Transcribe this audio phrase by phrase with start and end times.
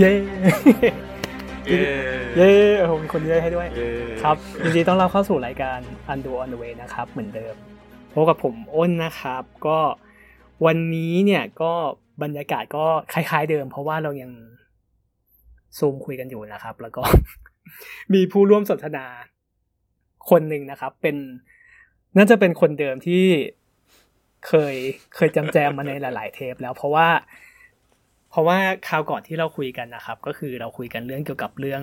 [0.00, 0.12] เย้
[1.68, 1.80] เย้
[2.36, 3.88] เย้โอ้โหมีคนเย้ให้ด้วยเย้
[4.22, 5.78] ครับยินดีต้อนรับเข้าสู่รายการ
[6.12, 7.54] Undo on the way นะครับ เหมือนเดิม
[8.12, 9.78] พบกับผมอ้นนะครับ ก็
[10.66, 11.72] วันนี้เนี่ยก็
[12.22, 14.30] บรรยากาศก็คล้าย ๆ เดิม เพราะว่าเรายัง
[15.78, 17.02] ซูมคุยกันอยู่นะครับ แล้วก็
[18.14, 19.06] มีผู้ร่วมสนทนา
[20.30, 21.16] คนหนึ่งนะครับ เป็น
[22.16, 23.24] น่าจะเป็นคนเดิมที่
[24.46, 24.74] เคย
[25.16, 27.08] เคยจำแจมมาในหลาย ๆ เทปแล้วเพราะว่า
[28.30, 28.58] เพราะว่า
[28.88, 31.82] คราวก่อนที่เราคุยกันนะครับ ก็คือเราคุยกันเรื่องเกี่ยวกับเรื่อง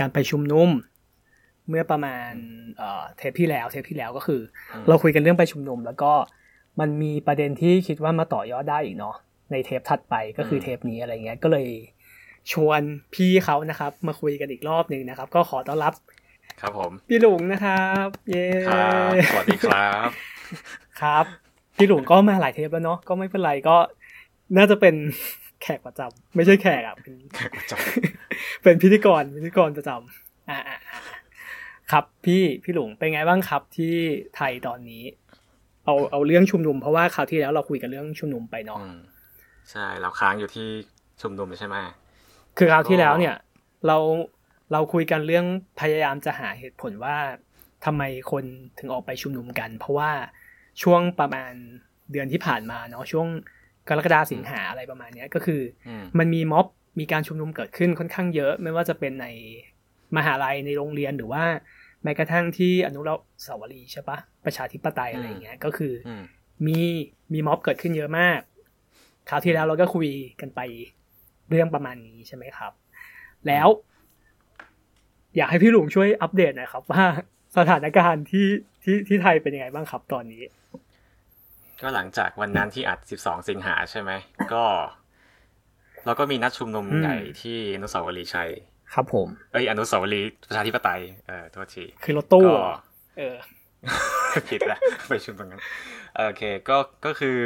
[0.00, 0.68] การไปชุมนุม
[1.68, 2.32] เมื่อประมาณ
[2.78, 4.40] เอ่อเทปที่แล้วเทปที่แล้วก็คือ
[4.72, 6.12] อเราคุยกันเรื่องไปชุมนุม แล้วก็
[6.80, 9.16] มันมีประเด็นที่คิดว่ามาต่อยอดได้อีกเนาะ
[9.52, 11.68] ในเทปถัดไปก็คือเทปนี้อะไรเงี้ยก็เลย
[12.52, 12.80] ชวน
[13.14, 15.94] พี่เขานะครับ มาคุยกันอีกรอบหนึ่งนะครับ ก็ขอต้อนรับ
[16.60, 20.08] ครับผมพี่หลุงนะครับ เย้ครับสวัสดีครับ
[21.00, 21.24] ครับ
[21.76, 23.76] พี่หลุงก็มาหลายเทปแล้วเนาะก็ไม่เป็นไรก็
[24.56, 24.94] น่าจะเป็น
[25.62, 27.72] แขกประจำไม่ใช่แขกอะเป็นแขกประจ
[28.62, 31.00] เป็นพิธีกรพิธีกรประจำอ่าอ่าอ่า
[31.92, 33.94] ครับพี่พี่หลุงเป็นไงบ้างครับที่
[34.36, 35.02] ไทยตอนนี้
[35.84, 38.98] เอาเอาเรื่องชุมนุมเพราะว่าคราวที่แล้วเราคุยกันเรื่องชุมนุมไปำเนาะอืม
[39.70, 40.68] ใช่เราค้างอยู่ที่
[41.22, 41.76] ชุมนุมใช่ไหม
[42.58, 43.36] คือคราวที่แล้วเนี่ย
[43.86, 43.98] เรา
[44.72, 45.46] เราคุยกันเรื่อง
[45.80, 47.16] พยายามจะหาเหตุผลว่า
[47.84, 48.44] ทำไมคน
[48.78, 50.10] ถึงออกไปชุมนุมกัน เพราะว่า
[50.82, 51.52] ช่วงประมาณ
[52.12, 53.28] เดือนที่ผ่านมาเนาะช่วง
[53.88, 56.66] กรกฎาสิงหาอะไรประมาณเนี้ยก็คืออืมมันมีม็อบ
[57.00, 59.26] มีการชุมนุมเกิดขึ้นค่อนข้างเยอะ ไม่ว่าจะเป็นใน
[60.16, 61.44] มหาลัยในโรงเรียนหรือว่า
[62.02, 66.22] แม้กระทั่งที่อนุรักษ์สาวรีย์ใช่ปะประชาธิปไตยอะไรอย่างเงี้ยก็คือออืม
[66.66, 66.80] มี
[67.32, 68.40] มีม็อบเกิดขึ้นเยอะมาก
[69.28, 70.08] คราวที่แล้วเราก็คุย
[70.40, 70.60] กันไป
[71.50, 72.72] เรื่องประมาณนี้ใช่ไหมครับ
[73.46, 73.68] แล้ว
[75.36, 77.04] อยากให้พี่หลุงช่วยอัปเดตหน่อยครับ ว่า
[77.56, 78.46] สถานการณ์ที่
[78.82, 80.42] ที่ที่ไทยเป็นยังไงบ้างครับตอนนี้
[81.82, 84.10] ก็หลังจากวันนั้นที่อัด 12 สิงหาใช่ไหม
[84.54, 84.64] ก็
[86.06, 88.50] เราก็มีนัดชุมนุมอืมใหญ่ที่อนุสาวรีย์ชัย
[88.94, 92.76] ครับผม เอ้ยอนุสาวรีย์ประชาธิปไตย เออโทษที คือรถตู้ก็เหรอ
[93.18, 93.36] เออ
[94.48, 94.78] ผิดละ
[95.08, 95.62] ไปชุมตรงนั้น
[96.16, 97.38] โอเค ก็ ก็คือ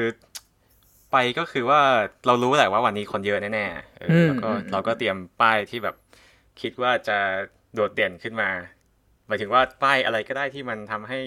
[1.12, 1.80] ไปก็คือว่า
[2.26, 5.96] เรารู้แหละว่าวันนี้คนเยอะแน่ๆเอออืมแล้วก็อืมเราก็เตรียมป้ายที่แบบ
[6.60, 7.18] คิดว่าจะ
[7.74, 8.50] โดดเด่นขึ้นมา
[9.26, 11.18] หมายถึงว่าป้ายอะไรก็ได้ที่มันทำให้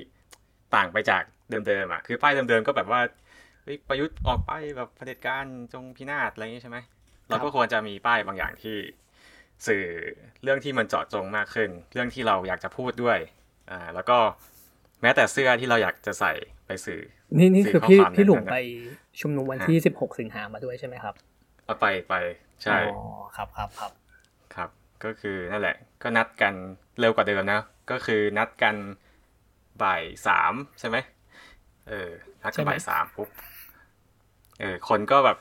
[0.75, 3.01] ต่างไปจาก เดิมๆอะคือป้ายเดิมๆก็แบบว่า
[3.63, 6.77] เฮ้ยประยุทธ์ออกไปแบบเผด็จการจงพินาศอะไรอย่างนี้ใช่ไหม
[7.29, 8.77] เราก็ควรจะมีป้ายบางอย่างที่
[9.67, 9.83] สื่อ
[10.43, 13.17] เรื่องที่มันเจาะจงมากขึ้น เรื่องที่เราอยากจะพูดด้วย
[13.69, 14.17] อ่าแล้วก็
[15.01, 16.33] แม้แต่เสื้อที่เราอยากจะใส่
[16.67, 17.01] ไปสื่อ
[17.37, 18.59] นี่นี่สื่อคือพี่ข้อความพี่หลุงนั้นน่ะไป
[19.21, 21.15] ชุมนุมวันที่สิบหกสิงหามาด้วยใช่ไหมครับ
[21.65, 22.15] เอาไปไป
[22.63, 23.01] ใช่อ๋อ
[23.35, 23.91] ครับครับครับ
[24.55, 24.69] ครับ
[25.03, 26.53] ก็คือนั่นแหละ ก็นัดกัน
[26.99, 27.61] เร็วกว่าเดิมนะ
[27.91, 28.75] ก็คือนัดกัน
[29.83, 30.97] บ่ายสามใช่ไหม
[31.89, 32.09] เออ
[32.41, 33.29] นัดกันบ่ายสามปุ๊บ
[34.59, 35.37] เออ คนก็แบบ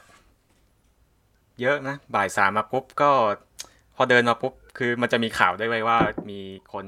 [1.61, 3.11] เยอะนะ บ่ายสามมาปุ๊บก็
[3.97, 5.99] พอเดินมาปุ๊บ คือมันจะมีข่าวด้วยไว้ว่า
[6.31, 6.41] มี
[6.73, 6.87] คน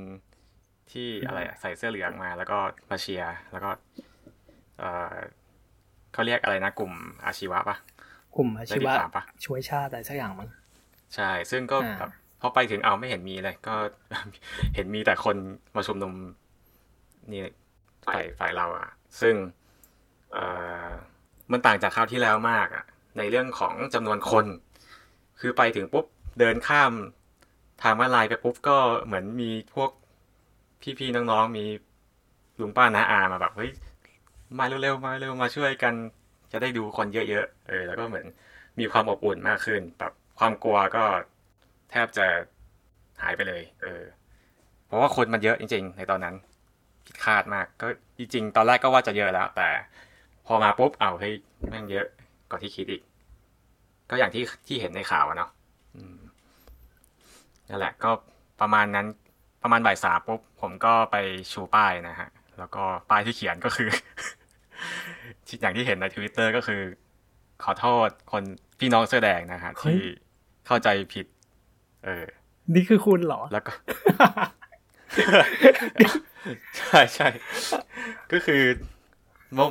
[0.92, 2.58] ที่อะไรอะใส่เสื้อเหลืองมา แล้วก็
[2.90, 3.70] มาเชียร์แล้วก็
[4.78, 5.14] เออ
[6.12, 6.92] เขาเรียกอะไรนะกลุ่ม
[7.26, 7.76] อาชีวะปะ
[8.36, 10.48] กลุ่มอาได้ชีติดวะตามปะช่วยชาติอะไรสักอย่างมั้ง
[11.14, 12.10] ใช่ ซึ่งก็อ่าแบบ
[12.40, 13.74] พอไปถึงเอาไม่เห็นมีเลย ก็
[14.74, 15.36] เห็นมีแต่คน
[15.74, 16.12] มาชุมนุม
[17.32, 17.42] นี่
[18.06, 18.88] ฝ่ายฝ่ายเราอะ
[19.20, 19.34] ซึ่ง
[21.52, 22.84] มันต่างจากคราวที่แล้วมากอะ
[23.18, 24.46] ในเรื่องของจำนวนคน
[25.40, 26.06] คือไปถึงปุ๊บ
[26.40, 26.92] เดินข้าม
[27.82, 29.90] ทางมาลายไปปุ๊บก็เหมือนมีพวก
[30.98, 31.64] พี่ๆน้องๆมี
[32.60, 33.72] ลุงป้าน้าอามาแบบเฮ้ย
[34.58, 35.94] มาเร็วๆมาเร็วมาช่วยกัน
[36.52, 38.26] จะได้ดูคนเยอะๆ เออ แล้วก็เหมือน
[38.78, 41.04] มีความอบอุ่นมากขึ้น แบบความกลัวก็
[41.90, 42.26] แทบจะ
[43.22, 44.02] หายไปเลย เออ
[44.86, 46.34] เพราะว่าคนมันเยอะจริง ๆ ในตอนนั้น
[47.10, 47.86] ผิดคาดมาก ก็
[48.18, 49.68] จริงๆตอนแรกก็ว่าจะเยอะแล้ว แต่
[50.46, 51.34] พอมาปุ๊บเอาวเฮ้ย
[51.68, 52.06] แม่งเยอะ
[52.50, 53.02] กว่าที่คิดอีก
[54.10, 55.50] ก็อย่างที่ที่เห็นในข่าวอะเนาะ
[55.96, 56.18] อืม
[57.68, 58.10] นั่นแหละ ก็
[58.60, 59.06] ประมาณนั้น
[59.62, 61.16] ประมาณบ่ายสามปุ๊บผมก็ไป
[61.52, 62.28] ชูป้ายนะฮะ
[62.58, 63.88] แล้วก็ป้ายที่เขียนก็คือ
[65.60, 66.80] อย่างที่เห็นในทวิตเตอร์ก็คือ
[67.64, 68.42] ขอโทษคน
[68.78, 70.02] พี่น้องเสื้อแดงนะฮะเฮ้ยที่
[70.66, 71.26] เข้าใจผิด
[72.04, 72.24] เออ
[72.74, 73.72] นี่คือคุณเหรอ แล้วก็
[76.76, 77.28] ใช่ใช่
[78.32, 78.62] ก็คือ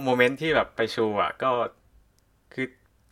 [0.06, 1.50] โมเมนต์ที่แบบไปชูอะ ก็
[2.54, 2.68] คือ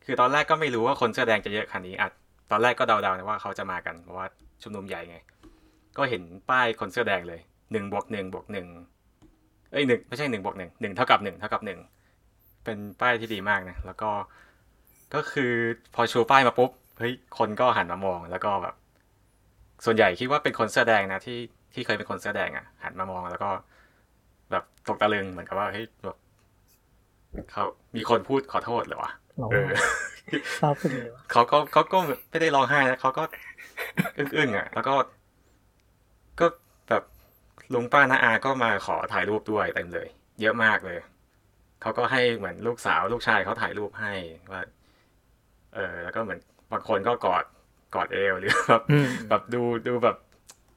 [0.05, 2.09] คือตอนแรกก็ไม่รู้ว่าคนเสื้อแดงจะเยอะขนาดนี้อะ
[2.51, 4.25] ตอนแรกก็เดาๆนะว่าเขาจะมากันเพราะว่า
[4.63, 5.17] ชุมนุมใหญ่ไง
[5.97, 7.39] ก็เห็นป้ายคนเสื้อแดงเลย
[7.71, 8.67] หนึ่งบวกหนึ่งบวกหนึ่ง
[9.71, 11.79] เอ้ยหนึ่งไม่ใช่หนึ่งบวกหนึ่งหนึ่งเท่ากับหนึ่งเท่ากับหนึ่ง
[12.63, 14.09] เป็นป้ายที่ดีมากนะ แล้วก็
[15.13, 15.51] ก็คือ
[15.95, 18.75] พอชูป้ายมาปุ๊บเฮ้ยคนก็หันมามองแล้วก็แบบ
[19.85, 21.37] ส่วนใหญ่คิดว่าเป็นคนเสื้อแดงนะที่
[21.77, 23.49] ที่เคยเป็นคนเสื้อแดงอะ หันมามองแล้วก็
[24.51, 26.17] แบบตกตะลึงเหมือนกับว่าเฮ้ยแบบ
[27.51, 27.63] เขา
[27.95, 29.11] มีคนพูดขอโทษเหรอวะ
[29.51, 29.69] เออ
[30.57, 31.97] เศร้าสุดเลยเขาก็เขาก็
[32.29, 33.23] ไม่ได้ร้องไห้นะเขาก็
[34.17, 34.93] อึ้งๆอะ แล้วก็
[36.39, 36.47] ก็
[36.89, 37.03] แบบ
[37.73, 40.07] ลุงป้าน้าอาก็มาขอถ่ายรูปด้วยเต็มเลย
[40.41, 40.99] เยอะมากเลย
[41.81, 44.13] เขาก็ให้เหมือนลูกสาวลูกชายเขาถ่ายรูปให้
[44.51, 44.61] ว่า
[45.75, 46.39] เออ แล้วก็เหมือน
[46.71, 47.43] บางคนก็กอด
[47.95, 48.81] กอดเอวหรือแบบ
[49.29, 50.17] แบบดูดูแบบ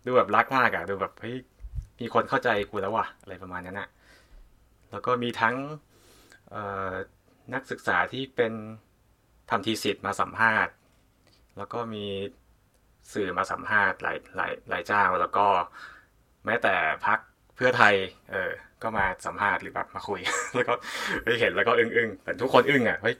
[0.04, 1.36] ดูแบบรักมากอะดูแบบเฮ้ย
[2.00, 3.88] มีคนเข้าใจกูแล้วว่ะอะไรประมาณนั้นอะ
[4.90, 5.56] แล้วก็มีทั้ง
[7.54, 8.52] นักศึกษาที่เป็น
[9.50, 10.74] ทำทีสิทธ์มาสัมภาษณ์
[11.58, 12.04] แล้วก็มี
[13.12, 15.46] สื่อมาสัมภาษณ์หลายหลายหลายเจ้า แล้วก็
[16.46, 16.74] แม้แต่
[17.06, 17.18] พัก
[17.56, 17.94] เพื่อไทย
[18.32, 18.52] เออ
[18.82, 20.20] ก็มาสัมภาษณ์หรือแบบมาคุย
[20.54, 20.74] แล้วก็
[21.40, 23.16] เห็นแล้วก็อึ้งอึ้งแต่ทุกคนอึ้งอะเฮ้ย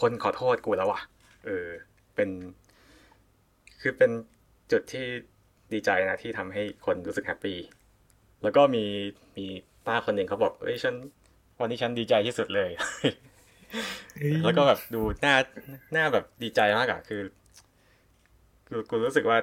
[0.00, 1.00] คนขอโทษกูแล้วว่ะ
[1.46, 1.66] เออ
[2.14, 2.30] เป็น
[3.80, 4.10] คือเป็น
[4.72, 5.06] จุดที่
[5.72, 7.58] ดีใจนะที่ทำให้คนรู้สึกแฮปปี้
[8.42, 8.84] แล้วก็มี
[9.36, 9.46] มี
[9.86, 10.94] ป้าคนหนึ่งเขาบอกเอ้ยฉัน
[11.60, 12.70] วันนี้ฉันดีใจที่สุดเลย
[14.44, 15.34] แล้วก็แบบดูหน้า
[15.92, 17.22] หน้าแบบดีใจมากอะคือ
[18.68, 19.38] กูกูรู้สึกว่า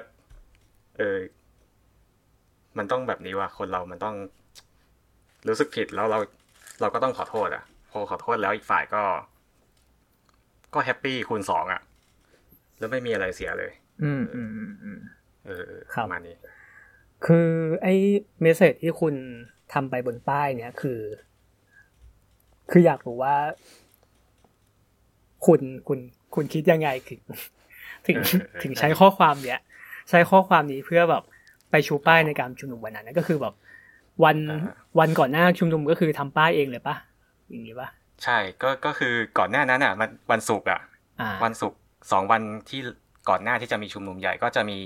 [0.98, 1.18] เออ
[2.78, 4.16] มันต้องแบบนี้ว่ะคนเรามันต้อง
[5.48, 6.18] รู้สึกผิดแล้วเรา
[6.80, 9.02] เราก็ต้องขอโทษอะพอขอโทษแล้วอีกฝ่ายก็
[10.74, 11.80] ก็ happy คูณสองอะ
[12.78, 13.72] แล้วไม่มีอะไรเสียเลย
[14.02, 14.98] อืมอืมอืมอืม
[15.48, 15.70] เออ
[16.02, 16.36] ประมาณนี้
[17.26, 17.48] คือ
[17.82, 17.94] ไอ้
[18.40, 19.14] message ที่คุณ
[19.72, 21.00] ทำไปบนป้ายเนี่ยคือ
[22.70, 23.36] คืออยากรู้ว่า
[25.46, 25.98] คุณคุณ
[26.34, 27.20] คุณคิดยังไงถึง
[28.06, 28.16] ถึง
[28.62, 29.60] ถึงใช้ข้อความเนี้ย
[30.10, 31.22] ใช้ข้อความนี้เพื่อแบบ
[31.70, 33.54] ไปชูป้ายในการชุมนุมวันนั้นก็คือแบบ
[34.24, 34.36] วัน
[34.98, 36.96] วันก่อนหน้าชุมนุมก็คือทำป้ายเองเลยปะ
[37.50, 37.88] อย่างนี้ปะ
[38.24, 40.80] ใช่ก็ก็คือก่อนหน้านั้นอะมันวันศุกร์อะ
[41.44, 41.78] วันศุกร์
[42.12, 42.80] สองวันที่
[43.28, 44.78] ก่อนหน้าที่จะมีชุมนุมใหญ่ก็จะมี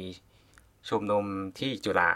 [0.89, 1.25] ชุมนุม
[1.59, 2.11] ที่จุฬา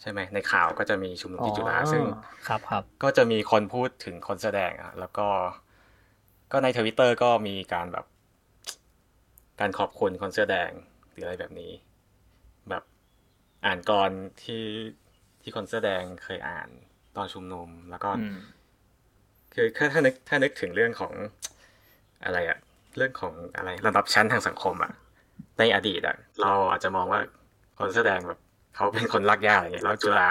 [0.00, 2.02] ใช่ไหมในข่าวก็จะมีชุมนุมที่จุฬาซึ่ง
[2.46, 5.28] ครับครับก็จะมีคนพูดถึงคนแสดงอะแล้วก็
[6.52, 8.06] ก็ในทวิตเตอร์ก็มีการแบบ
[9.60, 10.70] การขอบคุณคนแสดง
[11.12, 11.72] หรืออะไรแบบนี้
[12.68, 12.82] แบบ
[13.66, 14.10] อ่านกร
[14.42, 14.64] ที่
[15.42, 16.68] ที่คนแสดงเคยอ่าน
[17.16, 18.10] ตอนชุมนุมแล้วก็
[19.54, 21.12] คือถ้านึกถ้านึกถึงเรื่องของ
[22.24, 22.58] อะไรอะ
[22.96, 24.92] เรื่องของอะไรระดับชั้นทางสังคมอะ
[25.58, 27.20] ในอดีตอะเราอาจจะมองว่า
[27.78, 28.38] คนแสดงแบบ
[28.76, 30.30] เขาเป็นคนรักยากอะไรเงี้ยแล้วจุฬา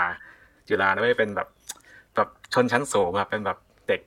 [0.70, 1.48] จุฬาไม่เป็นแบบ
[2.16, 3.58] แบบชนชั้นสูงอะเป็นแบบ
[3.88, 4.02] เด็ก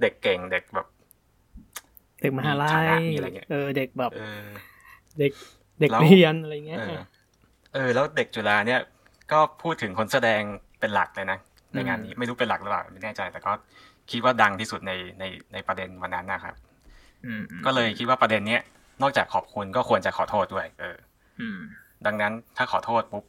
[0.00, 0.86] เด็กเก่งเด็กแบบ
[2.22, 2.68] เด็กมหาลั
[3.00, 4.10] ยอะไรเงี้ยเออเด็กแบบ
[5.18, 5.32] เด็ก
[5.80, 6.78] เด็กเรียนอะไรเงี้ย
[7.74, 8.80] เออ แล้วเด็กจุฬาเนี่ย
[9.32, 10.40] ก็พูดถึงคนแสดง
[10.80, 11.38] เป็นหลักเลยนะ
[11.74, 13.52] ในงานนี้ไม่รู้เป็นหลักหรือเปล่าไม่แน่ใจ แต่ก็
[14.10, 16.54] คิดว่าดังที่สุดในในในประเด็นวันนั้นนะครับ
[17.64, 18.62] ก็เลยคิดว่าประเด็นเนี้ย
[19.02, 20.96] นอกจากขอบคุณก็ควรจะขอโทษด้วย เออ
[22.06, 23.24] ดังนั้นถ้าขอโทษปุ๊บ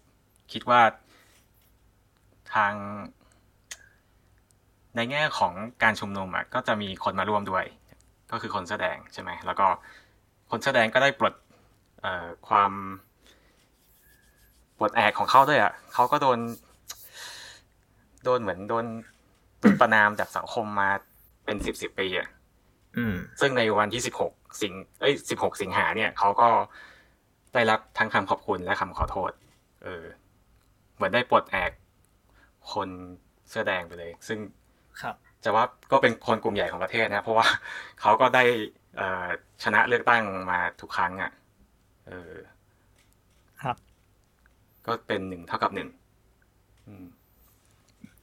[0.52, 0.82] คิดว่า
[2.54, 2.74] ทาง
[4.96, 7.66] ในแง่ของการชุมนุมอะก็จะมีคนมาร่วมด้วย
[8.32, 9.68] ก็คือคนแสดงใช่ไหมแล้วก็
[10.52, 11.34] คนแสดงก็ได้ปลด
[12.48, 12.72] ความ
[14.78, 16.40] ปลดแอกของเขาด้วยอะเขาก็โดน
[18.24, 18.86] โดนเหมือนโดน
[19.60, 20.90] โดนประนามจากสังคมมา
[21.46, 22.28] เป็นสิบสิบปีอะ
[23.40, 26.50] ซึ่งในวันที่สิบหกสิงเอ้ยสิบหกสิงหาเนี่ยเขาก็
[27.56, 29.32] ได้รับทั้งคำขอบคุณและคำขอโทษ
[29.84, 30.04] เออ
[30.96, 31.72] เหมือนได้ปลดแอก
[32.74, 32.90] คน
[33.50, 34.40] เสื้อแดงไปเลย ซึ่ง
[35.02, 37.48] ครับจะว่าก็เป็นคนกลุ่มใหญ่ของประเทศนะ เพราะว่า
[38.02, 38.44] เขาก็ได้
[39.64, 41.32] ชนะเลือกตั้งมาทุกครั้งอะ
[42.08, 42.34] เออ
[43.64, 43.78] ครับ
[44.86, 45.90] ก็เป็นหนึ่งเท่ากับหนึ่ง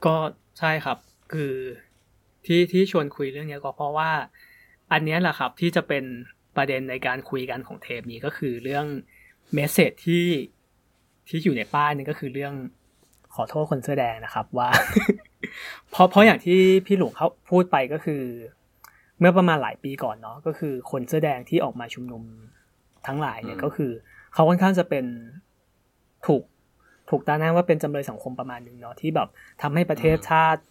[0.04, 0.16] ก็
[0.58, 0.98] ใช่ครับ
[1.32, 1.54] คือ
[2.46, 4.10] ที่ที่ชวนคุยเรื่องนี้ก็เพราะว่า
[4.92, 6.04] อันนี้แหละครับที่จะเป็น
[6.56, 8.86] ประเด็นในการคุยกันของเทปนี้ก็คือเรื่อง
[9.54, 10.26] เมสเซจที่
[11.28, 12.54] ที่อยู่ในป้ายนี่ก็คือเรื่อง
[13.34, 14.68] ขอโทษคนเสื้อแดงนะครับว่า
[15.90, 18.22] เพราะเพราะอย่างที่พี่หลวงเขาพูดไปก็คือ
[19.18, 22.22] เมื่อประมาณหลายปีก่อนเนาะก็คือคนเสื้อแดงที่ออกมาชุมนุม
[23.06, 23.90] ทั้งหลายเนี่ยก็คือ
[24.34, 25.04] เขาค่อนข้างจะเป็น
[26.26, 26.42] ถูก
[27.10, 29.28] ถูกตาหน้าว่าเป็นจำเลยสังคมประมาณหนึ่งเนาะที่แบบ
[29.62, 30.62] ทำให้ประเทศชาติ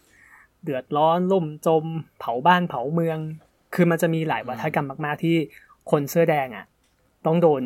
[0.63, 1.83] เดือดร้อนล่มจม
[2.19, 3.17] เผาบ้านเผาเมือง
[3.75, 5.35] คือมันจะมีหลายวัฒกรรมมาก ๆ ที่
[5.91, 6.65] คนเสื้อแดงอะ
[7.25, 7.63] ต้องโดน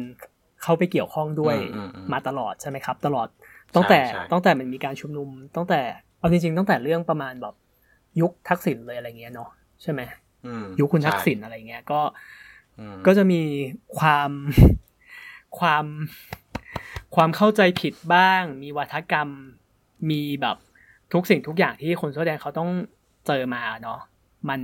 [0.65, 1.55] เข้าไปเกี่ยวข้องด้วย
[2.13, 3.27] มาตลอดใช่ไหมครับ ตลอด
[3.75, 3.99] ตั้งแต่
[4.31, 5.81] ตั้งแต่มันมีการชุมนุม ตั้งแต่
[6.19, 7.55] เอาจริงๆตั้งแต่เรื่องประมาณแบบ
[8.21, 9.49] ยุคทักษิณเลยอะไรเงี้ยเนาะ
[9.81, 10.01] ใช่ไหม
[10.79, 12.01] ยุคคุณทักษิณอะไรเงี้ยก็
[13.05, 13.41] ก็จะมี
[13.97, 14.29] ความ
[15.59, 15.85] ความ
[17.15, 19.29] ความเข้าใจผิดบ้าง มีวัฒกรรม
[20.09, 20.57] มีแบบ
[21.13, 22.69] ทุกสิ่งทุกอย่างที่คนเสื้อแดงเขาต้อง
[23.27, 23.99] เจอมาเนาะ
[24.49, 24.61] มัน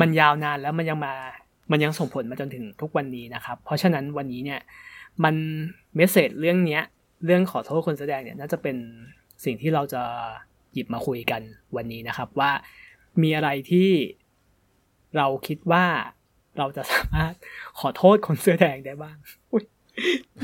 [0.00, 1.14] มันยาวนานแล้วมันยังมา
[1.70, 4.60] มันยังส่งผลมาจนถึงทุกวันนี้นะครับ เพราะฉะนั้นวันนี้เนี่ย
[5.24, 5.34] มัน
[5.96, 6.82] เมสเซจเรื่องเนี้ย
[7.24, 8.76] เรื่องขอโทษคนแสดงเนี่ยน่าจะเป็น
[9.44, 10.02] สิ่งที่เราจะ
[10.72, 11.42] หยิบมาคุยกัน
[11.76, 12.50] วันนี้นะครับ ว่า
[13.22, 13.90] มีอะไรที่
[15.16, 15.84] เราคิดว่า
[16.58, 17.34] เราจะสามารถ
[17.80, 19.16] ขอโทษคนเสื้อแดงได้บ้าง
[19.52, 19.64] อุ้ย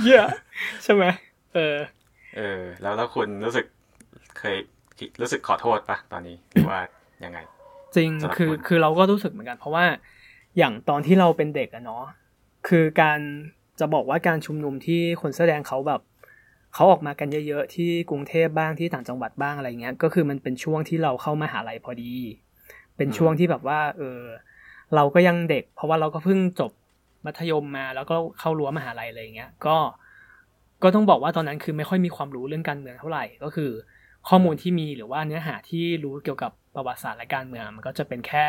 [0.07, 0.29] เยอะ
[0.85, 1.05] ใช่ไหม
[1.55, 1.77] เออ
[2.37, 3.67] เออ แล้วแล้วคุณรู้สึก
[4.39, 4.57] เคย
[5.21, 6.81] รู้สึกขอโทษปะตอนนี้หรือว่า
[7.25, 7.39] ยังไง
[7.97, 9.85] จริงสำหรับคือคุณคือเราก็รู้สึกเหมือนกัน เพราะว่า
[10.59, 12.05] อย่างตอนที่เราเป็นเด็กอะเนาะ
[12.69, 13.21] คือการ
[13.81, 16.01] จะบอกว่าการชุมนุมที่คนเสื้อแดงเขาแบบ
[16.75, 22.15] เขาออกมากันเยอะๆ ที่กรุงเทพบ้างที่ต่างจังหวัดบ้างอะไรเงี้ย ก็คือมันเป็นช่วงที่เราเข้ามาหาลัยพอดี
[22.97, 24.21] เป็นช่วงที่แบบว่า เออ
[24.95, 26.71] เราก็ยังเด็ก เพราะว่าเราก็เพิ่งจบ
[27.27, 29.77] มัธยมมาแล้วก็เข้ารั้วมหาลัยอะไรเงี้ย ก็
[30.83, 33.71] ก็ต้องบอกว่าตอนนั้นคือไม่ค่อยมีความรู้เรื่องการเมืองเท่าไหร่ ก็คือ
[34.29, 38.47] ข้อมูลที่มีหรือว่าเนื้อหาที่รู้เกี่ยวกับประวัติศาสตร์และการเมืองมันก็จะเป็นแค่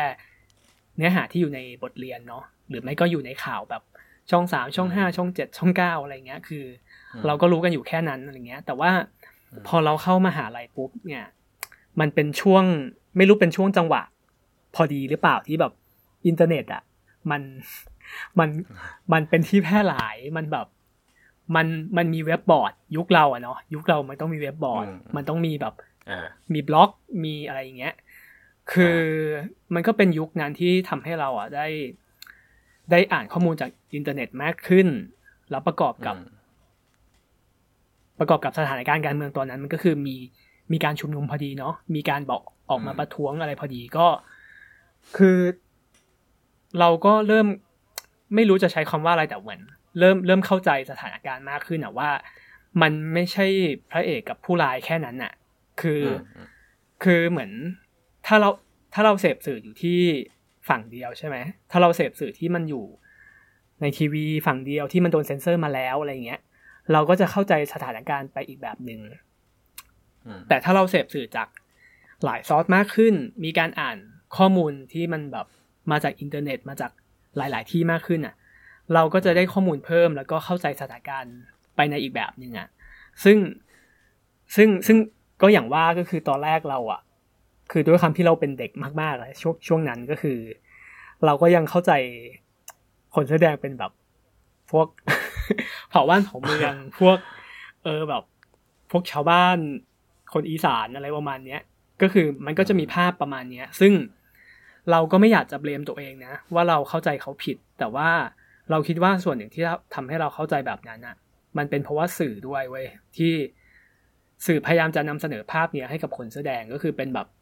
[0.96, 3.82] เนื้อหาที่อยู่ในบทเรียนเนาะ หรือไม่ก็อยู่ในข่าวแบบ
[4.30, 6.64] ช่องสามช่องห้าช่องเจ็ดช่องเก้าอะไรเงี้ยคือ
[7.14, 8.90] อืมเราก็รู้กันอยู่แค่นั้นอะไรเงี้ย แต่ว่า
[9.52, 11.24] อืมพอเราเข้ามาหาลัยปุ๊บเนี่ย
[12.00, 12.64] มันเป็นช่วง
[13.16, 14.02] ไม่รู้เป็นช่วงจังหวะ
[14.74, 15.72] พอดีหรือเปล่าที่แบบ
[16.26, 16.82] อินเทอร์เน็ตอะ
[17.30, 17.42] มัน
[18.38, 18.48] มัน
[19.12, 20.66] มันเป็นที่แพร่หลายมันแบบ
[21.56, 25.74] มันมันมีเว็บบอร์ด ยุคเราอะเนาะยุคเรามันต้องมีเว็บบอร์ดอืมมันต้องมีแบบ
[26.06, 26.90] เออมีบล็อก
[27.24, 27.94] มีอะไรอย่างเงี้ย
[28.72, 28.98] คือ
[29.74, 31.66] มันก็เป็นยุคนั้นที่ทำให้เราอะได้
[32.90, 34.88] ได้อ่านข้อมูลจากอินเทอร์เน็ตมากขึ้น
[35.50, 36.40] แล้วประกอบกับอืม
[38.18, 40.16] ประกอบกับสถานการณ์การเมืองตอนนั้น มันก็คือมี
[40.72, 44.06] มีการชุมนุมพอดีเนาะมีการบอกออกมาประท้วงอะไรพอดีก็
[45.16, 45.38] คือ
[46.78, 47.46] เราก็เริ่ม
[48.34, 49.60] ไม่รู้จะใช้คำว่าอะไรแต่เหมือน
[49.98, 52.10] เริ่มเริ่มเข้าใจสถานการณ์มากขึ้นอะว่า
[52.82, 53.46] มันไม่ใช่
[53.90, 55.32] พระเอกกับผู้ร้ายแค่นั้นอะ
[55.80, 56.48] คืออือมอืม
[57.04, 57.50] คือเหมือน
[58.26, 58.50] ถ้าเรา
[58.94, 60.00] ถ้าเราเสพสื่ออยู่ที่
[60.68, 61.36] ฝั่งเดียวใช่ไหม
[61.70, 62.84] ถ้าเราเสพสื่อที่มันอยู่
[63.80, 66.40] ในทีวีฝั่งเดียวที่มันโดนเซ็นเซอร์มาแล้วอะไรเงี้ย
[66.92, 69.00] เราก็จะเข้าใจสถานการณ์ไปอีกแบบหนึ่ง
[70.26, 71.48] อืมแต่ถ้าเราเสพสื่อจาก
[72.24, 73.14] หลายซอสมากขึ้น
[73.44, 73.96] มีการอ่าน
[74.36, 75.46] ข้อมูลที่มันแบบ
[75.90, 76.90] มาจากอินเทอร์เน็ตมาจาก
[77.36, 78.34] หลาย ๆ ที่มากขึ้นอะ
[78.94, 81.34] เราก็จะได้ข้อมูลเพิ่มแล้วก็เข้าใจสถานการณ์
[81.76, 82.68] ไปในอีกแบบหนึ่งอะ
[83.24, 83.38] ซึ่ง
[84.56, 84.98] ซึ่งซึ่ง
[85.42, 87.00] ก็อย่างว่าก็คือตอนแรกเราอะ
[87.72, 90.38] คือด้วยความที่เราเป็นเด็กมากๆเลยช่วงช่วงนั้นก็คือ
[91.24, 91.92] เราก็ยังเข้าใจ
[93.14, 93.92] คนเสื้อแดงเป็นแบบ
[94.70, 94.86] พวก
[95.90, 97.16] เผ่าบ้านเผ่าเมืองพวก
[97.84, 98.22] เออแบบ
[98.90, 99.58] พวกชาวบ้าน
[100.32, 101.60] คนอีสานอะไรประมาณเนี้ย
[102.02, 103.92] ก็คือมันก็จะมีภาพประมาณเนี้ย ซึ่ง
[104.90, 108.08] เราก็ไม่อยากจะเบลมตัวเองนะ ว่าเราเข้าใจเขาผิด แต่ว่า
[108.70, 109.64] เราคิดว่าส่วนหนึ่งที่
[109.94, 111.16] ทำให้เราเข้าใจแบบนั้นอะ
[111.58, 112.86] มันเป็นเพราะว่าสื่อด้วยเว้ย
[113.16, 113.32] ที่
[114.46, 117.41] สื่อพยายามจะนำเสนอภาพเนี้ยให้กับคนเสื้อแดงก็คือเป็นแบบอ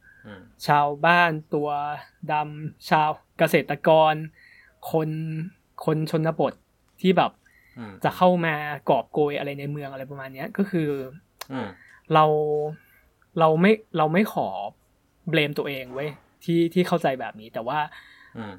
[0.67, 1.69] ชาวบ้านตัว
[2.31, 4.13] ดำชาวเกษตรกร
[4.91, 5.09] คน
[5.85, 6.53] คนชนบท
[7.01, 7.31] ที่แบบ
[7.77, 8.55] อืมจะเข้ามา
[8.89, 10.89] กอบโกยอะไรในเมืองอะไรประมาณเนี้ยก็คือ
[11.51, 11.67] อืม
[12.13, 12.25] เรา
[13.39, 14.47] เราไม่เราไม่ขอ
[15.29, 16.09] เบลมตัวเองเว้ย
[16.43, 17.79] ที่ที่เข้าใจแบบนี้ แต่ว่า
[18.37, 18.53] อืม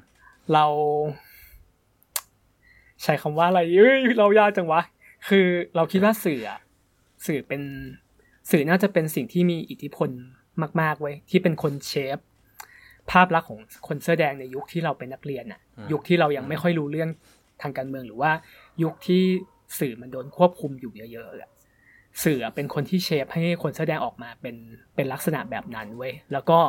[0.53, 0.65] เรา
[3.03, 4.81] ใช้คำว่าอะไรเอ้ยเรายากจังวะ
[5.29, 6.59] คือเราคิดว่าสื่ออะ
[7.25, 7.61] สื่อเป็น
[8.51, 10.09] สื่อน่าจะเป็นสิ่งที่มีอิทธิพล
[10.81, 12.17] มากๆเว้ยที่เป็นคนเชฟ
[13.11, 17.09] ภาพลักษณ์ของคนเสื้อแดงในยุคที่เราเป็นนักเรียนอะอืมยุคที่เรายังไม่ค่อยรู้เรื่อง
[17.61, 18.31] ทางการเมืองหรือว่า
[18.83, 19.23] ยุคที่
[19.79, 21.49] สื่อมันโดนควบคุมอยู่เยอะๆอะ
[22.23, 24.55] สื่ออะเป็นคนที่เชฟให้คนแสอแดงออกมาเป็น
[24.95, 26.59] เป็นลักษณะแบบนั้นเว้ยแล้วก็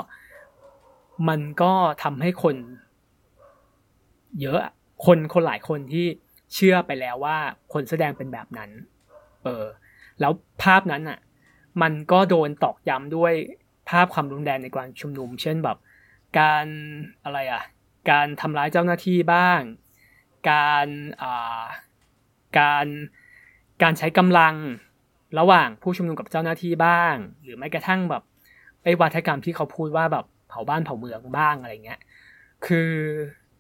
[1.29, 1.73] มันก็
[2.03, 2.57] ทำให้คน
[4.41, 4.73] เยอะอะ
[5.07, 6.07] คนคนหลายคนที่
[6.55, 7.37] เชื่อไปแล้วว่า
[7.73, 8.71] คนแสอแดงเป็นแบบนั้น
[9.45, 9.67] เออ
[10.21, 11.19] แล้วภาพนั้นอะ
[11.83, 13.33] มันก็โดนตอกย้ำด้วย
[13.89, 15.77] ภาพความรุนแรงในการชุมนุม เช่นแบบ
[16.39, 16.67] การ
[17.25, 17.63] อะไรอะ
[18.11, 19.61] การทำร้ายเจ้าหน้าที่บ้าง
[20.51, 20.87] การ
[21.23, 21.63] อ่า
[22.59, 22.87] การ
[23.83, 24.55] การใช้กำลัง
[25.39, 28.23] ระหว่างผู้ชุมนุมกับเจ้าหน้าที่บ้าง หรือแม้กระทั่งแบบ
[28.83, 32.01] ไอ้วัฒกรรมที่เขาพูดว่าแบบเผาบ้านเผาเมืองบ้างอะไรเงี้ย
[32.67, 32.91] คือ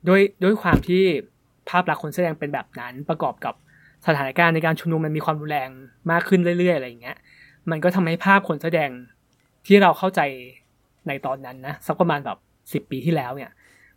[0.08, 1.02] ด้วยด้วยความที่
[1.68, 3.54] ภาพลักษณ์คนแสดงเป็นแบบนั้นประกอบกับ
[4.06, 5.70] สถานการณ์ในการชุมนุมมันมีความรุนแรง
[6.10, 7.16] มากขึ้นเรื่อยๆอะไรเงี้ย
[7.70, 8.90] มันก็ทำให้ภาพคนแสดง
[9.66, 10.20] ที่เราเข้าใจ
[11.08, 12.38] ในตอนนั้นนะสักประมาณแบบ
[12.72, 13.50] สิบปีที่แล้วเนี่ย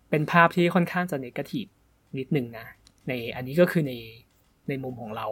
[0.09, 1.65] เป็นภาพที่ค่อนข้างจะเนกาทีฟ
[2.17, 2.65] นิดนึงนะ
[3.07, 3.93] ในอันนี้ก็คือใน
[4.67, 5.27] ในมุมของเรา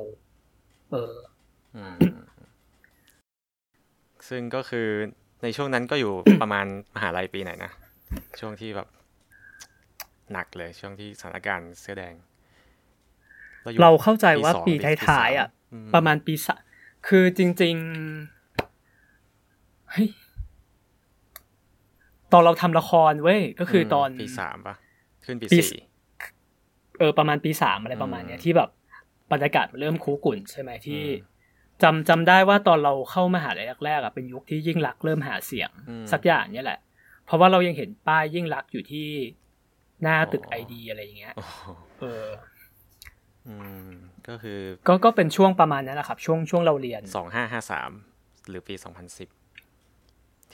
[0.92, 1.14] เออ
[1.76, 1.98] อืม
[4.30, 4.88] ซึ่งก็คือ
[5.44, 6.66] ในช่วงนั้นก็อยู่ประมาณ
[6.96, 7.72] มหาลัยปีไหนนะ
[8.40, 8.88] ช่วงที่แบบ
[10.32, 12.14] หนักเลยช่วงที่สถานการณ์เสื้อแดง
[13.72, 16.56] อยู่เราเข้าใจว่าสองปีหรือท้ายๆอะสมประมาณปีสะ
[17.08, 20.25] คือจริงๆเฮ้ยต
[22.36, 24.76] อนเราทำละครเว้ยก็คือตอนปีสามปะ
[25.26, 25.82] ขึ้นปีปีสี่
[27.00, 28.70] เออประมาณปีสามอะไรประมาณเนี้ยอืมที่แบบ
[29.32, 31.34] บรรยากาศมันเริ่มคุกกุ่นใช่ไหมที่อืม
[31.84, 36.80] จำจำได้ว่าตอนเราเข้ามหาลัยแรกๆอะเป็นยุคที่ยิ่งรักษณ์เริ่มหาเสียงอืมสักอย่างเนี่ยแหละ
[37.26, 39.08] เพราะว่าเรายังเห็นป้ายยิ่งรักษณ์อยู่ที่
[40.04, 41.56] หน้าตึกไอดีอะไรอย่างเงี้ยโอ้โห
[42.00, 42.26] เออ
[43.48, 43.56] อื
[43.90, 43.92] ม
[44.28, 47.92] ก็คือ ก็ก็เป็นช่วงประมาณนั้นแหละครับ ช่วงช่วงเราเรียนสองห้าห้าสาม
[48.50, 49.30] หรือปีสองพันสิบ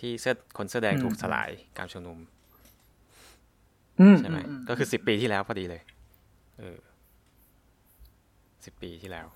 [0.01, 2.17] ที่เสื้อคนเสื้อแดงถูกสลายการชุมนุม
[4.01, 5.81] อืมใช่ไหมอืมก็คือสิบปีที่แล้วพอดีเลย
[6.59, 6.79] เออ
[8.65, 9.27] สิบปีที่แล้ว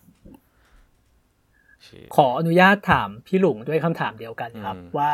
[1.88, 5.12] ชื่อขออนุญาตถามพี่หลุงด้วยคำถามเดียวกันครับอืมว่า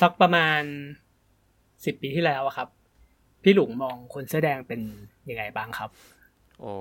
[0.00, 0.62] สักประมาณ
[1.84, 2.68] สิบปีที่แล้วอะครับ
[3.42, 4.80] พี่หลุงมองคนเสื้อแดงเป็น
[5.30, 5.90] ยังไงบ้างครับ
[6.60, 6.72] โอ้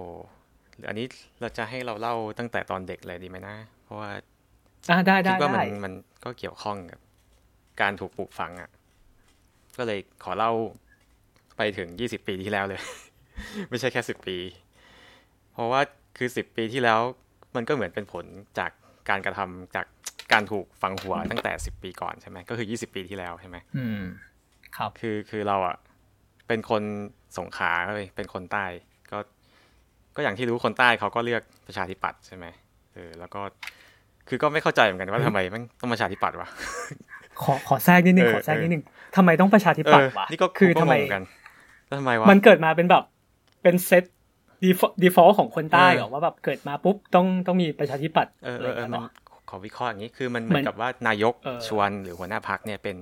[0.76, 1.08] หรืออันนี้
[1.40, 4.10] เราจะให้เราเล่าตั้งแต่ตอนเด็กเลยดีไหมนะ เพราะว่า
[4.90, 7.00] อ่าได้ได้คิดว่ามัได้นมันก็เกี่ยวข้องกับ
[7.82, 8.70] การถูกปลูกฝังอะ
[9.78, 10.52] ก็เลยขอเล่า
[11.58, 12.82] ไปถึงยี่สิบปีที่แล้วเลย
[13.70, 14.38] ไม่ใช่แค่สิบปี
[15.54, 15.82] เพราะว่า
[16.18, 17.00] คือสิบปีที่แล้ว
[17.56, 18.26] มันก็เหมือนเป็นผล
[18.60, 18.72] จาก
[19.10, 19.86] การกระทำจาก
[20.34, 24.02] การถูกฝังหัวตั้งแต่สิบปีก่อนใช่ไหมก็คือยี่สิบปีที่แล้วใช่ไหมอืม
[24.78, 25.76] ครับคือคือเราอะ
[26.48, 26.84] เป็นคน
[27.38, 28.66] สงขลาเลยเป็นคนใต้
[29.12, 29.20] ก็
[30.16, 32.46] ก็อย่างที่รู้คนใต้เขาก็เลือกประชาธิปัตย์ใช่ไหม
[32.94, 33.42] เออแล้วก็
[34.28, 36.50] คือก็ไม่เข้าใจเหมือนกันว่าทำไมมันต้องประชาธิปัตย์วะ
[37.44, 38.84] ขอขอแทรกนิดนึงเออขอแทรกนิดนึง
[39.16, 41.24] ทำไมต้องประชาธิปัตย์วะนี่ก็คือทำไมก็งงกัน
[41.88, 43.04] แล้วทำไมวะมันเกิดมาเป็นแบบ
[43.64, 44.04] เป็น set
[44.64, 49.10] default ของคนใต้เออเหรอว่าแบบเกิดมาปุ๊บต้องต้องมีประชาธิปัตย์เอออะอะไรอะเออกันมันเนาะ
[49.50, 52.98] ขอวิเคราะห์อย่างนี้คือมันเหมืมือนกับว่านายกเออชวนหรือหัวหน้าพรรคเนี่ยเป็น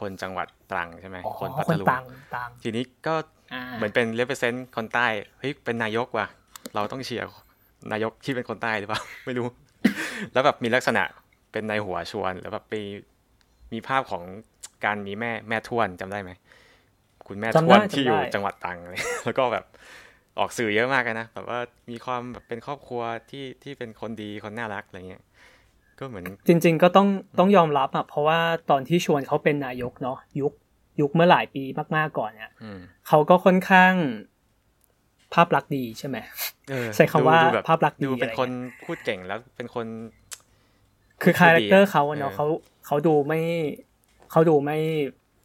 [0.00, 3.14] คนจังหวัดตรังใช่ไหมอ๋อคนพัทคนลุงตรังตรังทีนี้ก็
[3.54, 5.06] อ่าเหมือนเป็น represent คนใต้
[5.38, 6.26] เฮ้ยเป็นนายกว่ะ
[6.74, 7.26] เราต้องเชียร์
[7.92, 9.46] นายกที่เป็นคนใต้หรือเปล่าไม่รู้
[10.32, 11.02] แล้วแบบมีลักษณะ
[11.52, 12.74] เป็นนายหัวชวนแล้วแบบไป
[13.72, 14.22] มีภาพของ
[14.84, 16.30] การมีแม่แม่ทวนจำได้ไหม
[17.26, 19.64] คุณแม่ทจำวได้นที่จำอยู่ได้จังหวัดตรังเลยแล้วก็แบบ
[20.38, 21.58] ออกสื่อเยอะมากเลยนะแบบว่า
[21.90, 25.22] มีความแบบเป็นครอบครัวที่ที่เป็นคนดีคนน่ารักอะไรเงี้ย
[25.98, 27.08] ก็เหมือน จริง ๆ ก็ต้อง
[27.38, 28.38] ต้องยอมรับอะเพราะว่า
[28.70, 30.52] ตอนที่ชวนเขาเป็นนายกเนาะยุค
[31.00, 31.62] ยุคเมื่อหลายปี
[31.96, 33.92] มากๆก่อนเนี่ยอืมเขาก็ค่อนข้าง
[35.34, 36.16] ภาพลักษณ์ดีใช่ไหม
[36.70, 39.86] เออใช้คำว่าดูแบบภาพลักษณ์ดีดูเป็นอะไรคนเงี้ยพูดเก่งแล้วเป็นคน
[41.22, 42.46] คือพูดคาแรคเตอร์ดีอะเขาอะเนาะเออเขา
[42.86, 43.40] เขาดูไม่
[44.30, 44.78] เขาดูไม่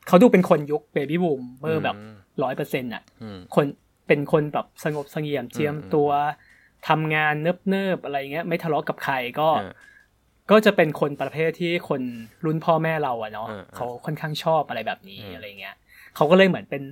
[0.08, 3.66] เขาดูเป็นคนยุค baby boomer แบบอืมร้อยเปอร์เซ็นต์อะอืมคน
[4.08, 6.10] เป็นคนแบบสงบเสงี่ยมเจียมอืมตัว
[6.88, 9.72] ทำงานเนิบเนิบๆอะไรเงี้ย ไม่ทะเลาะกับใครก็เออ
[10.52, 12.02] ก็จะเป็นคนประเภทที่คน
[12.46, 15.76] รุ่นพ่อแม่เราอะเนาะเออเออเขาค่อนข้างชอบอะไรแบบนี้อืมอะไรเงี้ย
[16.16, 16.84] เขาก็เลยเหมือนเป็น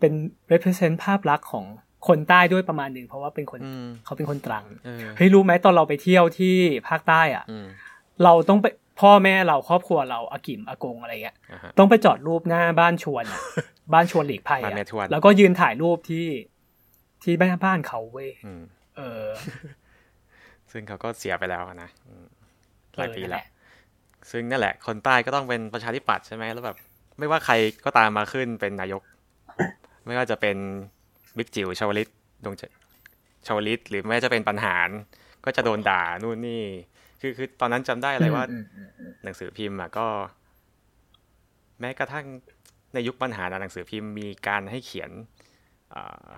[0.00, 0.12] เป็น
[0.52, 1.64] represent ภาพลักษณ์ของ
[2.08, 6.54] คนใต้ด้วยประมาณหนึ่งเพราะว่าเป็นคนอืมเขาเป็นคนตรังเออเฮ้ยรู้ไหมตอนเราไปเที่ยวที่
[6.88, 7.66] ภาคใต้อะอืม
[8.24, 8.66] เราต้องไป
[9.00, 13.40] พ่อแม่เราครอบครัวเราอากิมอากงอะไรเงี้ยอ่าฮะต้องไปจอดรูปหน้าบ้านชวนอะ
[13.92, 16.26] บ้านชวนหลีกภัยบ้านแม่อะทวนแล้วก็ยืนถ่ายรูปที่
[17.22, 18.62] ที่บ้านบ้านเขาเว้ยอืม
[18.96, 19.26] เออ
[20.72, 22.26] ซึ่งเขาก็เสียไปแล้วอะนะอืม
[22.96, 23.46] หลายปีเออนั่นแล้หวละ
[24.30, 26.76] ซึ่งนั่นแหละ คนใต้ก็ต้องเป็นประชาธิปัตย์ใช่ไหมแล้วแบบ
[27.18, 27.54] ไม่ว่าใคร
[27.84, 29.02] ก็ตามมาขึ้นเป็นนายก
[30.06, 30.56] ไม่ว่าจะเป็น
[31.36, 32.10] บิ๊กจิ๋วชาวลิต
[32.44, 32.62] ดวงใจ
[33.46, 34.88] ชาวลิต หรือแม้จะเป็นปัญหาร
[35.44, 36.62] ก็จะโดนด่านู่นนี่
[37.24, 40.06] คือคือตอนนั้นจำได้เลยว่าอืมอืมอืมหนังสือพิมพ์อะก็
[41.80, 42.26] แม้กระทั่ง
[42.94, 45.10] ในยุคปัญหานะหนังสือพิมพ์มีการให้เขียน
[45.94, 46.30] อ่า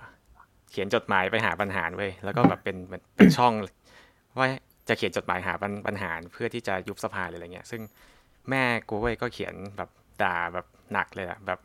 [0.71, 3.53] เขียนจดหมายไปหาปัญหาเว้ยแล้วก็แบบเป็นเป็นเป็นช่อง
[4.39, 4.49] ว่า
[4.89, 7.81] จะเขียนจดหมายหาปัญปัญหาเพื่อที่จะยุบสภาหรืออะไรเงี้ย ซึ่ง
[8.51, 9.91] แม่กูเว้ยก็เขียนแบบ
[10.23, 11.59] ด่าแบบหนักเลยอะแบบ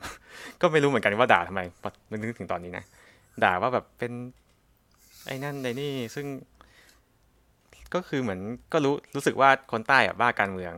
[0.62, 2.84] ก็ไม่รู้เหมือนกันว่าด่าทำไมพอนึกถึงตอนนี้นะ
[3.44, 4.12] ด่าว่าแบบเป็น
[5.28, 6.26] ไอ้นั่นไอ้นี่ซึ่ง
[7.94, 8.42] ก็คือเหมือน
[8.74, 10.74] ก็รู้รู้สึกว่าคนใต้อะบ้าการเมือง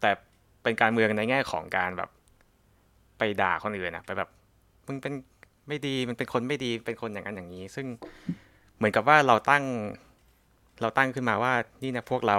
[0.00, 0.10] แต่
[0.62, 2.10] เป็นการเมืองในแง่ของการแบบ
[3.18, 4.28] ไปด่าคนอื่นอะไปแบบ
[4.86, 5.12] มึงเป็น
[5.68, 7.86] ไม่ดีมันเป็นคนไม่ดีเป็นคนอย่างนั้นอย่างนี้ ซึ่ง
[8.76, 9.64] เหมือนกับว่าเราตั้ง
[10.80, 12.38] เราตั้งขึ้นมาว่านี่นะพวกเรา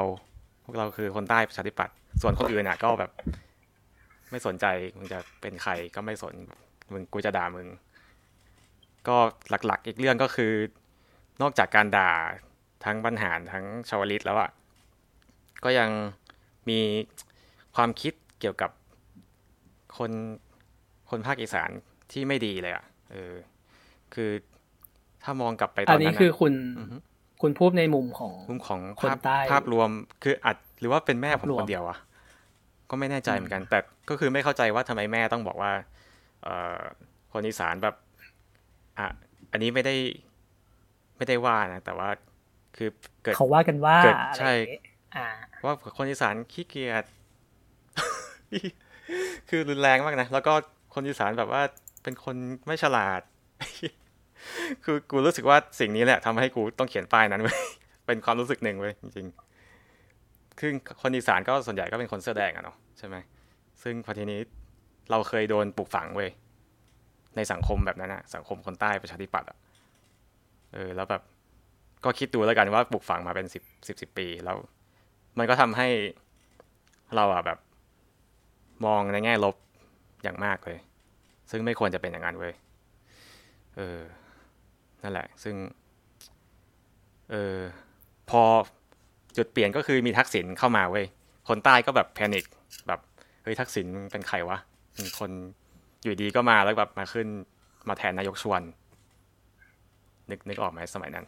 [0.65, 3.11] พวกเราคือคนใต้ประชาธิปัตย์ส่วนคนอื่นอะ ก็แบบ
[4.31, 4.65] ไม่สนใจ
[4.97, 6.33] มึงจะเป็นใครก็ไม่สน
[6.91, 7.67] มึงกูจะด่ามึง
[9.07, 9.17] ก็
[9.49, 10.53] หลักๆ อีกเรื่องก็คือ
[11.41, 12.11] นอกจากการด่า
[12.83, 14.49] ทั้งบรรหารทั้งชาวลิตแล้วอะ
[15.63, 15.89] ก็ยัง
[16.69, 16.79] มี
[17.75, 18.71] ความคิดเกี่ยวกับ
[19.97, 20.11] คน
[21.09, 21.69] คนภาคอีสาน
[22.11, 23.33] ที่ไม่ดีเลยอะเออ
[24.13, 24.29] คือ
[25.23, 26.97] ถ้ามองกลับไปตอัอนนนี้นั้นคืออะคุณอือฮึ
[27.41, 29.89] คุณพูดในมุมของมุมของคนภาพใต้ภาพรวม
[30.23, 31.97] คืออาจหรือว่าเป็นแม่ผมภาพรวมคนเดียวอะ
[32.89, 35.71] ก็ไม่แน่ใจเหมือนกัน แต่ก็คือไม่เข้าใจว่าทำไมแม่ต้องบอกว่า
[36.43, 36.79] เอ่อ
[37.31, 37.95] คนอีสานแบบ
[38.99, 39.07] อะ
[39.51, 39.95] อันนี้ไม่ได้
[41.17, 42.09] ไม่ได้ว่านะแต่ว่า
[42.77, 42.89] คือ
[43.23, 44.83] เกิดเขาว่ากันว่าเกิดอะไรใช่อย่างเงี้ย
[45.15, 45.27] อ่า
[45.65, 47.05] ว่าคนอีสานขี้เกียจ
[49.49, 50.53] คือรุนแรงมากนะ แล้วก็
[50.93, 51.61] คนอีสานแบบว่า
[52.03, 52.35] เป็นคน
[52.67, 53.21] ไม่ฉลาด
[54.83, 57.59] คือกูรู้สึกว่าสิ่งนี้แหละทำให้กูต้องเขียนป้ายนั้นเว้ย
[58.05, 63.15] เป็นความรู้สึกหนึ่งเว้ยจริงๆคือคนอีสานก็ส่วนใหญ่ก็เป็นคนเสื้อแดงอะเนาะใช่ไหม
[63.83, 64.39] ซึ่งพอทีนี้
[65.11, 66.29] เราเคยโดนปลูกฝังเว้ย
[67.35, 69.57] ในสังคมแบบนั้นอะสังคมคนใต้ประชาธิปัตย์อะ
[70.73, 71.21] เออแล้วแบบ
[72.05, 74.57] ก็คิดดูแล้วกันว่าปลูกฝังมาเป็นสิบสิบสิบปีแล้ว
[75.37, 75.87] มันก็ทำให้
[77.15, 77.59] เราอะแบบ
[78.85, 79.55] มองในแง่ลบ
[80.23, 80.77] อย่างมากเลย
[81.51, 82.53] ซึ่งไม่ควรจะเป็นอย่างนั้นเว้ย
[83.75, 83.99] เออ
[85.03, 85.55] นั่นแหละ ซึ่ง
[87.31, 87.57] เออ
[88.29, 88.43] พอ
[89.37, 91.05] จุดเปลี่ยนก็คือมีทักษิณเข้ามาเว้ย
[91.49, 92.45] คนใต้ก็แบบแพนิค
[92.87, 92.99] แบบ
[93.43, 94.57] เฮ้ยทักษิณเป็นใครวะ
[94.95, 95.31] เป็นคน
[96.03, 97.27] อยู่ดีก็มาแล้วแบบมาขึ้น
[97.89, 98.61] มาแทนนายกชวน
[100.29, 101.25] นึกนึกออกไหมสมัยนั้น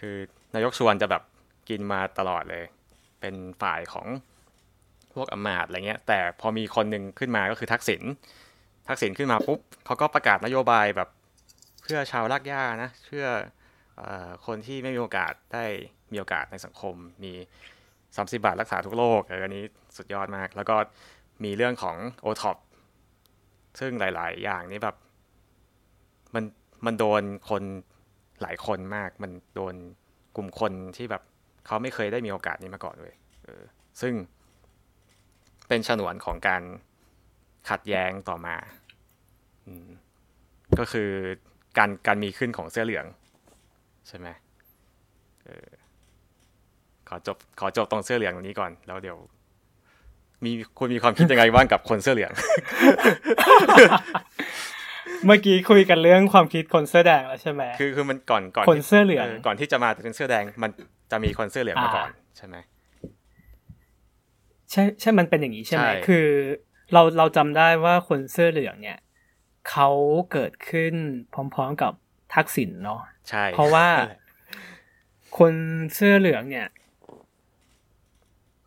[0.00, 0.16] คือ
[0.54, 1.22] นายกชวนจะแบบ
[1.68, 2.64] กินมาตลอดเลย
[3.20, 4.06] เป็นฝ่ายของ
[5.14, 8.02] พวกอมาตอะไรเงี้ย แต่พอมีคนหนึ่งขึ้นมาก็คือทักษิณ
[8.88, 11.08] ทักษิณขึ้นมาปุ๊บเขาก็ประกาศนโยบายแบบ
[11.82, 13.26] เพื่อชาวลากย่านะเพื่อ
[14.46, 15.64] คนที่ไม่มีโอกาสได้
[16.12, 17.32] มีโอกาสในสังคม มี
[18.16, 19.64] สามสิบาทรักษาทุกโรคอันนี้
[19.96, 20.76] สุดยอดมาก แล้วก็
[21.44, 22.56] มีเรื่องของโอท็อป
[23.80, 24.96] ซึ่งหลาย ๆ อย่างนี้แบบ
[26.34, 26.44] มัน
[26.86, 27.62] มันโดนคน
[28.44, 29.74] หลายคนมาก มันโดน
[30.36, 31.22] กลุ่มคนที่แบบ
[31.66, 33.62] เขาไม่เคยได้มีโอกาสนี้มาก่อนเลยเออ
[34.00, 34.14] ซึ่ง
[35.68, 36.62] เป็นฉนวนของการ
[37.70, 38.56] ขัดแย้งต่อมา
[39.66, 39.88] อืม
[40.78, 41.10] ก็คือ
[41.78, 43.06] การการมีขึ้นของเสื้อเหลือง
[44.08, 44.28] ใช่ไหม
[45.44, 45.68] เออ
[47.08, 49.18] ขอจบขอจบตรงเสื้อเหลืองตรงนี้ก่อน แล้วเดี๋ยว
[50.44, 52.32] มีคุณมีความคิดยังไงบ้างกับคนเสื้อเหลือง
[55.26, 60.70] เมื่อกี้คุยกันเรื่องความคิดคนเสื้อแดงแล้วใช่ไหมคือคือมันก่อนก่อนคนเสื้อเหลืองก่อนที่จะมาเป็นเสื้อแดง มัน
[61.10, 62.56] จะมีคนเสื้อเหลืองมาก่อนใช่ไหม
[64.70, 66.26] ใช่ใช่มันเป็นอย่างนี้ใช่ไหมคือ
[66.92, 68.98] เราเราจำได้ว่าคนเสื้อเหลืองเนี่ย
[69.70, 69.88] เขา
[70.32, 70.94] เกิดขึ้น
[71.54, 71.92] พร้อมๆกับ
[72.34, 73.86] ทักษิณเนาะใช่ เพราะว่า
[75.38, 75.54] คน
[75.94, 76.68] เสื้อเหลืองเนี่ย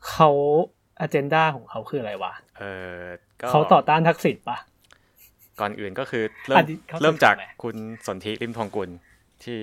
[0.10, 0.30] เขา
[1.00, 2.64] อเจนดาของเขาคืออะไรวะ เอ
[2.98, 3.02] อ
[3.50, 4.58] เขาต่อต้านทักษิณปะ
[5.60, 6.66] ก่อนอื่นก็คือเริ่ม
[7.02, 7.76] เริ่มจากคุณ
[8.08, 8.90] สนธิริมทองกุล
[9.44, 9.60] ที่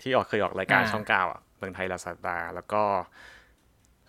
[0.00, 2.82] ที่ออกเคยออกรายการช่องเก้าอะเมืองไทยลาซาดาแล้วก็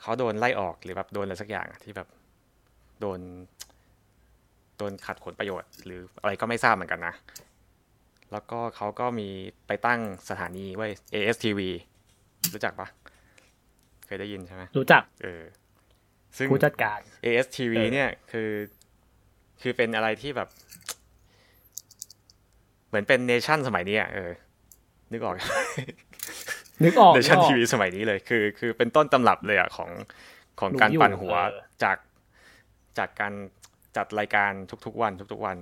[0.02, 2.08] เขาโดนไล่ออกหรือแบบโดนอะไรสักอย่างที่แบบ
[3.02, 3.20] โดน
[4.78, 7.14] โดนขัดผลประโยชน์ หรืออะไรก็ไม่ทราบเหมือนกันนะ
[8.32, 9.30] แล้วก็เขาก็มี
[9.68, 10.00] ไปตั้ง
[10.30, 11.60] สถานีไว้ ASTV
[12.54, 12.88] รู้จักปะ
[14.06, 15.44] เคยได้ยินใช่ไหมรู้จัก เออ
[16.38, 18.50] ซึ่งผู้จัดการ ASTV เนี่ยคือ
[19.62, 20.50] คือเป็นอะไรที่แบบ
[22.92, 24.32] เหมือนเป็นเนชั่นสมัยนี้อะเออ
[25.12, 25.36] นึกออก
[26.84, 29.92] นึกออกเนชั่นทีวีสมัยนี้เลย คือ คือเป็นต้นตำรับเลยอะของ
[30.60, 31.36] ของการปั่นหัว
[31.84, 31.98] จาก
[32.98, 33.34] จากการ
[33.98, 34.52] จัดรายการ
[34.86, 35.58] ทุกๆวัน ทุกๆวัน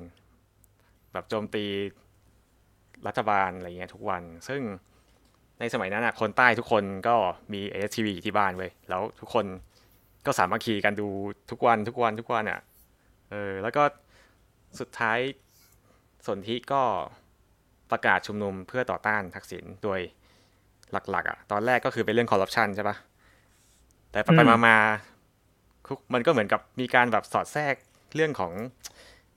[1.14, 1.66] แบบโจมตี
[3.08, 4.62] รัฐบาลอะไรเงี้ยทุกวัน ซึ่ง
[5.60, 7.16] ในสมัยนั้นอะคนใต้ทุกคนก็
[7.54, 9.46] มีเอสทีวีที่บ้านเว้ยแล้วทุกคน
[10.26, 11.08] ก็สามารถขี่กันดู
[11.52, 12.60] ทุกวันทุกวันทุกวันอะ
[13.32, 13.84] เออแล้วก็
[14.80, 15.20] สุดท้าย
[16.28, 16.82] สนธิก็
[17.92, 20.00] ประกาศชุมนุมเพื่อต่อต้านทักษิณโดย
[20.92, 22.96] หลักๆอะ ตอนแรกก็คือเป็นเรื่องคอร์รัปชันใช่ปะ
[24.12, 24.78] แต่ไปมามา
[26.14, 27.76] มันก็เหมือนกับมีการแบบสอดแทรก
[28.16, 28.54] เรื่องของ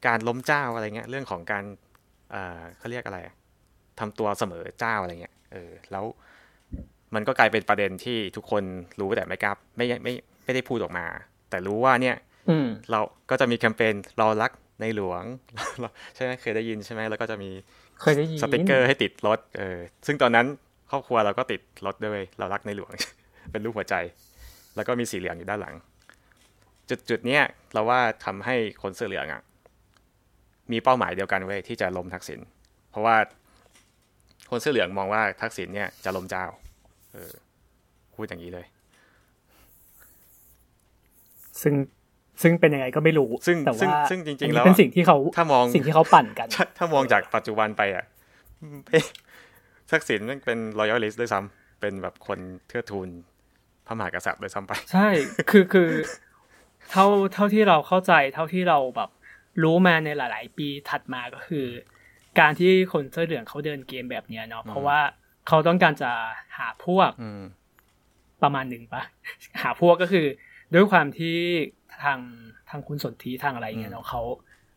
[0.06, 1.64] การล้มเจ้าอะไรเงี้ย เรื่องของการ
[2.78, 3.18] เขาเรียกอะไร
[4.00, 6.04] ทำตัวเสมอเจ้าอะไรเงี้ย เออ แล้ว
[7.14, 8.64] มันก็กลายเป็นประเด็นที่ทุกคน
[9.00, 10.12] รู้แต่ไม่กล้าไม่ไม่
[10.44, 11.06] ไม่ได้พูดออกมา
[11.50, 12.16] แต่รู้ว่าเนี่ย
[12.90, 15.22] เราก็จะมีแคมเปญเรารักในหลวง
[16.14, 17.50] ใช่ไหมเคยได้ยินใช่ไหมแล้วก็จะมี
[18.02, 20.46] เคยได้ยินสติกเกอร์ให้ติดรถเออซึ่งตอนนั้น
[20.90, 22.92] ครอบครัวเราก็ติดรถด้วยเรารักในหลวง
[23.52, 23.94] เป็นรูปหัวใจ
[24.76, 25.74] แล้วก็มีสีเหลืองอยู่ด้านหลัง
[26.88, 29.42] จุดจุดเนี้ยเราว่าทำให้คนเสื้อเหลืองอะ
[30.72, 32.40] มีเป้าหมายเดียวกันเว้ยที่จะล้มทักษิณ
[32.90, 33.16] เพราะว่า
[34.50, 36.44] คนเสื้อเหลืองมองว่าทักษิณเนี่ยจะล้มเจ้า
[37.12, 37.32] เออ
[38.14, 38.66] พูดอย่างนี้เลย
[41.62, 41.74] ซึ่ง
[42.42, 48.05] ซึ่งเป็นยังไงก็ไม่รู้ ซึ่งแต่ว่าซึ่งจริง ๆ แล้วเป็นสิ่งที่เขาถ้ามองสิ่งที่เขาปั่นกัน ถ้ามองจากปัจจุบันไปอะ
[49.90, 53.09] ทักษิณมันเป็นรอยัลลิสด้วยซ้ำเป็นแบบคนเทือทูน
[53.87, 55.09] พระมหากษัตริย์ด้วยซ้ำไป ใช่
[55.51, 55.90] คือคือ
[56.90, 59.11] เท่าเท่าที่เราเข้าใจ เท่าที่เราแบบ
[59.62, 61.66] รู้มาในหลาย ๆ ปีถัดมาก็คือ
[62.40, 64.99] การที่คนเสื้อเหลืองเขาเดินเกมแบบเนี้ยเนาะเพราะว่า
[65.49, 66.11] เขาต้องการจะ
[66.59, 67.11] หาพวก
[68.42, 69.03] ประมาณหนึ่งปะ
[69.62, 70.27] หาพวกก็คือ
[70.75, 71.38] ด้วยความที่
[72.04, 72.18] ทาง
[72.70, 74.22] ทางคุณสนธิทางอะไรเงี้ยเนาะเขา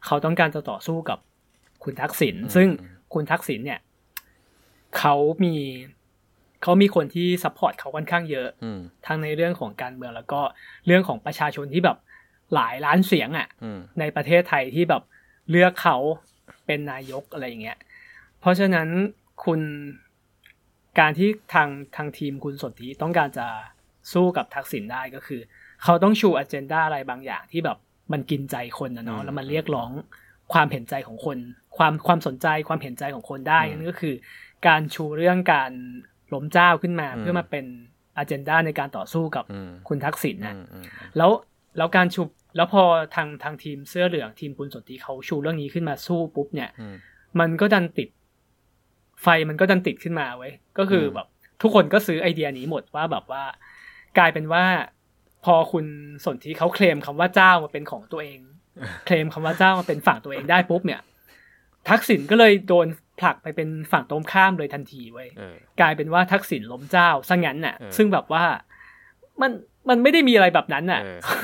[0.06, 1.20] เขาต้องการจะต่อสู้กับ
[1.84, 2.68] คุณทักษิณซึ่ง
[3.14, 3.80] คุณทักษิณเนี่ย
[4.98, 5.56] เขามี
[6.62, 8.48] เขามีคนที่ support เขาค่อนข้างเยอะ
[9.06, 10.42] ทั้งในเรื่องของการเมืองแล้วก็
[10.86, 11.98] เรื่องของประชาชนที่แบบ
[12.56, 13.48] หลายล้านเสียงอะ่ะ
[14.00, 15.04] ในประเทศไทยที่แบบ
[15.50, 15.98] เลือกเขา
[16.66, 17.78] เป็นนายกอะไรอย่างเงี้ย
[18.40, 18.88] เพราะฉะนั้น
[19.44, 19.62] คุณ
[21.00, 23.48] การที่ทางทางทีมคุณสนธิต้องการจะ
[24.14, 25.42] สู้กับทักษิณได้ก็คือ
[25.86, 27.78] เขาต้องชู agenda อะไรบางอย่างที่แบบ
[28.12, 29.92] มันกินใจคนนะเนาะแล้วมันเรียกร้อง
[30.54, 31.38] ความเห็นใจของคน
[31.78, 34.16] ความความสนใจความเห็นใจของคนได้นั่นก็คือ
[34.68, 35.72] การชูเรื่องการ
[36.34, 37.66] ล้มเจ้าขึ้นมาเพื่อมาเป็น
[38.18, 39.46] อ g e n d a ในการต่อสู้กับ
[39.88, 40.56] คุณทักษิณนะ
[41.18, 41.32] แล้ว
[41.78, 42.22] แล้วการชู
[42.56, 42.84] แล้วพอ
[43.16, 46.70] ทางทางทีมเสื้อเหลืองทีมคุณสนธิเขาชูเรื่องนี้ขึ้นมาสู้ปุ๊บเนี่ย
[47.40, 48.10] มันก็ดันติด
[49.24, 51.28] ไฟมันก็ดันติดขึ้นมาไว้ ก็คือแบบ
[51.62, 53.44] ทุกคนก็ซื้อไอเดียนี้หมดว่าแบบว่า
[54.18, 54.66] กลายเป็นว่า
[55.46, 55.86] พอคุณ
[56.26, 58.40] สนธิเขาเคลมคำว่าเจ้ามาเป็นของตัวเอง
[59.06, 61.02] เคลมคำว่าเจ้ามาเป็นฝั่งตัวเองได้ปุ๊บเนี่ย
[61.90, 62.88] ทักษิณก็เลยโดน
[63.20, 65.26] ผลักไปเป็นฝั่งตรงข้ามเลยทันทีไว้
[65.82, 68.44] กลายเป็นว่าทักษิณล้มเจ้าซะงั้นน่ะ ซึ่งแบบว่า
[69.42, 69.52] มัน
[69.90, 71.02] มันไม่ได้มีอะไรแบบนั้นน่ะ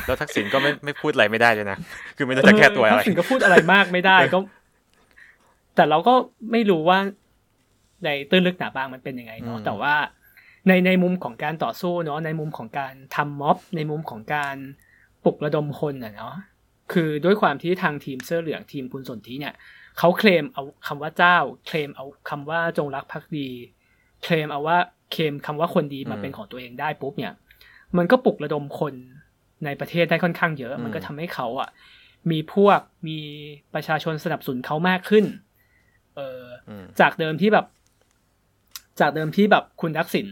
[0.07, 1.77] แล้วทักษิณก็ไม่ไม่พูดอะไรไม่ได้เลยนะ
[2.17, 4.39] คือไม่รู้จะแก้ตัวอะไรทักษิณก็พูดอะไรมากไม่ได้ก็
[5.75, 6.13] แต่เราก็
[6.51, 6.99] ไม่รู้ว่า
[8.05, 9.93] ในตื้นลึกหนาบางมันเป็นยังไงเนาะแต่ว่า
[10.67, 14.56] ในในมุมของการต่อสู้เนาะในมุมของการทำม็อบ ในมุมของการ
[15.24, 16.36] ปลุกระดมคนอะเนาะ
[16.93, 19.54] คือด้วยความที่ทางทีมเสื้อเหลืองทีมคุณสนธิเนี่ย
[19.97, 23.50] เขาเคลมเอาคำว่าเจ้า เคลมเอาคำว่าจงรักภักดี
[24.24, 24.78] เคลมเอาว่า
[25.12, 27.34] เคลมคำว่าคนดีมาเป็นของตัวเองได้ปุ๊บเนี่ย
[27.97, 28.93] มันก็ปลุกระดมคน
[29.65, 31.69] ในประเทศได้ค่อนข้างเยอะ มันก็ทำให้เขาอะ
[32.32, 33.19] มีพวกมี
[33.74, 35.26] ประชาชนสนับสนุนเขามากขึ้น
[36.15, 36.43] เออ
[37.00, 37.65] จากเดิมที่แบบ
[39.01, 40.27] จากเดิมที่แบบคุณทักษิณ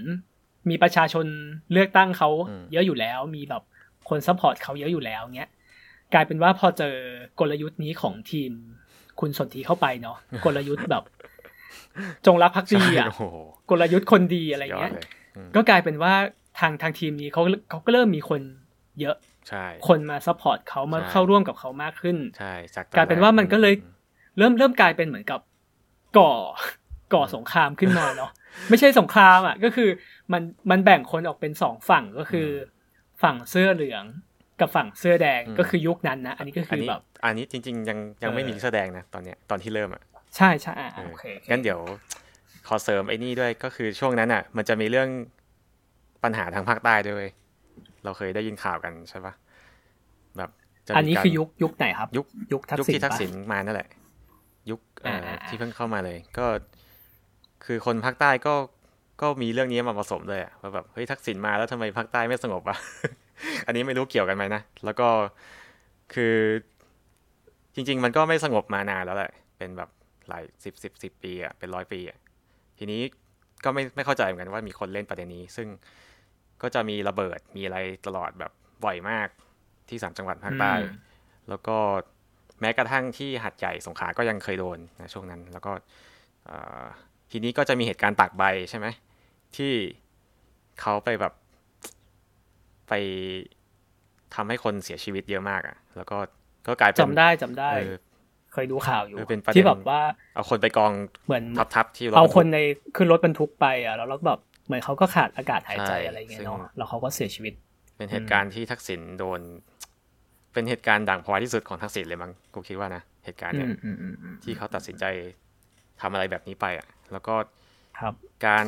[0.70, 1.26] มีประชาชน
[1.72, 2.30] เลือกตั้งเขา
[2.72, 3.64] เยอะอยู่แล้ว มีแบบ
[4.10, 5.50] คน support เขาเยอะอยู่แล้วเงี้ย
[6.14, 6.96] กลายเป็นว่าพอเจอ
[7.40, 8.52] กลยุทธ์นี้ของทีม
[9.20, 11.04] คุณสนธิเข้าไปเนาะกลยุทธ์แบบ
[12.26, 13.08] จงรักภักดีอะ
[13.70, 14.94] กลยุทธ์คนดีอะไรเงี้ย
[15.56, 16.14] ก็กลายเป็นว่า
[16.60, 18.42] ทางทางทีมนี้เขาเขาก็เริ่มมีคน
[19.00, 19.16] เยอะ
[19.50, 22.54] ใช่คนมา support เขามาเข้าร่วมกับเขามากขึ้นใช่
[22.98, 23.74] กลายเป็นว่ามันก็เลย
[24.38, 25.40] เริ่มเริ่มกลายเป็นเหมือนกับ
[26.18, 26.32] ก่อ
[27.14, 28.32] ก่อสงครามขึ้นมาเนาะ
[28.70, 29.90] ไม่ใช่สงครามอะ ก็คือ
[30.34, 32.48] มันมันแบ่งคนออกเป็นสองฝั่งก็คือ
[33.24, 34.04] ฝั่งเสื้อเหลือง
[34.60, 40.04] กับฝั่งเสื้อแดงก็คือยุคนั้นนะอันนี้ก็คือแบบอันนี้จริง ๆ ยังยังไม่มีเสื้อแดงนะตอนเนี้ยตอนที่เริ่มอะ
[40.38, 41.80] ใช่ใช่โอเคงั้นเดี๋ยว
[42.68, 45.10] ขอเสริมไอ้นี่ด้วยก็คือช่วงนั้นอะ มันจะมีเรื่อง
[46.24, 47.28] ปัญหาทางภาคใต้ด้วย
[48.04, 49.34] เราเคยได้ยินข่าวกันใช่ปะ
[50.38, 50.50] แบบ
[50.98, 53.90] อันนี้คือยุคยุคไหนครับ ยุคยุคทักษิณที่ทักษิณมานั่นแหละ
[54.70, 54.80] ยุค
[55.48, 56.46] ที่เพิ่งเข้ามาเลย ก็
[57.66, 58.56] คือคนภาคใต้ก็
[59.22, 62.78] ก็มีเรื่องนี้มาผสมเลยอะว่าแบบเฮ้ยทักษิณมาแล้วทำไมภาคใต้ไม่สงบอะ
[63.66, 65.08] อันนี้ไม่รู้เกี่ยวกันไหมนะแล้วก็
[66.14, 66.36] คือ
[67.76, 69.90] จริง ๆ มันก็ไม่สงบมานานแล้วแหละเป็นแบบ
[70.28, 72.18] หลายสิบสิบสิบปีอะเป็นร้อยปีอะ
[72.80, 73.02] ทีนี้
[73.64, 75.68] ก็ไม่ไม่เข้าใจเหมือนกันว่ามีคนเล่นประเด็นนี้ ซึ่ง
[76.62, 78.52] ก็จะมีระเบิดมีอะไรตลอดแบบ
[78.86, 79.28] บ่อยมาก
[79.90, 80.74] ที่สามจังหวัดภาคใต้
[81.50, 81.78] แล้วก็
[82.62, 85.72] แม้กระทั่งที่หัดใหญ่สงขลาก็ยังเคยโดนนะช่วงนั้น แล้วก็
[87.32, 88.88] ทีนี้ก็จะมีเหตุการณ์ตากใบใช่ไหม
[89.56, 89.74] ที่
[90.82, 91.34] เขาไปแบบ
[92.90, 92.94] ไป
[94.36, 96.18] ทำให้คนเสียชีวิตเยอะมากอะ แล้วก็
[96.68, 97.70] ก็กลายเป็นจำได้จำได้
[98.54, 99.18] เคยดูข่าวอยู่
[99.56, 100.02] ที่แบบว่า
[100.36, 100.92] เอาคนไปกอง
[101.28, 102.60] เหมือนทับทับที่เอาคนใน
[102.96, 107.54] ขึ้นรถบรรทุกไปอะแล้วแล้วแบบเหมือนเขาก็ขาดอากาศหายใจอะไรเงี้ยเนาะแล้วเขาก็เสียชีวิต
[107.98, 109.42] เป็นเหตุการณ์ที่ทักษิณโดน
[110.54, 113.70] เป็นเหตุการณ์ด่างพร้อยที่สุดของทักษิณเลยมั้งกูคิดว่านะเหตุการณ์เนี้ย
[114.44, 115.06] ที่เขาตัดสินใจ
[116.02, 117.36] ทำอะไรแบบนี้ไปอะ แล้วก็
[118.46, 118.68] การ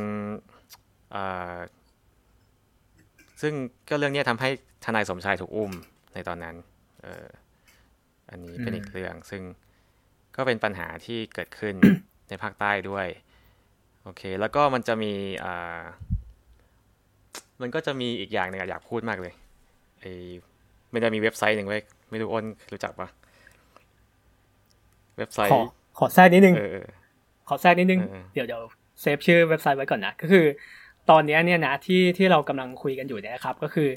[3.41, 3.54] ซึ่ง
[3.89, 4.49] ก็เรื่องนี้ทำให้
[4.86, 5.71] ทนายสมชายถูกอุ้ม
[6.13, 6.56] ในตอนนั้น
[7.04, 7.27] เออ
[8.30, 9.41] อันนี้เป็นอีกเรื่อง ซึ่ง
[10.36, 11.75] ก็เป็นปัญหาที่เกิดขึ้น
[12.30, 13.08] ในภาคใต้ด้วย
[14.04, 15.82] โอเค แล้วก็มันจะมีอ่า
[17.62, 19.34] มันก็จะมีอีกอย่างหนึ่งอยากพูดมากเลย
[19.99, 20.12] ไอ้
[20.91, 23.08] ไม่ได้มีเว็บไซต์หนึ่งไว้ไม่รู้อ้นรู้จักปะ
[25.17, 25.62] เว็บไซต์ขอ
[25.97, 26.56] ขอแทรกนิดนึง
[27.47, 28.01] ขอแทรกนิดนึง
[28.34, 28.62] เดี๋ยวเดี๋ยว
[29.01, 30.45] เซฟชื่อเว็บไซต์ไว้ก่อนนะ ก็คือ
[31.10, 33.89] ตอนนี้เนี่ยนะที่ที่เรากำลังคุยกันอยู่เนี่ยครับ ก็คือ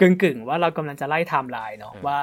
[0.00, 2.20] กึ่งกึ่งว่าเรากำลังจะไล่ไทม์ไลน์เนาะว่า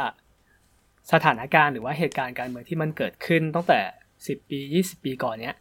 [1.12, 3.80] สถานการณ์หรือว่าเหตุการณ์การเมืองที่มันเกิดขึ้นตั้งแต่
[4.28, 5.56] สิบปียี่สิบปีก่อนเนี้ย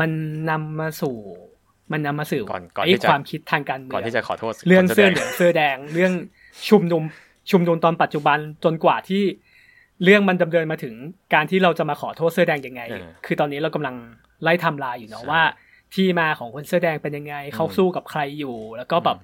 [0.00, 0.10] มัน
[0.50, 1.16] นำมาสู่
[1.92, 2.44] มันนำมาสู่
[2.84, 6.12] ไอ้ความคิดทางการเมืองก่อนที่จะขอโทษเรื่องเสื้อเหลืองเสื้อแดงเรื่อง
[6.68, 7.02] ชุมนุม
[7.50, 9.22] ชุมนุมตอนปัจจุบันจนกว่าที่
[10.04, 10.94] เรื่องมันดำเนินมาถึง
[11.34, 12.82] การที่เราจะมาขอโทษเสื้อแดงยังไง
[13.26, 13.94] คือตอนนี้เรากำลัง
[14.42, 15.42] ไล่ทำลายอยู่เนาะว่า
[15.94, 19.18] ที่มาของคนเสื้อแดงเป็นยังไงเขาสู้กับใครอยู่ แล้วก็แบบ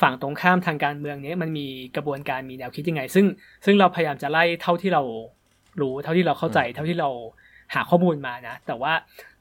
[0.00, 3.26] ฝั่งตรงข้ามทางการเมืองนี้มันมีกระบวนการมีแนวคิดยังไง ซึ่ง
[3.64, 5.02] ซึ่งเราพยายามจะไล่เท่าที่เรา
[5.80, 7.10] รู้ เท่าที่เราเข้าใจ เท่าที่เรา
[7.74, 8.92] หาข้อมูลมานะ แต่ว่า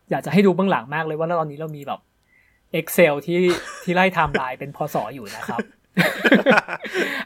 [0.09, 1.99] อยากจะให้ดูเบื้องหลังมากเลยว่าตอนนี้เรามีแบบ
[2.79, 3.39] Excel ที่
[3.83, 5.59] ที่ไล่ไทม์ไลน์เป็นพศอยู่นะครับ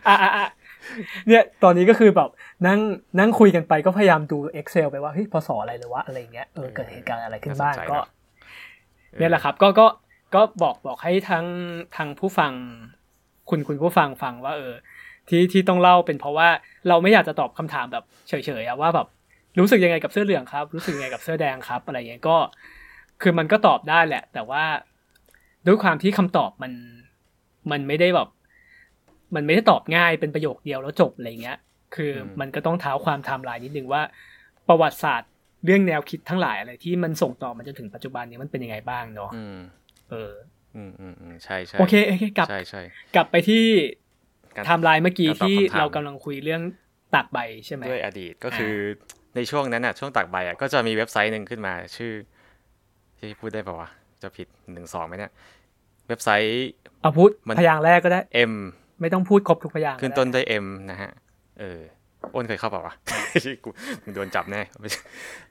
[0.08, 0.48] อะ
[1.28, 2.30] เนี่ยตอนนี้ก็คือแบบ
[2.68, 2.80] นั่ง
[3.20, 8.00] นั่งคุยกันไปก็พยายามดู Excel ไปว่าเฮ้ยพศอะไรเลยวะอะไรเงี้ยเออเกิดเหตุการณ์อะไรขึ้นบ้างก็
[9.20, 9.88] เนี่ยแหละครับ ก็ก็
[10.36, 11.46] ก็บอกบอกให้ทั้ง
[11.96, 12.52] ทางผู้ฟัง
[13.50, 14.74] คุณคุณผู้ฟังฟังว่า เออ
[15.30, 16.50] ที่ที่ต้องเล่าเป็นเพราะว่า
[16.88, 19.08] เราไม่อยากจะตอบคำถามแบบเฉยๆอะว่าแบบ
[19.60, 22.38] รู้สึกยังไงกับเสื้อเหลืองครับ รู้สึกยังไงกับเสื้อแดงครับ อะไรเงี้ยก็
[23.22, 24.64] คือมันก็ตอบได้แหละ แต่ว่า
[25.68, 26.72] ด้วยความที่คำตอบมัน
[27.72, 28.28] มันไม่ได้แบบ
[29.36, 31.58] มันไม่ได้ตอบง่ายเป็นประโยคเดียวแล้วจบอะไรเงี้ย
[31.96, 34.02] คือมันก็ต้องเท้าความไทม์ไลน์นิดนึงว่า
[34.68, 35.32] ประวัติศาสตร์
[35.66, 39.32] เรื่องแนวคิดทั้งหลายอะไรที่มันส่งต่อมาจนถึงปัจจุบันนี้มันเป็นยังไงบ้างเนาะ
[40.12, 40.32] เออ
[40.76, 42.82] อืมอืมอืมใช่ใช่โอเคโอเคกลับใช่ใช่
[43.16, 43.64] กลับไปที่
[44.66, 46.62] ไทม์ไลน์เมื่อกี้ที่เรากำลังคุยเรื่อง
[47.16, 48.74] ตากใบใช่ไหมด้วยอดีตก็คือ
[49.36, 52.14] ในช่วงนั้นอะช่วงตากใบอะก็จะมีเว็บไซต์หนึ่งขึ้นมา ชื่อ
[53.20, 53.90] ที่พูดได้ป่าวะ
[54.24, 55.32] จะผิดหนึ่งสองไหมเนี่ย
[56.08, 56.70] เว็บไซต์
[57.02, 58.56] เอาพูดพยางค์แรกก็ได้ M
[59.02, 61.12] ไม่ต้องพูดครบทุกพยางค์ขึ้นต้นด้วย M นะฮะ
[61.60, 61.80] เออ
[62.34, 62.96] อ้นเคยเข้าเปล่าวะ
[63.64, 63.70] กู
[64.16, 64.62] โดนจับแน่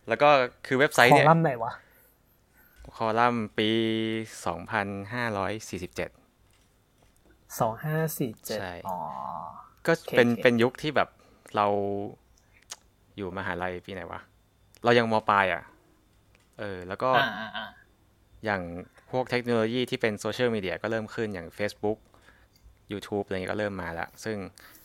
[0.08, 0.28] แล้วก็
[0.66, 1.72] คือเว็บไซต์เนี่ย คอลัมน์ไหนวะ
[2.96, 3.70] คอลัมน์ปี
[4.46, 6.10] สองพันห้าร้อยสี่สิบเจ็ด
[7.60, 8.58] สองห้าสี่เจ็ด
[8.88, 8.98] อ๋อ
[9.86, 11.08] ก็เป็นเป็นยุคที่แบบ
[11.56, 11.66] เรา
[13.16, 14.20] อยู่มหาลัยปีไหนวะ
[14.84, 15.62] เรายังมปลายอะ
[16.60, 17.10] เออ แล้วก็
[18.44, 18.62] อย่าง
[19.10, 21.98] พวกเทคโนโลยีที่เป็นโซเชียลมีเดียก็เริ่มขึ้นอย่าง Facebook
[22.92, 24.36] YouTube อะไรเงี้ยก็เริ่มมาแล้วซึ่ง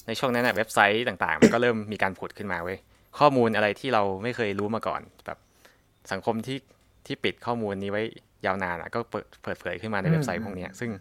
[0.07, 2.77] ในช่วงนั้นเว็บไซต์ต่างๆ มันก็เริ่มมีการผุดขึ้นมาเว้ย
[3.19, 5.37] ข้อมูลอะไรที่เราไม่เคยรู้มาก่อนแบบ
[6.11, 6.57] สังคมที่
[7.05, 8.03] ที่ปิดข้อมูลนี้ไว้
[8.45, 10.91] ยาวนานอะก็เปิดเปิดเผยขึ้นมาในเว็บไซต์พวกนี้ซึ่ง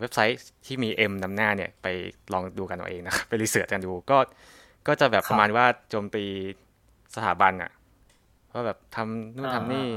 [0.00, 1.86] เว็บไซต์ที่มี M นำหน้าเนี่ยไป
[2.32, 4.18] ลองดูกันเอาเองนะไปรีเสิร์ชกันดูก็
[4.86, 6.24] ก็จะแบบประมาณว่าโจมตี
[7.14, 7.70] สถาบันอะ
[8.52, 9.88] ว่าแบบทำนู่นทำนี่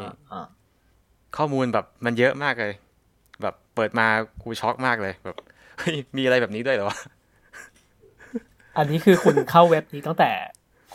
[1.37, 2.73] ข้อมูลแบบมันเยอะมากเลย
[3.41, 4.07] แบบเปิดมา
[4.43, 5.52] กูช็อกมากเลยแบบเฮ้ย
[6.17, 6.99] มีอะไรแบบนี้ด้วยเหรอวะ
[8.77, 10.29] อันนี้คือคุณเข้าเว็บนี้ตั้งแต่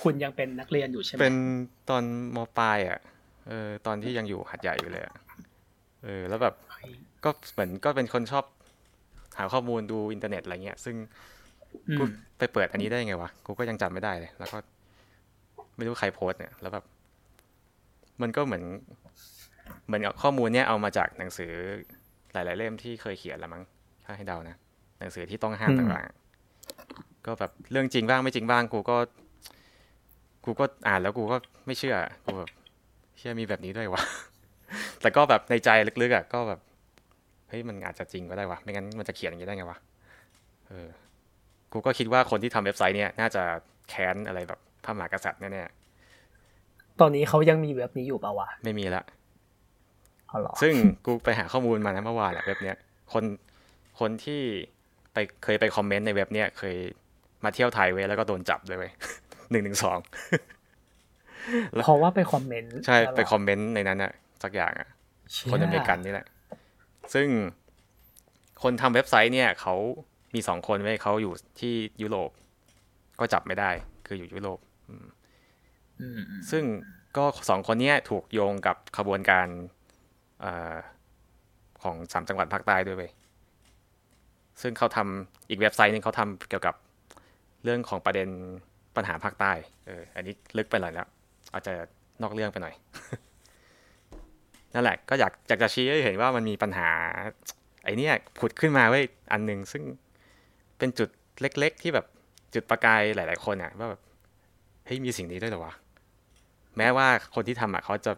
[0.02, 1.36] คุณยังเป็นนักเรียนอยู่ใช่ไหมเป็น
[1.90, 2.04] ตอน
[2.36, 2.98] มปลายอะ
[3.48, 5.14] เออตอนที่ยังอยู่หัดใหญ่อยู่เลยอะ
[6.04, 6.54] เออ แล้วแบบ
[7.24, 8.44] ก็เหมือนก็เป็นคนชอบ
[9.38, 10.96] หาข้อมูลดูอินเทอร์เน็ตอะไรเงี้ย ซึ่ง
[11.98, 12.02] กู
[12.38, 14.58] ไปเปิดอันนี้ได้ไงวะ กูก็ยังจำไม่ได้เลย แล้วก็
[15.76, 16.84] ไม่รู้ใครโพสเนี่ย แล้วแบบ
[18.22, 18.64] มันก็เหมือน
[19.86, 21.52] เหมือนข้อมูลเนี้ยเอามาจากหนังสือ
[22.32, 23.62] หลาย ๆ เล่มที่เคยเขียนแล้วมั้ง
[24.04, 24.56] ถ้าให้เดานะ
[24.98, 28.96] หนังสือที่ต้องห้ามต่างๆ ก็แบบเรื่องจริงบ้างไม่จริงบ้างกูก็
[30.44, 32.50] กูก็อ่านแล้วกูก็ไม่เชื่อ กูแบบ
[33.18, 34.02] เชื่อมีแบบนี้ด้วยวะ
[35.00, 35.68] แต่ก็แบบในใจ
[36.02, 36.60] ลึกๆอะก็แบบ
[37.48, 39.78] เฮ้ยมันอาจจะจริงก็ได้วะไม่งั้นมันจะเขียนอย่างนี้ได้ไงวะ
[40.68, 40.88] เออ
[41.72, 43.42] กูก็คิดว่าคนที่ทำเว็บไซต์เนี่ยน่าจะ
[43.88, 49.02] แค้นอะไรแบบพระมหากษัตริย์แน่ๆตอนนี้เขายังมีเว็บนี้อยู่ปะวะ ไม่มีละ
[50.30, 50.74] อ๋อซึ่ง
[51.06, 52.76] กูไปหาข้อมูลมานะเมื่อวานแหละเว็บเนี้ย
[53.12, 53.24] คน
[54.00, 54.42] คนที่
[55.18, 56.76] ไปเคยไปคอมเมนต์ในเว็บเนี้ยเคย
[57.44, 58.92] มาเที่ยวไทยเว้ยแล้วก็โดนจับเลยเว้ย
[59.50, 59.98] หนึ่งหนึ่งสอง
[61.84, 64.88] เพราะว่าไปคอมเมนต์ใช่ไปคอมเมนต์ในนั้นอะสักอย่างอะ
[65.50, 66.26] คนอเมริกันนี่แหละ
[67.14, 67.28] ซึ่ง
[68.62, 69.74] คนทำเว็บไซต์เนี่ยเขา
[70.34, 72.30] มีสองคนไว้เขาอยู่ที่ยุโรป
[73.20, 73.70] ก็จับไม่ได้
[74.06, 74.58] คืออยู่ยุโรป
[76.50, 76.64] ซึ่ง
[77.16, 79.46] ก็สองคนนี้ถูกโยงกับขบวนการ
[80.44, 80.46] อ
[81.82, 83.10] ของสามจังหวัดภาคใต้ด้วยเว้ย
[84.62, 86.74] ซึ่งเขาทำอีกเว็บไซต์นึงเขาทำเกี่ยวกับ
[87.64, 88.28] เรื่องของประเด็น
[88.96, 89.52] ปัญหาภาคใต้
[89.86, 91.06] เอออันนี้ลึกไปหน่อยแล้ว
[91.52, 91.72] อาจจะ
[92.22, 92.74] นอกเรื่องไปหน่อย
[94.74, 96.90] นั่นแหละก็อยากอยากจะชี้ให้เห็นว่ามันมีปัญหา
[97.84, 99.00] ไอ้นี่ผุดขึ้นมาไว้
[99.32, 99.82] อันหนึ่งซึ่ง
[100.78, 101.08] เป็นจุด
[101.40, 102.06] เล็ก ๆ ที่แบบ
[102.54, 104.00] จุดประกายหลาย ๆ คนอะว่าแบบ
[104.86, 105.74] เฮ้ยมีสิ่งนี้ด้วยหรอวะ
[106.76, 108.12] แม้ว่าคนที่ทำอะเขาจะ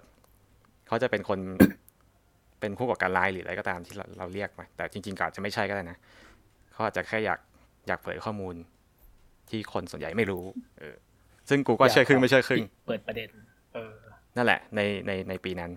[0.88, 1.38] เขาจะเป็นคน
[2.60, 5.98] เป็นผู้ก่อการร้ายหรืออะไรก็ตามที่เราเราเรียกมาแต่จริงๆก็อาจจะไม่ใช่ก็ได้นะ
[6.80, 7.40] เขาอาจจะแค่อยาก
[7.88, 8.54] อยากเผยข้อมูล
[9.50, 10.44] ที่คนส่วนใหญ่ไม่รู้
[10.78, 10.96] เออ
[11.48, 13.28] ซึ่งกูก็เชื่อครึ่งไม่เชื่อครึ่ง เปิดประเด็น
[13.74, 13.94] เออ
[14.36, 15.70] นั่นแหละ ในในในปีนั้น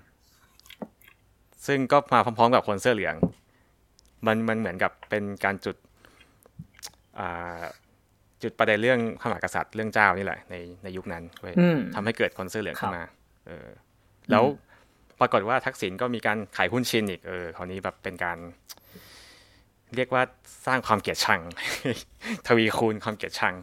[1.67, 3.15] ซึ่งก็มาพร้อมๆ กับคนเสื้อเหลือง
[4.27, 5.75] มันมันเหมือนกับเป็นการจุด
[8.43, 11.53] จุดประเด็นเรื่องพระมหากษัตริย์เรื่องเจ้านี่แหละ ในในยุคนั้นเว้ย
[11.95, 13.03] ทำให้เกิดคนเสื้อเหลืองขึ้นมา
[13.47, 13.67] เออ
[14.31, 14.43] แล้ว
[15.19, 18.37] ปรากฏว่าทักษิณก็มีการขายหุ้นชินอีก เออ คราวนี้แบบเป็นการ
[19.95, 20.23] เรียกว่า
[20.65, 21.39] สร้างความเกลียดชัง
[22.47, 23.53] ทวีคูณความเกลียดชัง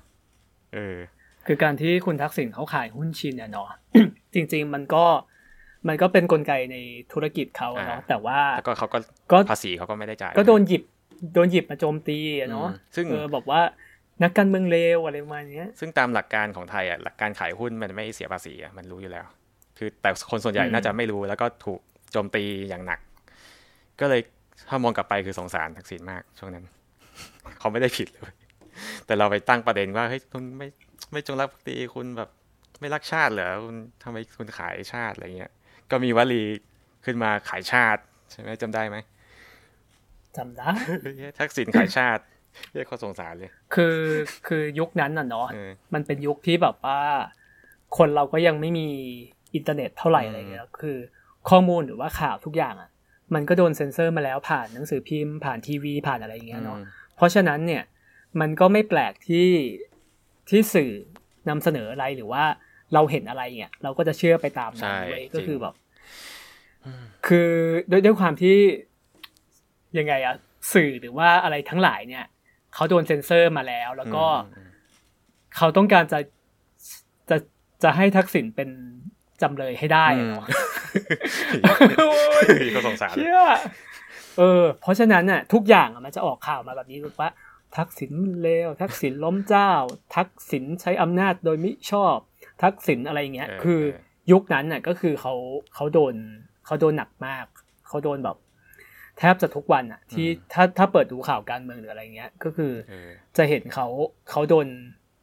[0.74, 0.97] เออ
[1.47, 3.68] คือการที่คุณทักษิณเขาขายหุ้นชินเนี่ยเนาะ
[4.35, 5.05] จริง ๆ มันก็
[5.89, 6.76] มันก็เป็นนกลไกใน
[7.12, 8.99] ธุรกิจเขาเนาะแต่ว่าแล้วก็เขาก็
[9.51, 10.83] ภาษีเขาก็ไม่ได้จ่าย ก็โดนหยิบ
[11.35, 12.18] โดนหยิบมาโจมตี
[12.51, 13.61] เนาะซึ่งเออบอกว่า
[14.22, 19.26] นักการเมืองเลวอะไรประมาณนี้ซึ่งตามหลักการของไทยอะหลักการขายหุ้นมันไม่เสียภาษีอะมันรู้อยู่แล้ว
[19.78, 21.81] คือแต่คนส่วนใหญ่น่าจะไม่รู้แล้วก็ถูก
[22.12, 23.01] โจมตีอย่างหนัก
[24.01, 24.20] ก็เลย
[24.68, 26.64] ถ้ามองกลับไปคือสงสารทักษิณมากช่วงนั้น
[27.58, 28.34] เขาไม่ได้ผิดเลย
[29.06, 30.68] แต่เราไปตั้งประเด็นว่าเฮ้ยคุณไม่
[31.12, 32.30] ไม่จงรักภักดีคุณแบบ
[32.80, 35.52] ไม่รักชาติเหรอคุณทำไมคุณขายชาติอะไรเงี้ย
[35.90, 36.42] ก็มีวลี
[37.04, 38.00] ขึ้นมาขายชาติ
[38.30, 38.96] ใช่ไหมจำได้ไหม
[40.36, 40.72] จำได้
[41.38, 42.22] ทักษิณขายชาติ
[42.72, 43.98] เรียกเขาสงสารเลย คือ
[44.46, 45.46] คือยุคนั้นน่ะเนาะ
[45.94, 47.00] มันเป็นยุคที่แบบว่า
[47.96, 48.88] คนเราก็ยังไม่มี
[49.54, 50.96] อินเทอร์เน็ตเท่าไหร่อะไรเงี้ยคือ
[51.50, 52.90] ข้อมูลหรือว่าข่าวทุกอย่างอะ
[53.35, 57.83] มันก็โดนเซ็นเซอร์มาแล้วผ่านหนังสือพิมพ์ผ่านทีวีผ่านอะไรอย่างเงี้ยเนาะอืมเพราะฉะนั้นเนี่ย
[58.41, 59.49] มันก็ไม่แปลกที่
[60.51, 60.93] ที่สื่อ
[61.49, 62.45] นำเสนออะไรหรือว่า
[62.95, 65.74] เราเห็นอะไรเนี่ยเราก็จะเชื่อไปตามนั้นใช่เว้ยจริงก็คือแบบ
[67.26, 67.51] คือ
[67.91, 68.57] ด้วยด้วยความที่
[69.99, 70.35] ยังไงอะ
[70.74, 72.24] สื่อหรือว่าอะไรทั้งหลายเนี่ย
[72.74, 74.24] เขาโดนเซ็นเซอร์มาแล้ว แล้วก็
[74.57, 74.68] อืม
[75.57, 76.18] เขาต้องการจะ
[77.31, 77.37] จะ
[77.83, 78.68] จะให้ทักษิณเป็น
[79.43, 80.47] จำเลยให้ได้อะเนาะ
[81.53, 83.41] อืมก็สงสารเชื่อ
[84.38, 87.30] เออ เพราะฉะนั้นน่ะ ทุกอย่างอะมันจะออกข่าวมาแบบนี้ว่า
[87.76, 88.12] ทักษิณ
[88.43, 89.70] เลว ทักษิณล้มเจ้า
[90.16, 92.16] ทักษิณใช้อำนาจโดยมิชอบ
[92.62, 95.34] ทักษิณอะไรเงี้ยเออคือเออยุคนั้นน่ะก็คือเขา
[95.74, 96.14] เขาโดน
[96.66, 97.47] เขาโดนหนักมาก
[97.88, 98.36] เขาโดนแบบ
[99.18, 103.86] แทบจะทุกวันอะ ที่ถ้าถ้าเปิดดูข่าวการเมืองหรืออะไรเงี้ย ก็คือเออจะเห็นเขา
[104.30, 104.66] เขาโดน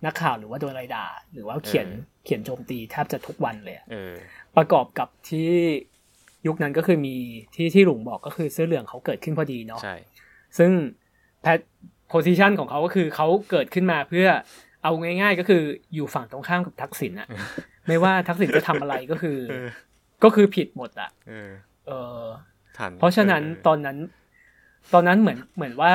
[0.06, 1.88] นักข่าวหรือว่าโดนอะไรด่าหรือว่าเขียน
[2.28, 4.14] เออเขียนโจมตีแทบจะทุกวันเลยอะเออ
[4.58, 5.50] ประกอบกับที่
[6.48, 7.16] ยุคนั้นก็คือมี
[7.56, 9.96] ที่ที่หลุงบอกก็คือเสื้อเหลืองเขาเกิดขึ้นพอดีเนาะใช่
[10.58, 10.72] ซึ่ง
[11.42, 11.60] แพท
[12.10, 14.28] โพซิชันของเขาก็คือเขาเกิดขึ้นมาเพื่อ
[14.84, 15.62] เอาง่าย ๆ ก็คือ
[15.94, 17.28] อยู่ฝั่งตรงข้ามกับทักษิณอะ
[17.88, 19.68] ไม่ว่าทักษิณจะทำอะไรก็คือเออ
[20.24, 21.50] ก็คือผิดหมดอะเออ
[21.88, 22.24] เออ
[22.78, 23.98] ทันเพราะฉะนั้นเตอนนั้น
[24.94, 25.94] ตอนนั้นเหมือนเหมือนว่า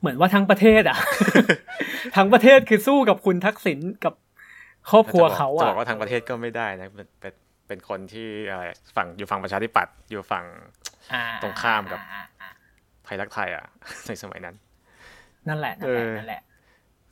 [0.00, 0.98] เหมือนว่าทั้งประเทศอะ
[2.16, 4.14] ทั้งประเทศคือสู้กับคุณทักษิณกับ
[4.90, 7.34] ครอบครัวเขาจะอะบอกว่าทางประเทศก็ไม่ได้นะเป็นเป็น
[7.66, 8.64] เป็นคนที่อะไร
[8.96, 10.44] ฝั่งอยู่ฝั่งประชาธิปัตย์อยู่ฝั่ง
[11.12, 12.50] อ่าตรงข้ามกับอ่อ่า
[13.04, 13.64] ไทยรักไทยอะ
[14.06, 14.56] ในสมัยนั้น
[15.48, 16.42] นั่นแหละนั่นแหละเออนั่นแหละ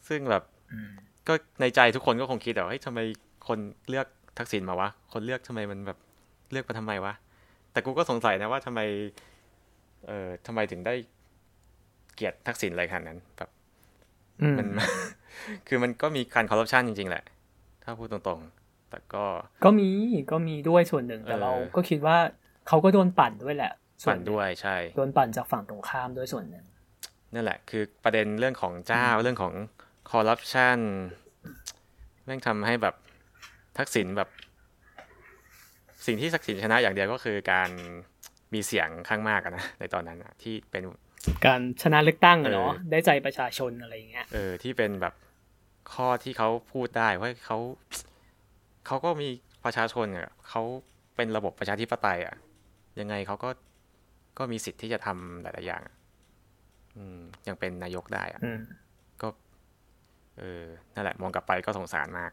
[0.08, 0.42] ซึ่งแบบ
[0.72, 0.90] อืม
[1.28, 3.00] ก็ในใจทุกคนก็คงคิดแต่ว่าเฮ้ยทำไม
[3.48, 3.58] คน
[3.88, 4.06] เลือก
[4.38, 5.98] ทักษิณมาวะ คนเลือกทำไมมันแบบ
[6.52, 7.14] เลือกมาทำไมวะ
[7.72, 8.80] แต่กูก็สงสัยนะว่าทำไม
[10.06, 10.94] เอ่อทำไมถึงได้
[12.14, 13.50] เกลียดทักษิณอะไรขนาดนั้นแบบ
[14.40, 14.66] อืมมัน
[15.66, 17.24] คือมันก็มีการคอร์รัปชันจริงๆแหละ
[17.85, 19.24] ถ้าพูดตรงๆ แต่ก็
[19.64, 19.89] ก็มี
[20.30, 22.16] ก็มีด้วยส่วนหนึ่งแต่เออเราก็คิดว่า
[22.68, 23.72] เขาก็โดนปั่นด้วยแหละ
[24.03, 26.64] ส่ฝันด้วยใช่ โดนปั่นจากฝั่งตรงข้ามด้วยส่วนหนึ่ง
[27.35, 29.55] นั่นแหละ คือประเด็นเรื่องของเจ้าเรื่องของ
[30.11, 30.78] คอร์รัปชัน
[32.24, 32.95] แม่งทำให้แบบ
[33.78, 34.28] ทักษิณแบบ
[36.07, 37.70] สิ่งที่ทักษิณชนะอย่างเดียวก็คือการ
[38.55, 40.83] มีเสียงข้างมากอะนะในตอนนั้นอะที่เป็น
[41.47, 45.14] การชนะเลือกตั้งอะเนาะเออได้ใจประชาชนอะไรอย่างเงี้ยเออที่เป็นแบบ
[45.93, 47.59] ข้อที่เขาพูดได้ว่าเขา
[48.87, 49.28] เขาก็มี
[49.64, 50.62] ประชาชนอะเขา
[51.16, 52.37] เป็นระบบประชาธิปไตยอะ
[53.01, 53.51] ยังไงเขาก็
[54.39, 55.97] ก็มีสิทธิ์ที่จะทำหลายๆอย่างอะ
[56.97, 58.61] อืมยังเป็นนายกได้อะอืม
[59.22, 59.28] ก็
[60.39, 60.64] เออ
[60.95, 62.33] นั่นแหละ มองกลับไปก็สงสารมาก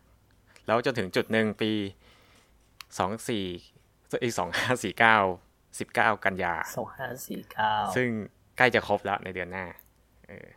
[0.67, 1.71] แล้วจนถึงจุดหนึ่งปี
[2.99, 3.45] สองสี่
[4.23, 5.17] อีสองห้าสี่เก้า
[5.79, 8.07] สิบเก้ากันยาสองห้าสี่เก้าซึ่ง
[8.57, 9.65] ใกล้จะครบแล้วในเดือนหน้า
[10.27, 10.47] เออ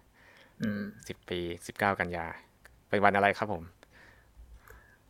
[0.61, 2.27] อืมสิบปีสิบเก้ากันยา
[2.93, 3.63] เป็นวันอะไรครับผม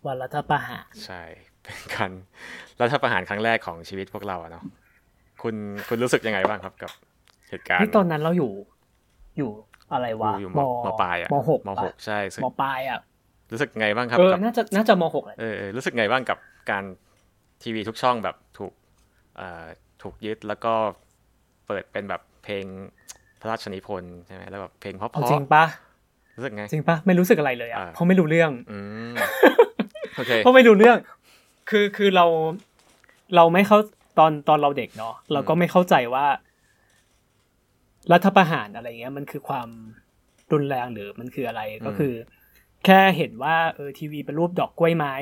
[0.07, 1.23] วันรัฐประหารใช่
[1.63, 2.11] เป็นการ
[2.81, 4.65] รัฐประหารครั้งแรกของชีวิตพวกเราอะเนาะ
[5.43, 5.55] คุณ
[5.89, 6.91] คุณรู้สึกยังไงบ้างครับกับ
[7.49, 8.53] เหตุการณ์นี่ตอนนั้นเราอยู่
[9.39, 9.51] อยู่
[9.93, 13.01] อะไรวะอยู่มมปลายอะมหกมหกปะใช่ซึ่งมปลายอะ
[13.53, 16.39] รู้สึกไงบ้างครับเออกับน่าจะน่าจะมหกเลยเออเออรู้สึกไงบ้างกับ
[16.71, 16.85] การ
[17.63, 18.73] ทีวีทุกช่องแบบถูก
[19.37, 19.67] เอ่อ
[20.03, 20.73] ถูกยึดแล้วก็
[21.67, 22.65] เปิดเป็นแบบเพลง
[23.41, 25.92] พระราชนิพนธ์ใช่ไหมแล้วแบบเพลงเพราะเอาจริงปะๆ
[26.37, 28.79] รู้สึกไง จริงปะไม่รู้สึกอะไรเลยอะอ่าเพราะไม่รู้เรื่องอื
[29.13, 29.15] ม
[30.17, 30.97] โอเคเพราะไม่รู้เรื่อง
[31.71, 32.27] คือคือเรา
[33.37, 33.79] เราไม่เข้า
[34.19, 36.27] ตอนตอนเราเด็กเนาะเราก็ไม่เข้าใจว่า
[38.13, 39.69] รัฐประหารอะไรเงี้ย มันคือความ
[40.53, 42.15] รุนแรงหรือมันคืออะไรก็คือ
[42.87, 45.15] แค่เห็นว่าเออทีวีเป็นรูปดอกกล้วยไม้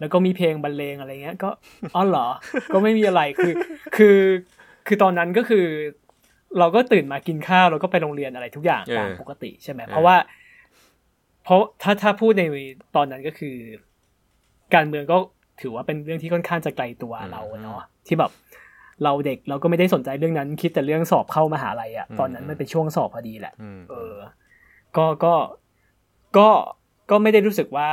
[0.00, 1.50] แล้วก็มีเพลงบรรเลงอะไรเงี้ย ก็
[1.94, 2.28] อ๋อเหรอ
[2.72, 3.54] ก็ไม่มีอะไรคือ
[3.96, 4.18] คือ
[4.86, 5.66] คือตอนนั้นก็คือ
[6.58, 10.16] เราก็ตื่นมากินข้าวแล้วก็ไปโรงเรียนอะไรทุกอย่างเออตามปกติใช่ไหมเออเพราะว่า
[11.44, 12.42] เพราะถ้าถ้าพูดใน
[12.96, 13.56] ตอนนั้นก็คือ
[14.74, 15.16] การเมืองก็
[15.60, 18.30] ถือว่าเป็นเรื่องที่ค่อนข้างจะไกลตัวเราอะเนาะที่แบบ
[19.04, 24.16] เราเด็กเราก็ไม่ได้สนใจเรื่องนั้น คิดแต่เรื่องสอบเข้ามหาลัยอะตอนนั้นมันเป็นช่วงสอบพอดีแหละอืมเออ
[24.96, 25.34] ก็ก็
[26.36, 26.48] ก็
[27.10, 27.90] ก็ไม่ได้รู้สึกว่า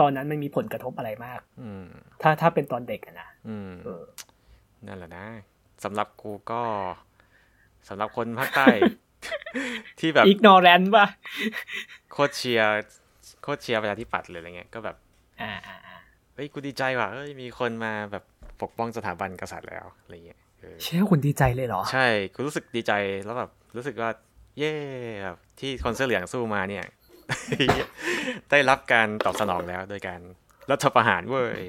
[0.00, 1.84] ตอนนั้นมันมีผลกระทบอะไรมาก อืม
[2.22, 4.04] ถ้าถ้าเป็นตอนเด็กอะนะอืมเออ
[4.86, 5.26] นั่นแหละนะ
[5.84, 6.62] สำหรับกูก็
[7.88, 8.66] สำหรับคนภาคใต้
[10.00, 11.06] ที่แบบอีกนอแรนป่ะ
[12.12, 12.68] โคตรเชียร์
[13.42, 14.96] โคตรเชียร์ประชาธิปัตย์เลยอะไรเงี้ยก็แบบ
[15.42, 15.96] อ่าอ่าอ่า
[16.34, 18.24] เฮ้ยกูดีใจว่ะเฮ้ยมีคนมาแบบ
[18.62, 22.92] ปกป้องสถาบันกษัตริย์แล้วอะไรเงี้ยเออเชื่อคุณดีใจเลยเหรอ ใช่กูรู้สึกดีใจ
[23.24, 24.10] แล้วแบบรู้สึกว่า
[24.58, 24.74] เย่
[25.24, 26.84] แบบที่คนเสื้อเหลืองสู้มาเนี่ย
[28.50, 30.20] ได้รับการตอบสนองแล้วโดยการ
[30.70, 31.62] รัฐประหารเว้ย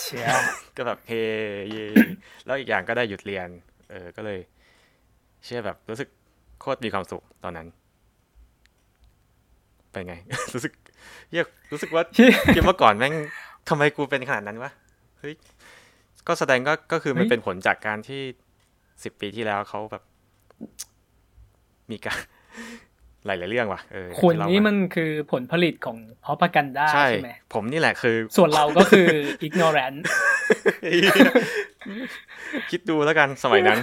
[0.00, 0.26] เชื่อ
[0.76, 1.12] ก็แบบเฮ
[1.70, 1.86] เย่
[2.46, 3.48] แล้วอีกอย่างก็ได้หยุดเรียน
[3.90, 4.38] เออก็เลย
[5.44, 6.08] เชื่อแบบรู้สึก
[6.60, 7.68] โคตรมีความสุขตอนนั้น
[9.90, 10.14] เป็นไง
[10.54, 10.72] รู้สึก
[11.30, 12.02] เหี้ยรู้สึกว่า
[12.54, 13.14] คิดว่าก่อนแม่ง
[13.68, 14.70] ทำไมกูเป็นขนาดนั้นวะ
[15.20, 15.34] เฮ้ย
[16.26, 18.22] ก็แสดงก็ก็คือมันเป็นผลจากการที่
[19.04, 20.02] สิบปีที่แล้วเขาแบบ
[21.90, 22.18] มีการ
[23.26, 29.08] หลายๆเรื่องว่ะเออคุณนี่มันคือผลผลิตของพอประกันได้ใช่ใช่ไหมผมนี่แหละคือ ส่วนเราก็คือ
[29.46, 29.98] ignorant
[32.70, 33.78] คิดดูแล้วกันสมัยนั้น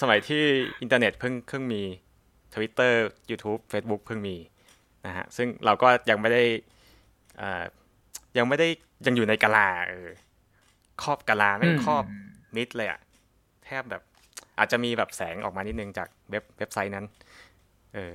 [0.00, 0.42] สมัยที่
[0.80, 1.82] อินเทอร์เน็ตเพิ่งเพิ่งมี
[2.54, 2.94] Twitter
[3.30, 4.36] YouTube Facebook เพิ่งมี
[5.06, 6.42] นะฮะซึ่งเราก็ยังไม่ได้
[7.40, 7.64] อ่า
[8.38, 8.68] ยังไม่ได้
[9.06, 10.08] ยังอยู่ในกะลาเออ
[11.02, 12.04] ครอบกะลาไม่งครอบ
[12.56, 13.00] มิดเลยอะ
[13.64, 14.02] แทบแบบ
[14.58, 17.06] อาจจะมีแบบแสงออกมานิดนึงจากเว็บเว็บไซต์นั้น
[17.94, 18.14] เออ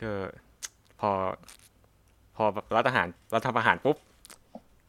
[0.00, 0.12] ก็
[1.00, 1.10] พอ
[2.36, 3.96] พอแบบรัฐประหารรัฐประหารปุ๊บ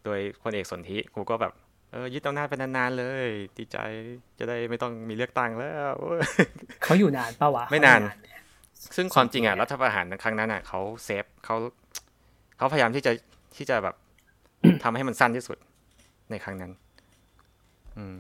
[0.06, 1.54] โดยพลเอกสนธิกูก็แบบ
[1.92, 3.28] เออยึดอำนาจไปนานๆเลย
[3.58, 3.78] ดีใจ
[4.40, 5.96] จะได้ไม่ต้องมีเลือกตั้งแล้ว
[6.84, 8.28] เขาอยู่นานปะวะไม่นานเขอยู่ไหม
[8.96, 11.56] ซึ่งความจริงอะรัฐประหารครั้งนั้นอะเขาเซฟเขา
[12.58, 13.12] เขาพยายามที่จะ
[13.58, 13.96] ที่จะแบบ
[14.84, 15.58] ทำให้มันสั้นที่สุด
[16.32, 16.72] ในครั้งนั้น
[17.98, 18.18] อืม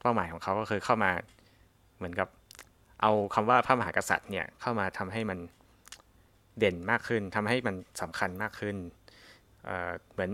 [0.00, 1.10] เป้าหมายของเขาก็คือเข้ามา
[1.96, 2.28] เหมือนกับ
[3.02, 5.38] เอาคำว่าพระมหากษัตริย์เนี่ย เข้ามาทำให้มัน
[6.58, 8.76] เด่นมากขึ้นทำให้มันสำคัญมากขึ้น
[9.64, 10.30] เอ่อเหมือน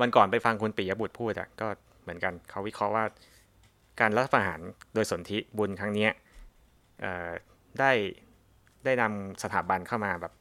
[0.00, 1.68] วันก่อนไปฟังคุณปิยบุตรพูดอะก็
[2.06, 3.04] เหมือนกันเขาวิเคราะห์ว่า
[4.00, 4.60] การรัฐประหาร
[4.94, 6.10] โดยสนธิบุญครั้งเนี้ย
[7.00, 7.30] เอ่อ
[7.80, 7.92] ได้
[8.84, 10.32] ได้นำสถาบันเข้ามาแบบ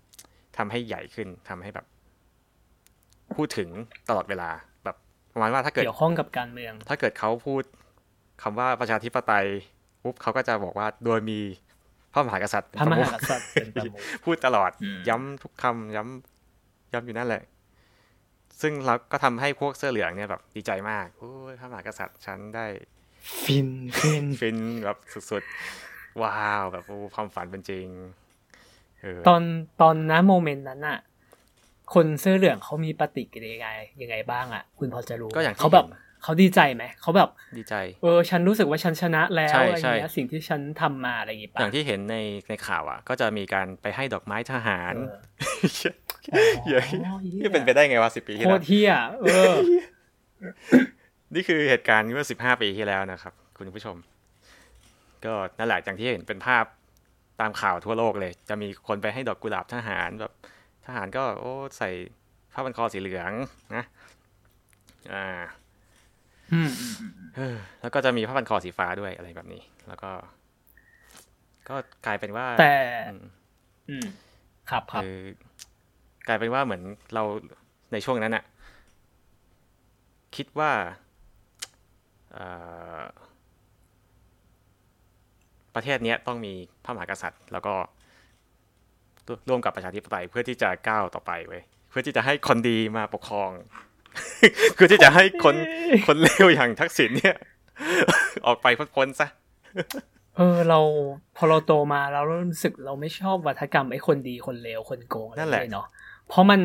[0.58, 1.86] ทำให้ใหญ่ขึ้นทำให้แบบ
[3.36, 3.70] พูดถึง
[4.10, 4.50] ตลอดเวลา
[4.84, 4.98] แบบ
[5.34, 7.64] ประมาณว่าถ้าเกิดเกี่ยวข้องกับการเมือง ถ้าเกิดเขาพูด
[8.44, 9.46] คำว่าประชาธิปไตย
[10.04, 11.40] ปุ๊บเขาก็จะบอกว่าโดยมี
[12.14, 17.42] พระมหากษัตริย์เป็นประมุขพระมหากษัตริย์เป็นประมุขพูดตลอดอืมย้ำทุกคำย้ำย้ำอยู่นั่นแหละ
[18.62, 22.66] ซึ่งเราก็ทำให้พวกเสื้อเหลืองเนี่ยแบบดีใจมากโอ้ยพระมหากษัตริย์ฉันได้
[23.44, 24.98] ฟินฟินฟินแบบ
[25.32, 27.88] สุดๆ ว้าวแบบโอ้ความฝันเป็นจริง
[29.02, 29.42] เออตอน
[29.82, 31.00] ตอนนั้นโมเมนต์นั้นอะ
[31.94, 42.18] คนเสื้อเหลืองเขามีปฏิกิริยายังไงบ้างอะคุณพอจะรู้ก็อย่างที่เขาแบบเห็นเขาดีใจไหมเขาแบบดีใจ เออ ฉันรู้สึกว่าฉันชนะแล้วใช่อะไรใช่เงี้ยสิ่งที่ฉันทำมาอะไรอย่างงี้อปะย่างที่เห็นใน
[42.50, 44.94] ในข่าวอะก็จะมีการไปให้ดอกไม้ทหาร
[46.34, 49.56] เออเหี้ยอ๋อนี่เป็นไปได้ไงวะสิบปีที่โคแล้วตรเฮียเออ
[51.34, 53.96] นี่คือเหตุการณ์เมื่อสิบห้าปีที่แล้วนะครับ คุณผู้ชม
[55.26, 56.66] ก็นั่นแหละอย่างที่เห็นเป็นภาพ
[57.42, 60.32] ตามข่าวทั่วโลกเลย จะมีคนไปให้ดอกกุหลาบทหารแบบ
[60.86, 61.90] ทหารก็ โอ้ใส่
[62.54, 63.32] ผ้าพันคอสีเหลือง
[63.76, 63.84] นะ
[65.14, 65.28] อ่า
[66.54, 70.12] อืมอืมอืมเออแล้วก็จะมีผ้าพันคอสีฟ้าด้วยอะไรแบบนี้ แล้วก็
[71.70, 72.76] ก็กลายเป็นว่า แต่
[73.10, 73.26] อืม
[73.90, 74.08] อืม
[74.70, 75.18] ครับครับคือ
[76.28, 77.24] กลายเป็นว่าเหมือนเรา
[77.92, 78.44] ในช่วงนั้นอะ
[80.36, 80.72] คิดว่า
[82.34, 82.46] เอ่
[83.00, 83.02] อ
[85.76, 86.54] ประเทศเนี้ยต้องมี
[86.86, 87.74] พระมหากษัตริย์ แล้วก็
[89.50, 93.52] ร่วมกับประชาธิปไตยเพื่อที่จะก้าวต่อไปเว้ยเพื่อที่จะให้คนดีมาปกครอง
[94.74, 95.56] เพื่อที่จะให้คน
[96.08, 97.36] คนเลวอย่างทักษิณเนี่ย
[98.46, 99.28] ออกไปพ้นๆซะ
[100.38, 100.80] เออเรา
[101.36, 105.88] พอเราโตมาเรารู้สึกเราไม่ชอบวัฒกรรมไอ้คนดีคนเลวคนโกงอะไรนั่นแหละเลยเนาะ
[106.30, 106.62] เพราะมัน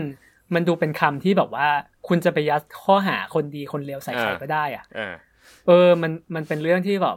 [0.55, 1.69] มันดูเป็นคำที่แบบว่า
[2.09, 5.15] คุณจะไปยัดข้อหาคนดีคนเลวใส่ใครก็ได้อะเออ
[5.67, 7.17] เออ มันมันเป็นเรื่องที่แบบ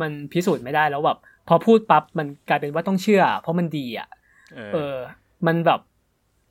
[0.00, 4.08] มันพิสูจน์ไม่ได้แล้วแบบพอพูดปั๊บมันกลายเป็นว่าต้องเชื่อ เพราะมันดีอะ
[4.54, 4.96] เออเออ
[5.46, 5.80] มันแบบ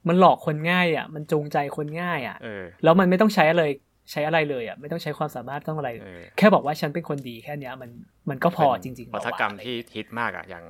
[0.07, 3.63] มันหลอกคนง่าย อะ มันจูงใจคนง่าย อะเออแล้วมันไม่ต้องใช้อะไร
[4.11, 7.89] ใช้อะไรเลยอะไม่ต้องใช้ความสามารถต้องอะไรเออแค่บอกว่าฉันเป็นคนดีแค่เนี้ย มัน
[8.29, 10.63] มันก็พอจริงๆวัฒกรรมแล้ที่วอะฮิตมากอะอย่าง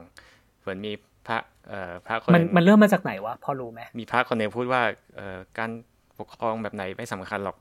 [0.61, 0.91] เหมือนมี
[1.27, 1.37] พระ
[1.69, 4.81] เอ่อพระคมันนมันเริ่มมาจากไหนวะพอรู้ไหมมีพระคนหนึ่งพูดว่า
[5.15, 5.69] เอ่อการ
[6.19, 7.57] ปกครองแบบไหนไม่สำคัญหรอก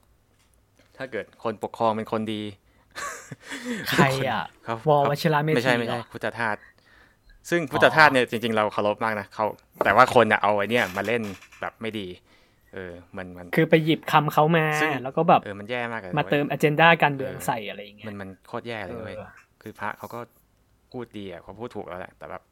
[0.96, 2.42] ถ้าเกิดคนปกครองเป็นคนดี
[3.90, 6.56] ใครอะเขาวอเขาวชิระเมธีไม่ใช่ไม่เหรใช่อพุทธทาส
[7.50, 9.44] ซึ่งพุทธทาสเนี่ยจริง ๆ เราเคารพมากนะเขา
[9.84, 11.22] แต่ว่าคนอะเอาไอ้เนี่ยมาเล่น
[11.60, 12.06] แบบไม่ดี
[12.74, 19.30] เออมันมันคือไปหยิบคำเขามาซึ่งแล้วก็แบบเออมันแย่มากเลยมาเติมอเจนดาการเมืองใส่อะไรอย่างเงี้มัยนมันโคตรแย่เลยเว้ยเออ
[19.62, 20.20] คือพระเขาก็
[20.92, 22.42] พูดดีอะเขาพูดถูกแล้วแหละแต่แบบ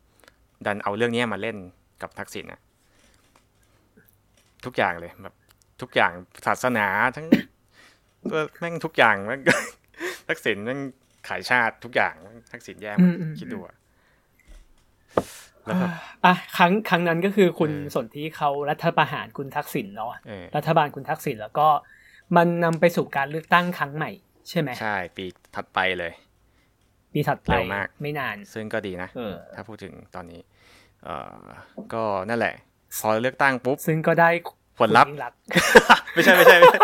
[0.67, 1.57] ดันเอาเรื่องเนี้ยมาเล่น
[2.03, 2.61] กับทักษิณอะ
[4.65, 5.35] ทุกอย่างเลยแบบ
[5.81, 6.13] ทุกอย่าง
[6.47, 6.87] ศาสนา
[7.17, 7.27] ทั้ง
[8.31, 9.41] เออแม่งทุกอย่างแม่ง
[10.29, 10.81] ทักษิณแม่ง
[11.29, 13.77] ขายชาติทุกอย่างแม่งทักษิณแย่หมดคิดดูอะ
[15.65, 15.91] แล้วแบบ
[16.25, 21.69] อะครั้งครั้งนั้นก็คือคุณเออสนที่เขารัฐประหารคุณทักษิณเนาะเออรัฐบาลคุณทักษิณแล้วก็
[22.37, 24.11] มันนำไปสู่การเลือกตั้งครั้งใหม่
[24.49, 26.13] ใช่ไหมใช่ ปีถัดไปเลย
[27.13, 30.41] ปีถัดไปเร็วมากไม่นาน ซึ่งก็ดีนะเออถ้าพูดถึงตอนนี้
[31.05, 31.45] เอ่อ
[31.95, 32.55] ก็นั่นแหละ
[33.01, 34.31] พอเลือกตั้งปุ๊บ ซึ่งก็ได้
[34.79, 35.39] ผลลัพธ์คุณยิ่งรักษณ์
[36.15, 36.81] ไม่ใช่ไม่ใช่ไม่ใช่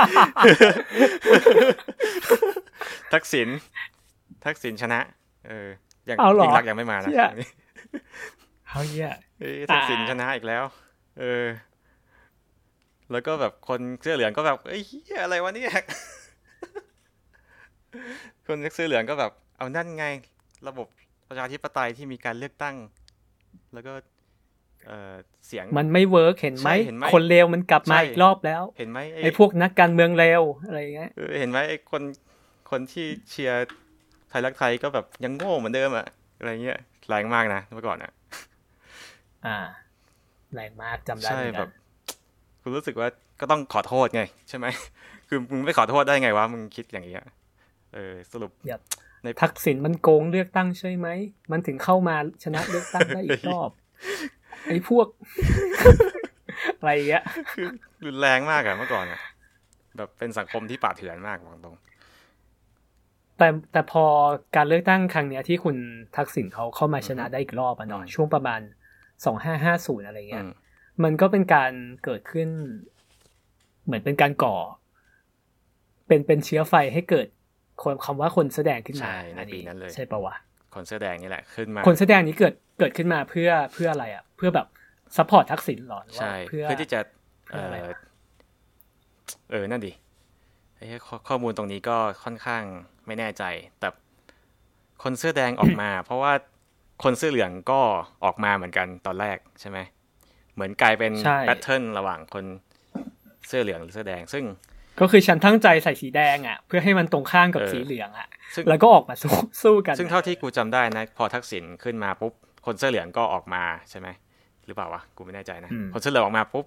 [3.12, 3.48] ทักษิณ
[4.44, 5.00] ทักษิณชนะ
[5.48, 5.68] เออ
[6.08, 7.28] ยังเอาเหรอยิ่งรักษณ์ยังไม่มานะเชี่ย
[8.68, 9.10] เขาเหี้ย
[9.40, 10.64] เอ้ยทักษิณอ่าชนะอีกแล้ว
[11.20, 11.44] เออ
[13.12, 15.72] แล้วก็แบบคนเสื้อเหลืองก็แบบเอ้ยเหี้ยอะไรวะเนี่ย
[18.46, 20.06] คนเสื้อเหลืองก็แบบ เอานั่นไง
[20.68, 20.86] ระบบ
[21.28, 22.76] ประชาธิปไตยที่มีการเลือกตั้ง
[23.74, 23.92] แล้วก็
[24.86, 25.14] เออ
[25.46, 32.02] เสียงมันไม่ work เห็นไหมใช่เห็นไหมคนเลวมันกลับมาใช่อีกรอบแล้ว เห็นไหมไอ้พวกนักการเมืองเลวอะไรอย่างเงี้ยเออเห็นไหมไอ้คน
[32.70, 33.66] คนที่เชียร์
[34.28, 36.06] ไทยรักไทยก็แบบยังโง่เหมือนเดิมอะ
[36.38, 36.78] อะไรเงี้ย
[37.08, 38.12] แรงมากนะเมื่อก่อนอะ
[39.46, 39.58] อ่า
[40.54, 41.70] แรงมากจำได้ใช่เหมือนแบกับน
[42.62, 43.08] คุณรู้สึกว่า
[43.40, 44.66] ก็ต้องขอโทษไง ใช่ไหม
[45.28, 47.24] คือมึงไม่ขอโทษได้ไงวะมึงคิดอย่างเงี้ย
[47.94, 49.05] เออสรุปแบบใน
[49.42, 51.08] ทักษิณมันโกงเลือกตั้งใช่ไหม
[51.52, 53.70] มันถึงเข้ามาชนะเลือกตั้งได้อีกรอบ
[54.66, 55.06] ไอ้พวก
[56.78, 57.66] อะไรอย่างเงี้ยคือ
[58.04, 59.20] รุนแรงมากอะเมื่อก่อนอะ
[59.96, 61.76] แบบเป็นสังคมที่ป่าเถื่อนมากบอกตรง
[63.38, 64.04] แต่แต่พอ
[64.56, 65.76] การเลือกตั้งครั้งเนี้ยที่คุณ
[66.16, 68.60] ทักษิณเขาเข้ามาชนะได้อีกรอบอะเนาะช่วงประมาณ
[69.24, 70.48] สองห้าห้าศูนย์อะไรเงี้ยอืม
[71.02, 71.72] มันก็เป็นการ
[72.04, 72.48] เกิดขึ้น
[73.84, 74.56] เหมือนเป็นการก่อ
[76.06, 77.26] เป็นเป็นเชื้อไฟให้เกิด
[77.82, 80.34] คนคำว่าคนเสื้อแดงขึ้นมาใช่ในปีนั้นเลยใช่ปะวะ
[80.74, 84.66] คนเสื้อแดงนี่แหละขึ้นมา คนเสื้อแดงนี้เกิดเกิดขึ้นมาเพื่อเพื่ออะไรอะ เพื่อแบบ
[85.16, 87.00] support ทักษิณหรอหรือว่าใช่เพื่อเพื่อที่จะ
[87.44, 87.94] เพื่ออะไรเออ
[89.50, 89.92] เออนั่นดิ
[90.76, 92.62] ไอ้ข้อข้อมูลตรงนี้ก็ค่อนข้าง
[93.06, 93.44] ไม่แน่ใจ
[93.80, 93.88] แต่
[95.02, 96.32] คนเสื้อแดงออกมา เพราะว่า
[97.04, 97.80] คนเสื้อเหลืองก็
[98.24, 99.78] ออกมาเหมือนกันตอนแรกใช่ไหม
[100.54, 102.44] เหมือนกลายเป็นใช่แพทเทิร์นระหว่างคน
[103.48, 104.44] เสื้อเหลืองหรือเสื้อแดง ซึ่ง
[105.00, 109.32] ก็คือฉันตั้งใจใส่สีแดงอะ เพื่อให้มันตรงข้ามกับเออสีเหลืองอะซึ่งแล้วก็ออกมาสู้
[109.62, 112.32] สู้กัน ซึ่งเท่าที่กูจำได้นะ พอทักษิณขึ้นมาปุ๊บ
[112.66, 114.08] คนเสื้อเหลืองก็ออกมาใช่ไหม
[114.66, 116.66] หรือเปล่าวะกูไม่แน่ใจนะคนเสื้อเหลืองออกมาปุ๊บ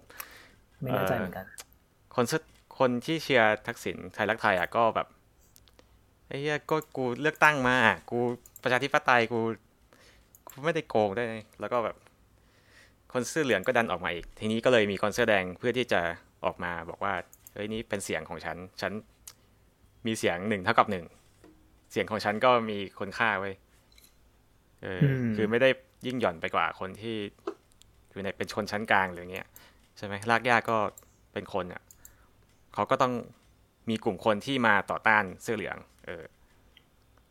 [0.81, 1.45] ไม่แน่ใจเหมือนกัน
[2.15, 2.41] คนเสื้อ
[2.79, 5.07] คนที่เชียร์ทักษิณไทยรักไทยอะก็แบบ
[6.27, 7.75] ไอ้เหี้ยก็กูเลือกตั้งมา
[8.11, 8.19] กู
[8.63, 9.39] ประชาธิปไตยกู
[10.47, 11.95] กูไม่ได้โกงได้ไงแล้วก็แบบ
[13.13, 16.01] คนเสื้อเหลืองก็ดันออกมาอีก ทีนี้ก็เลยมีคนเสื้อแดงเพื่อที่จะ
[16.45, 18.91] ออกมาบอกว่าเฮ้ยนี่เป็นเสียงของฉัน ฉัน
[20.07, 21.05] มีเสียงหนึ่งเท่ากับหนึ่ง
[21.91, 23.55] เสียงของฉันก็มีคุณค่าไว้ย
[24.83, 25.69] เอออมคือไม่ได้
[26.05, 27.15] ยิ่งหย่อนไปกว่าคนที่
[28.11, 29.47] อยู่ในเป็นชนชั้นกลางหรืออย่างเงี้ย
[29.97, 30.77] ใช่ไหมรากหญ้าก็
[31.33, 31.81] เป็นคนอะ
[32.73, 33.13] เขาก็ต้อง
[33.89, 36.23] มีกลุ่มคนที่มาต่อต้านเสื้อเหลือง เออ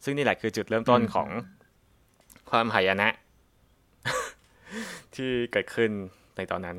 [0.04, 1.28] ซึ่งนี่แหละคือจุดเริ่มต้นของ
[2.50, 3.08] ความหายนะ
[5.14, 5.90] ที่เกิดขึ้น
[6.36, 6.76] ในตอนนั้น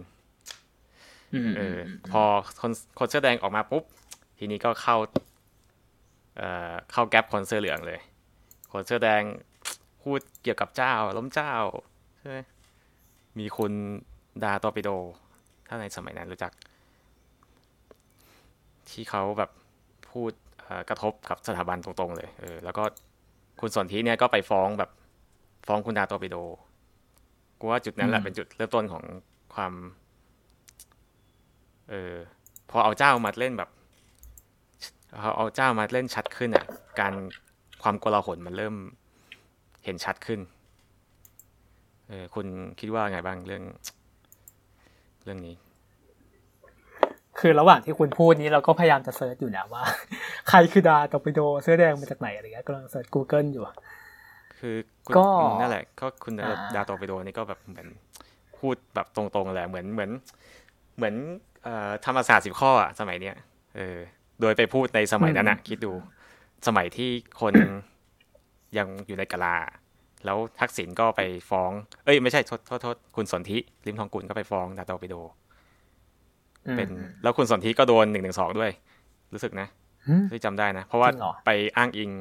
[1.57, 1.79] เออ
[2.11, 2.23] พอ
[2.61, 3.83] คนคนเสื้อแดงออกมาปุ๊บ
[4.37, 4.97] ทีนี้ก็เข้า
[6.37, 7.99] เอ่อเข้าแก๊ปคนเสื้อเหลืองเลย
[8.71, 9.23] คนเสื้อแดง
[10.03, 11.53] พูดเกี่ยวกับเจ้า ล้มเจ้า
[12.19, 12.37] ใช่ไหม
[13.39, 13.73] มีคุณ
[14.43, 14.89] ดาตอร์ปิโด
[15.67, 16.51] ถ้าในสมัยนั้นรู้จัก
[18.89, 19.51] ที่เขาแบบ
[20.11, 22.83] พูดเอ่อกระทบกับสถาบันตรงๆเลย เออ แล้วก็
[23.59, 24.91] คุณสนธิเนี่ยก็ไปฟ้องแบบ
[25.67, 26.37] ฟ้องคุณดาตอร์ปิโด
[27.59, 29.03] กูว่าจุดนั้นแหละอืมเป็นจุดเริ่มต้นของ
[29.55, 29.73] ความ
[31.89, 32.13] เออ
[32.69, 33.69] พอเอาเจ้ามาเล่นแบบ
[35.15, 36.65] เอาเอาเจ้ามาเล่นชัดขึ้นอะ
[36.99, 37.13] การ
[37.83, 38.75] ความโกลาหลมันเริ่ม
[39.83, 40.39] เห็นชัดขึ้น
[42.07, 42.47] เออคุณ
[42.79, 43.63] คิดว่าไงบ้างเรื่อง
[45.23, 45.55] เรื่องนี้
[47.39, 49.83] คือระหว่างที่คุณพูดนี้เราก็พยายามจะ search อยู่นะว่า
[50.49, 53.63] ใครคือดาตอร์ปิโดเสื้อแดงมาจากไหนอะไรเงี้ยกำลังเซิร์ช Google อยู่
[54.59, 54.75] คือ
[55.05, 57.87] คุณก็อืมนั่นแหละ ก็คุณดาอ่าดาตอร์ปิโดนี่ก็แบบเหมือน
[58.57, 60.11] พูดแบบตรงๆแหละเหมือนเหมือน
[60.97, 61.15] เหมือน
[61.48, 61.48] เอ่อ
[62.05, 63.35] ธรรมศาสตร์สิบข้ออะสมัยเนี้ย
[63.75, 63.97] เออ
[64.41, 65.91] โดยไปพูดในสมัยนั้นอะคิดดู
[66.67, 67.09] สมัยที่
[67.41, 67.53] คน
[68.77, 69.55] ยังอยู่ในกะลา
[70.25, 71.71] แล้วทักษิณก็ไปฟ้อง
[72.05, 75.15] เอ้ยไม่ใช่โทษโทษโทษคุณสนธิริมทองกุลก็ไปฟ้องดาโตไปโด
[76.77, 76.89] เป็น
[77.23, 78.71] แล้วคุณสนธิก็โดนหนึ่งหนึ่งสองด้วย
[79.33, 79.67] รู้สึกนะ
[80.07, 82.11] อืมที่จำได้นะ เพราะว่าจริงเหรอไปอ้างอิง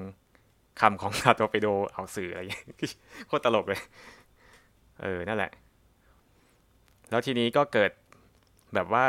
[0.80, 2.62] คำของดาโตไปโดเอาสื่ออะไรอย่างเงี้ย
[3.26, 3.80] โคตรตลกเลย
[5.02, 5.50] เออนั่นแหละ
[7.10, 7.90] แล้วทีนี้ก็เกิด
[8.74, 9.06] แบบว่า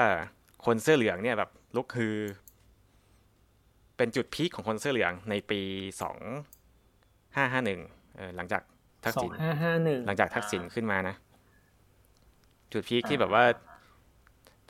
[0.66, 2.16] คนเสื้อเหลืองเนี่ยแบบลุกคือ
[3.98, 5.62] เป็นจุดพีคของคนเสื้อเหลืองในปี
[6.02, 6.18] สอง
[7.36, 7.82] ห้าห้าหนึ่ง
[8.36, 8.62] หลังจาก
[9.04, 11.16] ทักสอษิงณห้าห้าหนึ่งหลังจากทักษิณขึ้นมานะ
[12.74, 13.44] จุดพีคที่แบบว่า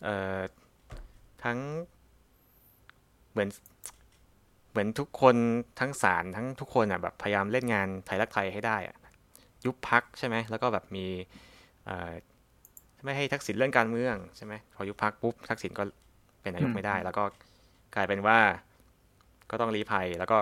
[0.03, 0.39] เอ่อ
[1.43, 1.59] ทั้ง
[3.31, 3.49] เหมือน
[4.71, 5.35] เหมือนทุกคน
[5.79, 8.97] ทั้งศาลทั้งทุกคนอะแบบพยายามเล่นงานไทยรักไทยให้ได้อะ
[9.65, 11.05] ยุบพักใช่ไหมแล้วก็แบบมี
[11.85, 12.11] เอ่อ
[13.03, 15.83] ไม่ให้ทักษิณเรื่องการเมืองใช่ไหมพอยุบพักปุ๊บทักษิณก็
[16.41, 17.23] เป็นนายกไม่ได้ แล้วก็
[17.95, 18.39] กลายเป็นว่า
[19.51, 20.37] ก็ต้องรีภัยแล้วก็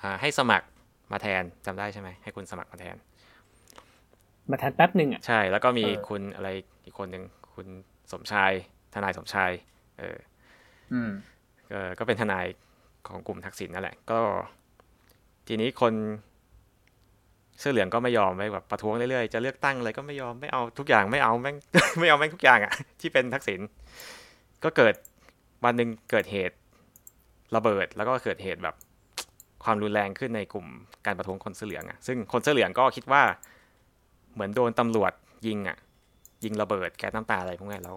[0.00, 0.66] อ่าให้สมัคร
[1.12, 2.96] มาแทนจำได้ใช่ไหมให้คุณสมัครมาแทน
[4.50, 6.48] มาแทนแป๊บหนึ่งอะใช่แล้วก็มีเออคุณอะไร
[6.84, 7.66] อีกคนหนึ่งคุณ
[8.12, 8.52] สมชาย
[8.94, 9.50] ทนายสมชาย
[9.98, 10.18] เออ
[10.92, 11.10] อืม
[11.70, 12.46] เออก็เป็นทนาย
[13.08, 14.20] ของกลุ่มทักษิณนั่นแหละ ก็
[15.46, 15.94] ทีนี้คน
[17.60, 21.56] เสื้อเหลืองก็ไม่ยอมไปแบบประท้วงเรื่อยๆจะเลือกตั้งอะไรก็ไม่ยอมไม่เอาทุกอย่างไม่เอาแม่ง
[21.98, 23.60] ไม่เอาแม่งทุกอย่างอะ ที่เป็นทักษิณ
[24.64, 24.94] ก็เกิด
[25.64, 26.56] วันหนึ่งเกิดเหตุ
[27.56, 28.74] ระเบิดแล้วก็เกิดเหตุแบบ
[29.64, 30.66] คความรุนแรงขึ้นในกลุ่ม
[31.06, 33.22] การประท้วงคนเสื้อเหลืองอะซึ่งคนเสื้อเหลืองก็คิดว่า
[34.34, 35.12] เหมือนโดนตำรวจ
[35.46, 35.76] ยิงอะ
[36.44, 37.96] ยิงระเบิดแก๊สน้ำตาอะไรพวกนี้แล้ว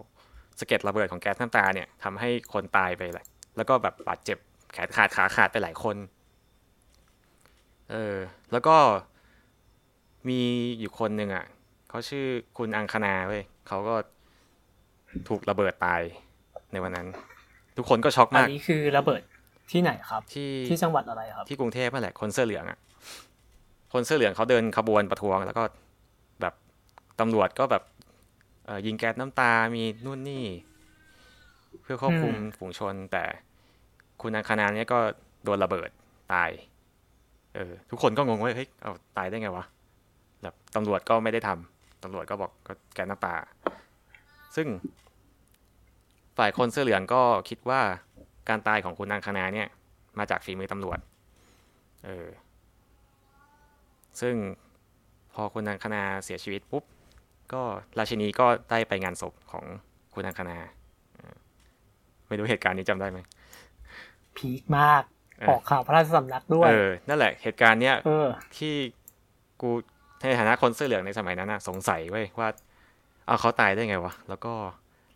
[0.60, 3.26] สะเก็ดระเบิดของแก๊สน้ำตาเนี่ยทำให้คนตายไปเลย
[3.58, 4.38] แล้วก็แบบบาดเจ็บ
[4.74, 5.96] แขนขาดขาขาดไปหลายคน
[7.92, 8.16] เออ
[8.52, 8.76] แล้วก็
[10.28, 10.40] มี
[10.80, 11.46] อยู่คนหนึ่งอะ
[11.90, 12.26] เขาชื่อ
[12.58, 13.96] คุณอังคณาเว้ยเขาก็
[15.28, 16.02] ถูกระเบิดตาย
[16.72, 17.08] ในวันนั้น
[17.78, 19.22] ทุกคนก็ช็อกอันมากนี้คือระเบิด
[19.72, 22.78] ที่ไหนครับ ที่ที่จังหวัดอะไรครับ ที่กรุงเทพนั่นแหละคนเสื้อเหลืองอะ
[23.94, 25.64] คนเสื้อเหลืองเขาเดินขบวนประท้วง แล้วก็
[26.42, 26.54] แบบ
[27.20, 27.84] ตำรวจก็แบบ
[28.66, 30.46] เอ่อยิงแก๊สน้ำตา มีนู่นนี่
[31.82, 33.24] เพื่อควบคุมอืมฝูงชน แต่
[34.22, 35.00] คุณอังคณาเนี่ยก็
[35.44, 35.90] โดนระเบิด
[36.34, 36.50] ตาย
[37.56, 39.66] เออ ทุกคนก็งงว่าเฮ้ยเอาตายได้ไงวะ
[40.44, 43.36] แบบตำรวจก็ไม่ได้ทำตำรวจก็บอกก็แก๊สน้ำตา
[44.56, 44.68] ซึ่ง
[46.38, 47.82] ฝ่ายคนเสื้อเหลืองก็คิดว่า
[48.50, 49.68] การตายของคุณอังคณาเนี่ย
[50.20, 51.00] มาจากฝีมือตำรวจ
[52.06, 52.28] เออ
[54.22, 54.36] ซึ่ง
[55.34, 56.84] พอคุณอังคณาเสียชีวิตปุ๊บ
[57.54, 57.62] ก็
[57.98, 59.64] ราชินีก็ได้ไปงานศพของ
[60.14, 60.58] คุณอังคณา
[61.16, 61.36] เออ
[62.28, 63.20] ไม่รู้เหตุการณ์นี้จำได้ไหม
[64.38, 65.04] พีคมาก
[65.40, 68.28] เออออกข่าวพระราชสำนักด้วย เออ นั่นแหละ เหตุการณ์เนี้ยเออ
[68.58, 68.76] ที่
[69.62, 69.72] กู
[70.22, 72.50] ในฐานะคนเสื้อเหลืองในสมัยนั้นนะสงสัยเว้ยว่า
[73.26, 74.54] เอาเขาตายได้ไงวะ แล้วก็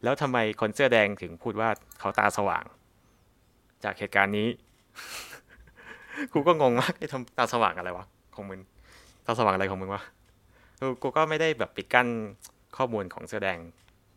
[0.03, 2.63] แล้วทำไมคนเสื้อแดงถึงพูดว่าเขาตาสว่าง
[3.83, 4.47] จากเหตุการณ์นี้
[6.33, 8.61] กูก็งงมากไอ้ทำตาสว่างอะไรวะของมึง
[9.25, 10.03] ตาสว่างอะไรของมึงวะ
[11.01, 12.07] กูก็ไม่ได้แบบปิดกั้น
[12.77, 13.57] ข้อมูลของเสื้อแดง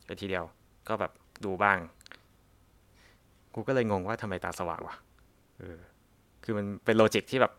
[0.04, 0.44] ไปทีเดียว
[0.88, 1.12] ก็แบบ
[1.44, 1.78] ดูบ้าง
[3.54, 4.96] กูก็เลยงงว่าทำไมตาสว่างวะ
[5.58, 5.78] เออ
[6.44, 7.52] คือมันเป็นโลจิกที่แบบ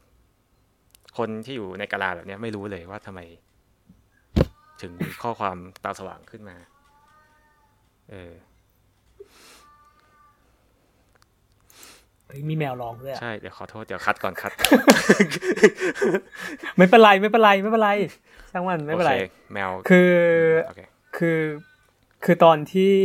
[1.18, 3.20] คนที่อยู่ในกาลาแบบเนี้ยไม่รู้เลยว่าทำไม
[4.82, 6.58] ถึงมีข้อความตาสว่างขึ้นมา
[8.10, 8.32] เออ
[12.26, 14.52] เฮ้ยมีแมวร้องด้วยอะใช่ เดี๋ยวขอโทษ เดี๋ยวคัดก่อนคัด
[16.78, 17.92] ไม่เป็นไรไม่เป็นไรไม่เป็นไร
[18.52, 20.12] ช่างมันไม่เป็นไรโอคแมวคือ
[20.68, 20.82] โอเค
[21.18, 21.40] คือ
[22.24, 22.96] คือตอนที่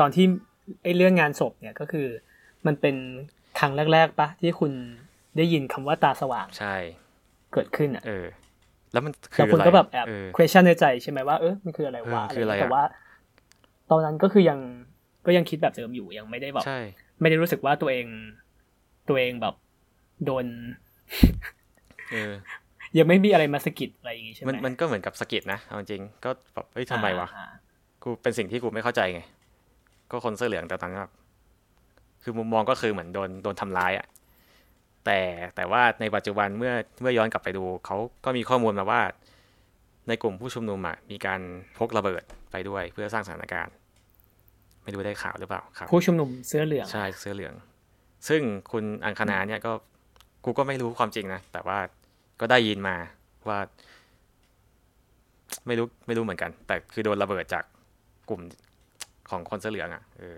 [0.00, 0.24] ตอนที่
[0.82, 2.06] ไอ้เรื่องงานศพเนี่ยก็คือ
[2.66, 2.96] มันเป็น
[3.58, 4.72] ครั้งแรกๆปะที่คุณ
[5.36, 6.74] ได้ยินคำว่าตาสว่างใช่
[7.56, 8.26] เกิดขึ้นอะเออ
[8.92, 12.82] แล้วมันคืแล้วอคุณอะไรก็แบบแอบเออ question ในใจใช่ไหมว่าเออมันคืออะไรวะเออคืออะไรเงี้ยอะแต่ว่า
[13.90, 14.58] ตอนนั้นก็คือยัง
[15.26, 16.78] ก็ยังคิดแบบเดิมอยู่ยังไม่ได้แบบใช่
[17.20, 18.06] ไม่ได้รู้สึกว่าตัวเอง
[19.08, 19.54] ตัวเองแบบ
[20.24, 20.46] โดน
[22.12, 22.32] เออ
[22.98, 27.46] ยังไม่มีอะไรมาสะกิดอะไรอย่างงี้ใช่ไหมมันมันก็เหมือนกับสะกิดนะเอาจริงก็แบบเฮ้ยทำไมวะอ่า
[28.02, 29.20] กูเป็นสิ่งที่กูไม่เข้าใจไง
[30.10, 31.12] ก็คนเสื้อเหลืองแต่ตอนนั้นแบบ
[32.22, 34.06] คือมุมมองก็คือเหมือนโดนโดนทำร้ายอะ
[35.06, 35.20] แต่
[35.56, 39.00] แต่ว่าในปัจจุบันเมื่อเมื่อย้อนกลับไปดูเขาก็มีข้อมูลมาว่า
[40.08, 41.40] ในกลุ่มผู้ชุมนุมอะมีการ
[41.78, 43.74] พกระเบิดไปด้วยเพื่อสร้างสถานการณ์
[44.82, 47.54] ไม่รู้ได้ข่าวหรือเปล่าครับผู้ชุมนุมเสื้อเหลืองใช่เสื้อเหลือง
[48.28, 48.42] ซึ่ง
[48.72, 49.72] คุณอังคณาเนี่ยก็
[50.44, 51.78] กูก็ไม่รู้ความจริงนะแต่ว่า
[52.40, 52.96] ก็ได้ยินมา
[53.48, 53.58] ว่า
[55.66, 57.64] ไม่รู้ไม่รู้เหมือนกัน แต่คือโดนระเบิดจาก
[58.28, 58.40] กลุ่ม
[59.30, 60.36] ของคนเสื้อเหลืองอะ่ะเออ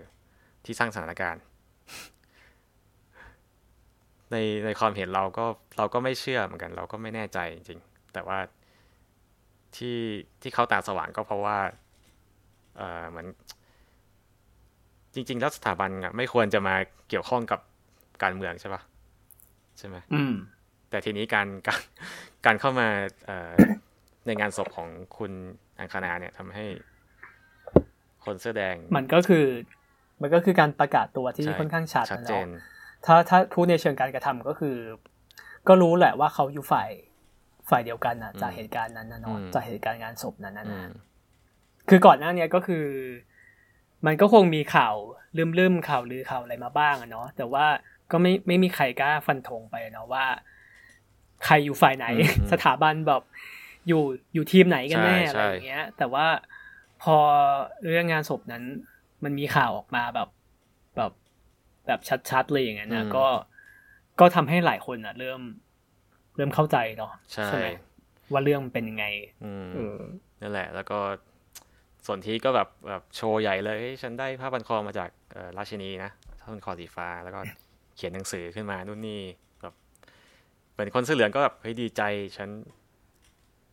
[0.65, 1.41] ที่สร้างสถานการณ์
[4.31, 5.45] ในในความเห็นเราก็
[5.77, 8.37] เราก็ไม่เชื่อเหมือนกัน เราก็ไม่แน่ใจจริงๆ แต่ว่า
[9.75, 9.97] ที่
[10.41, 11.57] ที่เขาตาสว่างก็เพราะว่า
[12.77, 13.27] เออเหมือน
[15.13, 16.75] จริง ๆ แล้วสถาบันอะไม่ควรจะมา
[17.09, 17.59] เกี่ยวข้องกับ
[18.23, 18.81] การเมืองใช่ปะ
[19.77, 20.33] ใช่ไหมอืม
[20.89, 21.81] แต่ทีนี้การการ
[22.45, 22.87] การเข้ามา
[23.25, 23.53] เอ่อ
[24.25, 25.31] ในงานศพของคุณ
[25.79, 26.65] อังคณาเนี่ยทำให้
[28.25, 29.45] คนเสื้อแดง มันก็คือ
[30.21, 32.49] มันก็คือการประกาศตัวที่ใช่ค่อนข้างชัดชัดนะเจเนาะน
[33.05, 34.77] ถ้าถ้าพูดในเชิงการกระทำก็คือ
[35.67, 36.89] ก็รู้แหละว่าเขาอยู่ฝ่าย
[37.69, 40.91] ฝ่ายเดียวกันนะอืมจากเหตุการณ์นั้นนะเนาะอืมจากเหตุการณ์งานศพนั้นนะอืนะม
[41.89, 42.85] คือก่อนหน้าเนี้ยก็คือ
[44.05, 44.95] มันก็คงมีข่าว
[45.59, 47.65] ลืมๆข่าวลือข่าวอะไรมาบ้างอะเนาะแต่ว่า
[48.11, 50.25] ก็ไม่ไม่มีใครกล้าฟันธงไปเนาะว่า
[51.45, 52.07] ใครอยู่ฝ่ายไหน
[52.51, 53.21] สถาบันแบบ
[53.87, 56.25] อยู่อยู่ทีมไหนกันแน่อะไรอย่างเงี้ย แต่ว่า
[57.03, 57.17] พอ
[57.87, 58.63] เรื่องงานศพนั้น
[59.23, 60.29] มันมีข่าวออกมาแบบ
[60.97, 61.11] แบบ
[61.89, 63.25] แบบชัดๆเลยอย่างเงี้ยนะก็
[64.19, 65.41] ก็ทำให้หลายคนอะ เริ่ม
[66.35, 67.69] เริ่มเข้าใจเนาะใช่ไหม
[68.31, 69.05] ว่าเรื่องมันเป็นยังไง
[69.43, 69.99] อืมเออ
[70.41, 70.99] นั่นแหละ แล้วก็
[72.05, 77.39] ส่วนที่ก็แบบแบบโชว์ใหญ่เลยเฮ้ยฉันได้ผ้าพันคอมาจากเอ่อราชินีนะผ้าพันคอสีฟ้าแล้วก็
[77.95, 79.21] เขียนหนังสือขึ้นมานู่นนี่
[79.61, 79.73] แบบ
[80.75, 82.01] เป็นคนเสื้อเหลืองก็แบบเฮ้ยดีใจ
[82.37, 82.49] ฉัน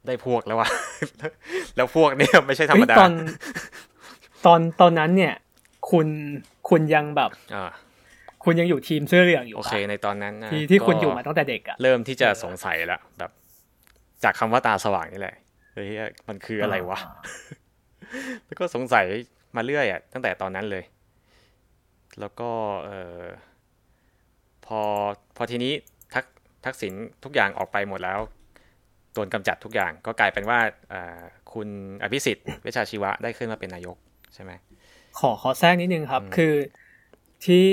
[0.07, 0.69] ได้พวกแล้ววะ
[1.77, 3.13] แล้วพวกเนี่ยไม่ใช่ธรรมดาเฮ้ยตอน
[4.47, 5.35] ตอนตอนนั้นเนี่ย
[5.91, 6.07] คุณ
[6.69, 7.71] คุณยังแบบอ่า
[8.47, 13.31] คุณยังอยู่ทีมเสื้อเหลืองอยู่โอปะเค ในตอนนั้นนะที่ที่คุณก็อยู่มาตั้งแต่เด็กอะเริ่มที่จะสงสัยแล้วแบบ
[14.25, 15.37] จากคำว่าตาสว่างนี่แหละ
[15.73, 15.89] เฮ้ย
[16.29, 16.99] มันคืออะไรวะ
[18.47, 19.05] แล้วก็สงสัย
[19.57, 20.85] มาเรื่อยอะตั้งแต่ตอนนั้นเลย
[22.21, 22.51] แล้วก็
[22.85, 23.23] เออ
[24.67, 24.81] พอ
[25.37, 25.73] พอทีนี้
[26.15, 26.25] ทัก
[26.65, 26.93] ทักษิณ
[27.25, 28.19] ทุกอย่างออกไปหมดแล้ว
[29.13, 30.59] โดนกำจัดทุกอย่างก็กลายเป็นว่า
[31.53, 31.69] คุณ
[32.03, 33.97] อภิสิทธิ์เวชาชีวะได้ขึ้นมาเป็นนายก
[34.35, 34.53] ใช่ไหม
[35.19, 36.55] ขอขอแทรกนิดนึงครับ คือ
[37.47, 37.69] ที่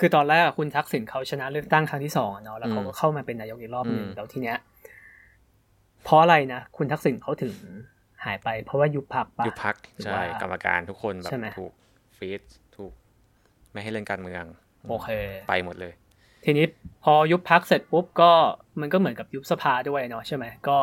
[0.00, 4.56] คือตอนแรกคุณทักษิณเขาชนะเลือกตั้งครั้งที่สองเนาะแล้วเขาก็เข้ามาเป็นนายกอีกรอบหนึ่งแล้วทีเนี้ย
[6.04, 7.54] เพราะอะไรนะคุณทักษิณเขาถึง
[8.24, 11.72] หายไป เพราะว่ายุบพักปะยุบพักใช่กรรมการทุกคนแบบถูก
[12.18, 12.40] ฟีด
[12.76, 12.92] ถูก
[13.72, 14.44] ไม่ให้เล่นการเมือง
[14.88, 15.08] โอเค
[15.48, 15.92] ไปหมดเลย
[16.44, 16.66] ทีนี้
[17.04, 18.32] พอยุบพักเสร็จปุ๊บก็
[18.80, 20.78] มันก็เหมือนกับยุบสภาด้วยเนาะใช่ไหมก็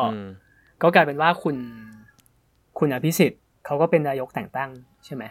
[0.82, 1.56] ก็กลายเป็นว่าคุณ
[2.78, 4.70] คุณอภิสิทธิ์เขาก็เป็นนายกแต่งตั้ง
[5.04, 5.24] ใช่ไหม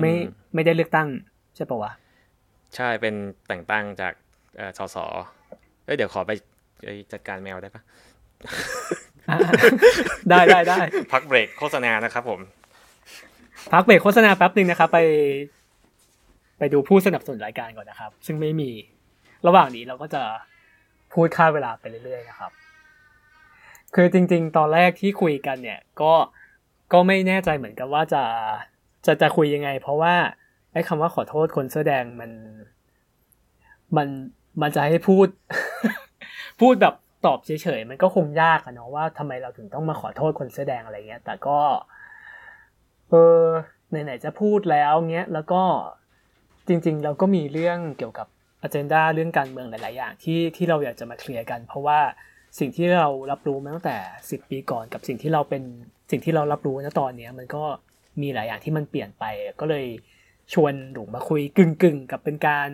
[0.00, 0.12] ไม่
[0.54, 1.08] ไม่ได้เลือกตั้ง
[1.56, 1.92] ใช่ปะวะ
[2.76, 3.14] ใช่เป็น
[3.48, 4.12] แต่งตั้งจาก
[4.78, 4.96] สส
[5.84, 6.32] เอ้ยเดี๋ยวขอไป
[7.12, 7.82] จัดการแมวได้ปะ
[10.30, 10.78] ได้ได้ได้
[11.12, 12.40] พักเบรกโฆษณานะครับผม
[13.72, 14.98] พักเบรกโฆษณาแป๊บหนึ่งนะครับ ไป
[16.58, 18.70] ไปดูผู้สนับสนุนรายการก่อนนะครับ ซึ่งไม่มี
[19.46, 20.22] ระหว่างนี้เราก็จะ
[21.12, 22.52] พูดค่าเวลาไปเรื่อยๆนะครับ
[23.94, 26.12] คือจริง ๆ ตอนแรกที่คุยกันเนี่ย ก็
[26.92, 28.22] ก็ไม่แน่ใจเหมือนกันว่าจะ
[29.06, 30.14] จะจะคุยยังไง เพราะว่า
[30.74, 32.30] ไอ้คำว่าขอโทษคนเสื้อแดงมัน
[33.96, 34.08] มัน
[34.62, 35.28] มันจะให้พูด
[36.60, 36.94] พูดแบบ
[37.26, 41.58] ตอบเฉยๆมันก็คงยากอะเนาะว่าทำไมเราถึงต้องมาขอโทษคนเสื้อแดงอะไรเงี้ย แต่ก็
[43.10, 43.42] เออ
[43.90, 45.62] ไหนๆจะพูดแล้วเงี้ยแล้วก็
[46.68, 48.26] จริง ๆ เราก็มีเรื่องเกี่ยวกับ
[48.62, 52.00] อเจนดาเรื่องการเมืองหลาย ๆ อย่างที่ที่เราอยากจะมาเคลียร์กัน เพราะว่า
[52.58, 53.96] สิ่งที่เรารับรู้มาตั้งแต่
[54.30, 55.62] สิบปีก่อนกับสิ่งที่เราเป็น
[56.10, 57.64] สิ่งที่เรารับรู้ณตอนเนี้ยมันก็
[58.22, 59.24] มีหลายอย่างที่มันเปลี่ยนไป
[59.60, 59.86] ก็เลย
[60.52, 62.68] ชวนหนูมาคุยกึ่งๆกับเป็นการ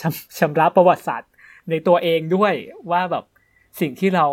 [0.00, 1.32] ชำชำระประวัติศาสตร์
[1.70, 2.54] ในตัวเองด้วย
[2.90, 3.24] ว่าแบบ
[3.80, 4.26] สิ่งที่เรา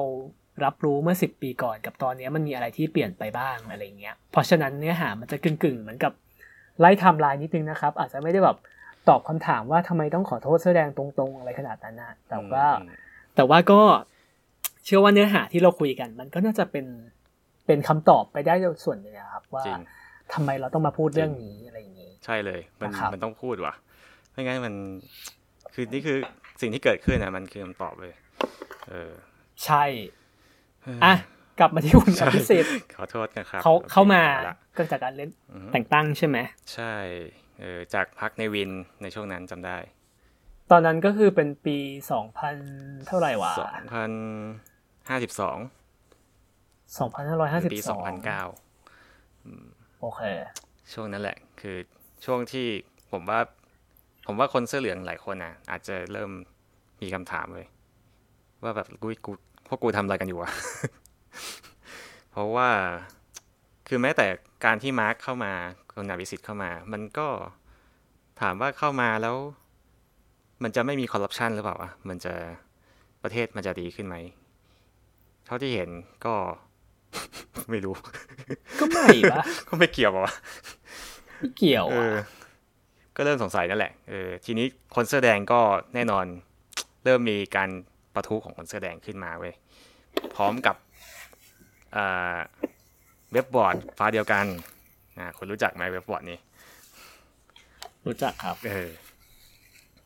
[0.66, 6.14] รับรู้เมื่อสิบปีก่อนกับตอนนี้มันมีอะไรที่เปลี่ยนไปบ้างอะไรเงี้ย เพราะฉะนั้นเนื้อหามันจะกึ่งๆเหมือนกับ
[6.80, 8.58] ไล่ทำลายนิดนึงนะครับ อาจจะไม่ได้แบบ
[9.10, 12.66] ตอบคำถามว่าทำไมต้องขอโทษแสดงตรงๆ อะไรขนาดนั้นนะแต่ว่า
[13.36, 13.82] แต่ว่าก็
[14.86, 16.86] เชื่อว่าเนื้อหาที่เราคุยกัน มันก็น่าจะเป็น
[17.66, 18.54] เป็นคำตอบไปได้
[18.86, 19.64] ส่วนหนึ่งครับ ว่า
[20.34, 21.56] ทำไมเราต้องมาพูดเรื่องนี้
[22.26, 23.74] ใช่เลย มันมันต้องพูดว่ะ
[24.32, 24.76] ไม่งั้นมัน
[25.74, 26.18] คือนี่คือ
[26.62, 28.14] สิ่งที่เกิดขึ้นนะมันคือคำตอบเลย
[28.90, 29.12] เออ
[29.66, 29.84] ใช่
[31.04, 31.14] อะ
[31.60, 34.24] กลับมาที่คุณอภิสิทธิ์ขอโทษนะครับเขาเข้ามา
[34.78, 35.30] ก็จากการเล่น
[35.74, 36.38] แต่งตั้งใช่ไหม
[36.74, 36.94] ใช่
[37.62, 39.78] เออจากพักในวินในช่วงนั้นจำได้
[40.72, 41.78] ตอนนั้นก็คือเป็นปี
[42.12, 42.56] สองพัน
[43.08, 44.12] เท่าไหร่วะสองพัน
[45.10, 45.58] ห้าสิบสอง
[47.00, 48.44] สองพันห้าร้อยห้าสิบปีสองพันเก้า
[50.02, 50.22] โอเค
[50.94, 51.78] ช่วงนั้นแหละ คือ
[52.26, 52.68] ช่วงที่
[53.12, 53.40] ผมว่า
[54.28, 56.32] ผมว่าคนเสื้อเหลืองหลายคนอะอาจจะเริ่ม
[57.02, 57.68] มีคำถามเลย
[58.64, 59.32] ว่าแบบกูกู
[59.68, 60.52] พวกกูทำอะไรกันอยู่วะ
[62.32, 62.70] เพราะว่า
[63.88, 64.28] คือแม้แต่
[64.66, 65.54] การที่มาร์คเข้ามา
[65.94, 67.28] คนนาวิสิตเข้ามา มันก็
[68.42, 69.36] ถามว่าเข้ามาแล้ว
[70.64, 72.34] มันจะไม่มีคอร์รัปชันหรือเปล่าอะมันจะ
[73.24, 74.16] ประเทศมันจะดีขึ้นไหม
[75.46, 75.90] เท่าที่เห็น
[76.26, 76.34] ก็
[77.70, 77.96] ไม่รู้
[78.80, 80.34] ก็ไม่ปะก็ไม่เกี่ยวปะ
[81.42, 82.24] ไม่เกี่ยวอะ
[83.16, 84.66] ก็เริ่มสงสัยนั่นแหละเออทีนี้
[84.96, 85.60] คนเสื้อแดงก็
[85.96, 86.26] แน่นอน
[87.04, 87.70] เริ่มมีการ
[88.16, 89.54] ประทุของคนเสื้อแดงขึ้นมาเว้ย
[90.36, 90.76] พร้อมกับ
[93.34, 94.46] เว็บบอร์ดฟ้าเดียวกัน
[95.20, 96.38] นะคุณรู้จักไหมเว็บบอร์ดนี้
[98.08, 98.90] รู้จักครับ เออ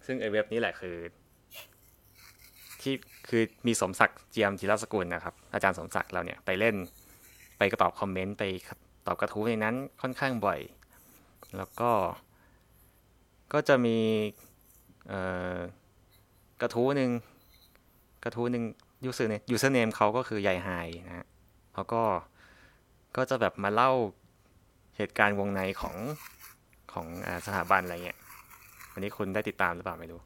[0.06, 0.96] ซึ่งไอเว็บนี้แหละคือ
[2.82, 2.96] ที่
[3.30, 6.76] คือมีสมศักดิ์เจียมธีรสกุลนะครับ อาจารย์สมศักดิ์เราเนี่ยไปเล่น
[7.58, 8.44] ไปกระตอบ comment ไป
[9.08, 10.60] ตอบกระทู้ในนั้นค่อนข้างบ่อย
[11.58, 11.92] แล้วก็
[13.54, 13.98] ก็จะมี
[16.62, 17.12] กระทู้หนึ่ง
[18.24, 18.64] กระทู้หนึ่ง
[19.06, 20.70] username username เขาก็คือใหญ่ไฮ
[21.08, 21.26] นะฮะ
[21.74, 22.04] เขาก็
[23.18, 23.92] ก็จะแบบมาเล่า
[24.98, 25.96] เหตุการณ์วงในของ
[26.94, 27.08] ของ
[27.46, 28.20] สถาบันอะไรเงี้ย
[28.94, 30.20] วันนี้คุณได้ติดตามหรือเปล่าไม่รู้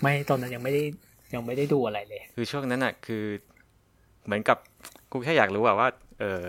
[0.00, 0.82] ไม่ตอนนั้นยังไม่ได้
[1.34, 3.24] ยังไม่ได้ดูอะไรเลย คือช่วงนั้นอะ คือ
[4.24, 4.58] เหมือนกับ
[5.12, 5.88] กูแค่อยากรู้ว่าว่า
[6.20, 6.48] เออ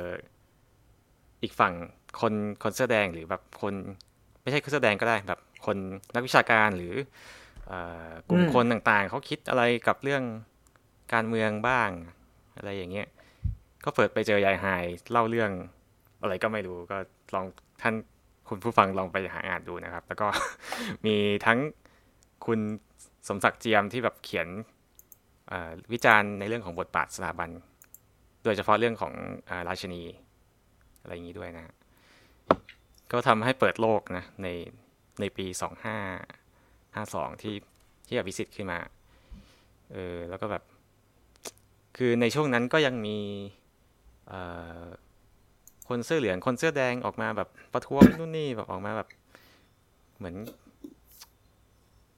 [1.43, 1.73] อีกฝั่ง
[2.21, 2.33] คน
[2.63, 3.73] คนเสื้อแดงหรือแบบคน
[4.41, 5.77] ไม่ใช่คนเสื้อแดงก็ได้แบบคน
[6.15, 6.93] นักวิชาการหรือ
[8.29, 10.23] กลุ่มคนต่างๆ เขาคิดอะไรกับเรื่อง
[11.13, 11.89] การเมืองบ้าง
[12.57, 13.07] อะไรอย่างเงี้ย
[13.83, 14.65] ก็เปิดไปเจอยายไฮ
[15.11, 15.51] เล่าเรื่อง
[16.21, 16.97] อะไรก็ไม่รู้ก็
[17.33, 17.45] ลอง
[17.81, 17.93] ท่าน
[18.49, 20.27] คุณผู้ฟังลองไปหาอ่านดูนะครับ แล้วก็
[21.05, 21.59] มีทั้ง
[22.45, 22.59] คุณ
[23.27, 24.47] สมศักดิ์เจียมที่แบบเขียน
[25.93, 27.49] วิจารณ์ในเรื่องของบทบาทสถาบัน
[28.43, 29.13] โดยเฉพาะเรื่องของ
[29.49, 30.01] อราชนี
[31.01, 31.65] อะไรอย่างนี้ด้วยนะ
[33.11, 34.47] ก็ทำให้เปิดโลกนะใน
[35.19, 35.97] ในปีสองห้า
[36.95, 37.55] ห้าสองที่
[38.07, 38.79] ที่อภิสิทธิ์ขึ้นมา
[39.93, 40.63] เออแล้วก็แบบ
[41.97, 43.17] คือในช่วงนั้นก็ยังมี
[45.89, 49.07] คนเสื้อเหลืองคนเสื้อแดงออกมาแบบประท้วงนู่นนี่แบบออกมาแบบ
[50.17, 50.35] เหมือน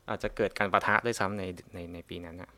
[0.10, 2.50] อาจจะเกิดการประทะด้วยซ้ำในในในปีนั้นอะ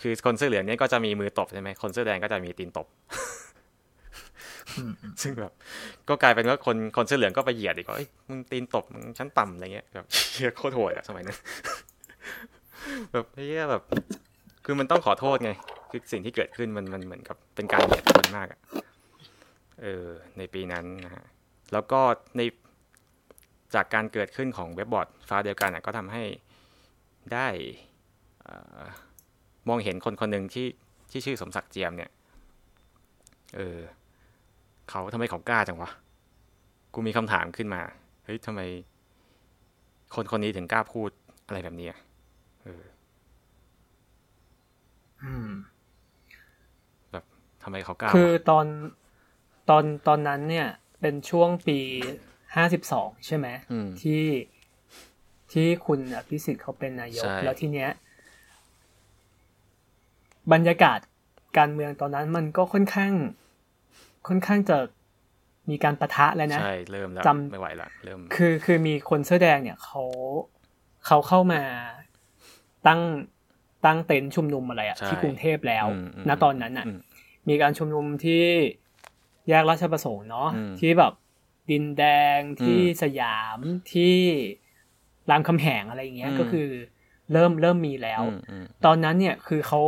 [0.00, 2.86] คือคนเสื้อเหลืองเนี่ยก็จะมีมือตบใช่ไหมคนเสื้อแดงก็จะมีตีนตบ
[5.22, 5.52] ซึ่งแบบ
[6.08, 11.38] ก็กลายเป็นว่าคนคนเสื้อเหลืองก็ไปเหยียดอีกว่าเอ้ยมึงตีนตบมึงชั้นต่ำอะไรเงี้ยแบบเฮียโคตรโหดอะสมัยนั้น
[13.12, 13.82] แบบเฮียแบบ
[14.64, 15.50] คือมันต้องขอโทษไง
[15.90, 18.60] คือสิ่งที่เกิดขึ้นมันมันเหมือนกับเป็นการเหยียดคนมากอะ
[19.82, 20.08] เออ
[20.38, 21.24] ในปีนั้นนะฮะ
[21.72, 22.00] แล้วก็
[22.36, 22.40] ใน
[23.74, 26.22] จากการเกิดขึ้นของเว็บบอร์ดฟ้าเดียวกันอะก็ทำให้
[27.32, 27.48] ได้
[29.68, 30.66] มองเห็นคนคนหนึ่งที่
[31.10, 32.10] ที่ชื่อสมศักดิ์เจียมเนี่ย
[33.56, 33.78] เออ
[34.90, 35.90] เขาทำไมเขากล้าจังวะ
[36.94, 37.82] กูมีคำถามขึ้นมา
[38.24, 38.60] เฮ้ยทำไม
[40.14, 41.10] คนคนนี้ถึงกล้าพูด
[41.46, 41.98] อะไรแบบนี้อะ
[42.62, 42.84] เออ
[45.24, 45.50] อืม
[47.62, 48.66] ทำไมเขากล้า คือวะตอน
[49.68, 50.68] ตอนตอนนั้นเนี่ย
[51.00, 51.78] เป็นช่วงปี
[52.56, 54.24] ห้าสิบสองใช่ไหมอืมที่
[55.52, 57.90] ที่คุณอภิสิทธิ์เขาเป็นนายกใช่แล้วทีเนี้ย
[60.52, 60.98] บรรยากาศ
[61.58, 63.12] การเมืองตอนนั้นมันก็ค่อนข้าง
[64.26, 64.76] ค่อนข้างจะ
[65.70, 70.02] มีการประทะแล้วนะใช่เริ่มแล้วจำไม่ไหวละเริ่ม คือคือมีคนเสื้อแดงเนี่ยเขา
[71.06, 71.62] เขาเข้ามา
[72.86, 73.00] ตั้ง
[73.84, 76.98] ตั้งเต็นท์ชุมนุมอะไรอะใช่ที่กรุงเทพแล้วอืมอืมณตอนนั้นอะอืม
[77.48, 78.44] มีการชุมนุมที่
[79.48, 81.12] แยกราชประสงค์เนาะอืมที่แบบ
[81.70, 82.04] ดินแด
[82.36, 83.58] งที่อืมสยาม
[83.92, 84.16] ที่
[85.30, 86.68] รามคำแหงอะไรอย่างเงี้ยอืมก็คือ
[87.32, 89.80] เริ่มเริ่มมีแล้วอืมอืมตอนนั้นเนี่ยคือเขา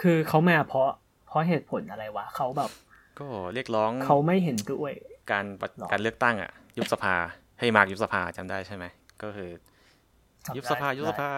[0.00, 0.88] คือเขามาเพราะ
[1.26, 2.70] เพราะเหตุผลอะไรวะเขาแบบ
[3.20, 4.92] ก็เรียกร้องเขาไม่เห็นด้วย
[5.30, 7.14] การปะหรอการเลือกตั้งอะ ยุบสภา
[7.58, 8.84] ให้มาร์กยุบสภาจำได้ใช่ไหม
[9.22, 9.50] ก็คือ
[10.46, 11.30] จำได้ยุบสภาจำได้ยุบสภา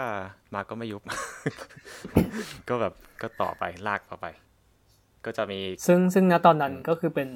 [0.54, 1.02] มาร์กก็ไม่ยุบ
[2.68, 4.26] ก็แบบก็ต่อไปลากต่อไป
[5.24, 7.28] ก็จะมี ซึ่งซึ่งณตอนนั้นอืมก็คือเป็น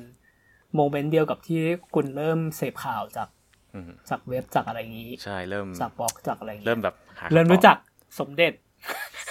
[0.74, 1.60] โมเมนต์เดียวกับที่
[1.94, 3.28] คุณเริ่มเสพข่าวจาก
[3.74, 7.76] อืมจากเว็บจากอะไรอย่างนี้ใช่เริ่มจากบล็อกจากอะไรอย่างนี้เริ่มแบบหาคำตอบเริ่มรู้จัก
[8.20, 8.52] สมเด็จ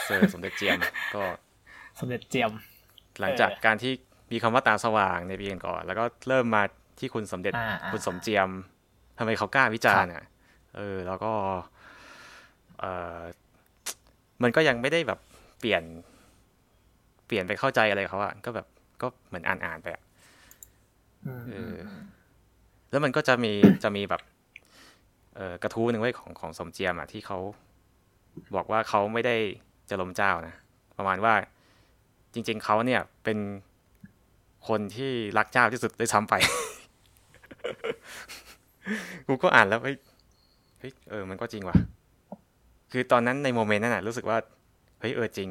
[0.05, 0.77] เซอร์สมเด็จเจียม
[1.15, 1.23] ก็
[1.99, 2.51] สมเด็จเจียม
[3.19, 3.93] หลังจากเออการที่
[4.31, 6.63] มีคำว่าตาสว่างในปีก่อนๆแล้วก็เริ่มมา
[6.99, 8.49] ที่คุณสมเด็จอ่าอ่าคุณสมเจียม
[9.17, 10.23] ทำไมเขากล้าวิจารณ์อะ
[10.75, 11.31] เออ แล้วก็
[12.79, 12.85] เอ
[13.19, 13.21] อ
[14.43, 15.19] มันก็ยังไม่ได้แบบ
[15.59, 15.83] เปลี่ยน
[17.27, 18.67] เปลี่ยนไปเข้าใจอะไรเขาอะก็แบบ
[19.01, 20.03] ก็เหมือนอ่านอ่านๆไปอะ
[21.25, 21.75] อืมเออ
[22.89, 23.53] แล้วมันก็จะมี
[23.83, 24.21] จะมีแบบ
[25.35, 27.37] เออกระทู้หนึ่งไว้ยของของสมเจียมอะที่เขา
[28.55, 29.35] บอกว่าเขาไม่ได้
[29.89, 30.55] จะล้มเจ้านะ
[30.97, 31.33] ประมาณว่า
[32.33, 33.37] จริง ๆเขาเนี่ยเป็น
[34.67, 36.33] คนที่รักเจ้าที่สุดด้วยซ้ำไป
[39.27, 39.95] กูก็อ่านแล้วเฮ้ย
[41.09, 41.77] เออ มันก็จริงว่ะ
[42.91, 44.37] คือตอนนั้นในโมเมนต์นั้นน่ะ รู้สึกว่า
[44.99, 45.49] เฮ้ย เออจริง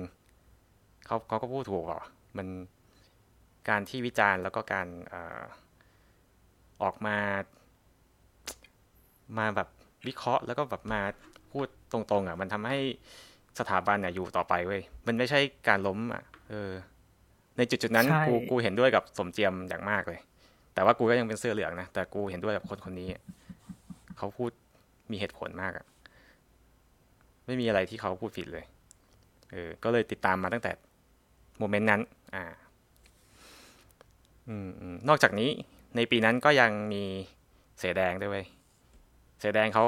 [1.07, 2.03] เขาเขาก็พูดถูกอะ
[2.37, 2.47] มัน
[3.69, 5.43] การที่วิจารณ์แล้วก็การออ
[6.83, 7.17] ออกมา
[9.39, 9.69] มาแบบ
[10.07, 11.01] วิเคราะห์ แล้วก็แบบมา
[11.53, 12.79] พูดตรงๆอะ มันทำให้
[13.59, 16.71] สถาบันเนี่ยอยู่ต่อไปเว้ย มันไม่ใช่การล้มอะ เออ
[17.57, 20.21] ในจุดจุดๆนั้นใช่กูกูเห็นด้วยกับสมเจียมอย่างมากเลย
[20.75, 23.09] แต่ว่ากูก็ยังเป็นเสื้อเหลืองนะแต่กูเห็นด้วยกับคนคนนี้
[24.19, 24.51] เขาพูด
[25.11, 25.87] มีเหตุผลมากอะ
[27.47, 28.65] ไม่มีอะไรที่เขาพูดผิดเลย
[29.53, 30.73] เออก็เลยติดตามมาตั้งแต่
[31.59, 32.01] โมเมนต์นั้น
[32.35, 32.45] อ่า
[34.49, 35.51] อืมอืมนอกจากนี้
[35.97, 37.05] ในปีนั้นก็ยังมี
[37.79, 38.47] เสอแดงด้วยเว้ย
[39.41, 39.85] เสอแดงเขา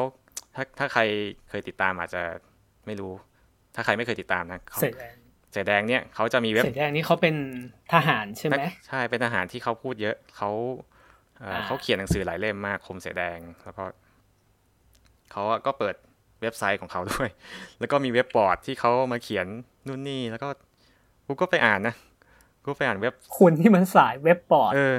[0.55, 1.03] ถ้าถ้าใคร
[1.49, 2.23] เคยติดตามอาจจะ
[2.87, 3.12] ไม่รู้
[3.75, 7.35] ถ้าใครไม่เคยติดตามนะเขาเสร็จแดงเสอแดงเนี่ยเขาจะมีเว็บเสร็จแดงนี่เขาเป็น
[7.93, 10.51] ทหารใช่ไหมใช่เป็นทหารที่เขาพูดเยอะเขา
[11.39, 13.85] เอ่ออ่าเขาเขียนหนังสือหลายเล่มมากคมเสอแดงแล้วก็
[15.33, 15.95] เขาอะก็เปิด
[16.43, 17.29] เว็บไซต์ของเขาด้วย
[17.79, 19.47] แล้วก็มีเว็บบอร์ดที่เขามาเขียน
[19.87, 20.49] นู่นนี่แล้วก็
[21.27, 21.95] กูก็ไปอ่านนะ
[22.65, 24.97] กูไปอ่านเว็บคุณที่มันสายเว็บบอร์ดเออ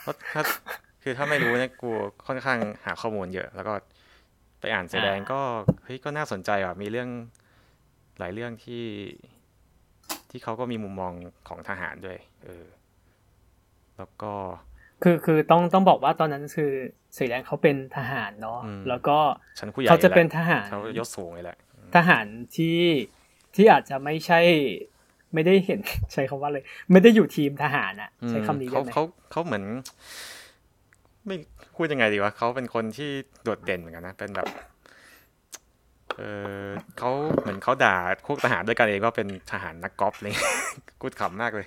[0.00, 0.42] เพราะถ้า
[1.02, 1.90] คือถ้าไม่รู้เนี่ยกู
[2.26, 3.74] ค่อนข้างหาข้อมูลเยอะ แล้วก็
[4.60, 5.40] ไปอ่านเสอแดงก็
[5.84, 7.08] เฮ้ยก็น่าสนใจอะมีเรื่อง
[8.18, 8.82] หลายเรื่องที่
[10.34, 11.12] ที่เขาก็มีมุมมอง
[11.48, 12.66] ของทหารด้วย เออ
[13.98, 14.32] แล้วก็
[15.02, 16.70] คือคือต้องต้องบอกว่าตอนนั้นคือ
[17.14, 19.18] เสรีแดงเขาเป็นทหารเนาะอืมแล้วก็
[19.58, 21.58] ชั้นผู้ใหญ่เขาจะลยเป็นทหารเขายศสูงเลยแหละ
[21.96, 22.26] ทหาร
[22.56, 22.80] ที่
[23.54, 24.40] ที่อาจจะไม่ใช่
[25.34, 25.80] ไม่ได้เห็น
[26.12, 29.64] ใช้คำว่าเลย ไม่ได้อยู่ทีมทหารอะใช้คำนี้ได้เขาไหมเขาเขาเหมือน
[31.26, 31.36] ไม่
[31.76, 33.10] พูดยังไงดีวะเขาเป็นคนที่
[33.42, 34.46] โดดเด่นเหมือนกันนะเป็นแบบ
[36.18, 36.22] เอ
[36.64, 36.66] อ
[36.98, 37.10] เขา
[37.40, 37.96] เหมือนเขาด่า
[38.26, 40.34] พวกทหารด้วยกันเองว่าเป็นทหารนักกอล์ฟเลย
[41.00, 41.66] กูขำมากเลย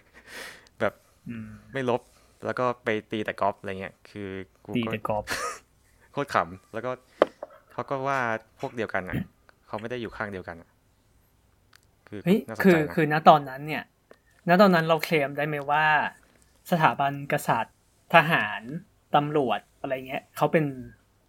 [0.80, 0.94] แบบ
[1.30, 2.02] อืมไม่ลบ
[2.46, 4.30] แล้วก็ไปตีแต่กอล์ฟอะไรเงี้ยคือ
[4.66, 5.26] กูตีก็แต่กอล์ฟ
[6.12, 6.92] โคตรขำแล้วก็
[7.72, 8.20] เขาก็ว่า
[8.60, 9.16] พวกเดียวกันอะ
[9.68, 10.70] เขาไม่ได้อยู่ข้างเดียวกันอะ
[12.08, 13.84] คือเฮ้ยน่าสนคืใจอนะคือณตอนนั้นเนี่ย
[14.48, 15.86] ณตอนนั้นเราเคลมได้ไหมว่า
[16.72, 17.76] สถาบันกษัตริย์
[18.16, 18.62] ทหาร
[19.16, 20.66] ตำรวจอะไรเงี้ยเขาเป็น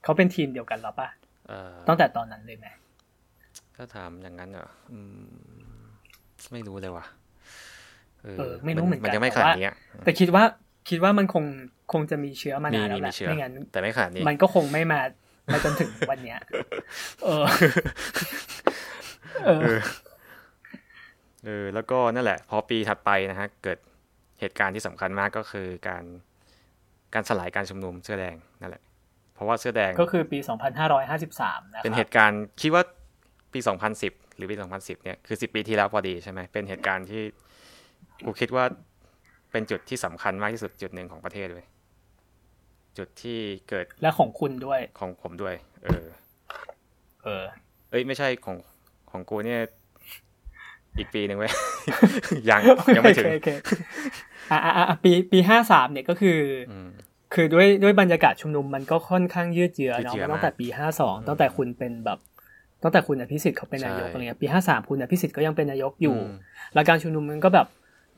[0.05, 1.09] เขาเป็นทีมเดียวกันหรอปะ
[1.49, 2.67] เออตั้งแต่ตอนนั้นเลยไหม
[3.81, 5.27] ถ้าถามอย่างนั้นเหรออืม
[6.53, 7.05] ไม่รู้เลยว่ะ
[8.23, 9.71] เออ ไม่รู้เหมือนกันมันยังไม่ขนาดนี้
[10.05, 10.45] แต่คิดว่า
[10.89, 11.45] คิดว่ามันคง
[11.93, 15.01] คงจะมีเชื้อมานานแล้วแหละไม่งั้นแต่ไม่ขนาดนี้ มันก็คงไม่มา
[15.53, 16.39] มาจนถึงวันเนี้ย
[17.25, 17.45] เออ
[19.47, 19.77] เออ
[21.45, 23.79] เออแล้วก็นั่นแหละ พอปีถัดไปนะฮะ เกิด
[24.41, 26.05] เหตุการณ์ที่สำคัญมากก็คือการ
[27.15, 28.83] การสลายการชุมนุมเสื้อแดงนั่นแหละ
[29.35, 30.39] เพราะว่าเสื้อแดงก็คือปี
[31.03, 32.83] 2553 นะเป็นเหตุการณ์คิดว่า
[33.53, 33.61] ปี
[33.99, 37.23] 2010 หรือปี 2010 เนี่ยคือ 10 ปีที่แล้วพอดีใช่ไหมเป็นเหตุการณ์ที่
[38.25, 38.65] กูคิดว่า
[39.53, 41.67] เป็นจุดที่สำคัญมากที่สุดจุดหนึ่งของประเทศเลย
[42.99, 43.39] จุดที่
[43.69, 46.07] เกิดและของคุณด้วยของผมด้วย เออ
[47.25, 47.45] เออ
[47.91, 48.57] เอ้ยไม่ใช่ของ
[49.11, 49.61] ของกูเนี่ย
[50.99, 51.53] อีกปีหนึ่งเว้ย
[52.51, 52.61] ยัง
[52.97, 53.27] ยังไม่ถึง
[54.51, 56.39] อ่าอ่าปีปีห้าสามเนี่ยก็คือ
[57.35, 62.19] คือด้วยด้วยบรรยากาศชุมนุมมันก็ค่อนข้างยืดเยื้อเนาะตั้งแต่ปีห้าสองตั้งแต่คุณเป็นแบบ
[62.83, 66.17] ตั้งแต่คุณอภิสิทธิ์เขาเป็นนายกอะไรเงี้ยปีห้าสามคุณอภิสิทธิ์ก็ยังเป็นนายกอยู่
[66.75, 67.67] แล้วการชุมนุมมันก็แบบ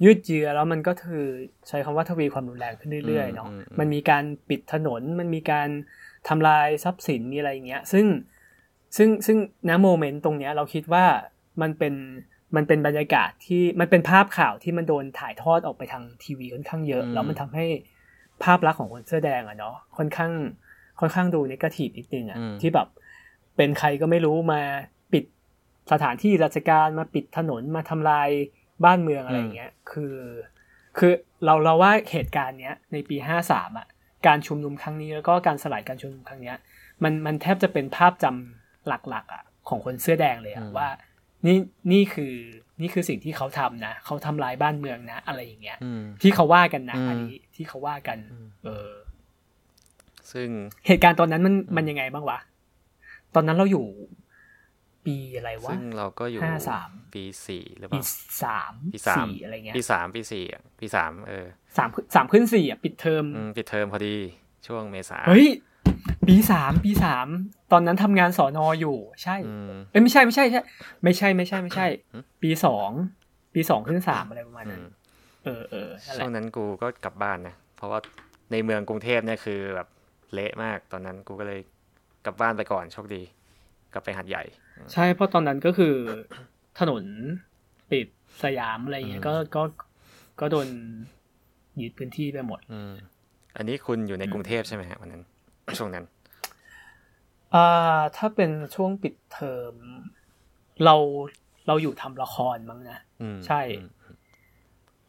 [0.04, 1.24] ยืดเยื้อแล้วมันก็คือ
[1.68, 3.48] ใช้คำว่าทวีความรุนแรงขึ้นเรื่อยๆเนาะ
[3.78, 5.68] มันมีการปิดถนนมันมีการ
[6.28, 8.06] ทำลายทรัพย์สินมีอะไรอย่างเงี้ย ซึ่ง
[8.96, 9.38] ซึ่งซึ่ง
[9.68, 11.04] ณโมเมนต์ตรงเนี้ยเราคิดว่า
[11.62, 11.94] มันเป็น
[12.56, 17.66] มันเป็นบรรยากาศที่มันเป็นภาพข่าวที่มันโดนถ่ายทอดออกไปทางทีวีค่อนข้างเยอะแล้วมันทำให้
[18.44, 20.32] ภาพลักษณ์ของคนเสื้อแดงอะเนาะค่อนข้าง
[21.00, 22.88] ค่อนข้างดูนกาทีฟนิดนึงอะที่แบบ
[23.56, 24.60] เป็นใครก็ไม่รู้มา
[25.12, 25.24] ปิด
[25.92, 28.28] สถานที่ราชการมาปิดถนนมาทำลาย
[28.84, 30.16] บ้านเมืองอะไรเงี้ย คือ
[30.98, 31.12] คือ
[31.44, 33.86] เราเราว่าเหตุการณ์เนี้ยในปีห้าสามอะ
[34.26, 36.56] การชุมนุมครั้งนี้แล้วก็การสลายการชุมนุมครั้งเนี้ย
[37.02, 40.88] มันมันแทบจะเป็นภาพจำหลักๆอะของคนเสื้อแดงเลยอะว่า
[41.46, 41.56] นี่
[41.92, 42.34] นี่คือ
[42.80, 45.78] นี่คือสิ่งที่เขาทำนะเขาทำลายบ้านเมืองนะ อะไรอย่างเงี้ย
[46.22, 48.18] ที่เขาว่ากันนะอันนี้ที่เขาว่ากัน
[48.64, 48.90] เออ
[50.32, 50.48] ซึ่ง
[50.86, 52.38] เหตุการณ์ตอนนั้นมันมันยังไงบ้างวะ
[53.34, 53.86] ตอนนั้นเราอยู่
[55.06, 58.06] ปีอะไรวะ ซึ่งเราก็อยู่ห้าสามปีสี่หรือเปล่าปี
[58.42, 60.44] สามปีสาม อะไรเงี้ยปีสามปีสี่
[60.80, 63.24] ปีสามเออสามสามขึ้นสี่อะ ปิดเทอม
[63.56, 64.16] ปิดเทอมพอดี
[64.66, 65.46] ช่วงเมษาเฮ้ย
[66.28, 67.26] ปีสามปีสาม
[67.72, 69.36] ตอนนั้นทำงานสอนออยู่ ใช่
[69.90, 70.60] เอ้ยไม่ใช่ไม่ใช่ใช่
[71.04, 71.86] ไม่ใช่ไม่ใช่ไม่ใช่
[72.42, 72.90] ปีสอง
[73.54, 74.84] ปีสองขึ้นสามอะไรประมาณนั้น
[75.44, 77.98] เออเออช่วงนั้นกูก็กลับบ้านนะ เพราะว่า
[78.52, 79.88] ในเมืองกรุงเทพเนี่ยคือแบบ
[80.34, 81.60] เละมากตอนนั้นกูก็เลย
[82.24, 83.22] กลับบ้านไปก่อนโชคดี
[83.92, 84.44] กลับไปหัดใหญ่
[84.92, 85.94] ใช่เพราะตอนนั้นก็คือ
[86.78, 87.04] ถนน
[87.90, 88.06] ปิด
[88.42, 89.62] สยามอะไรเงี้ยก็ก็
[90.40, 90.68] ก็โดน
[91.80, 92.80] ยึดพื้นที่ไปหมดอื
[93.56, 95.22] อันนี้คุณอยู่ในกรุงเทพใช่ไหมฮะวันนั้น
[95.78, 96.04] ช่วงนั้น
[97.54, 99.74] อ่าถ้าเป็นช่วงปิดเทอม
[100.84, 100.94] เรา
[101.66, 102.98] เราอยู่ทำละครมั้งนะ
[103.46, 103.60] ใช่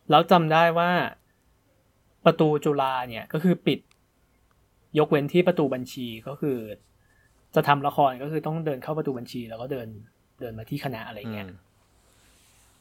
[0.09, 0.91] แล้วจำได้ว่า
[2.25, 3.79] ประตูจุฬาเนี่ย ก็คือปิด
[4.99, 6.57] ยกเว้นที่ประตูบัญชีก็คือ
[7.55, 9.87] จะทำละครก็คือต้องเดินเข้าประตูบัญชี แล้วก็เดิน
[10.39, 11.47] เดินมาที่คณะอะไรเงี้ย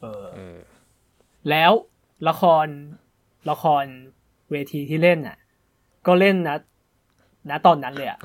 [0.00, 0.24] เออ
[1.50, 1.72] แล้ว
[2.28, 2.66] ละคร
[3.50, 3.84] ละคร
[4.50, 5.36] เวทีที่เล่นอะ
[6.06, 6.56] ก็เล่นนะ
[7.50, 8.18] นะตอนนั้นเลยอะ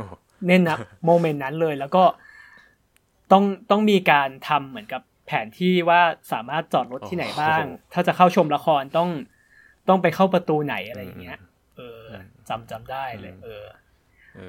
[0.47, 2.03] เล่นนะโมเมนต์นั้นเลย แล้วก็
[3.31, 6.01] ต้องต้องมีการทำเหมือนกับแผนที่ว่า
[6.31, 7.63] สามารถจอดรถที่ไหนบ้าง
[7.93, 9.09] ถ้าจะเข้าชมละครต้อง
[9.89, 11.37] ต้องไปเข้าประตูไหนอะไรอย่างเงี้ย
[11.77, 12.01] เออ
[12.49, 13.63] จำจำได้เลย เออ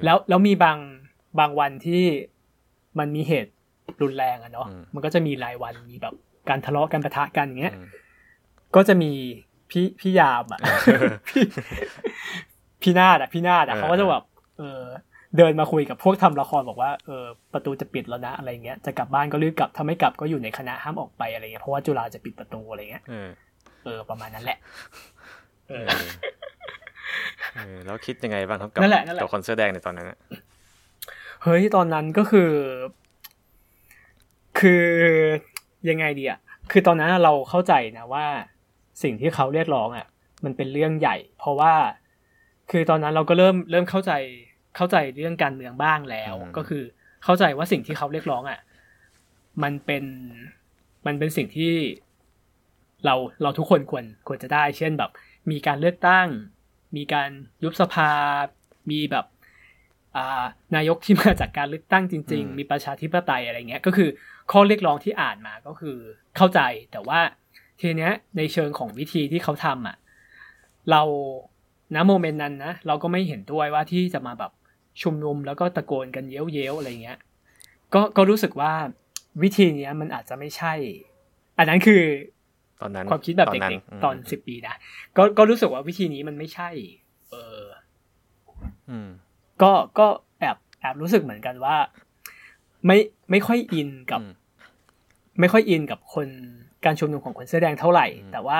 [0.03, 0.77] แล้วแล้วมีบาง
[1.39, 2.03] บางวันที่
[2.99, 3.53] มันมีเหตุ
[4.01, 6.13] รุนแรงอะเนาะมันก็จะมีรายวันมีแบบ
[6.49, 7.73] การทะเลาะกันปะทะกันอย่างเงี้ย
[8.75, 9.11] ก็จะมี
[9.69, 10.59] พี่พี่ยามอะ
[11.29, 11.43] พี่
[12.81, 14.23] พี่นาดอะพี่นาดอะเขาก็จะแบบ
[14.57, 14.81] เออ
[15.37, 23.03] เดินมาคุยกับพวกทำละครบอกว่าเออประตูจะปิดแล้วนะอะไรเงี้ยจะกลับบ้านก็รีบกลับถ้าไม่กลับก็อยู่ในคณะห้ามออกไปอะไรเงี้ยเพราะว่าจุฬาจะปิดประตูอะไรเงี้ย
[23.85, 24.57] เออประมาณนั้นแหละ
[25.69, 25.87] เออ
[27.85, 28.81] แล้วคิดยังไงบ้างครับกับ
[29.21, 30.07] ตัวคอนเสิร์ตแดงในตอนนั้น
[31.47, 32.51] เฮ้ยตอนนั้นก็คือ
[34.59, 34.85] คือ
[35.89, 36.39] ยังไงดีอะ
[36.71, 38.25] คือตอนนั้นเราเข้าใจนะว่า
[39.03, 40.07] สิ่งที่เขาเรียกร้องอะ
[40.43, 41.73] มันเป็นเรื่องใหญ่ เพราะว่า
[42.71, 44.11] คือตอนนั้นเราก็เริ่มเริ่มเข้าใจ
[44.75, 46.83] เข้าใจเรื่องการเมืองบ้างแล้ว ก็คือ
[47.23, 48.59] เข้าใจว่าสิ่งที่เขาเรียกร้องอะ
[49.63, 50.05] มันเป็น
[51.05, 51.73] มันเป็นสิ่งที่
[53.05, 55.11] เราเราทุกคนควรควรจะได้ เช่นแบบ
[55.51, 56.27] มีการเลือกตั้ง
[56.95, 57.29] มีการ
[57.63, 58.11] ยุบสภา
[58.91, 59.25] มีแบบ
[60.75, 64.09] นายกที่มาจากการเลือกตั้งจริง ๆ มีประชาธิปไตยอะไรเงี้ยก็คือ
[64.51, 65.97] ข้อเรียกร้องที่อ่านมาก็คือ
[66.37, 66.59] เข้าใจ
[66.91, 67.19] แต่ว่า
[67.79, 69.97] ทีเนี้ยในเชิงของวิธีที่เขาทำอะ
[70.91, 71.01] เรา
[71.95, 74.51] ณโมเมนต์นั้นนะเราก็ไม่เห็นด้วยว่าที่จะมาแบบ
[75.01, 77.19] ชุมนุมแล้วก็ตะโกนกันเย้ยวเย้อะไรเงี้ย
[77.93, 78.73] ก็ก็รู้สึกว่า
[79.43, 80.73] วิธีเนี้ยมันอาจจะไม่ใช่
[81.57, 82.03] อันนั้นคือ
[82.81, 84.75] ตอนนั้นความคิดแบบเด็กๆตอนสิบปีนะ
[85.17, 86.69] ก็ก็รู้สึกว่าวิธีนี้มันไม่ใช่
[87.31, 87.63] เออ
[88.89, 89.09] อืม
[89.61, 90.07] ก็ก็
[90.39, 91.77] แอบแอบรู้สึกเหมือนกันว่า
[92.85, 92.97] ไม่
[93.31, 94.21] ไม่ค่อยอินกับ
[95.39, 96.27] ไม่ค่อยอินกับคน
[96.85, 98.59] การชุมนุมของคนเสื้อแดงเท่าไหร่ แต่ว่า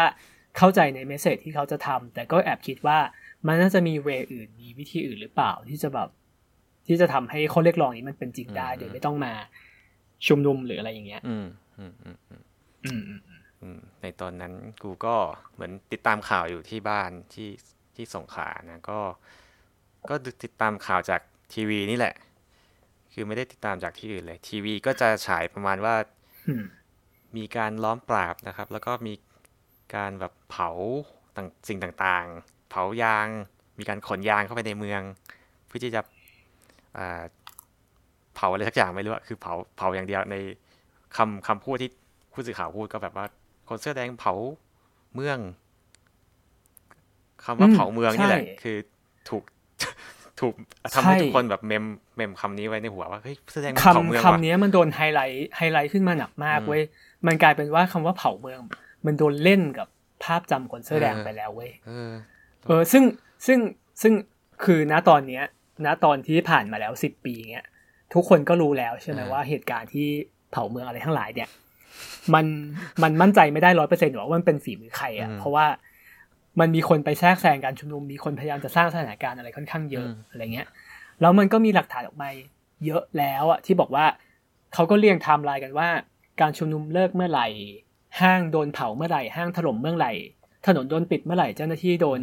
[0.58, 3.00] เข้าใจในเมสเซจที่เขาจะทำแต่ก็แอบคิดว่า
[3.48, 6.10] มันน่าจะมีเวอื่นมีวิธีอื่นหรือเปล่าที่จะแบบ
[6.88, 9.34] ที่จะทำให้ข้อเรียกร้องนี้มันเป็นจริงได้โดยไม่ต้องมา
[10.28, 11.48] ชุมนุมหรืออะไรอย่างเงี้ย อืม
[11.80, 12.42] อืมอืมอืม
[12.86, 14.54] อืมอืมอืมในตอนนั้น
[14.84, 15.16] กูก็
[15.54, 17.50] เหมือนติดตามข่าวอยู่ที่บ้านที่
[17.96, 19.00] ที่สงขลานะก็
[20.10, 21.22] ก็ติดตามข่าวจาก
[21.54, 22.14] ทีวีนี่แหละ
[23.14, 25.96] คือไม่ได้ติดตามจากที่อื่นเลย ทีวีก็จะฉายประมาณว่า
[26.48, 26.64] อืม
[27.38, 29.14] มีการล้อมปราบนะครับ แล้วก็มี
[29.96, 30.70] การแบบเผา
[31.36, 33.28] ต่างสิ่งต่างๆ เผายาง
[33.80, 35.02] มีการขนยางเข้าไปในเมือง
[35.66, 36.02] เพื่อที่จะ
[36.98, 37.24] อ่า
[38.36, 40.36] เผาอะไรสักอย่างไม่รู้อะคือเผาเผาอย่างเดียวใน
[41.18, 41.90] คำคำพูดที่
[42.34, 43.26] ผู้สื่อข่าวพูดก็แบบว่า
[43.68, 44.34] คนเสื้อแดงเผา
[45.14, 45.40] เมือง
[47.44, 48.78] คำว่าเผาเมืองนี่แหละ คือ
[49.30, 49.44] ถูก
[50.42, 50.54] ถูก
[50.94, 56.84] ทำให้ทุกคนแบบ mem mem คำนี้ไว้ในหัวว่าเฮ้ยเสื้อแดงมันเผาเมืองคำว่ะคำนี้มันโดน highlight highlight ขึ้นมาหนักมากอืมเว้ย
[57.28, 58.60] มันกลายเป็นว่าคำว่าเผาเมือง
[59.06, 59.88] มันโดนเล่นกับ
[60.24, 62.12] ภาพจำคนเสื้อแดงเออไปแล้วเว้ยเออ
[62.66, 63.04] เออซึ่ง
[63.46, 63.60] ซึ่ง
[64.02, 64.14] ซึ่ง
[64.64, 65.44] คือณตอนเนี้ย
[65.86, 67.66] ณตอนที่ผ่านมาแล้วสิบปีเงี้ย
[68.14, 70.08] ทุกคนก็รู้แล้วใช่ไหมอ่าว่าเหตุการณ์ที่
[70.52, 71.50] เผาเมืองอะไรทั้งหลายเนี่ย
[72.34, 72.46] มัน
[73.04, 75.66] มันมั่นใจไม่ได้ร้อยเปอร์เซ็นต์ว่ามันเป็นฝีมือใครอะเพราะว่า
[76.60, 80.68] มันมีคนไปแทรกแซงการชุมนุมมีคนพยายามจะสร้างสถานการณ์อะไรค่อนข้างเยอะอะไรเงี้ย
[81.22, 82.30] แล้วมันก็มีหลักฐานออกมา
[82.86, 84.06] เยอะแล้วอะที่บอกว่า
[84.74, 85.90] เขาก็เรียงไทม์ไลน์กันว่า
[86.42, 87.48] การชุมนุมเลิกเมื่อไหร่
[88.22, 90.14] ห้างโดนเผาเมื่อไหร่ ห้างถล่มเมื่อไหร่
[90.68, 92.22] ถนนโดนปิดเมื่อไหร่เจ้าหน้าที่โดน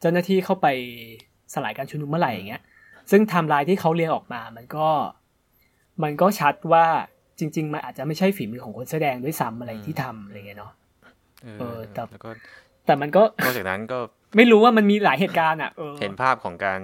[0.00, 0.66] เจ้าหน้าที่เข้าไป
[1.54, 2.62] สลายการชุมนุมเมื่อไหร่อย่างเงี้ย
[3.10, 4.88] ซึ่งไทม์ไลน์ที่เขาเรียงออกมา มันก็
[6.02, 6.86] มันก็ชัดว่า
[7.38, 10.72] จริง ๆ มันอาจจะไม่ใช่ฝีมือของคนเสื้อแดงด้วยซ้ำอะไรที่ทำอะไรเงี้ยเนาะ
[11.42, 12.30] เออเออแต่แล้วก็
[12.86, 13.98] แต่มันก็นอกจากนั้นก็
[14.36, 16.80] ไม่รู้ว่ามันมีหลายเหตุการณ์อะเออเห็นภาพของการ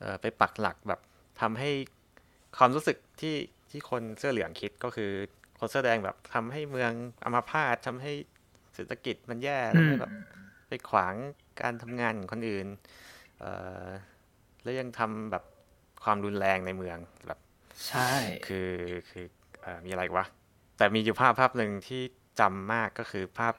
[0.00, 1.00] เอ่อไปปักหลักแบบ
[1.40, 1.70] ทำให้
[2.58, 3.36] ความรู้สึกที่
[3.70, 5.10] ที่คนเสื้อเหลืองคิดก็คือ
[5.58, 6.92] คนเสื้อแดงแบบทำให้เมือง
[7.24, 8.12] อัมพาตทำให้
[8.74, 10.12] เศรษฐกิจมันแย่อืแล้วมก็แบบ
[10.68, 11.14] ไปขวาง
[11.60, 12.66] การทำงานของคนอื่น
[13.40, 13.50] เอ่
[13.84, 13.86] อ
[14.62, 15.44] แล้วยังทำแบบ
[16.04, 17.38] ความรุนแรงในเมืองแบบ
[17.88, 18.12] ใช่
[18.46, 18.70] คือ
[19.10, 19.24] คือ
[19.62, 20.26] เอ่อมีอะไรอีกวะ
[20.76, 22.02] แต่มีอยู่ภาพภาพหนึ่งที่
[22.40, 23.54] จำมากก็คือภาพ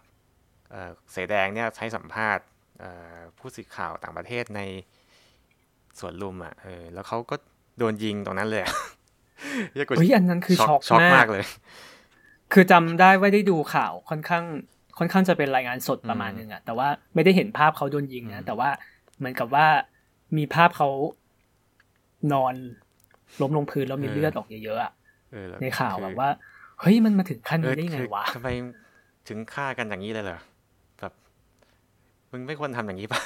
[0.72, 2.46] เอ่อเสอแดงเนี่ยให้สัมภาษณ์
[2.80, 4.62] เอ่อผู้สื่อข่าวต่างประเทศใน
[6.00, 7.36] สวนลุมอะเออแล้วเขาก็
[7.78, 8.74] โดนยิงตรงนั้นเลยอะ
[9.74, 11.44] เหี้ยกูเฮ้ยอันนั้นคือช็อกช็อกมามากกเลย
[12.54, 14.44] คือจำได้ว่าได้ดูข่าวค่อนข้าง
[14.98, 18.70] ค่อนข้างจะเป็นรายงานสดประมาณอืมนึงอะแต่ว่าไม่ได้เห็นภาพเขาโดนยิงอืนะมแต่ว่า
[19.18, 19.68] เหมือนกับว่า
[20.38, 20.90] มีภาพเขา
[22.34, 22.54] นอน
[23.42, 24.92] ล้มลงพื้นแล้วมีเลือดออกเยอะๆอะ
[25.32, 26.30] เออแล้วในข่าวคือแบบว่า
[26.82, 28.48] เฮ้ยมันมาถึงขั้นเออนี้ได้ไงคือวะทำไม
[29.28, 30.57] ถึงฆ่ากันอย่างนี้เลยเหรอแบบ
[32.32, 33.22] มึงไม่ควรทำอย่างนี้ป่ะ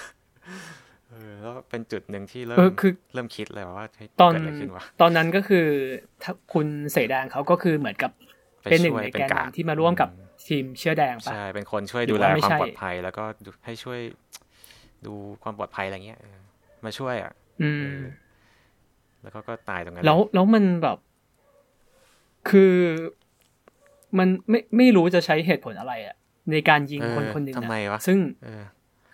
[1.09, 5.65] เออแล้วเป็นจุดหนึ่งที่เริ่มเออคือเริ่มคิดเลยว่าเฮ้ยตอนเกิดอะไรขึ้นวะตอนนั้นก็คือ
[6.23, 8.11] ถ้าคุณเสแดงเขาก็คือเหมือนกับ
[8.61, 13.99] ไปเป็นหนึ่งช่วยในเป็แกนนกาดนำที่มาร่วมกับอืมทีมเชื่อแดงปะใช่เป็นคนช่วยหรือดูแลว่าไม่ความใช่ปลอดภัย แล้วก็ดูให้ช่วย
[15.05, 15.13] ดู
[15.43, 16.37] ความปลอดภัยอะไรเงี้ยเออ
[16.85, 17.31] มาช่วยอะ
[17.63, 18.01] อืเอมอ
[19.21, 20.97] แล้วก็ก็ตายตรงนั้นแล้วแล้วมันแบบ
[22.49, 22.73] คือ
[24.17, 26.15] มันไม่ไม่รู้จะใช้เหตุผลอะไรอะ
[26.51, 28.17] ในการยิงเออคนคนหนึ่งทำไมอะวะซึ่ง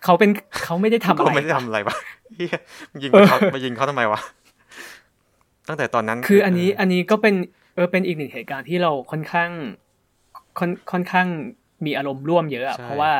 [0.00, 0.30] ออเขาเป็น
[0.64, 1.96] เขาไม่ได้ทำอะก็ไรไม่ได้ทำอะไรวะ
[2.36, 2.58] เหี้ย
[3.02, 4.20] ยิงเอไปอเขาไปยิงเขาทำไมวะ
[5.68, 7.34] ตั้งแต่ตอนนั้น คืออันนี้เอันนี้ก็เป็น
[7.74, 9.50] เออเป็นอีกหนึ่งเหตุการณ์ที่เราค่อนข้าง
[10.58, 11.26] ค่อนค่อนข้าง
[11.86, 13.12] มีอารมณ์ร่วมเยอะอะใช่เพราะว่า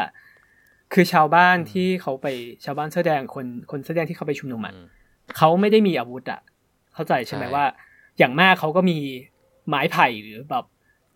[0.93, 2.27] คือชาวบ้านที่เขาไป
[2.65, 4.87] ชาวบ้านเสื้อแดงคนคนเสื้อแดงที่เขาไปชุมนุมอะอืม
[5.37, 6.41] เขาไม่ได้มีอาวุธอะ
[6.95, 7.65] เข้าใจใช่ไหมใช่ว่า
[8.19, 8.99] อย่างมากเขาก็มี
[9.69, 10.65] ไม้ไผ่หรือแบบ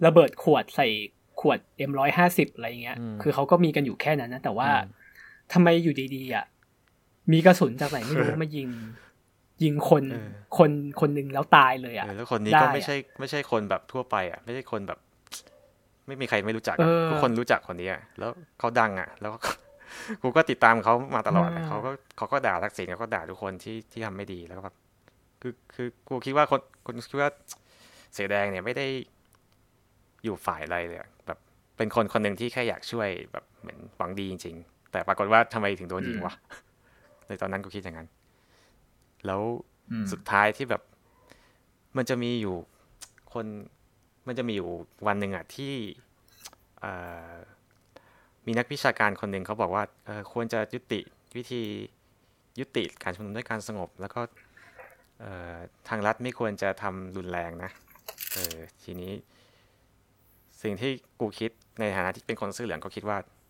[0.07, 0.89] ระเบิดขวดใส่
[1.41, 1.59] ขวด
[1.91, 5.02] M150 อะไรเงี้ย คือเขาก็มีกันอยู่แค่นั้นนะแต่ว่าอืม
[5.53, 6.45] ทำไมอยู่ดีๆอะ
[7.33, 8.69] มีกระสุนจากไหนไม่รู้มายิง
[9.63, 10.29] ยิงคนเออ
[10.59, 10.71] คน
[11.01, 14.99] คนหนึ่งแล้วตายเลยอะเออแล้วคนนี้ได้ก็อะไม่ใช่ไม่ใช่คนแบบทั่วไปอะไม่ใช่คนแบบ
[16.07, 19.39] ไม่มีใครไม่รู้จักเออะอทุกคนรู้จักคนนี้อะแล้วเขาดังอะ แล้วก็
[20.23, 24.77] กูก็ติดตามเขามาตลอดอะอ่าเขาก็เขาก็ด่าทักษิณเขาก็ด่าทุกคนที่ที่ทำไม่ดีแล้วก็แบบ
[25.43, 27.31] คือคือกูคิดว่าคนคนคิดว่า
[28.13, 28.87] เสือแดงเนี่ยไม่ได้
[30.25, 31.39] อยู่ฝ่ายอะไรเลยอะแบบ
[31.77, 36.35] เป็นคนคนหนึ่งที่แค่อยากช่วยแบบเหมือนหวังดีจริงๆ แต่ปรากฏว่าทำไมถึงโดนยิงวะ
[37.29, 38.09] ในตอนนั้นกูคิดอย่างนั้น
[39.27, 39.43] แล้ว
[39.91, 40.83] อืมสุดท้ายที่แบบ
[41.97, 42.57] มันจะมีอยู่
[43.33, 43.47] คน
[44.27, 44.69] มันจะมีอยู่
[45.07, 45.75] วันหนึ่งอะที่
[46.81, 46.93] เอ่
[47.31, 47.33] อ
[48.47, 51.01] มีนักวิชาการคนหนึ่งเขาบอกว่าเออควรจะยุติ
[51.37, 51.63] วิธี
[52.61, 54.21] ยุติการชุมนุมด้วยการสงบ แล้วก็
[55.21, 55.57] เอ่อ
[55.89, 57.71] ทางรัฐไม่ควรจะทำรุนแรงนะ
[58.35, 59.13] เออทีนี้
[60.63, 60.91] สิ่งที่
[61.21, 61.51] กูคิด
[61.81, 63.42] ในฐานะที่เป็นคนเสื้อเหลืองก็คิดว่าอืม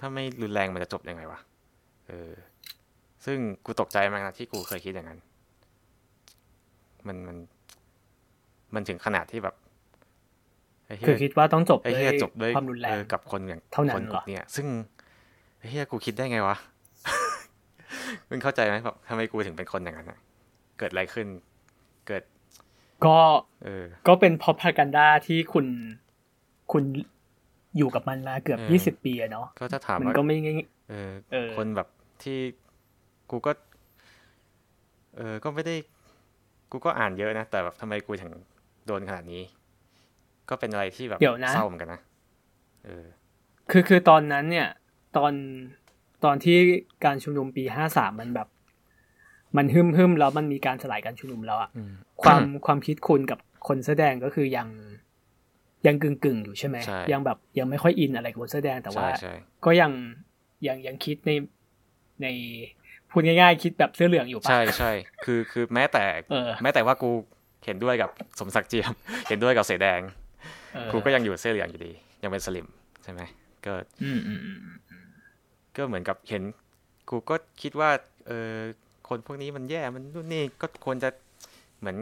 [0.00, 1.40] ถ้าไม่รุนแรงมันจะจบยังไงวะ
[2.08, 2.32] เออ
[3.24, 5.20] ซึ่งกูตกใจมากนะที่กูเคยคิดอย่างนั้น
[7.06, 7.36] มันมัน
[8.74, 9.54] มันถึงขนาดที่แบบ
[11.06, 14.66] คือคิดว่าต้องจบไอ้ด้วเฮียยจบด้วยความรุนแรเองอกับคนอย่างเท่านั้นคนเหรอเนี่ย ซึ่ง
[15.58, 16.56] ไอ้เฮียกูคิดได้ไงวะ
[18.28, 20.18] มึงเข้าใจไหมแบบทำไมกูถึงเป็นคนอย่างนั้นอะ
[20.78, 21.26] เกิดอะไรขึ้น
[22.06, 22.22] เกิด
[23.06, 23.18] ก็
[23.64, 25.66] เออ ก็เป็นพอพากันดาที่คุณ
[26.72, 26.82] คุณ
[27.78, 30.56] อยู่กับมันมาเกือบเออยี่สิบปีอะเนาะก็ถ้าถามมันว่าก็ไม่ง่าย
[30.90, 31.88] เออเออคนแบบ
[32.22, 32.38] ที่
[33.30, 33.52] กูก็
[35.16, 35.74] เออก็ไม่ได้
[36.70, 38.32] กูก็อ่านเยอะนะ แต่แบบทำไมกูถึง
[38.86, 39.42] โดนขนาดนี้
[40.48, 42.00] ก็เป็นอะไรที่แบบเดี๋ยวนะเศร้าเหมือนกันนะ
[42.84, 43.04] เออ
[43.70, 44.68] คือคือตอนนั้นเนี่ย
[45.16, 45.32] ตอน
[46.24, 46.56] ตอนที่
[47.04, 48.48] การชุมนุมปีห้าสามมันแบบ
[49.56, 51.92] มันหึมหึมๆแล้วมันมีการสลายการชุมนุมแล้วอะอืม
[52.22, 53.38] ความความคิดคุณกับ
[53.68, 54.68] คนแสอแดงก็คือยัง
[55.86, 59.34] ยังกึ่งกึ่งๆอยู่ใช่ไหมใช่ยังแบบยังไม่ค่อยอินอะไรกับคนแสอแดงแต่ว่าใช่ใช่
[59.64, 59.90] ก็ยัง
[60.66, 61.30] ยังยังคิดใน
[62.22, 62.26] ใน
[63.10, 64.92] พูดง่ายๆ คิดแบบเสื้อเหลืองอยู่ปะใช่ใช่
[65.24, 67.10] คือคือแม้แต่เออแม้แต่ว่ากู
[67.64, 68.92] เห็นด้วยกับสมศักดิ์เจียม
[69.28, 70.00] เห็นด้วยกับเสอแดง
[70.74, 71.92] เออกูก็ยังอยู่เสื้อเหลืองอยู่ดี
[72.22, 72.66] ยังเป็นสลิม
[73.04, 73.20] ใช่ไหม
[73.66, 74.76] ก็อืมอืมอืมอืม
[75.76, 76.42] ก็เหมือนกับเห็น
[77.10, 77.90] กูก็คิดว่า
[78.26, 78.56] เออ
[79.08, 81.08] คนพวกนี้มันแย่มันนู่นนี่ก็ควรจะ
[81.78, 81.96] เหมือน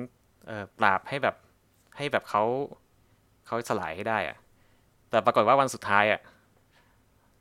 [0.47, 1.37] เออปราบให้แบบ
[1.97, 2.45] ให้แบบเขา
[3.47, 4.37] เขาสลายให้ได้อะ
[5.11, 6.21] แต่ปรากฏว่าวันสุดท้ายอะ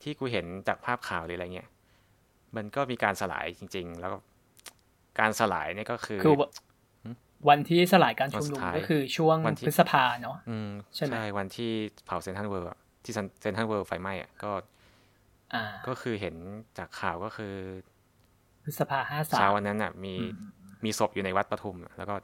[0.01, 1.69] ที่กูเห็นจากภาพข่าวหรืออะไรเงี้ย
[2.55, 4.17] มันก็มีการสลายจริง ๆ แล้วก็
[5.19, 6.41] การสลายเนี่ยก็คือคือว
[7.49, 11.71] วันที่สลายการชุมนุมวันสุดท้ายก็คือช่วงวันที่พฤษภาเนาะอืมใช่ไหมวันที่
[12.05, 12.67] เผา Central World
[13.03, 14.51] ที่ Central World ไฟไหม้อะก็
[15.55, 16.35] อ่าก็คือเห็น
[16.77, 17.53] จากข่าวก็คือ
[18.63, 20.13] พฤษภาห้าสาเช้ามวันนั้นอะ มี
[20.85, 22.15] มีศพอยู่ในวัดปทุมอะแล้วก็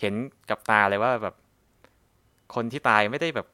[0.00, 0.14] เห็น
[0.50, 1.34] กับตาเลยว่าแบบ
[2.54, 3.46] คนที่ตายไม่ได้แบบ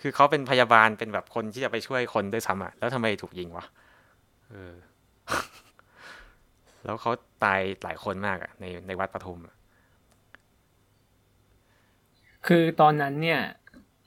[0.00, 3.64] คือเขาเป็นพยาบาลเป็นแบบคนที่จะไปช่วยคนด้วยซ้ำอะแล้วทำไมถูกยิงวะ
[4.50, 4.74] เออ
[6.84, 7.10] แล้วเขา
[7.44, 9.54] ตายหลายคนมากอะในในวัดปทุมอะ
[12.46, 13.40] คือตอนนั้นเนี่ย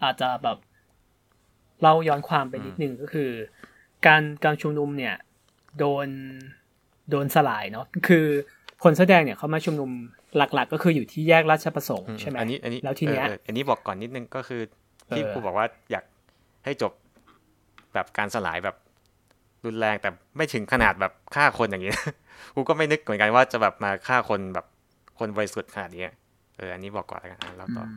[0.04, 0.58] อาจจะแบบ
[1.82, 3.30] เล่าย้อนความไปนิดนึงก็คือ
[4.06, 5.16] การการชุมนุมเนี่ย
[5.80, 6.08] โดน
[7.10, 8.26] โดนสลายเนาะคือ
[8.84, 9.92] คนแสอแดงเนี่ยเขามาชุมนุม
[10.36, 14.62] หลักๆ ก็คืออยู่ที่แยกราชประสงค์อืมใช่ไหมอันนี้อันนี้แล้วทีเนี้ยอออออันนี้บอกก่อนนิดนึงก็คือ
[15.16, 16.04] ที่เออครูบอกว่าอยาก
[16.66, 16.92] ให้จบ
[17.94, 18.76] แบบการสลายแบบ
[19.66, 21.94] รุนแรงแต่ไม่ถึงขนาดแบบฆ่าคนอย่างนี้
[22.56, 24.66] กูก็ไม่นึกเหมือนกันว่าจะแบบมาฆ่าคนแบบ
[25.20, 26.06] คนบริสุทธิ์ขนาดนี้
[26.58, 27.90] เอออันนี้บอกก่อนแล้วกันอะแล้วต่ออ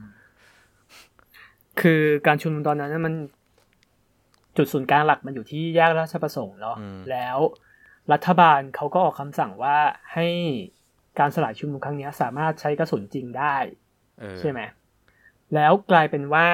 [1.80, 3.14] คือการชุมนุมตอนนั้นนะมัน
[4.56, 7.38] จุดศูนย์กลางหลักมันอยู่ที่แยกราชประสงค์เนาะอืมแล้ว
[8.12, 9.76] รัฐบาลเขาก็ออกคำสั่งว่า
[10.14, 10.28] ให้
[11.20, 13.56] การสลายชุมนุมครั้งเนี้ยสามารถใช้กระสุนจริงได้
[14.20, 14.60] เออใช่ไหม
[15.54, 16.48] แล้วกลายเป็นว่า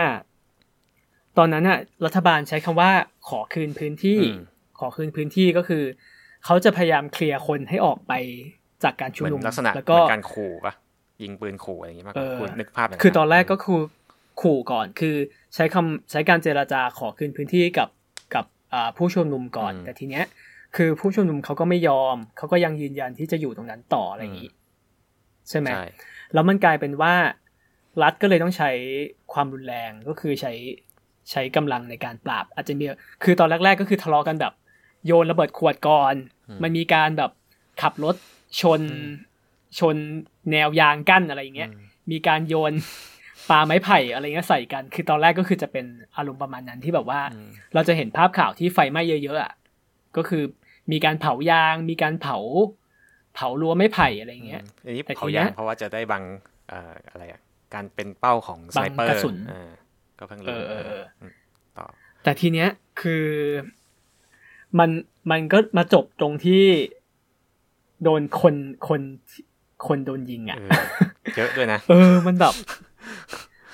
[1.39, 2.91] ตอนนั้นน่ะ รัฐบาลใช้คำว่า
[3.29, 4.41] ขอคืนพื้นที่อืม
[4.81, 5.85] ขอคืนพื้นที่ก็คือ
[6.45, 8.13] เขาจะพยายามเคลียร์คนให้ออกไป
[8.85, 10.75] จากการชุเหมมือนุมนลักษณะแล้วเหก็มือนการขู่ปะ
[11.23, 13.81] ยิงปืนขู่อะไรอย่างงี้มากกว่าเออกูนึกภาพย่างคือตอนแรกก็เคือ
[14.43, 15.17] ขู่ก่อนคือ
[15.55, 17.89] ใช้คำใช้การเจราจาขอคืนพื้นที่กับ
[18.35, 20.25] กับอ่าผู้ชุมนุมก่อน แต่ทีเนี้ย
[20.77, 24.51] คือผู้ชุมนุมเขาก็ไม่ยอม เขาก็ยังยืนยันที่จะอยู่ตรงนั้นต่ออะไรอย่างนี้
[25.49, 25.85] ใช่ไหมใช่
[26.35, 27.15] แล้วมันกลายเป็นว่า
[28.03, 28.71] รัฐก็เลยต้องใช้
[29.33, 30.53] ความรุนแรงก็คือใช้
[31.31, 32.85] ใช้กำลังในการปราบ อาจจะมี
[33.25, 34.53] คือตอนแรก ๆ ก็คือทะเลาะกันแบบ
[35.07, 36.15] โยนระเบิดขวดก่อน
[36.63, 37.31] มันมีการแบบ
[37.83, 38.17] ขับรถ
[38.61, 38.81] ชน
[39.79, 39.97] ชน
[40.53, 41.71] แนวยางกั้นอะไรอย่างเงี้ย
[42.11, 42.73] มีการโยน
[43.51, 45.87] ปลาไม้ไผ่อะไรเงี้ยใส่กัน คือตอนแรกก็คือจะเป็น
[46.17, 49.53] อารมณ์ประมาณนั้นที่แบบว่าอืมเราจะเห็นภาพข่าวที่ไฟไหม้เยอะๆอะ
[50.17, 50.43] ก็คือ
[50.93, 52.39] มีการเผายาง มีการเผา
[53.35, 56.23] เผารั้วไม้ไผ่อะไรเงี้ยอันนี้แต่ทีเขาเนี้ยายงเพราะว่าจะได้บัง
[56.69, 57.41] เอ่ออะไรอะ
[57.75, 59.71] การเป็นเป้าของสบังไนเปอร์กระสุนเออ
[60.19, 61.33] ก็เพิ่งเอรู้อเออเออม
[61.79, 61.87] ต่อ
[62.23, 62.69] แต่ทีเนี้ย
[63.01, 63.27] คือ
[64.79, 64.91] มัน
[65.31, 66.65] มันก็มาจบตรงที่
[68.03, 68.55] โดนคน
[68.89, 69.01] คน
[69.87, 70.71] คนโดนยิงอะเออ
[71.37, 72.55] เยอะด้วยนะ เออมันแบบ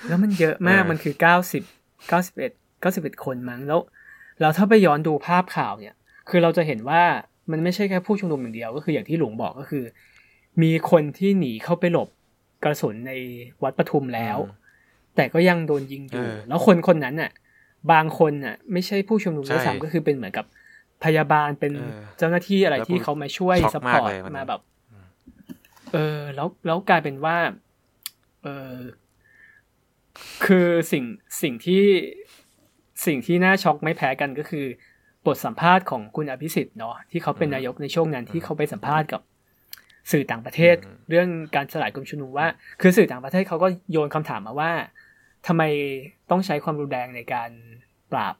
[0.07, 1.63] แล้วมันเยอะมากเออมันคือเก้าสิบ
[2.09, 3.79] เก้าสิบเอ็ดเก้าสิบเอ็ดคนมั้งแล้ว
[4.39, 5.95] แล้วถ้าไปย้อนดูภาพข่าวเนี่ย
[6.29, 7.03] คือเราจะเห็นว่า
[7.51, 9.83] มันไม่ใช่แค่ผู้ชุมนุมอย่างเดียว ก็คืออย่างที่หลวงบอกก็คือ
[10.61, 12.09] มีคนที่หนีเข้าไปหลบ
[12.63, 13.11] กระสุนใน
[13.63, 14.37] วัดปทุมแล้ว
[15.15, 17.31] แต่ก็ยังโดนยิงอยู่เออแล้วคนคนนั้นน่ะ
[17.91, 20.45] บางคนน่ะ ไม่ใช่ผู้ชุมนุมด้วยใช่ซ้ำก็คือเป็นเหมือนกับ
[21.03, 24.61] พยาบาลเป็นเออเจ้าหน้าที่อะไรแล้วที่ผมเขามาช่วย support ช็อกมากเลยวันนั้นมาแบบ
[25.93, 27.37] เออ แล้วแล้วกลายเป็นว่า
[28.43, 28.75] เออ
[30.45, 31.03] คือสิ่ง
[31.41, 31.83] สิ่งที่
[33.05, 34.65] สิ่งที่น่าช็อกไม่แพ้กันก็คือ
[35.25, 39.21] บทสัมภาษณ์ของคุณอภิสิทธิ์เนาะที่เขาเป็นนายกในช่วงนั้นที่เขาไปสัมภาษณ์กับ
[40.11, 42.47] สื่อต่างประเทศอืมเรื่องการสลายกลุ่มชุมนุมว่า
[42.81, 44.71] คือสื่อต่างประเทศเขาก็โยนคำถามมาว่า
[45.47, 45.63] ทำไม
[46.29, 47.49] ต้องใช้ความรุนแรงในการ
[48.11, 48.35] ปราบ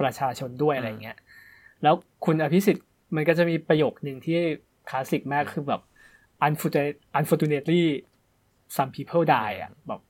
[0.00, 1.18] ประชาชนด้วยอะไรเงี้ย
[1.82, 1.94] แล้ว
[2.24, 4.38] คุณอภิสิทธิ์มันก็จะมีประโยคหนึ่งที่
[4.88, 5.80] คลาสสิกมากคือแบบ
[6.46, 7.82] unfortunate- unfortunately
[8.76, 10.00] some people die อะแบบ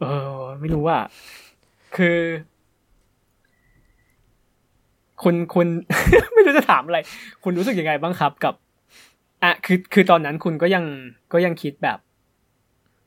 [0.00, 0.04] เอ
[0.36, 0.98] อไม่รู้ว่า
[1.96, 2.18] คือ
[5.22, 5.66] คุณคุณ
[6.34, 6.98] ไม่รู้จะถามอะไร
[7.44, 8.54] คุณรู้สึกยังไงบ้างครับกับ
[9.42, 10.84] อะคือคือตอนนั้นคุณก็ยัง
[11.32, 11.98] ก็ยังคิดแบบ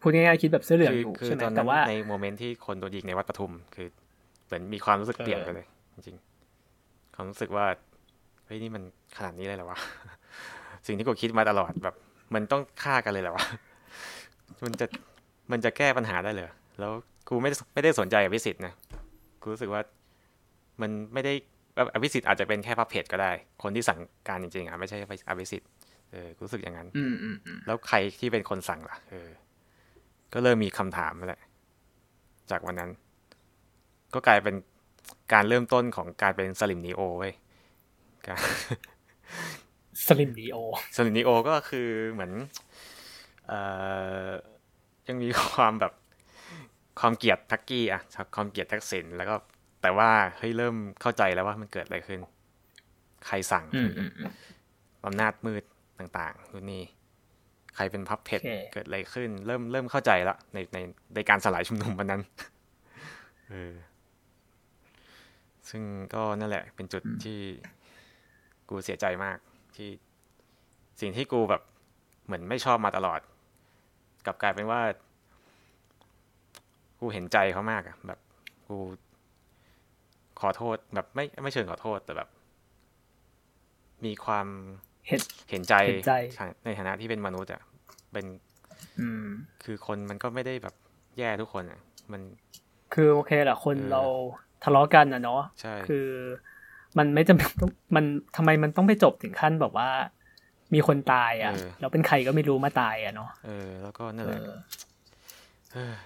[0.01, 3.87] พูดง่ายๆคิดแบบเสื้อเหลืองอยู่ใช่ไหมแต่ว่าในโมเมนต์ที่คนโดนยิงในวัดปทุม คือ
[4.45, 7.65] เหมือนมีความรู้สึกเปลี่ยนไปเลย จริงๆความรู้สึกว่า
[8.45, 8.83] เฮ้ยนี่มัน
[9.17, 9.79] ขนาดนี้เลยเหรอวะ
[10.87, 11.95] สิ่งที่กูคิดมาตลอดแบบ
[12.33, 13.45] มันต้องฆ่ากันเลยเหรอวะ
[14.65, 14.85] มันจะ
[15.51, 16.47] มันจะแก้ปัญหาได้เลย
[16.79, 16.91] แล้ว
[17.29, 18.73] กูไม่ไม่ได้สนใจอภิสิทธิ์นะ
[19.41, 19.81] กูรู้สึกว่า
[20.81, 21.33] มันไม่ได้
[21.93, 23.31] อภิสิทธิ์อาจจะเป็นแค่พับเพจก็ได้
[23.63, 24.97] คนที่สั่งการจริงๆอะไม่ใช่
[25.29, 25.69] อภิสิทธิ์
[26.11, 26.87] เออรู้สึกอย่างนั้น
[27.65, 29.29] แล้วใครที่เป็นคนสั่งล่ะเออ
[30.33, 31.41] ก็เริ่มมีคำถามแหละ
[32.51, 32.91] จากวันนั้น
[34.13, 34.55] ก็กลายเป็น
[35.33, 37.33] การเริ่มต้นของการเป็นสลิมนีโอเว้ย
[38.27, 38.39] การ
[40.05, 40.57] สลิมนีโอ
[40.95, 42.31] สลิมนีโอก็คือเหมือน
[43.47, 43.59] เอ่
[44.25, 44.27] อ
[45.07, 45.93] ยังมีความแบบ
[46.99, 48.01] ความเกลียดทักกี้อะ
[48.35, 49.35] ความเกลียดทักษิณแล้วก็
[49.81, 52.19] แต่ว่าเฮ้ยเริ่มเข้าใจแล้วว่ามันเกิดอะไรขึ้น
[53.27, 53.65] ใครสั่ง
[55.05, 55.63] อำนาจมืด
[55.99, 56.83] ต่างๆนู่นนี่
[57.75, 58.41] ใครเป็นพับเพจ
[58.73, 60.77] เกิดอะไรขึ้น เริ่มเริ่มเข้าใจแล้วในใน
[61.15, 62.21] ในการสลายชุมนุมวันนั้น
[63.49, 63.73] เออ
[65.69, 65.83] ซึ่ง
[66.13, 67.39] ก็นั่นแหละ เป็นจุดที่
[68.69, 69.37] กูเสียใจมาก
[69.75, 69.89] ที่
[71.01, 71.61] สิ่งที่กูแบบ
[72.25, 73.19] เหมือนไม่ชอบมาตลอด
[74.25, 74.81] กลับกลายเป็นว่า
[76.99, 78.19] กูเห็นใจเขามากอะแบบ
[78.67, 78.77] กู
[80.41, 82.29] ขอโทษแบบไม่ไม่เชิงขอโทษแต่แบบ
[84.05, 84.47] มีความ
[85.07, 85.73] เห็นเห็นใจ
[86.65, 87.61] ในฐานะที่เป็นมนุษย์อะ
[88.13, 88.25] เป็น
[89.63, 90.75] คือคนมันก็ไม่ได้แบบ
[91.17, 91.79] แย่ทุกคนอะ
[92.11, 92.21] มัน
[92.93, 94.03] คือโอเคแหละคนเรา
[94.63, 96.07] ทะเลาะกันอะเนาะใช่คือ
[96.97, 98.05] มันไม่จำเป็นต้องมัน
[98.35, 99.89] ทำไมมันต้องไปจบถึงขั้นแบบว่า
[100.73, 104.41] มีคนตายอะแล้วเป็นใครก็ไม่รู้มาตายอะเนาะเออ แล้วก็นั่นแหละ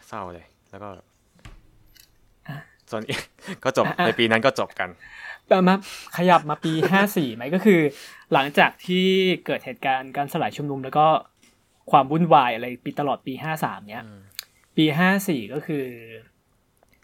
[0.07, 0.89] เศร้าเลย แล้วก็
[2.91, 3.03] ส่วน
[3.63, 4.89] ก็จบในปีนั้นก็จบกัน
[5.67, 5.75] มา
[6.17, 7.79] ขยับมาปีห้าสี่ไหมก็คือ
[8.33, 9.07] หลังจากที่
[9.45, 11.07] เกิดเหตุการณ์การสลายชุมนุมแล้วก็
[11.91, 14.03] ความวุ่นวายอะไรปีตลอดปีห้าสามเนี้ย
[14.77, 15.85] ปีห้าสี่ก็คือ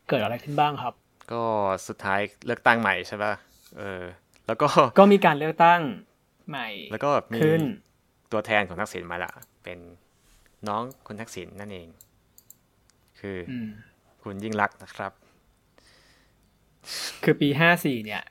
[0.09, 0.93] เกิดอะไรขึ้นบ้างครับ
[1.31, 1.43] ก็
[1.88, 3.34] สุดท้ายเลือกตั้งใหม่ใช่ป่ะ
[3.77, 4.03] เออ
[4.47, 4.68] แล้วก็
[4.99, 5.81] ก็มีการเลือกตั้ง
[6.49, 7.39] ใหม่ แล้วก็มี
[8.31, 9.31] ตัวแทนของทักษิณมาละ
[9.64, 9.80] เป็น
[10.68, 11.88] น้องคุณทักษิณนั่นเอง
[13.19, 13.38] คือ
[14.23, 15.11] คุณยิ่งรักนะครับ
[17.23, 18.23] คือปีห้าสี่เนี่ย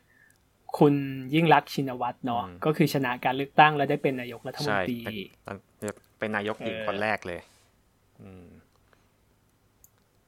[0.79, 0.95] คุณ
[1.35, 4.99] ยิ่งรักชินวัตรเนาะก็คือชนะการเลือกตั้งแล้วได้เป็นนายกรัฐมนตรี
[6.19, 7.41] เป็นนายกหญิงคนแรกเลย
[8.23, 8.47] อืม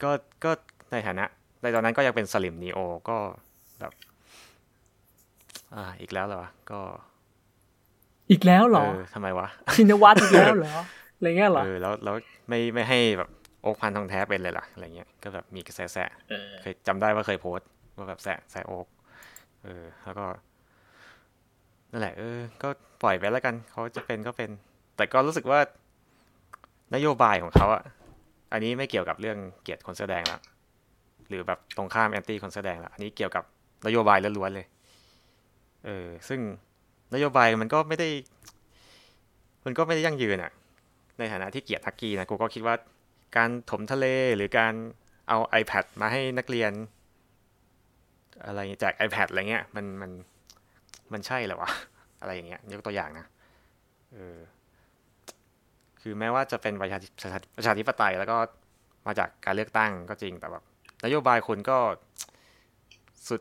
[0.02, 0.10] ก็
[0.44, 0.50] ก็
[0.92, 1.24] ในฐานะ
[1.62, 2.78] ในตอนนั้นก็ยังเป็นสลิมนีโอ
[3.08, 3.16] ก็
[3.80, 3.92] แบบ
[5.74, 6.80] อ่าอีกแล้วเหรอก็
[8.30, 8.84] อีกแล้วเหรอ
[9.14, 10.74] ทำไมวะ ชินวัตรอีกแล้วเหรอ
[11.16, 12.14] อะไรเงี้ยเหรอ เออ แล้ว แล้ว
[12.48, 13.30] ไม่ ไม่ให้แบบ
[13.62, 16.10] โอ๊กพันทองแท้เป็นเลยล่ะ อะไรเงี้ย ก็แบบมีกระแสแสะ
[16.60, 17.68] เคยจำได้ว่าเคยโพสต์
[17.98, 18.86] ว่าแบบแสแสโอก
[19.64, 20.26] เออแล้วก็
[21.90, 22.68] นั่นแหละเออ ก็
[23.02, 24.50] ปล่อยไปแล้วกันเขาจะเป็นก็เป็น
[24.96, 25.60] แต่ก็รู้สึกว่า
[26.94, 27.82] นโยบายของเขาอะ
[28.52, 30.38] อันนี้ไม่เกี่ยวกับเรื่องเกียรติคนแสดงละ
[31.28, 33.44] หรือแบบตรงข้ามแอนตี้คนแสดงละอันนี้เกี่ยวกับ
[33.86, 34.66] นโยบายล้วนๆเลย
[35.86, 36.40] เออ ซึ่ง
[37.14, 38.08] นโยบายมันก็ไม่ได้
[39.64, 40.52] มันก็ไม่ได้ยั่งยืนอะ
[41.18, 42.74] ในฐานะที่เกียรติทักกี้นะกูก็คิดว่า
[43.36, 44.06] การถมทะเล
[44.36, 44.74] หรือการ
[45.28, 46.72] เอา iPad มาให้นักเรียน
[48.46, 50.10] อะไรแจก iPad อะไรเงี้ยมันมัน
[51.12, 51.70] มันใช่เหรอวะ
[52.20, 53.26] อะไรอย่างเงี้ยยกตัวอย่างนะ
[54.12, 54.38] เออ
[56.00, 56.98] คือแม้ว่าจะเป็นประชา
[57.56, 58.36] ประชาธิปไตยแล้วก็
[59.06, 60.64] มาจากการเลือกตั้งก็จริงแต่แบบ
[61.04, 61.78] นโยบายคุณก็
[63.28, 63.40] สุด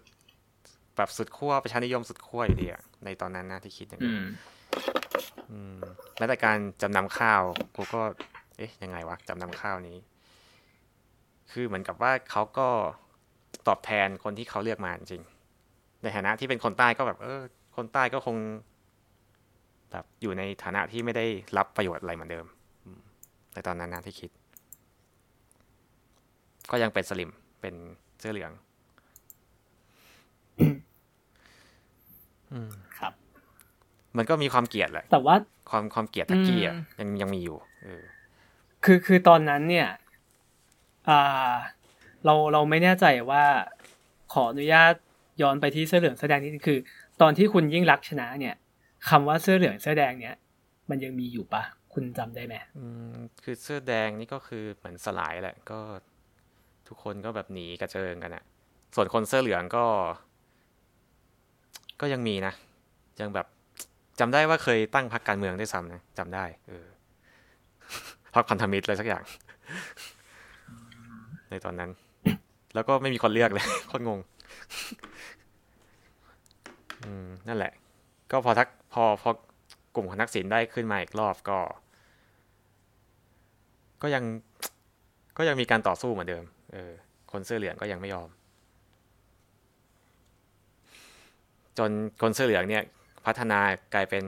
[0.95, 4.17] แบบสุดขั้วประชานิยมสุดขั้วอยู่ดีอะในตอนนั้นนะที่คิดอย่างนี้
[6.17, 7.41] แม้แต่การจำนำข้าว
[7.75, 8.01] กูก็
[8.57, 9.97] เอ๊ะยังไงวะจำนำข้าวนี้
[11.51, 12.67] คือเหมือนกับว่าเขาก็
[13.67, 15.23] ตอบแทนคนที่เขาเลือกมาจริง
[16.01, 17.41] ในฐานะที่เป็นคนใต้ก็แบบเออ
[17.75, 18.35] คนใต้ก็คง
[19.91, 21.25] แบบอยู่ในฐานะที่ไม่ได้
[21.57, 22.45] รับประโยชน์อะไรเหมือนเดิม
[23.53, 24.31] ในตอนนั้นนะที่คิด
[26.71, 27.31] ก็ยังเป็นสลิม
[27.61, 27.75] เป็น
[28.19, 28.51] เสื้อเหลือง
[32.99, 33.13] ครับ
[34.17, 35.35] มันก็มีความเกลียดแหละแต่ว่า
[35.69, 38.03] ความความเกลียดตะกี้อะยังยังมีอยู่เออ
[38.85, 39.87] คือคือตอนนั้นเนี่ย
[41.09, 41.53] อ่า
[42.27, 43.43] เราเราไม่แน่ใจว่า
[44.33, 44.93] ขออนุญาต
[45.41, 46.79] ย้อนไปที่เสื้อเหลืองเสื้อแดงนี่คือ
[47.21, 48.55] ตอนที่คุณยิ่งรักชนะเนี่ย
[49.09, 50.35] คำว่าเสื้อเหลืองเสื้อแดงเนี่ย
[50.89, 51.63] มันยังมีอยู่ปะ
[51.93, 55.79] คุณจำได้ไหมอืมคือเสื้อแดงนี่ก็คือเหมือนสลายแหละก็
[56.87, 58.43] ทุกคนก็แบบหนีกระเจิงกันอะ
[58.95, 59.85] ส่วนคนเสื้อเหลืองก็
[62.01, 62.53] ก็ยังมีนะ
[63.21, 63.47] ยังแบบ
[64.19, 66.87] จำได้ว่าเคยตั้งพรรคการเมืองได้ซ้ำนะจำได้ เออ
[68.35, 69.23] พรรคพันธมิตรอะไรสักอย่าง
[71.49, 71.91] ในตอนนั้น
[72.77, 74.19] แล้วก็ไม่มีคนเลือกเลยคตรงง
[77.03, 77.71] อืมนั่นแหละ
[78.31, 79.29] ก็พอทักพอพอ
[79.95, 81.59] กลุ่มของทักษิณได้ขึ้นมาอีกรอบก็
[84.01, 84.23] ก็ยัง
[85.37, 86.43] ก็ยังมีการต่อสู้เหมือนเดิม
[86.73, 86.91] เออ
[87.31, 88.29] คนเสื้อเหลืองก็ยังไม่ยอม
[91.77, 91.91] จน
[92.21, 92.83] คนเสื้อเหลืองเนี่ย
[93.25, 93.59] พัฒนา
[93.93, 94.23] กลายเป็น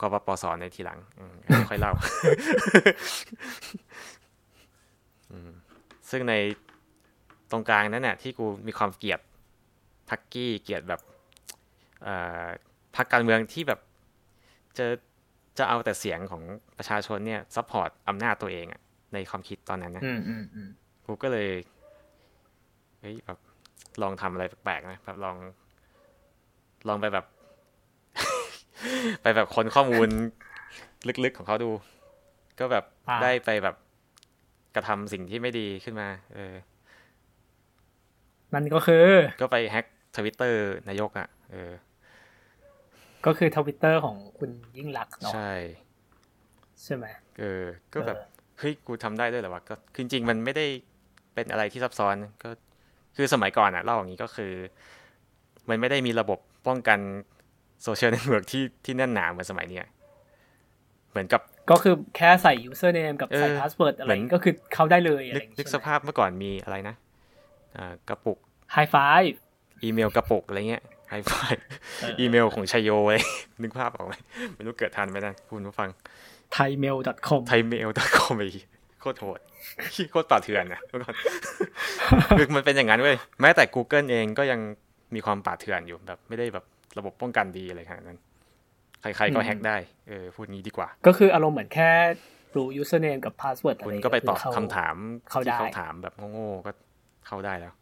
[0.00, 1.92] กปปสในทีหลังอืมอันนี้ค่อยเล่า
[6.10, 6.34] ซึ่งใน
[7.50, 9.20] ตรงกลางนั้นเนี่ยที่กูมีความเกลียด
[10.10, 11.00] ทักกี้เกลียดแบบ
[12.02, 12.14] เอ่
[12.44, 12.46] อ
[12.96, 13.80] พรรคการเมืองที่แบบ
[14.78, 14.86] จะ
[15.58, 16.42] จะเอาแต่เสียงของ
[16.78, 18.80] ประชาชนเนี่ย support อำนาจตัวเองอะ
[19.14, 20.68] ในความคิดตอนนั้นนะอืมอืมอืม
[21.04, 21.48] กูก็เลย
[23.00, 23.38] เฮ้ยแบบ
[24.02, 25.36] ลองทำอะไรแปลกๆนะแบบลอง
[26.88, 27.26] ลองไปแบบ
[29.22, 30.08] ไปแบบค้นข้อมูล
[31.24, 31.70] ลึกๆของเขาดู
[32.58, 33.76] ก็แบบอ่าได้ไปแบบ
[34.74, 36.54] กระทำสิ่งที่ไม่ดีขึ้นมา เออ
[38.54, 39.06] มันก็คือ
[39.40, 39.86] ก็ไป hack
[40.16, 41.72] ทวิตเตอร์นายกอะเออ
[43.26, 45.52] ก็คือทวิตเตอร์ของคุณยิ่งลักษณ์เนาะใช่
[46.82, 47.06] ใช่ไหม
[47.40, 48.26] เออ ก็แบบเออ
[48.58, 50.66] เฮ้ยกูทำได้ด้วยเหรอวะก็คือจริงๆมันไม่ได้
[51.34, 52.50] เป็นอะไรที่ซับซ้อนก็
[53.16, 54.52] คือสมัยก่อนอะเล่าอย่างนี้ก็คือ
[55.68, 56.98] มันไม่ได้มีระบบป้องกัน
[57.82, 59.86] social network ที่ที่แน่นหนาเหมือนสมัยเนี้ย
[61.10, 61.40] เหมือนกับ
[61.70, 67.09] ก็คือแค่ใส่ username กับใส่เออ password อะไรเหมือนก็คือเข้าได้เลยอะไรนึกออก อย่างนึเงี้ยสภาพเมื่อก่อนมีอะไรนะอ่า
[68.08, 68.38] กระปุก
[68.72, 71.32] Hi5 email กระปุกอะไรเงี้ย Hi5
[72.00, 73.22] เอออีเมลของไชโยเลย
[73.62, 74.14] นึกภาพออกไหม
[74.54, 75.88] ไม่รู้เกิดทันไหมนะคุณผู้ฟัง
[76.56, 78.42] thaimail.com thaimail.com ไป
[79.00, 79.40] โคตรโหด
[80.10, 81.14] โคตรป่าเถื่อนนะเมื่อก่อน
[82.38, 84.60] คือมันเป็นอย่างนั้นเว้ยแม้แต่ Google เองก็ยัง
[85.14, 86.64] มีความป่าเถื่อนอยู่แบบ ไม่ได้แบบ
[86.98, 88.18] ระบบป้องกันดีอะไรขนาดนั้น
[89.00, 89.76] ใครๆก็อืมแฮ็กได้
[90.08, 91.90] เออพูดงี้ดีกว่า ก็คืออารมณ์เหมือนแค่
[92.56, 94.94] รู้ username กับ password อะไรคุณก็ไปตอบคืเขคำถาม
[95.30, 96.70] เข้าได้ที่เขาถามแบบโง่ๆก็
[97.30, 97.74] เข้าได้แล้ว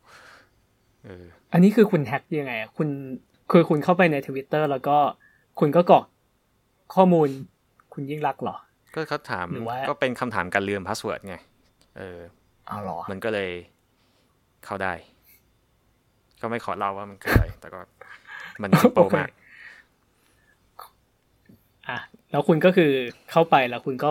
[1.05, 2.89] เอออันนี้คือคุณแฮ็กยังไงอะคุณ
[3.51, 4.97] คือคุณเข้าไปในทวิตเตอร์แล้วก็
[5.61, 6.05] คุณก็กรอก
[6.95, 7.29] ข้อมูล
[7.93, 8.57] คุณยิ่งลักษณ์เหรอ
[8.95, 11.37] ก็เขาถามหรือว่าก็เป็นคำถามการลืม password ไง
[11.99, 12.19] เออ
[12.69, 13.51] อ้าวเหรอ มันก็เลย
[14.65, 14.93] เข้าได้
[16.41, 17.81] ก็ไม่ขอเล่าว่ามันคืออะไร แต่ก็
[18.63, 19.31] มัน simple โอเคมาก
[21.89, 21.99] อะ
[22.31, 22.91] แล้วคุณก็คือ
[23.31, 24.11] เข้าไปแล้วคุณก็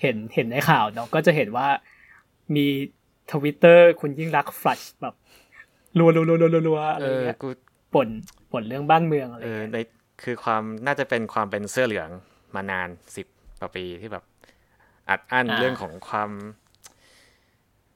[0.00, 1.68] เห็นเห็นในข่าวเนาะก็จะเห็นว่า
[2.56, 2.66] มี
[3.32, 5.14] ทวิตเตอร์คุณยิ่งลักษณ์ flush แบบ
[5.98, 7.48] รัวรัวรัวรัวรัวอะไรเออเงี้ยกู
[7.94, 8.08] บ่น
[8.52, 9.76] บ่นเรื่องบ้านเมืองอะไรเออเงี้ยใน
[10.22, 12.08] คือความน่าจะเป็นความเป็นเสื้อเหลือง
[12.54, 13.26] มานานสิบ
[13.60, 14.24] กว่าปีที่แบบ
[15.08, 16.30] อัดอั้นเรื่องของความ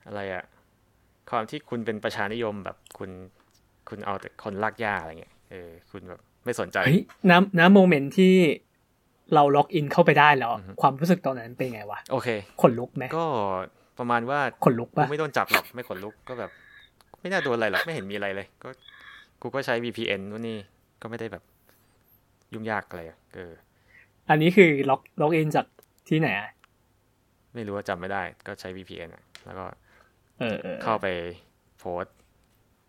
[0.07, 0.45] อะไรอะ
[1.31, 3.11] ความที่คุณเป็นประชานิยมแบบคุณ
[3.89, 7.01] คุณเอาแต่คนรากหญ้าอะไรเงี้ยเออคุณแบบไม่สนใจเฮ้ย
[7.31, 8.35] ณ ณ moment ที่
[9.35, 12.29] เรา log in เข้าไปได้แล้วอือฮึความรู้สึกตอนนั้นเป็นไงวะโอเค
[12.61, 13.27] ขนลุกไหมก็
[13.98, 16.51] ประมาณว่าขนลุกกูปะไม่โดนจับหรอกไม่ขนลุกก็แบบ
[17.20, 18.69] ไม่น่าโดนอะไรหรอกไม่เห็นมีอะไรเลย ก็
[19.43, 20.59] กูก็ใช้ VPN นู่นนี่
[21.02, 21.43] ก็ไม่ได้แบบ
[22.52, 23.52] ยุ่งยากอะไรอะเออ
[24.31, 25.66] อันนี้คือล็อกล็อกอินจาก
[26.09, 26.48] ที่ไหนอะ
[27.55, 29.66] ไม่รู้ว่าจำไม่ได้ ก็ใช้ VPN อะแล้วก็
[30.39, 31.06] เออเออเข้าไป
[31.78, 32.14] โพสต์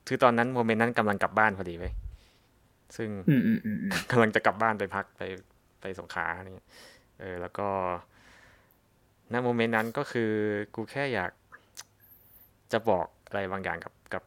[0.08, 1.94] คือตอนนั้นโมเมนต์นั้นกำลังกลับบ้านพอดีเว้ย
[2.98, 5.22] ซึ่งอืมอืมอืมอืมกำลังจะกลับบ้านไปพักไป
[5.82, 6.70] ไปสงขลาอะไรเงี้ย
[7.20, 7.68] เออ แล้วก็
[9.34, 10.32] ณ moment นั้นก็คือ
[10.76, 11.32] กูแค่อยาก
[12.72, 14.24] จะบอกอะไรบางอย่างกับกับ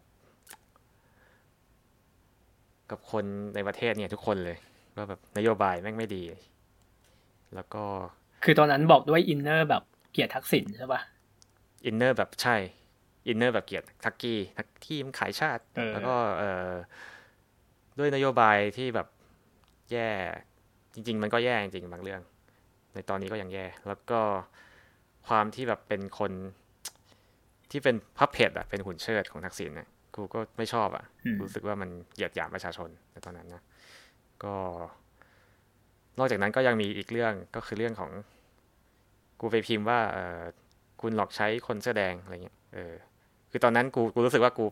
[2.91, 3.25] กับคน
[3.55, 4.57] ในประเทศเนี่ยทุกคนเลย
[4.97, 6.23] ว่าแบบนโยบายแม่งไม่ดี
[7.55, 7.85] แล้วก็
[8.45, 11.01] คือตอนนั้นบอกด้วย inner แบบเกลียดทักษิณใช่ปะ
[11.85, 12.57] inner แบบใช่
[13.29, 16.73] inner แบบเกลียดทักกี้ทักกี้มันขายชาติเออแล้วก็เอ่อ
[17.99, 19.09] ด้วยนโยบายที่แบบ
[19.93, 20.09] แย่
[20.95, 22.21] จริง ๆ มันก็แย่จริงๆบางเรื่อง
[22.95, 24.21] ในตอนนี้ก็ยังแย่ แล้วก็
[25.29, 26.33] ความที่แบบเป็นคน
[27.71, 33.63] ที่เป็นพับเพจอะเป็นหุ่นเชิดของทักษิณเนี่ยกูก็ไม่ชอบอะอืมรู้สึกว่ามันเหยียดหยามประชาชนในตอนนั้นนะ
[34.45, 34.55] ก็
[36.19, 38.11] นอกจากนั้นก็ยังมีอีกเรื่องก็คือเรื่องของ
[39.41, 40.41] กูไปพิมพ์ว่าเออ
[41.01, 42.95] คุณหลอกใช้คนเสื้อแดงอะไรเงี้ยเออ
[43.51, 44.65] คือตอนนั้นกูกูรู้สึกว่ากู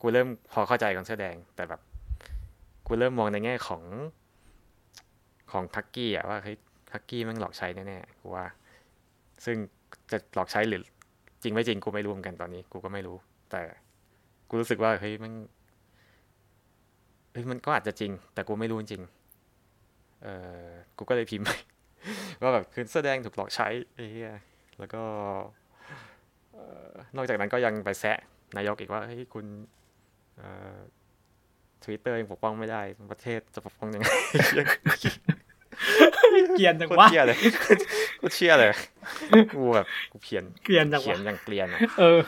[0.00, 1.80] กูเริ่มพอเข้าใจคนเสื้อแดง แต่แบบ
[2.86, 3.82] กูเริ่มมองในแง่ของ
[5.52, 6.56] ของทักกี้อะว่าเฮ้ย
[6.92, 8.46] ทักกี้แมันหลอกใช้แน่ๆกูว่า
[9.44, 9.56] ซึ่ง
[10.10, 10.84] จะหลอกใช้หรือ
[11.42, 13.16] จริงไม่จริงกูไม่รู้เหมือนกันตอนนี้ กูก็ไม่รู้
[13.50, 13.60] แต่
[14.48, 15.32] กูรู้สึกว่าเฮ้ยมัน
[17.32, 19.02] เฮ้ยมันก็อาจจะจริง แต่กูไม่รู้จริง
[20.22, 20.28] เอ
[20.68, 21.50] อกูก็เลยพิมพ์ไป
[22.42, 24.32] ว่าแบบคือแสดงถูกหลอกใช้ไอ้เหี้ย
[24.78, 25.02] แล้วก็
[27.16, 28.18] นอกจากนั้นก็ยังไปแซะ
[28.56, 29.46] นายกอีกว่าเฮ้ยคุณ
[31.84, 32.82] ทวิตเตอร์ยังปกป้องไม่ได้
[33.12, 34.06] ประเทศจะปกป้องยังไง
[36.58, 37.38] เกลียนจังโคตรวะเชี่ยเลย
[38.18, 38.70] โคตรเชี่ยเลย
[39.54, 42.20] กูแบบกูเขียนเกลียนจังเขียนวะอย่างเกลียนอะเออ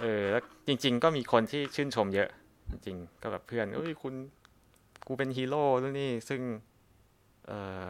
[0.00, 2.28] เอเออแล้วจริง ๆ ก็มีคนที่ชื่นชมเยอะ
[2.70, 4.14] จริงๆก็แบบเพื่อนเอ้ยคุณ
[5.06, 6.40] กูเป็นฮีโร่แล้วนี่ซึ่ง
[7.46, 7.52] เอ
[7.84, 7.86] อ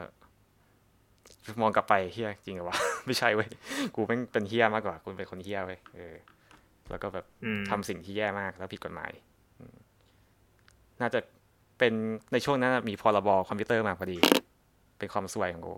[1.61, 2.77] มองกลับไปเฮียจริงเหรอวะ
[3.07, 3.49] ไม่ใช่เว้ย
[3.95, 6.15] กูเป็นเป็นเฮียมากกว่า คุณเป็นคนเหี้ยเว้ยเออ
[6.91, 7.27] แล้วก็แบบ
[7.71, 9.11] ทำสิ่งที่แย่มากแล้วผิดกฎหมาย
[11.01, 11.21] น่าจะ
[11.79, 11.93] เป็น
[12.33, 14.19] ในช่วงนั้นมีพรบคอมพิวเตอร์มาพอดี
[15.03, 15.75] เป็นความซวยของกู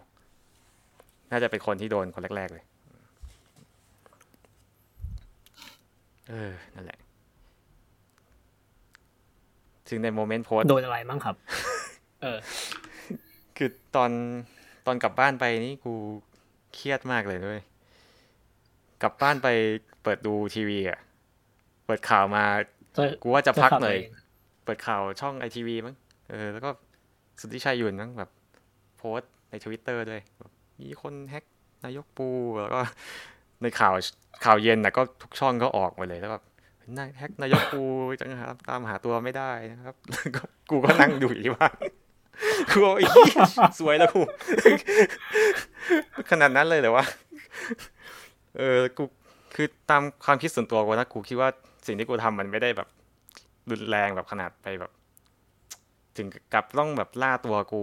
[1.30, 2.64] น่าจะเป็นคนที่โดนคนแรก ๆ เลย
[6.28, 6.98] เออ นั่นแหละ
[9.88, 11.36] ถึงใน moment โพสต์โดนอะไรมั้งครับ
[12.22, 12.38] เออ
[13.56, 14.10] คือตอน
[14.86, 15.94] ตอนกลับบ้านไปนี่กู
[16.74, 17.60] เครียดมากเลยด้วย
[19.02, 19.48] กลับบ้านไป
[20.02, 20.98] เปิดดูทีวีอะ
[21.86, 22.44] เปิดข่าวมา
[23.22, 23.98] กูว่าจะพักหน่อย
[24.64, 25.94] เปิดข่าวช่องไอทีวีมั้ง
[26.30, 26.70] เออ แล้วก็
[27.40, 28.30] สุดที่ชัยยุนมั้งแบบ
[29.04, 29.20] พส
[29.50, 30.20] ในทวิตเตอร์ด้วย
[30.80, 31.44] มีคนแฮก
[31.84, 32.28] นายกปู
[32.60, 32.80] แล้วก็
[33.62, 33.94] ในข่าว
[34.44, 36.44] ข่าวเย็นนะก็ทุกช่องก็ออกมาเลยแล้วแบบ
[36.98, 37.82] นายแฮกนายกปู
[38.20, 39.96] จังครับ ตามหาตัวไม่ได้นะครับ
[40.36, 41.68] ก็กูก็นั่งดูอีว่า
[42.70, 43.04] กูไอ้
[43.78, 44.20] สวยแล้วกู
[46.30, 47.04] ขนาดนั้นเลยเหรอวะ
[48.58, 49.04] เออกู
[49.54, 51.48] คือตามความคิดส่วนตัวกูนะกูคิดว่า
[51.86, 52.88] สิ่งที่กูทำมันไม่ได้แบบ
[53.70, 54.92] รุนแรงแบบขนาดไปแบบ
[56.16, 57.82] ถึงกับต้องแบบล่าตัวกู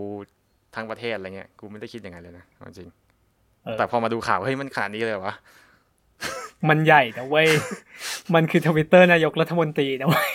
[0.75, 2.45] ทั้งประเทศอะไรเงี้ยกูไม่ได้คิดอย่างนั้นเลยนะ
[2.77, 2.89] จริง
[3.77, 5.35] แต่พอมาดูข่าวเฮ้ยมันขนาดนี้เลยวะ
[6.69, 7.47] มันใหญ่นะเว้ย
[8.35, 10.29] มันคือทวิตเตอร์นายกรัฐมนตรีนะเว้ย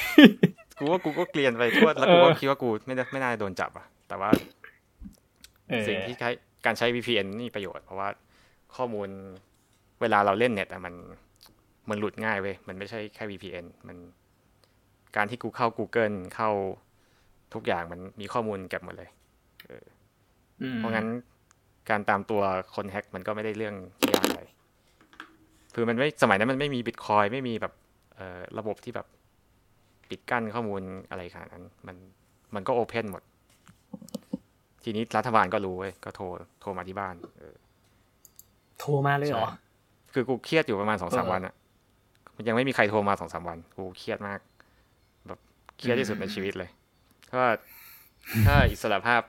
[0.79, 4.31] กูว่ากูก็เกลียนไปทั่วแล้วกูก็คิดว่ากูไม่ได้ไม่น่าโดนจับอะแต่ว่า
[5.89, 6.31] สิ่งที่ใช้
[6.67, 8.09] การใช้ VPN นี่ประโยชน์ เพราะว่า
[8.77, 9.09] ข้อมูล
[10.01, 10.95] เวลาเราเล่นเน็ตอะมัน
[11.91, 13.97] มันหลุดง่ายเว้ย มันไม่ใช่แค่ VPN มัน
[15.17, 16.51] การที่กูเข้า Google เข้า
[17.55, 19.11] ทุกอย่างมันมีข้อมูลเก็บหมดเลย
[20.77, 21.07] เพราะงั้น
[21.91, 22.43] การตามตัว
[22.75, 24.43] คนแฮ็กมันก็ไม่ได้เรื่องที่ยากอะไร
[25.75, 27.73] คือมันไม่สมัยนั้นมันไม่มีบิตคอยไม่มีแบบ
[28.59, 29.07] ระบบที่แบบ
[30.09, 31.97] ปิดกั้นข้อมูลอะไรขนาดนั้น มัน
[32.55, 33.23] มันก็โอเพนหมด
[34.83, 36.25] ทีนี้รัฐบาลก็รู้เว้ยก็โทร
[36.61, 37.15] โทรมาที่บ้าน
[38.79, 39.49] โทรมาเลยเหรอ
[40.13, 41.55] คือกูเครียดอยู่ประมาณสองสามวันอะ
[42.37, 44.41] มันยังไม่มีใครโทรมาสองสามวัน กูเครียดมาก
[45.27, 45.39] แบบ
[45.77, 46.71] เครียดที่สุดในชีวิตเลย
[47.27, 47.51] เพราะว่า
[48.47, 49.29] ถ้าอิสระภาพแบบ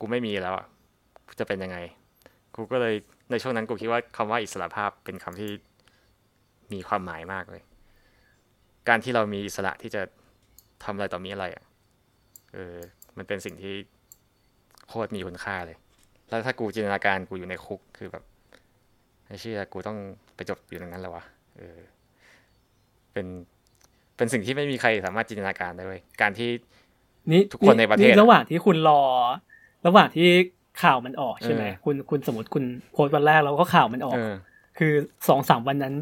[0.00, 0.66] กูไม่มีแล้วอะ
[1.40, 1.78] จะเป็นยังไง
[2.54, 2.94] กูก็เลย
[3.30, 5.50] ในช่วงนั้นกูคิดว่าคำว่าอิสระภาพเป็นคำที่
[6.72, 7.62] มีความหมายมากเลย
[8.88, 10.02] การที่เรามีอิสระที่จะ
[10.84, 11.64] ทำอะไรต่อมีอะไรอะ
[12.54, 12.76] เออ
[13.16, 13.74] มันเป็นสิ่งที่
[14.88, 15.76] โคตรมีคุณค่าเลย
[16.28, 18.24] แล้วถ้ากูจินตนาการกูอยู่ในคุกคือแบบ
[19.26, 19.98] ไม่เชื่อกูต้อง
[20.34, 21.24] ไปจบอยู่ตรงนั้นแล้ววะ
[21.58, 21.78] เออ
[23.12, 23.26] เป็น
[24.16, 26.50] เป็นสิ่งที่ไม่มีใครสามารถจินตนาการได้เลย การที่
[27.32, 29.02] นี่ทุกคนในประเทศระหว่างที่คุณรอ
[29.86, 30.28] ระหว่างที่
[30.82, 34.16] ข่าวมันออกใช่ไหมคุณคุณสมมติคุณโพสต์วันแรกแล้วก็ข่าวมันออก
[34.78, 34.92] คือ
[35.28, 35.94] สองสามวันนั้น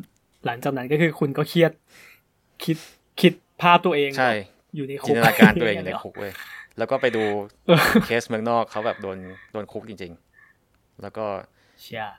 [0.47, 1.73] หลังจากนั้นก็คือคุณก็เครียด
[2.65, 2.77] คิด
[3.21, 3.33] คิด
[3.63, 4.33] ภาพตัวเองใช่
[4.77, 6.33] อยู่ในคุกจินตนาการตัวเองในคุกเว้ย
[6.79, 7.25] แล้วก็ไปดู
[8.07, 9.19] เคสเมืองนอกเขาแบบโดน
[9.53, 10.13] โดนคุกจริง
[10.57, 11.25] ๆ แล้วก็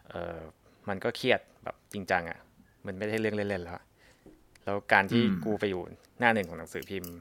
[0.10, 0.38] เออ
[0.90, 2.40] มันก็เครียดแบบจริงจังอะ
[2.86, 3.82] มันไม่ใช่เรื่องเล่นๆแล้ว
[4.66, 5.82] แล้วการที่กูไปอยู่
[6.20, 7.14] หน้าหนึ่งของหนังสือพิมพ์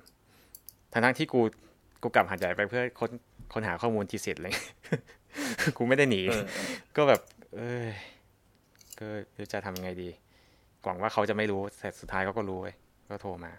[0.92, 1.40] ทั้งทั้งที่กู
[2.02, 3.10] กูกลับหัดใหญ่ไปเพื่อค้น
[3.52, 4.54] ค้นหาข้อมูลที่เสร็จเลย
[5.76, 6.20] กูไม่ได้หนี
[6.96, 7.20] ก็แบบ
[7.56, 7.86] เออ
[8.98, 9.06] ก็
[9.52, 10.08] จะทำยังไงดี
[10.84, 12.74] หวังว่าเขาจะไม่รู้แต่สุดท้ายเขาก็รู้เว้ย
[13.10, 13.52] ก็โทรมา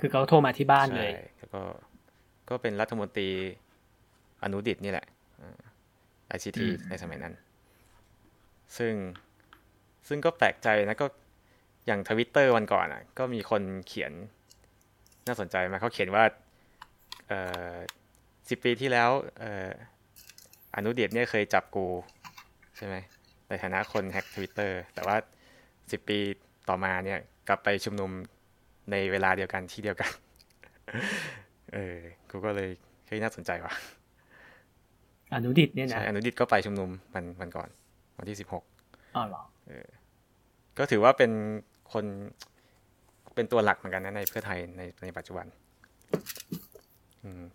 [0.00, 1.62] คือเขาโทรมาที่บ้านเลยแล้วก็
[2.48, 3.28] ก็เป็นรัฐมนตรี
[4.42, 5.06] อนุดิตนี่แหละ
[6.28, 7.34] ไอซีทีในสมัยนั้น
[8.76, 8.92] ซึ่ง
[10.08, 11.06] ซึ่งก็แปลกใจนะก็
[11.86, 14.12] อย่างทวิตเตอร์วันก่อนอะ ก็มีคนเขียน
[15.26, 16.24] น่าสนใจมาเขาเขียนว่า
[17.28, 17.32] เอ
[17.70, 17.74] อ
[18.50, 19.10] สิบปีที่แล้ว
[19.40, 19.70] เออ
[20.76, 21.86] อนุเดียเนี่ยเคยจับกู
[22.76, 22.94] ใช่ไหม
[23.48, 25.16] ในฐานะคนแฮกทวิตเตอร์แต่ว่า
[25.90, 26.18] สิบปี
[26.68, 27.18] ต่อมาเนี่ย
[27.48, 28.10] กลับไปชุมนุม
[28.90, 30.10] ในเวลาเดียวกันที่เดียวกัน
[31.74, 31.96] เออ
[32.30, 32.70] กูก็เลย
[33.06, 33.72] เฮ้ยน่าสนใจว่ะ
[35.34, 37.68] อนุดิษฐ์เนี่ยนะใช่อนุดิษฐ์ก็ไปชุมนุมมันมันก่อน
[38.18, 38.64] วันที่สิบหก
[39.16, 39.88] อ๋อเหรอเออ
[40.78, 41.30] ก็ถือว่าเป็น
[41.92, 42.04] คน
[43.34, 45.46] เป็นตัวหลักเหมือนกันนะในเพื่อไทยในในปัจจุบัน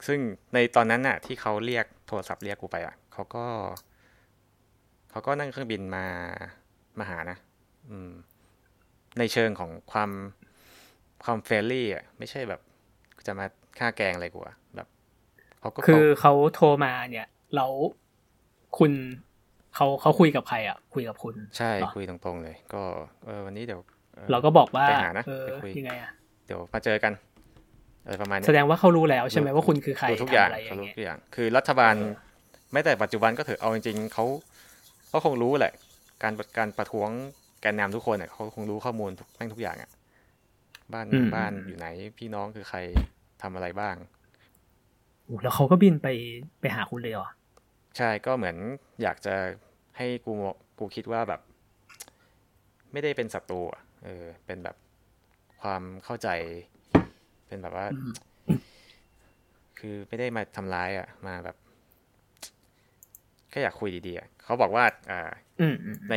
[0.07, 0.19] ซึ่ง
[0.53, 3.45] ในตอนนั้นน่ะ ที่เขาเรียกโทรศัพท์เรียกกูไปอะเขาก็
[5.11, 6.05] เขาก็นั่งเครื่องบินมา
[6.99, 7.37] มาหานะ
[7.89, 8.11] อืม
[9.19, 10.11] ในเชิงของความ
[11.23, 12.61] ความ friendly อะไม่ใช่แบบ
[13.27, 13.45] จะมา
[13.79, 14.87] ฆ่าแกงอะไรกูอะแบบ
[15.59, 17.71] เขาก็คือเขาโทรมาเนี่ยแล้ว
[18.77, 18.91] คุณ
[19.75, 22.83] เขาเขาคุยกับใครอะ คุยกับคุณ ใช่คุยตรงๆเลย ก็
[23.25, 23.81] เออวันนี้เดี๋ยว
[24.31, 26.11] เราก็บอกว่าไปหานะไปคุยยังไงอะ
[26.45, 27.13] เดี๋ยวมาเจอกัน
[28.05, 31.95] อะไรประมาณนี้แสดงว่าเขารู้แล้วใช่ไหมว่าคุณคือใครทุกอย่างเขารู้ทุกอย่าง คือรัฐบาล
[32.71, 34.25] ไม่แต่ปัจจุบันก็เถอะเอาจริงๆเขา
[35.09, 35.73] เขาคงรู้แหละ
[36.23, 37.09] การการประท้วง
[37.65, 39.89] กนนำทุกคนอะเขาคงรู้ข้อมูลแม่งทุกอย่างอะ
[40.93, 41.87] บ้านบ้านอยู่ไหน
[42.17, 42.79] พี่น้องคือใคร
[43.41, 43.95] ทำอะไรบ้าง
[45.43, 46.07] แล้วเขาก็บินไป
[46.59, 47.27] ไปหาคุณเลยเหรอ
[47.97, 48.57] ใช่ก็เหมือน
[49.01, 49.35] อยากจะ
[49.97, 50.33] ให้กู
[50.79, 51.41] กูคิดว่าแบบ
[52.91, 54.75] ไม่ได้เป็นศัตรูอะเออเป็นแบบ
[55.61, 56.29] ความเข้าใจ
[57.55, 57.87] เป็นแบบว่า
[59.79, 61.55] คือไม่ได้มาทำร้ายอะ มาแบบ
[63.49, 65.31] แค่อยากคุยดีๆอะเขาบอกว่าอ่า
[66.09, 66.13] ใน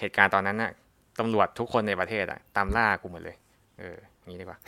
[0.00, 0.72] เหตุการณ์ตอนนั้นน่ะ
[1.18, 3.36] ตำรวจทุกคนในประเทศอะ ตามล่ากูหมดเลย
[3.78, 4.58] เอออย่างนี้ดีกว่า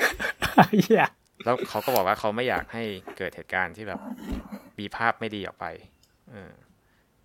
[1.45, 2.83] แล้วเขาก็บอกว่าเขาไม่อยากให้
[3.19, 4.01] เกิดเหตุการณ์ที่แบบ
[4.79, 5.67] มีภาพไม่ดีออกไป
[6.31, 6.53] เออ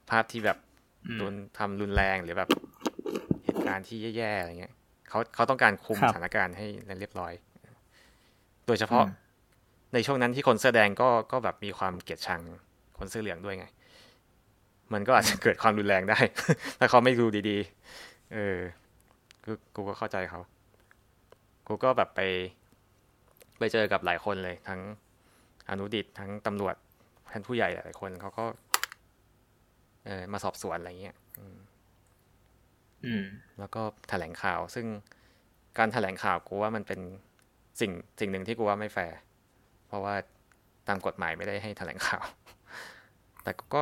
[0.10, 0.58] ภาพที่แบบ
[1.18, 2.50] โดนทำรุนแรงหรือแบบ
[3.46, 4.74] เหตุการณ์ที่แย่ๆอะไรเงี้ย
[5.10, 6.68] เขาเขาต้องการคุมสถานการณ์ให้
[7.00, 7.34] เรียบร้อย
[8.68, 9.06] โดยเฉพาะ
[9.94, 12.42] ในช่วงนั้นที่คนเสื้อแดงก็ก็แบบมีความเกลียดชัง
[13.00, 13.66] คนเสื้อเหลืองด้วยไง
[14.94, 16.20] มันก็อาจจะเกิดความรุนแรงได้
[16.80, 18.58] ถ้าเขาไม่ดูดีๆ เออ
[19.46, 20.42] กูกูก็เข้าใจเขา
[21.68, 22.22] กูก็แบบไป
[23.60, 24.82] ไปเจอกับหลายคนเลย ทั้ง
[25.70, 26.76] อนุดิตทั้งตำรวจ
[27.32, 28.46] ท่านผู้ใหญ่หลายคนเขาก็
[30.06, 31.16] เออมาสอบสวนอะไรเงี้ย
[33.60, 34.86] แล้วก็แถลงข่าว ซึ่ง
[35.78, 37.00] การแถลงข่าวกูว่ามันเป็น
[37.80, 39.18] สิ่งสิ่งหนึ่งที่กูว่าไม่แฟร์
[39.88, 40.16] เพราะว่า
[40.88, 42.24] ตามกฎหมายไม่ได้ให้แถลงข่าว
[43.44, 43.82] แต่ก็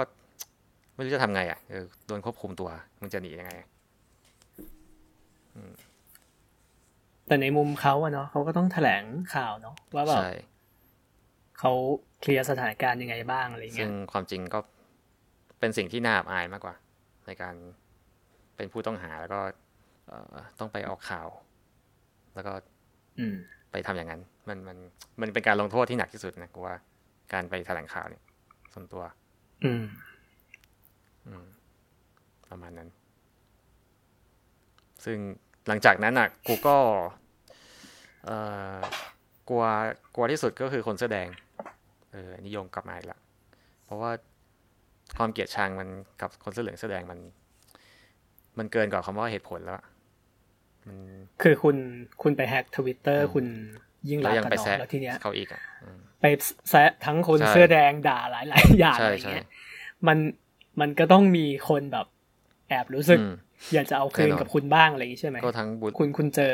[0.96, 2.70] ไม่รู้จะทำไงอะเออโดนควบคุมตัว
[3.00, 3.54] มึงจะหนียังไง
[7.28, 9.04] แต่ในมุมเขาอะเนาะเขาก็ต้องแถลง
[9.36, 10.22] ข่าวเนาะว่าแบบ
[11.60, 11.72] เขา
[12.22, 14.60] เคลียร์สถานการณ์ยังไงบ้างอะไรเงี้ยซึ่งความจริงก็
[15.60, 16.76] เป็นสิ่งที่น่าอายมากกว่า
[17.28, 17.56] ในการ
[18.56, 19.42] เป็นผู้ต้องหาแล้วก็
[20.60, 21.28] ต้องไปออกข่าว
[22.34, 22.54] แล้วก็
[23.72, 24.78] ไปทำอย่างนั้น มันมัน
[25.22, 26.76] มันเป็นการลงโทษที่หนักที่สุดนะกูว่า
[27.34, 28.24] การไปแถลงข่าวเนี่ย
[28.74, 29.04] ส่วนตัว
[29.64, 29.84] อืม
[31.28, 31.46] อืม
[32.50, 32.90] ประมาณนั้น
[35.06, 35.18] ซึ่ง
[35.68, 36.76] หลังจากนั้นอะ กูก็
[38.26, 38.38] เอ่
[38.76, 38.78] อ
[39.50, 39.64] กลัว
[40.16, 41.28] กลัวที่สุดก็คือคนเสื้อแดง
[42.12, 43.20] เออนิยมกลับมาอีกละ
[43.86, 44.12] เพราะว่า
[45.18, 45.88] ความเกลียดชังมัน
[46.22, 47.20] กับคนเสื้อเหลืองเสื้อแดงมัน
[48.58, 49.82] มันเกินกว่าคำว่าเหตุผลแล้ว
[50.88, 50.98] มัน
[51.42, 51.76] คือคุณ
[52.22, 53.46] คุณไปแฮกทวิตเตอร์คุณ
[54.10, 55.62] ยิ่งรักกันน้องแล้วทีเนี้ยเขาอีกอะ
[56.22, 56.26] ไป
[56.70, 59.48] แซะทั้งคนเสื้อแดงด่าหลายหลายอย่างอะไรเงี้ย
[60.08, 60.18] มัน
[60.80, 62.08] มันก็ต้องมีคนแบบ
[62.70, 63.20] แอบรู้สึก
[63.74, 66.54] อยากจะเอาคืนกับคุณบ้างอะไรอย่างนี้ใช่ไหมก็ทั้งบุญคุณคุณเจอ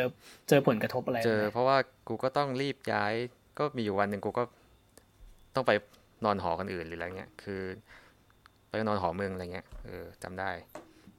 [0.50, 1.78] เจอผลกระทบอะไรเจอ เพราะว่า
[2.08, 3.14] กูก็ต้องรีบย้าย
[3.58, 4.44] ก็มีอยู่วันหนึ่งกูก็
[5.56, 5.72] ต้องไป
[6.26, 7.62] นอนหอกันอื่นหรืออะไรเงี้ยคือ
[8.70, 10.52] ไปนอนหอเมืองอะไรเงี้ยเออจำได้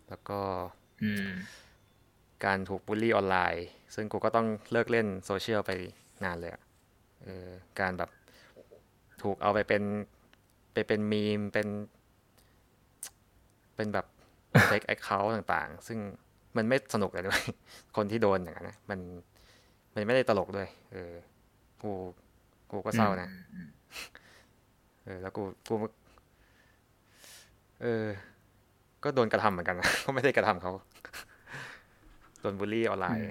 [0.08, 0.38] แล้วก็
[2.44, 5.70] การถูก bully online ซึ่งกูก็ต้องเลิกเล่นโซเชียลไป
[6.24, 6.62] นานเลยอะ
[7.24, 7.48] เออ
[7.80, 8.10] การแบบ
[9.22, 9.82] ถูกเอาไปเป็น
[10.72, 11.68] ไปเป็นมีมเป็น
[13.76, 14.06] เป็นแบบ
[14.68, 15.98] fake account ต่างๆ ซึ่ง
[16.56, 17.40] มันไม่สนุกเลยด้วย
[17.96, 18.98] คนที่โดนอย่างนั้นนะมัน
[19.94, 21.12] มันไม่ได้ตลกด้วย เออ
[21.82, 21.90] กู
[22.70, 23.28] กูก็เศร้านะ
[25.04, 25.74] เออ แล้วกูกู
[27.82, 28.04] เออ
[29.04, 30.72] ก็โดนกระทำเหมือนกันนะก็ไม่ได้กระทำเขา
[32.40, 33.22] โดนบูลลี่ออนไลน์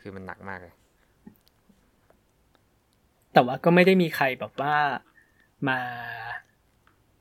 [0.00, 0.74] คือมันหนักมากเลย
[3.32, 4.74] แต่ว่าก็ไม่ได้มีใครแบบว่า
[5.68, 5.78] มา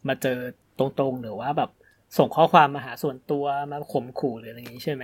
[0.07, 0.39] มาเจอ
[0.79, 1.69] ตรงๆ หรือว่าแบบ
[2.17, 5.03] ส่งข้อความมาหาส่วนตัวมาข่มขู่หรืออะไรอย่างนี้ใช่ไหม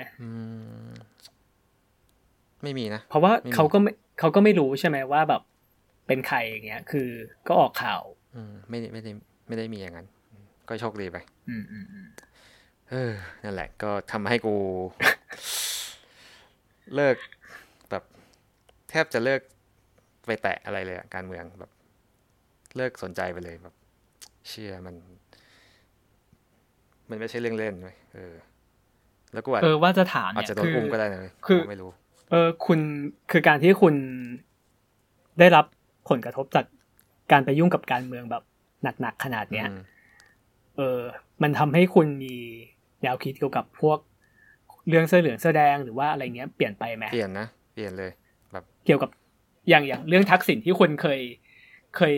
[2.63, 5.41] ไม่มีนะ เพราะว่าเขาก็ไม่เขาก็ไม่รู้ใช่ไหมว่าแบบ
[6.07, 7.09] เป็นใครอย่างเงี้ย คือ
[7.47, 8.01] ก็ออกข่าว
[8.35, 9.11] อืมไม่ไม่ได้
[9.47, 10.07] ไม่ได้มีอย่างนั้น
[10.69, 11.18] ก็โชคดีไป
[11.49, 11.85] อืมอืม
[12.89, 13.13] เออ
[13.43, 14.55] นั่นแหละ ก็ทำให้กู
[16.95, 17.15] เลิก
[17.89, 18.03] แบบ
[18.89, 19.41] แทบจะเลิก
[20.26, 21.72] ไปแตะอะไรเลยอะการเมืองแบบ
[22.77, 23.76] เลิกสนใจไปเลยแบบ
[24.49, 24.95] เชื่อมัน
[27.09, 28.34] มันไม่ใช่เรื่องเล่นเลยเออ
[29.34, 31.89] แล้วกูเออว่าจะถามอาจจะโดนอุ้มก็ได้นะคือไม่รู้
[32.31, 32.80] เออ คุณ
[33.31, 33.95] คือการที่คุณ
[35.39, 35.65] ได้รับ
[36.09, 36.65] ผลกระทบจาก
[37.31, 38.43] การไปยุ่งกับการเมืองแบบ
[39.01, 39.68] หนักๆขนาดเนี้ย
[40.77, 40.99] เออ
[41.41, 42.35] มันทำให้คุณมี
[43.01, 43.99] แนวคิดเกี่ยวกับพวก
[44.91, 48.11] เรื่องเสื้อเหลืองเสื้อแดงหรือว่าอะไรเงี้ยเปลี่ยนไปไหมเปลี่ยนนะเปลี่ยนเลย
[48.51, 49.09] แบบเกี่ยวกับ
[49.69, 51.19] อย่างอย่างเรื่องทักษิณที่คุณเคย
[51.97, 52.15] เคย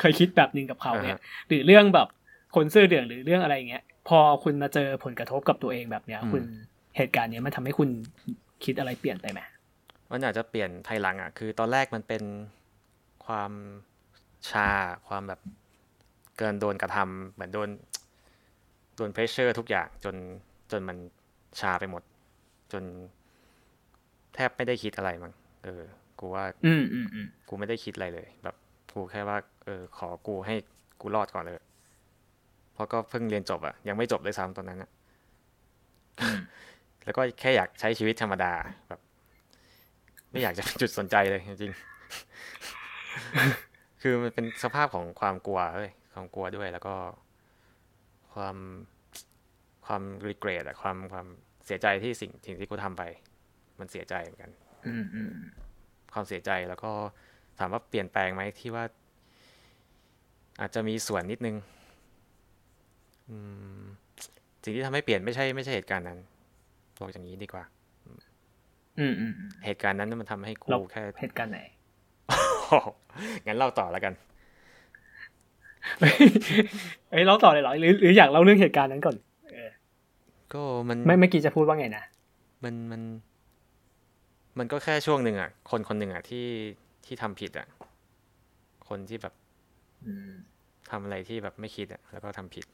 [0.00, 2.08] เคยคิดแบบหนึ่งกับเขาเนี่ย หรือเรื่องแบบ
[2.54, 6.42] คนเสื้อเหลืองหรือเรื่องอะไรเงี้ย พอคุณมาเจอผลกระทบกับตัวเองแบบเนี้ย คุณ
[6.96, 7.88] เหตุการณ์เนี้ยมันทำให้คุณ
[8.64, 9.40] คิดอะไรเปลี่ยนไปไหม
[10.10, 12.22] มันอาจจะเปลี่ยนภายหลังอะคือตอนแรกมันเป็น
[13.26, 13.52] ความ
[14.50, 14.68] ชา
[15.08, 15.40] ความแบบ
[16.38, 17.68] เกินโดนกระทำเหมือนโดน
[18.96, 20.14] โดนเพรสเชอร์ทุกอย่างจน
[20.70, 20.96] จนมัน
[21.60, 22.02] ชาไปหมด
[22.72, 22.82] จน
[24.34, 25.32] แทบไม่ได้คิดอะไรมั้ง
[25.64, 25.82] เออ
[26.20, 28.56] กูว่า อืมอืมอืมกูไม่ได้คิดอะไรเลย แบบ
[28.94, 30.54] กูแค่ว่า เออ ขอกูให้
[31.00, 31.56] กูรอดก่อนเลย
[32.74, 34.90] เพราะก็เพิ่งเรียนจบอะยังไม่จบเลยซ้ำตอนนั้นอะ
[37.04, 38.52] แล้วก็แค่อยากใช้ชีวิตธรรมดา
[38.88, 39.00] แบบ
[40.30, 46.94] ไม่อยากจะเป็นจุดสนใจเลยจริงๆคือมันเป็นสภาพของความกลัวเฮ้ยความกลัวด้วยแล้วก็
[48.34, 48.56] ความ
[49.86, 51.26] ความรีเกรดอะความความ
[51.66, 53.02] เสียใจที่สิ่งสิ่งที่กูทำไป
[53.80, 54.50] มันเสียใจเหมือนกัน
[54.86, 55.32] อืมอืม
[56.12, 56.90] ความเสียใจแล้วก็
[57.58, 58.84] ถามว่าเปลี่ยนแปลงไหมที่ว่า
[60.60, 61.56] อาจจะมีส่วนนิดนึง
[63.28, 63.36] อื
[63.80, 63.82] ม
[64.62, 66.18] สิ่งที่ทำให้เปลี่ยนไม่ใช่ไม่ใช่เหตุการณ์นั้น
[67.00, 67.64] บอกอย่างนี้ดีกว่า
[68.98, 69.32] อืมอืม
[69.64, 71.60] เหตุการณ์นั้นมันทำให้กูเราแค่เหตุการณ์ไหน
[73.46, 74.14] งั้นเล่าต่อแล้วกัน
[77.10, 79.16] เอ้ยเล่าต่อเลยเหรอหรือหรืออยากเล่าเรื่องเหตุการณ์นั้นก่อน
[80.54, 82.04] ก็มันไม่เมื่อกี้จะพูดว่าไงนะ
[82.64, 83.02] มันมัน
[84.58, 86.46] มันก็แค่ช่วงหนึ่งอะ คนคนหนึ่งอะที่
[87.04, 87.66] ที่ทำผิดอะ
[88.88, 89.34] คนที่แบบ
[90.04, 90.32] อืม
[90.90, 92.66] ทำอะไรที่แบบไม่คิดอะ แล้วก็ทำผิด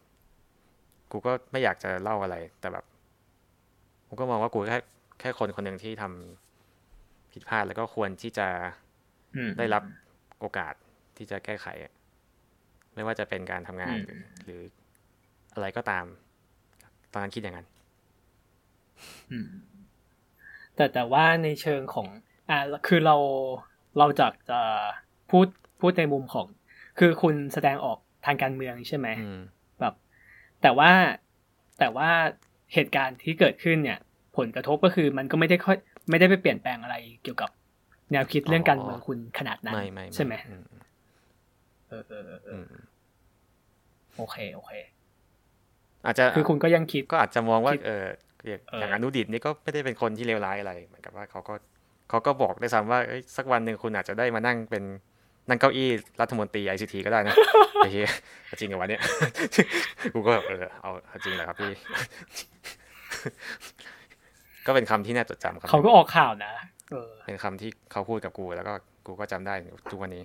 [1.10, 2.84] กูก็ไม่อยากจะเล่าอะไร แต่แบบ
[4.09, 4.78] กูก็มองว่ากูแค่
[5.20, 8.48] แค่คนคนหนึ่งที่ทำผิดพลาดแล้วก็ควรที่จะ
[9.34, 9.82] อืมได้รับ
[10.40, 10.74] โอกาส
[11.16, 11.92] ที่จะแก้ไขอะ
[12.94, 14.02] ไม่ว่าจะเป็นการทำงานอืม
[14.44, 14.60] หรือ
[15.55, 16.06] อะไรก็ตาม
[17.12, 17.66] ตอนนั้นคิดอย่างนั้น
[19.32, 19.48] อืม
[20.76, 22.09] แต่แต่ว่าในเชิงของ
[22.51, 22.59] อ่า
[22.89, 23.16] คือเรา
[23.98, 24.60] เราจากจะ
[25.30, 25.47] พูด
[25.80, 26.47] พูดในมุมของ
[26.98, 29.40] คือคุณแสดงออกทางการเมืองใช่ไหมอืม
[29.80, 29.94] แบบ
[30.62, 30.90] แต่ว่า
[31.78, 32.10] แต่ว่า
[32.74, 33.98] เหตุการณ์ที่เกิดขึ้นเนี่ย
[34.36, 35.76] ผลกระทบก็คือมันก็ไม่ได้ค่อย
[36.10, 37.51] ไม่ได้ไปเปลี่ยนแปลงอะไรเกี่ยวกับ
[38.12, 40.62] แนวคิดเรื่องการเมืองคุณขนาดนั้นไม่ไม่ใช่ไหมอืม
[41.89, 42.82] เออเออเออเออือม
[44.16, 44.72] โอเค โอเค
[46.06, 48.06] อาจจะคือคุณก็ยังคิดก็อาจจะมองว่าคิดเออ
[48.48, 51.54] อย่างเออออย่างอนุดิษฐ์นี่ก็ไม่ได้เป็นคนที่เลวร้ายอะไรเหมือนกับว่าเขาก็
[52.10, 54.84] เขาก็บอกด้วยซ้ำว่าเอ้ยสักวันหนึ่งคุณอาจจะได้มานั่งเป็น
[55.48, 55.88] นั่งเก้าอี้
[56.20, 57.34] รัฐมนตรี ICT ก็ได้นะ
[57.78, 58.10] ไอ้เหี้ย
[58.60, 59.02] จริงเหรอวะเนี่ย
[60.14, 61.72] กูก็แบบเออเอาเอาจริงเหรอครับพี่
[64.66, 66.52] ก็เป็นคำที่น่าจดจำครับเขาก็ออกข่าวนะ
[66.90, 68.72] เออเป็นคำที่เขาพูดกับกู แล้วก็
[69.06, 69.54] กูก็จำได้
[69.90, 70.24] ทุกวันนี้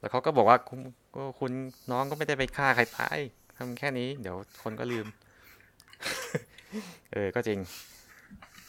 [0.00, 0.80] แล้วเขาก็บอกว่าคุณ
[1.16, 1.52] ก็คุณ
[1.90, 3.18] น้องก็ไม่ได้ไปฆ่าใครตาย
[3.62, 5.06] ทำแค่นี้ เดี๋ยวคนก็ลืม
[7.12, 7.58] เออ ก็จริง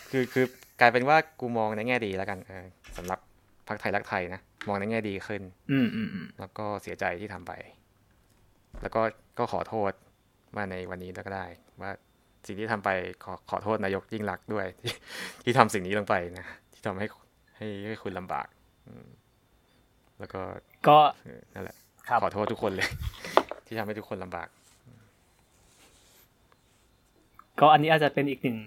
[0.09, 0.45] คือคือ
[0.79, 2.65] กลายเป็นว่ากูมองในแง่ดีแล้วกัน เออ
[2.97, 3.19] สำหรับ
[3.67, 5.41] พรรคไทยรักไทยนะ มองในแง่ดีขึ้น
[5.71, 7.51] อืมอืมอืมแล้วก็เสียใจที่ทำไป
[8.81, 9.01] แล้วก็
[9.37, 9.91] ก็ขอโทษ
[10.57, 11.45] มาในวันนี้แล้วก็ได้
[11.81, 11.91] ว่า
[12.47, 12.89] สิ่งที่ทำไป
[13.23, 14.93] ขอขอโทษนายกยิ่งรักษณ์ด้วย ที่
[15.43, 17.07] ที่ทำสิ่งนี้ลงไปนะที่ทำให้
[17.57, 18.47] ให้ให้คุณลำบาก
[18.87, 19.07] อืม
[20.19, 20.41] แล้วก็
[20.87, 22.89] ก็เออนั่นแหละครับขอโทษทุกคนเลย
[23.65, 24.47] ที่ทำให้ทุกคนลำบาก
[27.59, 28.57] ก็อันนี้อาจจะเป็นอีกหนึ่ง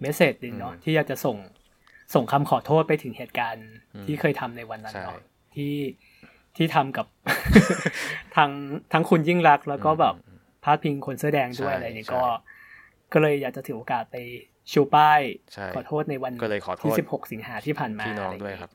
[0.00, 1.36] เมสเซจหนึ่งเนาะอืมที่อยากจะส่ง
[2.14, 5.20] ส่งคำขอโทษไปถึงเหตุการณ์อืมที่เคยทำในวันนั้นใช่เนาะ
[5.54, 5.74] ที่
[6.56, 7.06] ที่ทำกับ
[8.36, 8.50] ทั้ง
[8.92, 12.22] ทั้งคุณยิ่งลักษณ์แล้วก็แบบอืมพาดพิงคนเสื้อแดงด้วยใช่อะไรเนี่ยใช่ก็
[13.12, 14.16] ก็เลยอยากจะถือโอกาสไป
[14.72, 15.20] ชูป้าย
[15.54, 18.70] ใช่ขอโทษในวันก็เลยขอโทที่ษสิบหกสิงหาที่ผ่านมาพี่น้องะได้วยครับ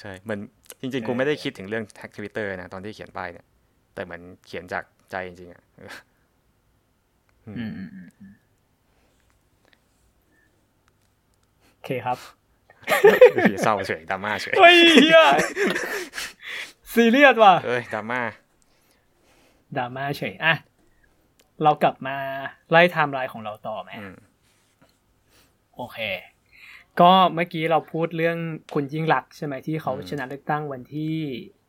[0.00, 0.40] ใช่เหมือน
[0.80, 3.46] จริงๆกูไม่ได้คิดถึงเรื่อง hack ทวิตเตอร์นะตอนที่เขียนป้ายเนี่ย
[3.94, 5.92] แต่เหมือนเขียนจากใจจริงๆอะ เออ
[7.46, 8.32] อืม อืมอืมอืมอืม
[11.80, 12.18] โอเคครับ
[13.62, 15.20] เศร้าเฉยดราม่าเฉยเฮ้ยเฮีย
[16.94, 18.20] ซีเรียสว่ะเอ้ยดราม่า
[19.76, 20.54] ดราม่าเฉยอะ
[21.62, 22.16] เรากลับมา
[22.70, 24.16] ไล่ไทม์ไลน์ของเราต่อไหมอืม
[25.76, 25.98] โอเค
[27.00, 28.36] ก็เมื่อกี้เราพูดเรื่อง
[28.74, 31.16] คุณยิ่งลักษณ์ใช่ไหมที่เขาอืมชนะเลือกตั้งวันที่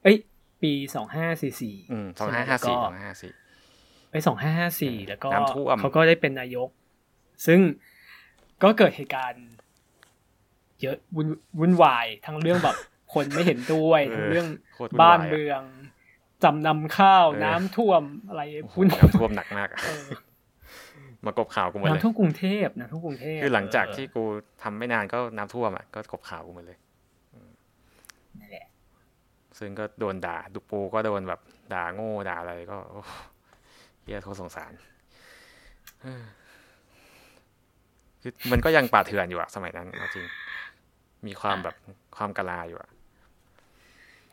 [0.03, 0.17] เอ้ย
[0.61, 3.33] ปีสองห้าสี่สี่อืมสองห้าห้าสี่สองห้าห้าสี่
[4.09, 6.69] ไปสองห้าห้าสี่แล้วก็น้ำท่วมเขาก็ได้เป็นนายก
[7.45, 7.59] ซึ่ง
[8.63, 9.45] ก็เกิดเหตุการณ์
[10.81, 11.27] เยอะวุ่น
[11.59, 12.75] วุ่นวายทั้งเรื่องแบบ
[13.13, 15.61] คนไม่เห็นด้วยทั้งเรื่องโคตรวุ่บ้านวายอะเมือง
[16.43, 20.07] จำนำข้าวเออน้ำท่วมอะไรโอ้โหวุ่นน้ำท่วมหนักมากอะเออ
[21.25, 24.23] มากบข่าวกูหมดเลยน้ำท่วมกรุงเทพน้ำท่วมกรุงเทพคือหลังจากเออที่กู
[24.63, 26.77] ทำไม่นานก็น้ำท่วมอะก็กบข่าวกูหมดเลย
[28.39, 28.65] นั่นแหละ
[29.59, 31.39] ซึ่งก็โดนด่าดุปูก็โดนแบบ
[31.73, 33.01] ด่าโง่ด่าอะไรก็โอ้
[34.01, 34.71] เฮียโทษสงสาร
[36.01, 36.23] เออ
[38.21, 40.25] คือมันก็ยังป่าเถื่อนอยู่อะสมัยนั้นเอาจริง
[41.27, 41.75] มีความแบบ
[42.17, 42.89] ความกะลาอยู่อะ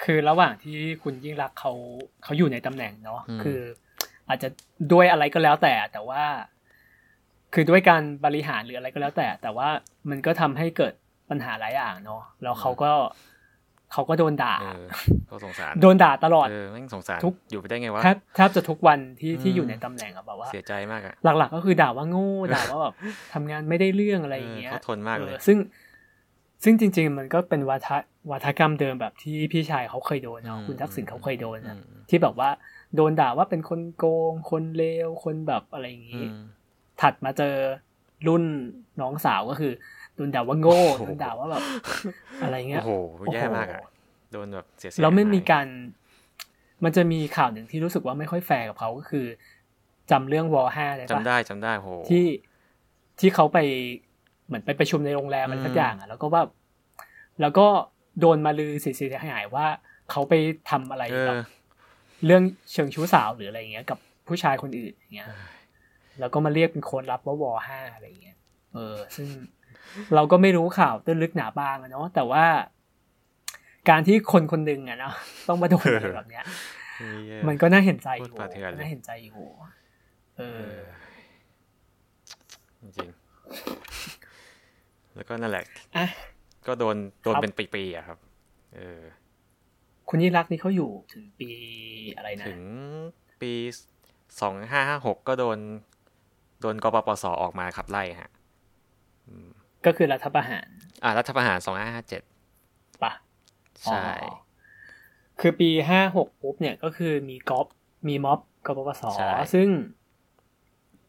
[0.05, 1.73] คือระหว่างที่คุณยิ่งรักษณ์เขา
[2.24, 3.60] เขาอยู่ในตำแหน่งเนาะอืมคือ
[4.28, 4.48] อาจจะ
[4.93, 6.23] ด้วยอะไรก็แล้วแต่ แต่ว่า
[7.55, 9.69] คือด้วยการบริหารหรืออะไรก็แล้วแต่ แต่ว่า
[10.10, 10.93] มันก็ทำให้เกิด
[11.31, 12.93] ปัญหาหลายอย่างเนาะแล้วเขาก็
[13.93, 14.86] เขาก็โดนด่าเออ
[15.27, 22.94] โทษสงสารโดนด่าตลอดเออแม่งสงสารทุกอยู่ไปได้ไงวะแทบแทบจะทุกวันที่ที่อืมอยู่ในตำแหน่งอะแบบว่าเสียใจมากอะหลัก ๆ ก็คือด่าว่าโง่ด่าว่าแบบ
[23.35, 25.59] ทำงานไม่ได้เรื่องอะไรอย่างเงี้ยเออเขาทนมากเลยออซึ่ง
[26.64, 27.89] ซึ่งจริง ๆ มันก็เป็นวัฒ
[28.30, 32.51] วัฒกรรมเดิมแบบที่พี่ชายเขาเคยโดนเนาะคุณทักษิณเขาเคยโดนอืนะมที่แบบว่า
[32.97, 36.32] โดนด่าว่าเป็นคนโกง คนเลวคนแบบอะไรอย่างอืงี้ม
[37.01, 37.55] ถัดมาเจอ
[38.28, 38.43] รุ่น
[39.01, 39.72] น้องสาวก็คือ
[40.14, 41.64] โดนด่าว่าโง่โอ้โหโดนด่าว่าแบบ
[42.43, 42.93] อะไรเงี้ยโอ้โห
[43.35, 43.80] แย่มากอะ
[44.32, 45.66] โดนแบบเสียเสียแล้วไม่หายมีการ
[46.85, 49.26] มันจะมีข่าวหนึ่งที่รู้สึกว่าไม่ค่อยแฟร์กับเขาก็คือ
[50.10, 52.26] จำเรื่องวอห้าได้ปะจำได้จำได้โหที่
[53.20, 53.59] ที่เขาไป
[54.49, 56.43] เหมือนไปประชุมในโรงแรมอะไรอืมสักอย่างอะแล้วก็ว่า
[57.41, 57.66] แล้วก็
[58.20, 59.66] โดนมาลือเสียหายๆว่า
[60.11, 60.35] เขาไป
[60.70, 61.43] ทำอะไรเอแบอบ
[62.27, 62.43] เรื่อง
[62.73, 63.99] เชิงชู้สาวหรืออะไรเงี้ย กับ
[64.29, 65.29] ผู้ชายคนอื่นอย่างเงี้ย
[66.20, 68.37] แล้วก็มาเรียกเป็นโคนรับว่าวอห้าอะไรเงี้ย
[68.75, 69.29] เออ ซึ่ง
[70.15, 72.45] เราก็ไม่รู้ข่าวตื้นลึกหนาบางอะเนาะแต่ว่า
[73.89, 75.15] การที่คนคนหนึ่งอะเนาะ
[75.49, 76.45] ต้องมาโดนอะไรแบบเนี้ย
[76.99, 79.39] เฮ้ย มันก็น่าเห็นใจอพูยู่ดปาเถื่อนเลยน่าเห็นใจอยู่
[80.39, 80.81] เอเอออ
[82.81, 83.88] จริงๆ
[85.19, 85.65] แล้วก็นั่นแหละ
[85.97, 86.07] อะ
[86.66, 88.19] ก็โดนโดนครับเป็นปีๆอะครับ
[88.74, 89.01] เออ
[90.09, 91.51] คุณยิ่งรักษณ์นี่เขาอยู่ถึงปี
[92.16, 92.61] อะไรนะ ถึง
[93.40, 93.53] ปี
[94.40, 95.59] สองห้าห้าหกก็โดน
[96.61, 98.31] โดนกปปสออกมาขับไล่ฮะ
[99.86, 100.69] ก็คือรัฐประหาร
[101.03, 102.23] อ่า รัฐประหารสองห้าห้าเจ็ด
[103.03, 103.12] ปะ
[103.85, 104.35] ใช่อ๋อ
[105.40, 107.66] คือปีห้าหกปุ๊บเนี่ยก็คือมีกอป
[108.09, 109.69] มีม็อบกปปสใช่ซึ่ง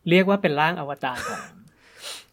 [0.10, 1.42] เรียกว่าเป็นร่างอวตารของ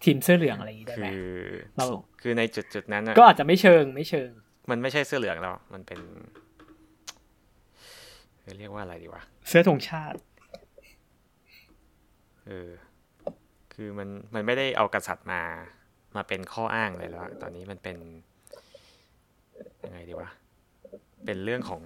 [0.04, 1.08] ทีมเสื้อเหลืองอะไรอย่างนี้ได้คืไหม
[1.40, 1.86] อเรา
[2.20, 4.30] คือในจุดจุดๆนั้นน่ะก็อาจจะไม่เชิงไม่เชิง
[4.70, 6.00] มันไม่ใช่เสื้อเหลืองแล้ว มันเป็น
[8.58, 10.18] เรียกว่าอะไรดีวะเสื้อธงชาติ
[12.46, 12.70] เออ
[13.74, 15.42] คือมันมันไม่ได้เอากษัตริย์มา
[16.16, 17.96] มาเป็นข้ออ้างเลยแล้วอะตอนนี้มันเป็น
[19.84, 20.28] ยังไงดีวะ
[21.24, 21.82] เป็นเรื่องของ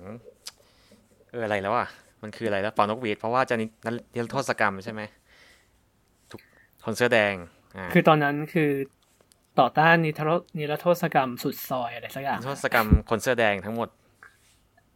[1.30, 1.88] เอออะไรแล้วอะ
[2.22, 3.66] มันคืออะไรแล้วเป่านกหวีดเพราะว่าจะนิ
[4.14, 5.02] นิรโทษกรรมใช่ไหม
[6.30, 6.40] ทุก
[6.84, 7.59] คนเสื้อแดงอ่า
[7.92, 8.70] คือตอนนั้นคือ
[9.60, 13.88] ต่อต้านนิทรนิรโทษกรรมสุดซอยอะไรสักอย่างนิรโทษกรรมคนเสื้อแดงทั้งหมด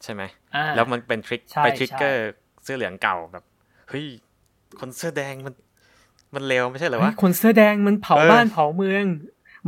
[0.03, 0.23] ใช่ไหม
[0.55, 2.25] อ่าแล้วมันเป็นทริคใช่ไปทริกใช่เกอร์
[2.65, 3.45] เสื้อเหลืองเก่าแบบ
[3.89, 4.07] เฮ้ย
[4.81, 5.55] คนเสื้อแดงมัน
[6.35, 9.05] มันเลวไม่ใช่เหรอเฮ้วะยคนเสื้อแดงมันเผาเออบ้านเผาเมือง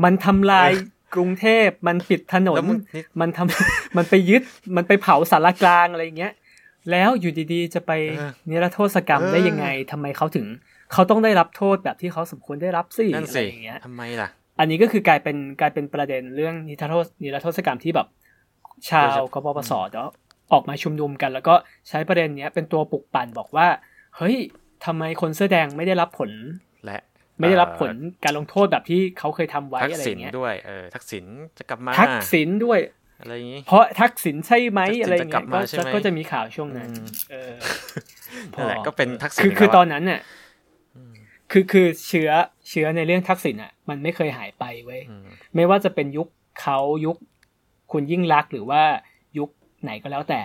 [0.05, 4.43] มันทำลายเออกรุงเทพมันปิดถนนแล้วมึงนี่มันทำมันไปยึด
[4.77, 6.33] มันไปเผาสารกลางอะไรอย่างเงี้ย
[6.91, 10.47] แล้วอยู่ดีๆจะไปเออนิรโทษกรรมเออได้ยังไงทำไมเขาถึง
[10.93, 18.09] เขาต้องได้รับโทษแบบที่เขาสมควรได้รับสินั่นอะไรสิอย่างเงี้ยทำไมล่ะ อันนี้ก็คือกลายเป็นกลายเป็นประเด็นเรื่องนิรโทษนิรโทษกรรมที่แบบ
[18.91, 20.11] ชาวโดยเฉกปปสเนาะ
[20.53, 21.55] ออกมาชุมนุมกัน แล้วก็
[21.89, 23.69] ใช้ประเด็นเนี้ยเป็นตัวปลุกปั่นบอกว่า
[24.17, 24.37] เฮ้ย
[24.85, 26.31] ทำไมคนเสื้อแดงไม่ได้รับผล
[26.85, 27.01] และ
[27.39, 31.25] ไม่ได้รับผลเอ่อการลงโทษแบบที่เขาเคยทำไว้ทักอะไรอษิณย่างเงี้ยด้วยเออทักษิณ
[31.59, 32.79] จะกลับมาทักษิณด้วย
[33.21, 37.53] อะไรอย่างงี้เพราะทักษิณใช่ไหมทักษิณอะไรอย่างจะกลัเงี้บยมาก็ใช่ไหมก็จะมีข่าวช่วงนั้นอืมเออ
[38.59, 40.21] นั่นแหละก็เป็นทักษิณคืออีกคือแล้วอะตอนนั้นเนี่ย
[41.52, 42.31] คือคือเชื้อ
[42.68, 46.28] เชื้อในเรื่องทักษิณอะ มันไม่เคยหายไปเว้ยอืมไม่ว่าจะเป็นยุค
[46.60, 47.16] เขายุค
[47.93, 48.82] คุณยิ่งรักษณ์หรือว่า
[49.39, 49.51] ยุค
[49.82, 50.40] ไหนก็แล้วแต่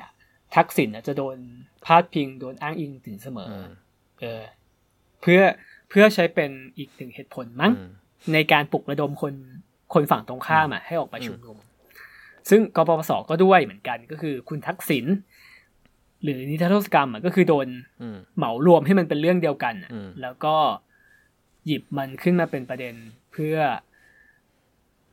[0.55, 1.37] ทักษิณน่ะจะโดน
[1.85, 3.73] พาดพิงโดนอ้างอิงถึงเสมออือม
[4.19, 4.41] เออ
[5.21, 5.41] เพื่อ
[5.89, 7.89] เพื่อใช้เป็นอีกหนึ่งเหตุผลมั้งอืม
[8.33, 9.33] ในการปลุกระดมคน
[9.93, 11.57] คนฝั่งตรงข้ามอะให้ออกมาชุมนุม
[12.49, 15.05] ซึ่งกปปสก็ด้วยเหมือนกันก็คือคุณทักษิณ
[16.23, 17.67] หรือนิทรรศกรรมอะก็คือโดน
[18.01, 20.55] อืมเหมารวมให้มันเป็นเรื่องเดียวกันอะอืมแล้วก็
[21.65, 22.95] หยิบมันขึ้นมาเป็นประเด็น
[23.31, 23.57] เพื่อ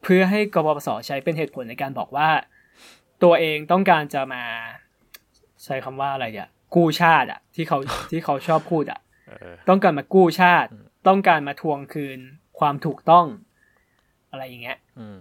[0.03, 2.29] เพื่อให้กบพศใช้เป็นเหตุผลในการบอกว่า
[3.23, 4.45] ตัวเองต้องการจะมา
[5.65, 7.79] ใช้คำว่าอะไรเนี่ยกู้ชาติอะที่เขา
[8.11, 12.19] ที่เขาชอบพูดอะเออต้องการมากู้ชาติอืมต้องการมาทวงคืน
[12.59, 13.27] ความถูกต้อง
[14.31, 15.19] อะไรอย่างเงี้ยอืม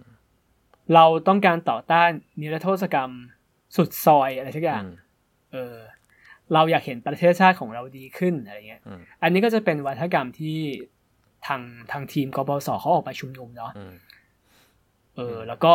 [0.93, 2.09] เราต้องการต่อต้าน
[2.41, 3.11] นิรโทษกรรม
[3.75, 4.95] สุดซอยอะไรสักอย่างอืม
[5.51, 5.75] เออ
[6.53, 10.59] เราอยากเห็นประเทศชาติของเราดีขึ้นอะไรเงี้ยอืมอันนี้ก็จะเป็นวัฒกรรมที่
[11.45, 11.61] ทาง
[11.91, 13.93] ทางทีมกบสเขาออกมาชุมนุมเนาะอืม
[15.15, 15.73] เออ แล้วก็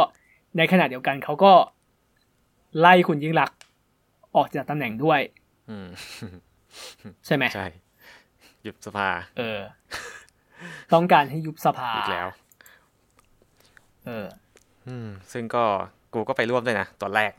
[0.58, 1.52] ในขณะเดียวกันเขาก็
[2.80, 3.56] ไล่คุณยิ่งรักษณ์
[4.36, 5.20] ออกจากตำแหน่งด้วย
[5.70, 5.86] อืม
[7.26, 7.66] ใช่ไหมใช่
[8.62, 9.08] หยุดสภา
[9.38, 9.60] เออ
[10.94, 12.28] ต้องการให้ยุบสภาอีกแล้ว
[14.06, 14.26] เออ
[14.88, 15.64] อืม ซึ่งก็
[16.14, 17.32] กูก็ไปร่วมด้วยนะตอนแรก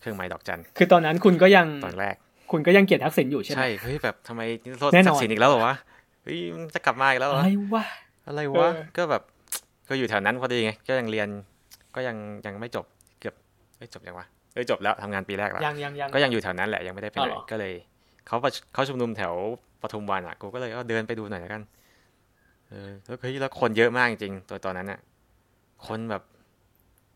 [0.00, 2.14] เครื่องหมายดอกจัน คือตอนนั้นคุณก็ยังตอนแรก
[2.52, 4.42] คุณก็ยังเกลียดทักษิณอยู่ใช่ไหมใช่เฮ้ยแบบทำไม
[4.78, 5.74] โทษแน่นอนทักษิณอีกแล้วเหรอวะ
[6.26, 7.84] เฮ้ยมันจะกลับมาอีกแล้วเหรอะอไรวะ
[8.26, 9.22] อะไรเอวะอก็แบบ
[9.88, 11.28] ก็อยู่แถวนั้นพอดีไงก็ยังเรียน
[11.94, 12.16] ก็ยัง
[12.46, 12.84] ยังไม่จบ
[13.20, 13.34] เกือบ
[13.76, 17.72] เอ้ยจบยังวะเอ้ยจบแล้วทำงานปีแรกแล้วยังยังยังก็ยังอยู่แถวนั้นแหละยังไม่ได้ไปไหอ๋อนเหรอก็เลย
[18.26, 19.34] เขาประเขาชุมนุมแถว
[19.82, 21.62] ปทุมวันอะกูก็เลยเอาเดินไปดูหน่อยแล้วกัน
[22.68, 25.00] เออแล้วเฮ้ยแล้วคนเยอะมากจริงตัวตอนนั้นอะ
[25.86, 26.22] คนแบบ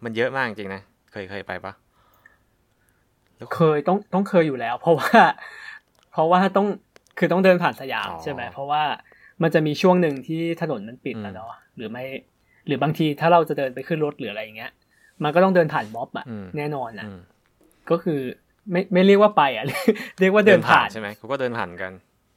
[0.04, 0.82] มันเยอะมากจริงนะ
[1.12, 1.72] เคยเคยไปปะ
[3.54, 5.10] เคยต้องต้องเคยอยู่แล้ว เพราะว่า
[6.12, 6.66] เพราะว่าต้อง
[7.20, 8.82] คือต้องเดินผ่านสยามอ๋อใช่ไหมเพราะว่า
[9.42, 12.05] มันจะมีช่วงหนึ่งที่ถนนมันปิดอืมอะเนาะหรือไม่
[12.66, 14.72] หรือบางทีถ้าเราจะเดินไปขึ้นรถหรืออะไรอย่างเงี้ย
[15.24, 17.20] มันก็ต้องเดินผ่านม็อบอะอืมแน่นอนอะอืม
[17.90, 18.20] ก็คือ
[18.70, 19.64] ไม่ไม่เรียกว่าไปอะ
[20.20, 21.92] เรียกว่าเดินผ่านใช่ไหมกูก็เดินผ่านกัน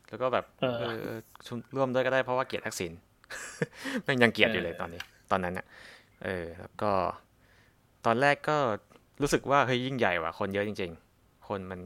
[0.09, 2.91] แล้วก็แบบเออเออชุมร่วมด้วยก็ได้เพราะว่าเกลียดทักษิณ
[4.03, 5.01] แม่งยังเกลียดอยู่เลยตอนนี้
[5.31, 5.65] ตอนนั้นเนี่ย
[6.23, 6.91] เออแล้วก็
[8.05, 8.57] ตอนแรกก็
[9.21, 11.79] รู้สึกว่าเฮ้ยยิ่งใหญ่ว่ะคนเยอะจริง ๆ คนมัน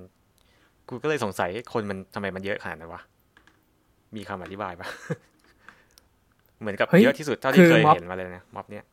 [0.89, 3.01] กูก็เลยสงสัยคนมันทำไมมันเยอะขนาดนั้นวะ
[4.15, 4.88] มีคำอธิบายปะ
[6.59, 8.85] เหมือนกับเฮ้ยเยอะที่สุดเท่าที่คือเคยม็อบเห็นมาเลยนะม็อบเนี้ย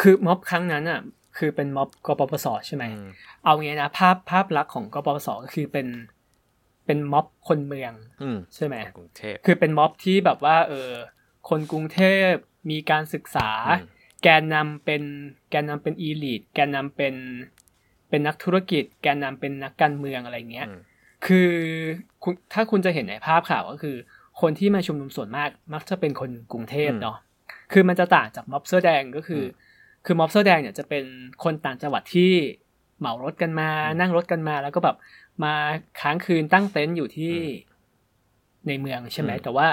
[0.00, 1.00] คือม็อบครั้งนั้นอะ
[1.38, 3.08] คือเป็นม็อบกปปสใช่ไหมอืม
[3.44, 5.86] เอางี้นะภาพภาพลักษณ์ของกปปสก็คือเป็น
[6.86, 10.90] เป็นม็อบคนเมืองอืมใช่ไหมกรุงเทพคือเป็นม็อบที่แบบว่า เออ
[11.48, 12.32] คนกรุงเทพ
[12.70, 15.02] มีการศึกษาอืมแกนนำเป็น
[15.50, 17.14] แกนนำเป็นอีลิทแกนนำเป็น
[18.08, 20.78] เป็นนักธุรกิจ แกนนำเป็นนักการเมืองอะไรเงี้ยอืม
[21.26, 21.50] คือ
[22.22, 23.96] คุณถ้าคุณจะเห็นในภาพข่าวก็คือ
[24.40, 27.16] คนที่มาชุมนุมส่วนมากมักจะเป็นคนกรุงเทพอืมเนาะ
[27.72, 29.48] คือมันจะต่างจากม็อบเสื้อแดงก็คืออม
[30.06, 31.04] คือม็อบเสื้อแดงเนี่ยจะเป็น
[31.44, 32.32] คนต่างจังหวัดที่
[32.98, 34.96] เหมารถกันมาอืมนั่งรถกันมา แล้วก็แบบ
[35.44, 35.54] มา
[36.00, 37.66] ค้างคืนตั้งเต็นท์อยู่ที่อืม
[38.68, 39.66] ในเมืองใช่ไหมอืมแต่ว่า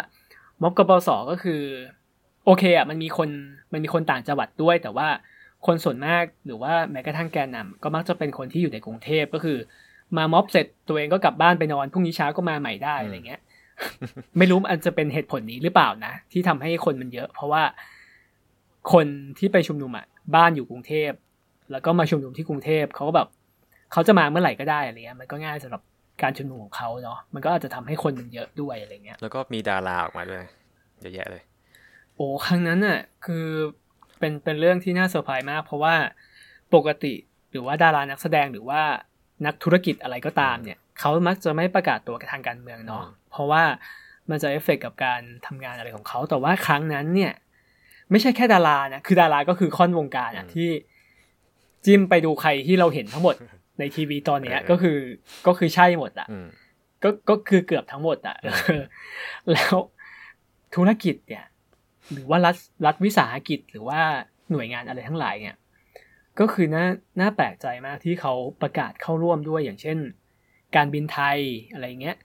[0.61, 1.61] ม็อบกปปสก็คือ
[2.45, 3.29] โอเคอะมันมีคน
[3.71, 5.07] มันมีคนต่างจังหวัดด้วย แต่ว่า
[5.65, 9.57] คนส่วนมากหรือว่าแม้กระทั่งแกนนำก็มักจะเป็นคนที่อยู่ในกรุงเทพก็คือ
[10.17, 13.41] มาม็อบเสร็จตัวเองก็กลับบ้านไปนอนพรุ่งนี้เช้าก็มาใหม่ได้อืมอะไรเงี้ย
[14.37, 17.63] ไม่รู้มันจะเป็นเหตุผลนี้หรือเปล่านะ ที่ทำให้คนมันเยอะ เพราะว่า
[18.93, 19.05] คน
[19.39, 20.05] ที่ไปชุมนุมอะ
[20.35, 21.11] บ้านอยู่กรุงเทพ
[21.71, 23.27] แล้วก็มาชุมนุมที่กรุงเทพเขาก็แบบ
[23.91, 25.81] เขาจะมาเมื่อไหร่ก็ได้อะไรเงี้ยมันก็ง่ายสำหรับ
[26.21, 30.51] การชุมนุมของเขาเนาะมันก็อาจจะทำให้คนมันเยอะด้วยอะไรเงี้ย แล้วก็มีดาราออกมาด้วยนะ
[31.01, 31.43] เยอะแยะเลย
[32.15, 33.45] โอ้ครั้งนั้นน่ะคือ
[34.19, 35.95] เป็นเป็นเรื่องที่น่าเซอร์ไพรส์มาก เพราะว่า
[36.73, 37.13] ปกติ
[37.51, 38.81] หรือว่าดารานักแสดงหรือว่า
[39.45, 43.63] นักธุรกิจอะไรก็ตามเนี่ยเขามักจะไม่ประกาศตัวกับทางการเมืองเนาะอืมเพราะว่า
[44.29, 47.33] มันจะเอฟเฟกต์กับการทำงานอะไรของเขาแต่ว่าครั้งนั้นเนี่ย
[48.11, 50.69] ไม่ใช่แค่ดารานะคือดาราก็คือค่อนวงการอะที่
[51.85, 53.35] จิ้มไปดูใครที่เราเห็นทั้งหมด
[53.79, 54.97] ในทีวีตอนเนี้ยก็คือ
[55.47, 56.47] ก็คือใช่หมดอะอืม
[57.03, 58.83] ก็ก็คือเกือบทั้งหมดอะอืมเออ
[59.51, 59.75] แล้ว
[60.75, 61.45] ธุรกิจเนี่ย
[62.11, 62.55] หรือว่ารัฐ
[62.85, 63.99] รัฐวิสาหกิจหรือว่า
[64.51, 65.55] หน่วยงานอะไรทั้งหลายเนี่ย
[66.39, 66.85] ก็คือน่า
[67.19, 69.97] น่าแปลกใจมากที่เขาประกาศเข้าร่วมด้วยอย่างเช่น
[70.75, 71.39] การบินไทย
[71.71, 72.17] อะไรเงี้ย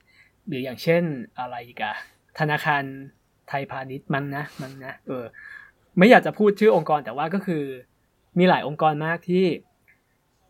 [0.47, 1.03] หรืออย่างเช่น
[1.39, 1.93] อะไรอีกอะ
[2.39, 2.83] ธนาคาร
[3.49, 5.25] ไทยพาณิชย์มั้งนะมั้งนะเออ
[5.97, 7.63] ไม่อยากจะพูดชื่อองค์กรแต่ว่าก็คือ
[8.39, 9.45] มีหลายองค์กรมากที่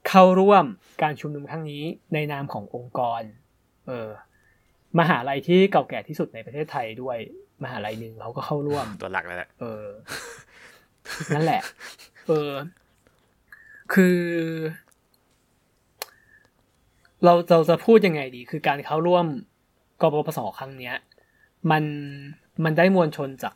[0.07, 0.65] เข้าร่วม
[1.01, 1.83] การชุมนุมครั้งนี้
[2.13, 3.21] ในนามขององค์กร
[3.88, 4.09] เออ
[4.99, 7.17] มหาลัยที่เก่าแก่ที่สุดในประเทศไทยด้วย
[7.63, 9.85] มหาลัยหนึ่งเขาก็เข้าร่วมตัวหลักเลยแหละเออ
[11.35, 11.61] นั่นแหละ
[12.27, 12.51] เออ
[13.93, 14.19] คือ
[17.23, 19.26] เราเราจะพูดยังไงดี คือการเข้าร่วม
[20.01, 20.95] กปปสครั้งเนี้ย
[21.72, 21.84] มัน
[22.63, 23.53] มันได้มวลชนจาก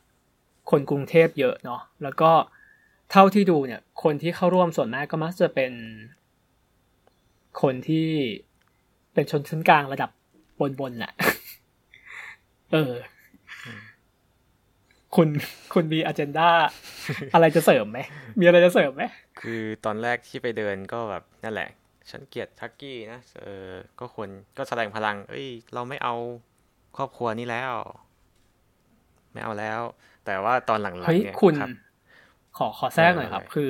[0.69, 2.31] คนกรุงเทพเยอะเนาะแล้วก็
[3.11, 5.71] เท่าที่ดูเนี่ย คนที่เข้าร่วมส่วนมากก็มักจะเป็น
[7.61, 8.07] คนที่
[9.13, 10.09] เป็นชนชั้นกลางระดับ
[10.59, 11.11] บนบนๆน่ะ
[12.71, 12.93] เออ
[15.15, 15.29] คุณ
[15.73, 16.49] คุณมีอ g e n d a
[17.33, 17.99] อะไรจะเสริมไหม
[18.39, 19.03] มีอะไรจะเสริมไหม
[19.41, 21.69] คือตอนแรกที่ไปเดินก็แบบนั่นแหละ
[22.09, 23.69] ฉันเกลียดทักกี้นะเออ
[23.99, 26.15] ก็ควรก็แสดงพลัง เอ้ย เราไม่เอา
[26.97, 27.73] ครอบครัวนี้แล้ว
[29.33, 29.81] ไม่เอาแล้ว
[30.25, 31.69] แต่ว่าตอนหลังๆเฮ้ยเนี่ยคุณรับ
[32.57, 33.69] ขอขอแทรกหน่อยครับได้คือ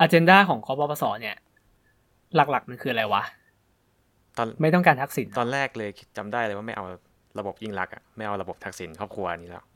[0.00, 1.36] อ g e n d a ของกปปสเนี่ย
[2.34, 3.22] หลักๆมันคืออะไรวะ
[4.36, 6.84] ตอนไม่ต้องการทักษิณตอนแรกเลยจำได้เลยว่าไม่เอา
[7.38, 9.75] ระบบยิ่งรักษณ์อะไม่เอาระบบทักษิณครอบครัวนี้แล้วเอ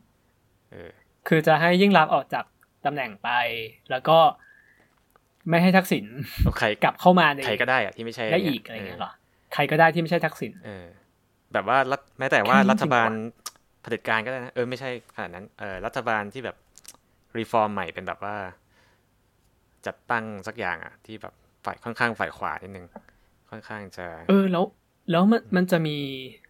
[1.27, 2.45] คือจะให้ยิ่งรักษณ์ออกจาก
[2.85, 3.29] ตำแหน่งไป
[3.91, 4.17] แล้วก็
[5.49, 6.05] ไม่ให้ทักษิณ
[6.43, 9.11] แล้วใครกลับเข้ามาในใครก็ได้อะที่ไม่ใช่ได้อีกอะไรเงี้ยเหรอ
[9.53, 10.85] ใครก็ได้ที่ไม่ใช่ทักษิณเออ
[11.53, 16.55] แบบว่ารัฐแม้แต่ว่าแค่นี้รัฐบาลจริงเผด็จการก็ได้นะเออไม่ใช่ขนาดนั้นเออรัฐบาลที่แบบ
[17.37, 18.35] รีฟอร์มใหม่เป็นแบบว่า
[19.85, 21.33] จัดตั้งสักอย่างอะที่แบบ
[21.65, 22.85] ฝ่ายค่อนข้างฝ่ายขวานิดนึง
[23.49, 24.65] ค่อนข้างจะ เออแล้ว
[25.11, 25.97] แล้วมันมันจะมี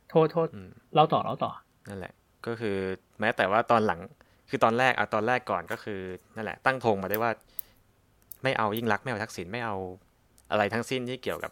[0.10, 1.52] โทษโทษอืมเราต่อเราต่อ
[1.90, 2.14] นั่นแหละ
[2.48, 2.78] ก็คือ
[3.20, 4.00] แม้แต่ว่าตอนหลัง
[4.50, 6.00] คือตอนแรกอะตอนแรกก่อนก็คือ
[6.36, 7.32] นั่นแหละ ตั้งธงมาได้ว่า
[8.44, 9.76] ไม่เอายิ่งรักษณ์ไม่เอาทักษิณไม่เอา
[10.52, 11.52] อะไรทั้งสิ้นที่เกี่ยวกับ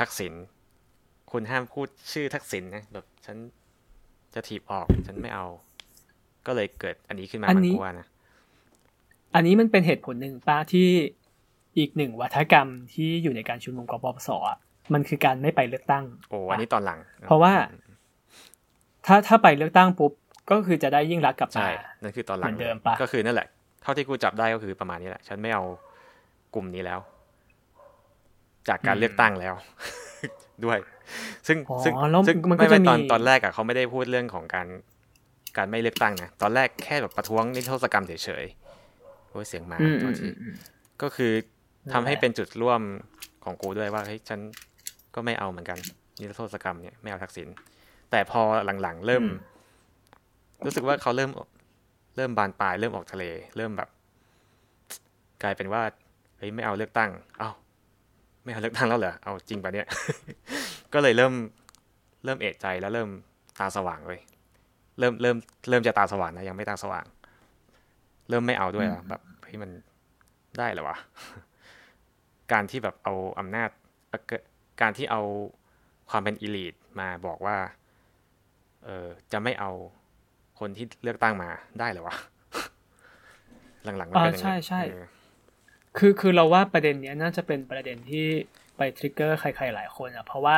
[0.00, 0.32] ทักษิณ
[1.32, 3.36] คุณห้ามพูดชื่อทักษิณนะแบบฉัน
[4.34, 5.46] จะถีบออกฉันไม่เอา
[6.46, 8.06] ก็เลยเกิดอันนี้ขึ้นมาอันมันนี้กลัวนะ
[9.34, 10.88] อันนี้มันเป็นเหตุผลหนึ่งป้าที่
[11.78, 14.58] อีกหนึ่งวัฒกรรมที่อยู่ในการชุมนุมกปปสอะ
[14.92, 17.52] มันคือการไม่ไปเลือกตั้ง โอ้อันนี้ตอนหลัง เพราะว่า
[19.08, 20.12] ถ้าถ้าไปเลือกตั้งปุ๊บ
[20.50, 23.48] ก็คือจะได้ยิ่งรักษณ์กลับใช่มานั่นคือตอนหลังเหมือนเดิมปะก็คือนั่นแหละ
[23.82, 25.64] เท่าที่กูจับได้ก็คือประมาณนี้แหละ ฉันไม่เอา
[26.54, 27.00] กลุ่มนี้แล้ว
[28.68, 29.54] จากการเลือกตั้งแล้ว
[30.64, 30.78] ด้วย
[31.46, 34.66] ซึ่งอ๋อซึ่งแล้วซึ่งมันก็ไม่จะไม่ตอนมีตอนแรกอะเขาไม่ได้พูดเรื่องของการ
[35.56, 38.12] การไม่เลือกตั้งนะตอนแรกแค่แบบประท้วงนิรโทษกรรมเฉ
[38.42, 40.54] ยๆโอ้ยเสียงหมาอืมโทอืษมทีอืม
[41.02, 41.32] ก็คือ
[41.92, 42.80] ทำให้นั่นแหละเป็นจุดร่วม
[43.44, 44.40] ของกูด้วยว่าเฮ้ยฉัน
[45.14, 45.78] ก็ไม่เอาเหมือนกัน
[46.20, 47.48] นิรโทษกรรมเนี่ยไม่เอาทักษิณ
[48.10, 48.42] แต่พอ
[48.82, 49.24] หลังๆ เริ่ม
[50.64, 51.30] รู้สึกว่าเขาเริ่ม
[52.16, 53.24] เริ่มบานปลาย เริ่มออกทะเล
[53.56, 53.88] เริ่มแบบ
[55.42, 55.82] กลายเป็นว่า
[56.38, 57.50] เฮ้ยไม่เอาเลือกตั้ง เอ้า
[58.44, 59.86] ไม่เอาเลือกตั้งแล้วเหรอเอาจริงปะเนี่ย
[60.94, 61.32] ก็เลยเริ่ม
[62.24, 63.08] เริ่มเอะใจแล้วเริ่ม
[63.60, 64.20] ตาสว่างเลย
[64.98, 65.36] เริ่มเริ่ม
[65.68, 67.04] เริ่มจะตาสว่างนะยังไม่ตาสว่าง
[68.28, 69.70] เริ่มไม่เอาด้วยแล้วแบบเฮ้ยมัน
[70.58, 70.96] ได้เหรอวะ
[72.52, 73.70] การที่แบบเอาอำนาจ
[74.80, 75.22] การที่เอา
[76.10, 79.70] ความเป็นอีลีทมาบอกว่าเออจะไม่เอา
[80.58, 81.48] คนที่เลือกตั้งมา
[81.80, 82.16] ได้เหรอวะ
[83.84, 84.80] หลังๆมันเป็นใช่ใช่
[85.98, 88.26] คือคือเราว่าประเด็นเนี้ยน่าจะเป็นประเด็นที่
[88.76, 90.56] ไปทริกเกอร์ใครๆหลายคนอะเพราะว่า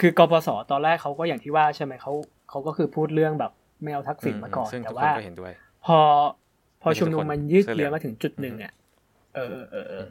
[0.00, 2.12] คือกปสตอนแรกเขาก็อย่างที่ว่าใช่ไหมเขา
[2.50, 3.52] เขาก็คือพูดเรื่องแบบ
[3.82, 5.10] ไม่เอาทักษิณมาก่อนแต่ว่า
[5.86, 5.98] พอ
[6.82, 8.72] พอชุมนุมมันยืดเยื้อมาถึงจุดหนึ่งอะ
[9.34, 10.06] เออเออเออ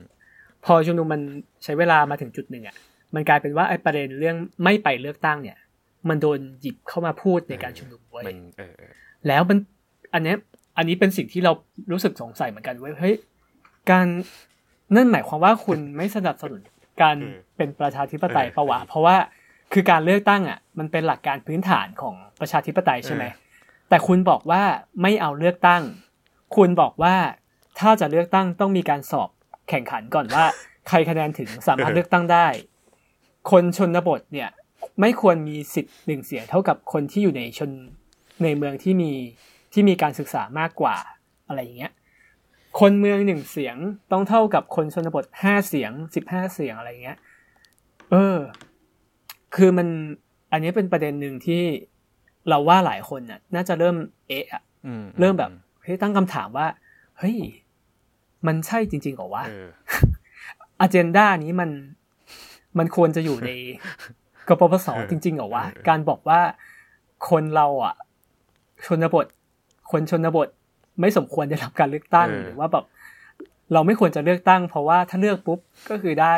[0.65, 1.21] พอชุมนุมมัน
[1.63, 2.75] ใช้เวลามาถึงจุดหนึ่งอะ
[3.15, 5.57] มันกลายเป็นว่าไอ้ประเด็นเรื่องไม่ไปเลือกตั้งเนี่ย
[6.09, 8.21] มันโดนหยิบเข้ามาพูดในการชุมนุมไว้
[9.27, 9.57] แล้วมัน
[10.13, 10.35] อันนี้
[10.77, 11.51] อันนี้เป็นสิ่งที่เรา
[11.91, 13.15] รู้สึกสงสัยเหมือนกันเว้ยเฮ้ย
[13.91, 14.07] การ
[14.95, 16.61] นั่นหมายความว่าคุณไม่สนับสนุน
[17.01, 17.15] การ
[17.57, 19.17] เป็นประชาธิปไตยปะวะเพราะว่า
[19.73, 23.25] คือการเลือกตั้งอะ มันเป็นหลักการพื้นฐานของประชาธิปไตยใช่ไหม
[23.89, 24.63] แต่คุณบอกว่า
[25.01, 25.83] ไม่เอาเลือกตั้ง
[26.55, 27.15] คุณบอกว่า
[27.79, 29.29] ถ้าจะเลือกตั้งต้องมีการสอบ
[29.69, 30.45] แข่งขันก่อนว่า
[30.89, 32.47] ใครคะแนนถึงสามารถเลือกตั้งได้
[33.51, 34.49] คนชนบทเนี่ย
[34.99, 37.71] ไม่ควรมีสิทธิ์หนึ่งเสียงเท่ากับคนที่อยู่ในชน
[38.43, 39.11] ในเมืองที่มี
[39.73, 40.97] ที่มีการศึกษามากกว่า
[41.47, 41.93] อะไรอย่างเงี้ย
[42.79, 43.75] คนเมืองหนึ่งเสียง
[44.11, 47.17] ต้องเท่ากับคนชนบทห้าเสียงสิบห้าเสียงอะไรเงี้ย
[48.11, 48.37] เออ
[49.55, 49.87] คือมัน
[50.51, 51.61] อันนี้เป็นประเด็นหนึ่งที่
[52.49, 53.95] เราว่าหลายคนน่ะ น่าจะเริ่ม
[54.27, 54.63] เอะอะ
[55.19, 55.51] เริ่มแบบ
[55.83, 56.67] เฮ้ยตั้งคำถามว่า
[57.19, 57.37] เฮ้ย
[58.47, 59.43] มันใช่จริงๆหรอวะ
[60.79, 61.69] อเจนดานี้มัน
[62.77, 63.51] มันควรจะอยู่ใน
[64.47, 66.39] กปปสจริงๆหรอวะการบอกว่า
[67.29, 67.95] คนเราอะ
[68.85, 69.25] ชนบท
[69.91, 70.47] คนชนบท
[70.99, 72.85] ไม่สมควรจะรับการเลือกตั้งหรือว่าแบบ
[73.73, 75.59] เราไม่ควรจะเลือกตั้ง เพราะว่าถ้าเลือกปุ๊บ
[75.89, 76.33] ก็คือได้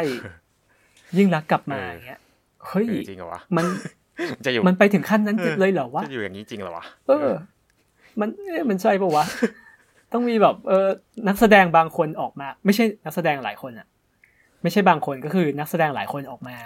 [1.18, 2.20] ยิ่งรักกลับมาอย่างเงี้ย
[2.68, 3.66] เฮ้ยจริงเหรอวะมัน
[4.46, 7.30] จะอยู่มันไปถึงขั้นนั้นเลยเหรอวะจะอยู่อย่างนี้จริงเหรอวะเออ
[8.20, 8.30] มัน
[8.70, 9.26] มันใช่ปะวะ
[10.14, 10.88] ต้องมีแบบ เออ
[11.28, 13.88] นักแสดงบางคนออกมา ไม่ใช่นักแสดงหลายคนอะ
[14.62, 16.58] ไม่ใช่บางคนก็คือนักแสดงหลายคนออกมา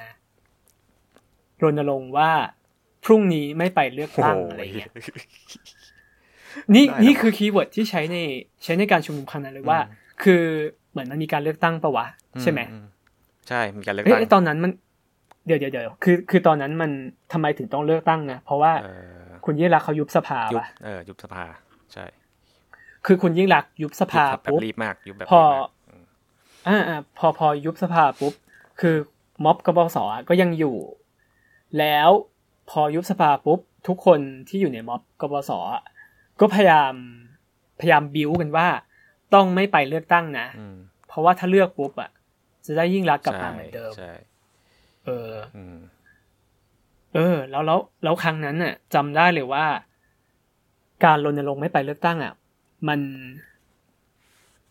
[1.64, 2.32] รณรงค์ว่า
[3.06, 4.92] พรุ่งนี้ไม่ไปเลือกตั้งอะไรเงี้ย
[6.76, 8.18] นี่นี่คือ keyword ที่ใช้ใน
[8.64, 9.80] ใช้ในการชุมนุมครั้งนั้นเลยว่า
[10.24, 10.44] คือ
[10.92, 12.06] เหมือนมันมีการเลือกตั้งปะวะ
[12.42, 12.60] ใช่ไหม
[13.48, 14.72] ใช่มีการเลือกตั้งตอนนั้นมัน
[15.46, 16.92] เดี๋ยวเดี๋ยวเดี๋ยวคือคือตอนนั้นมัน
[17.32, 18.72] ทำไมถึงต้องเลือกตั้งนะเพราะว่า
[19.46, 21.44] คุณยิ่งรักเขายุบสภาป่ะเออยุบสภา
[21.94, 22.06] ใช่
[23.06, 25.42] คือคุณยิ่งรักยุบสภาปุ๊บรีบมากยุบแบบพอ
[26.68, 28.34] อ่าอ่าพอพอยุบสภาปุ๊บ
[28.80, 28.96] คือ
[29.46, 29.98] ม็อบกบส
[30.30, 30.76] ก็ยังอยู่
[31.80, 32.10] แล้ว
[32.70, 35.52] พอยุบสภาปุ๊บ ทุกคนที่อยู่ในม็อบกบส
[36.40, 36.94] ก็พยายาม
[37.80, 38.68] พยายามบิ้วกันว่า
[39.34, 40.48] ต้องไม่ไปเลือกตั้งนะ
[41.08, 42.10] เพราะว่าถ้าเลือกปุ๊บอะ
[42.66, 43.92] จะได้ยิ่งรักกลับมาเหมือนเดิม
[45.06, 45.34] เออ
[47.16, 49.66] เออ แล้วแล้วแล้วครั้งนั้นน่ะจำได้เลยว่า
[51.06, 52.34] การรณรงค์ไม่ไปเลือกตั้งอะ
[52.88, 53.00] มัน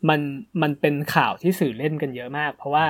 [0.08, 0.20] มัน
[0.62, 2.86] มันเป็นข่าวที่สื่อเล่นกันเยอะมาก เพราะว่า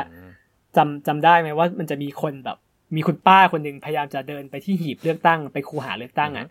[0.77, 2.59] จำจำได้ไหมว่ามันจะมีคนแบบ
[2.95, 6.47] มีคุณป้าคนหนึ่งพยายามจะเดินไปที่หีบเลือกตั้งไปคูหาเลือกตั้งอะ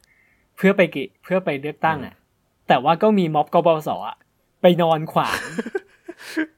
[0.58, 2.14] เพื่อไปกิเพื่อไปเลือกตั้งอะ
[2.68, 4.16] แต่ว่าก็มีม็อบกบสอะ
[4.62, 5.40] ไปนอนขวาง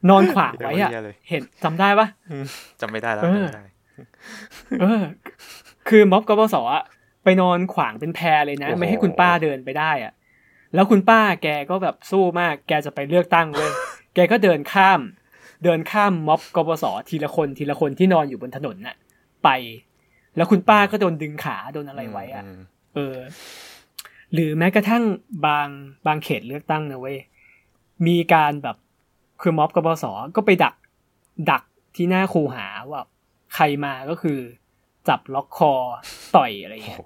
[0.10, 0.92] นอนขวางไว้อะ
[1.30, 2.08] เห็นจำได้ปะ
[2.82, 3.66] จำไม่ได้แล้วจำไม่ได้
[4.82, 5.04] เออ
[5.90, 6.84] คือม็อบกบสอะ
[7.24, 10.14] ไปนอนขวางเป็นแพรเลยนะ ไม่ให้คุณป้าเดินไปได้อะ
[10.74, 13.72] แล้วคุณป้าแกก็แบบสู้มาก แกจะไปเลือกตั้งเว้ย
[14.16, 15.00] แกก็เดินข้าม
[15.64, 18.96] เดินข้ามม็อบกบสทีละคนทีละคนที่นอนอยู่บนถนนน่ะ
[19.44, 19.50] ไป
[20.36, 22.44] แล้วคุณป้าก็โดนดึงขาโดนอะไรไว้อะ
[22.96, 23.18] เออ
[24.34, 25.04] หรือแม้กระทั่ง
[25.46, 25.68] บาง
[26.08, 27.18] บางเขตเลือกตั้งนะเว้ย
[28.08, 28.78] มีการแบบ
[29.42, 30.06] คือม็อบกบส
[30.36, 30.76] ก็ไปดัก
[31.52, 31.64] ดัก
[31.96, 33.04] ที่หน้าคูหาว่า
[33.56, 34.40] ใครมาก็คือ
[35.08, 35.74] จับล็อกคอ
[36.36, 37.00] ต่อยอะไรเงี้ย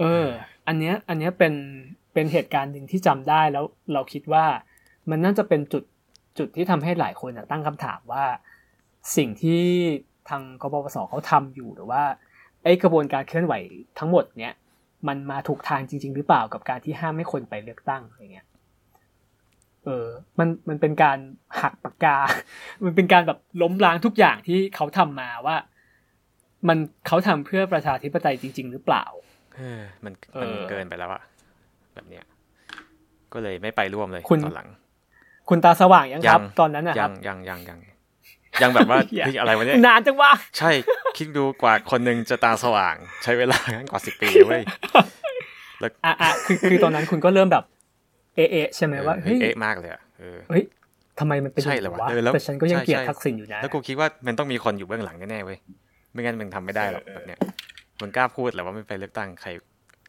[0.00, 0.26] เออ
[0.66, 1.54] อันเนี้ย อันเนี้ยเป็น
[2.12, 4.44] เป็นเหตุการณ์หนึ่งที่จำได้แล้วเราคิดว่า
[5.10, 5.84] มันน่าจะเป็นจุด
[6.38, 8.24] จุดที่ทำให้หลายคนตั้งคำถามว่า
[9.16, 9.64] สิ่งที่
[10.28, 12.02] ทางกบพศเขาทำอยู่หรือว่า
[12.64, 13.54] ไอ้กระบวนการเคลื่อนไหว
[13.98, 14.54] ทั้งหมดเนี้ย
[15.08, 18.46] มันมาถูกทางจริง ๆ หรือเปล่ากับการที่ห้ามไม่คนไปเลือกตั้งอะไรเงี้ย
[19.84, 20.06] เออ
[20.38, 21.18] มัน มันเป็นการ
[21.60, 22.16] หักปากกา
[22.84, 25.56] มันเป็นการแบบล้มล้างทุกอย่างที่เขาทำมาว่า
[26.68, 29.04] มันเขาทำเพื่อประชาธิปไตยจริง ๆ หรือเปล่า
[29.56, 31.22] เออ มันมันเกินไปแล้วอะ
[31.94, 32.24] แบบเนี้ย
[33.32, 34.68] ก็เลยไม่ไปร่วมเลยตอนหลัง
[35.48, 37.78] คุณตาสว่างยังครับ ตอนนั้นอะยังยังยังยัง
[38.62, 38.98] ยังแบบว่า
[39.40, 40.70] อะไรวะเนี่ยนานจังวะใช่
[41.18, 43.58] คิดดูกว่าคนหนึ่งจะตาสว่าง ใช้เวลา
[43.90, 44.62] กว่าสิบปีเว้ย
[45.80, 47.64] แล้วอะอะคือคือตอนนั้นคุณก็เริ่มแบบ
[48.34, 50.02] เเอะใช่ไหมว่าเฮ้ยเอะมากเลยอะ
[50.50, 50.64] เฮ้ย
[51.18, 55.58] ทำไมมันเป็นอย่างนี้วะแต่ฉันก็ยังเกลียดทักษิณอยู่นะแล้วกูคิดว่ามันต้องมีคนอยู่เบื้องหลังแน่ๆเว้ย
[56.12, 57.40] ไม่งั้นมึงทำไม่ได้หรอกแบบเนี้ย
[58.00, 59.50] มึงกล้าพูดหรือว่าไม่ไปเลือกตั้งใคร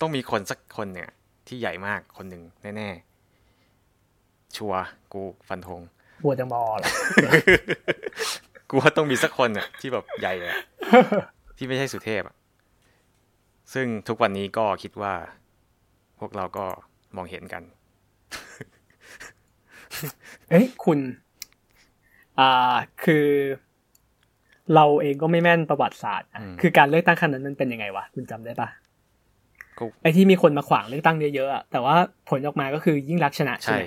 [0.02, 1.10] ต้องมีคนสักคนเนี่ย
[1.48, 2.44] ที่ใหญ่มากคนหนึ่ง
[2.78, 4.74] แน่ๆชัว
[5.14, 5.82] กูฟันธง
[6.24, 6.90] บัวจังบอหรอ
[8.70, 10.58] กูว่าต้องมีสักคนอะที่แบบใหญ่อะ
[11.58, 12.36] ที่ไม่ใช่สุเทพอะ
[13.74, 15.14] ซึ่งทุกวันนี้ก็คิดว่า
[16.20, 16.66] พวกเราก็
[17.16, 17.64] มองเห็นกัน
[20.50, 21.00] เอ้ยคุณ
[22.40, 23.26] อ่าคือ
[24.76, 26.30] เราเองก็ไม่แม่นประวัติศาสตร์
[26.62, 28.70] คือการเลือกตั้งครั้งนั้นมันเป็นยังไงวะ คุณจำได้ปะ
[30.02, 31.96] ไอ้ที่มีคนมาขวางเลือกตั้งเยอะๆอะแต่ว่า
[32.30, 33.80] ผลออกมาก็คือยิ่งรักชนะใช่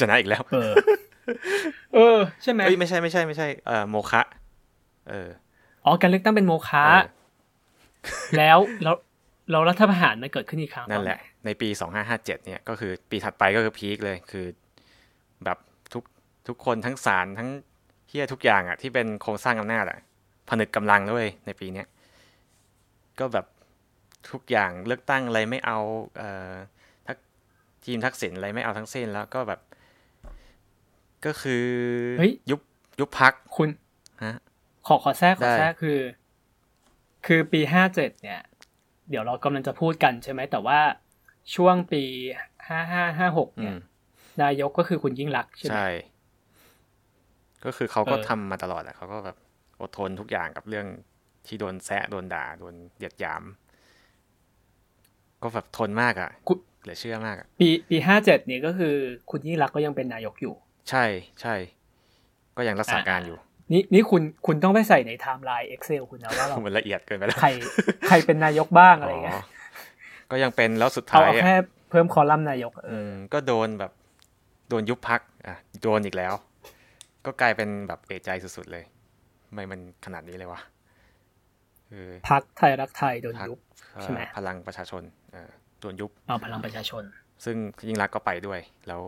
[0.00, 0.72] ชนะอีกแล้ว เออ
[1.94, 4.22] เออ ใช่ไหมไม่ใช่ไม่ใช่ไม่ใช่เอ่อโมคะ
[5.10, 5.28] เออ
[5.84, 6.84] อ๋อการเลือกตั้งเป็นโมคะ
[8.36, 8.94] แล้วแล้ว
[9.50, 14.46] เรารัฐประหารมันเกิดขึ้นอีกครั้งนั่นแหละ ในปีสองห้าห้าเจ็ดเนี่ยก็คือปีถัดไปก็คือพีคเลย คือ
[15.44, 15.58] แบบ
[15.92, 16.04] ทุก
[16.48, 17.48] ทุกคนทั้งศาลทั้ง
[18.08, 19.98] เฮียทุกอย่างอะที่เป็นโครงสร้างอำนาจอะ
[20.48, 21.86] ผนึกกำลังด้วยในปีเนี้ย
[23.20, 23.46] ก็แบบ
[24.30, 25.78] ทุกอย่างเลือกตั้งอะไรไม่เอา
[26.18, 26.52] เอ่อ
[27.06, 27.16] ทัก
[27.84, 29.60] ทีมทักษิณอะไรไม่เอาทั้งสิ้นแล้วก็แบบ
[31.26, 31.64] ก็คือ
[32.50, 32.60] ยุบ
[33.00, 33.68] ยุบพักคุณ
[34.24, 34.36] ฮะ
[34.86, 36.00] ขอขอแทรกขอแทรกคือ
[37.26, 38.40] คือปีห้าเจ็ดเนี่ย
[39.10, 40.78] เดี๋ยวเรากำลังจะพูดกันใช่ไหมแต่ว่า
[41.54, 42.02] ช่วงปี
[42.68, 43.74] ห้าห้าห้าหกเนี่ย
[44.42, 45.88] นายกก็คือคุณยิ่งรักใช่ไหมใช่
[47.64, 49.36] ก็คือเขาก็ทำมาตลอดแหละเขาก็แบบ
[49.80, 50.86] อดทนทุกอย่างกับเรื่อง
[51.46, 53.42] ที่โดนแซะโดนด่าโดนเดียดยาม
[55.42, 56.30] ก็แบบทนมากอะ
[56.82, 58.94] เหลือเชื่อมากอะ ปีปีห้าเจ็ดนี่ก็คือ
[59.30, 60.54] คุณยิ่งรักก็ยังเป็นนายกอยู่
[60.90, 61.04] ใช่
[61.40, 61.54] ใช่
[62.56, 63.38] ก็ยังรักษาการอยู่
[63.72, 67.50] นี่นี่คุณคุณต้องไปใส่ในไทม์ไลน์ Excel คุณนะว่าเรามันละเอียดเกินไปแล้วใคร
[68.08, 69.42] ใครเป็นนายกบ้างอะไรเงี้ย
[70.30, 71.54] ก็ยังเป็นแล้วสุดท้ายเอาแค่
[71.90, 73.92] เพิ่มคอลัมน์นายกเออก็โดนแบบ
[74.68, 76.32] โดนยุบพักอะโดนอีกแล้ว
[77.26, 78.84] ก็กลายเป็นแบบเอใจสุดๆเลย
[79.52, 80.60] ไม่มันขนาดนี้เลยวะ
[82.28, 83.58] พักไทยรักไทยโดนยุบ
[84.02, 85.02] ใช่ไหมพลังประชาชน
[85.80, 87.02] โดนยุบอ๋อพลังประชาชน
[87.44, 87.56] ซึ่ง
[87.88, 89.00] ยิ่งรักก็ไปด้วยแล้ว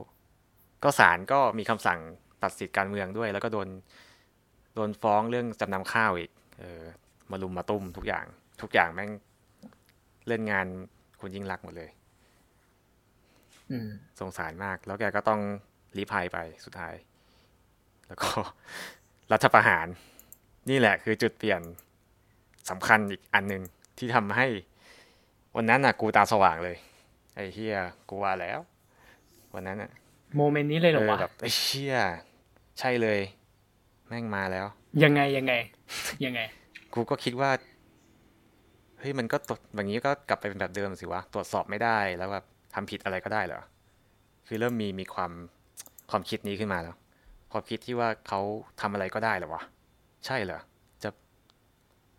[0.85, 2.01] ก็ศาลก็มีคำสั่ง
[2.43, 3.69] ตัดสิทธิการเมืองด้วย แล้วก็โดน
[4.75, 6.83] โดนฟ้องเรื่องจำนำข้าวอีก เออ
[7.31, 8.25] มาลุมมาตุ้มทุกอย่าง
[8.63, 9.11] ทุกอย่างแม่ง
[10.29, 10.67] เล่นงาน
[11.21, 11.91] คุณยิ่งรักหมดเลย
[14.21, 15.41] สงสารมาก แล้วแกก็ต้อง
[15.97, 16.95] รีภัยไปสุดท้าย
[18.07, 18.29] แล้วก็
[19.33, 19.87] รัฐประหาร
[20.71, 21.61] นี่แหละคือจุดเปลี่ยน
[22.71, 23.63] สำคัญอีกอันหนึ่ง
[23.99, 24.47] ที่ทำให้
[25.57, 26.77] วันนั้นน่ะ กูตาสว่างเลย
[27.35, 27.77] ไอ้เฮีย
[28.09, 28.59] กูว่าแล้ว
[29.55, 29.91] วันนั้นอะ
[30.37, 31.97] โมเมนต์นี้เลยเหรอวะแบบไอ้เฮีย
[32.79, 33.21] ใช่เลย
[34.09, 34.67] แม่งมาแล้ว
[35.05, 35.53] ยังไงยังไง
[36.25, 36.41] ยังไง
[36.95, 37.51] กูก็คิดว่า
[38.99, 42.45] เฮ้ยมันก็ตดแบบนี้ก็กลับไปเป็นแบบเดิมสิวะ ตรวจสอบไม่ได้แล้วแบบ
[42.75, 43.61] ทำผิดอะไรก็ได้เหรอ
[44.47, 45.33] คือเริ่มมีมีความ
[46.11, 46.97] ความคิดนี้ขึ้นมาแล้ว
[47.53, 48.41] ความคิดที่ว่าเขา
[48.81, 49.63] ทำอะไรก็ได้เหรอวะ
[50.27, 50.61] ใช่เหรอ
[51.03, 51.11] จะ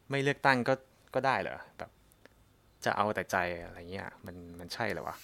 [0.10, 0.74] ไม่เลือกตั้งก็
[1.16, 1.90] ก็ได้เหรอแบบ
[2.86, 5.16] จะเอาแต่ใจอะไรเงี้ย มันมันใช่เหรอวะ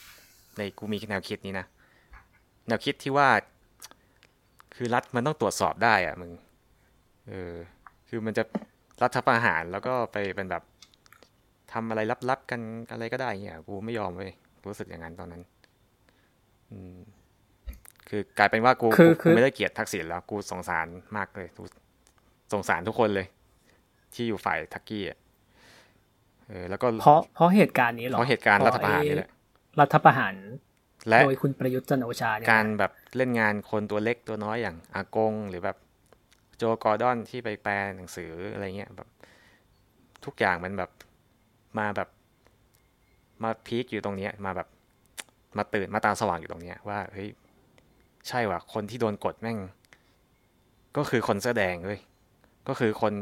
[0.57, 1.65] ในกูมีแนวคิดนี้นะ
[2.67, 3.29] แนวคิดที่ว่า
[4.75, 6.31] คือรัฐมันต้องตรวจสอบได้อะมึง
[7.29, 7.53] เออ
[8.07, 8.43] คือมันจะ
[9.03, 10.63] รัฐประหารแล้วก็ไปเป็นแบบ
[11.73, 12.61] ทำอะไรลับๆกัน
[12.91, 14.31] อะไรก็ได้เงี้ยกูไม่ยอมเว้ย
[14.67, 15.43] รู้สึกอย่างนั้นตอนนั้น
[16.71, 16.97] อืม
[18.09, 18.87] คือกลายเป็นว่ากู
[19.23, 20.87] กูไม่ได้เกลียดทักษิณแล้ว กูสงสาร
[21.17, 21.47] มากเลย
[22.53, 23.27] สงสารทุกคนเลย
[24.13, 25.17] ที่อยู่ฝ่ายทักกี้อะ
[26.47, 29.29] เออแล้วก็เพราะเพราะเหตุการณ์นี้หรอเพราะเหตุการณ์รัฐประหารนี่แหละ
[29.79, 30.33] รัฐประหาร
[31.09, 35.77] และโดยคุณประยุทธ์จันโอชาเนี่ยการแบบเล่นงานคนตัวเล็กตัวน้อยอย่างอากง หรือแบบ
[36.57, 39.07] โจกอร์ดอนที่ไปแปลหนังสืออะไรเงี้ยแบบ
[40.25, 40.91] ทุกอย่างมันแบบ
[41.79, 42.09] มาแบบ
[43.43, 44.67] มาพีคอยู่ตรงนี้มาแบบ
[45.57, 47.29] มาตื่นมาตาสว่างอยู่ตรงนี้ว่าเฮ้ย
[48.27, 49.57] ใช่ว่ะคนที่โดนกดแม่ง
[50.97, 52.01] ก็คือคนเสื้อแดงเว้ย
[52.67, 53.13] ก็คือคน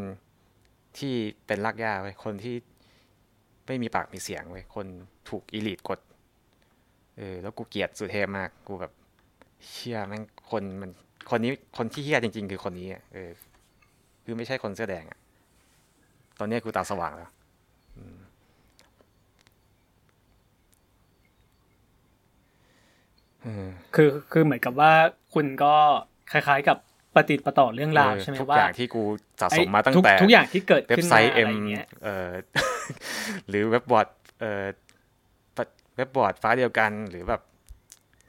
[0.98, 1.14] ที่
[1.48, 2.56] เป็นลักย่าเว้ยคนที่
[3.68, 4.86] ไม่มีปากมีเสียงเว้ยคน
[5.30, 6.00] ถูกอีลิทกด
[7.22, 8.92] เออแล้วกูเกลียดสุเทพมาก กูแบบ
[9.68, 10.92] เชี่ยแม่งคนมัน
[11.30, 13.30] คนนี้คนที่เฮี้ยจริง ๆ คือคนนี้อะเออ
[14.26, 15.20] คือไม่ใช่คนเสื้อแดงอะ
[16.40, 17.30] ตอนนี้กูตาสว่างแล้ว
[23.96, 24.92] คือคือเหมือนกับว่า
[25.34, 25.74] คุณก็
[26.32, 26.78] คล้าย ๆ กับ
[27.16, 29.04] ปฏิติประต่อเรื่องราวใช่ไหมว่าทุกอย่างที่กู
[29.42, 32.30] สะสมมาตั้งแต่ทุกอย่างที่เกิดขึ้นมาอะไรเงี้ยเออ
[33.48, 34.08] หรือเว็บบอร์ด
[34.42, 37.42] เออเว็บบอร์ดฟ้าเดียวกันหรือแบบ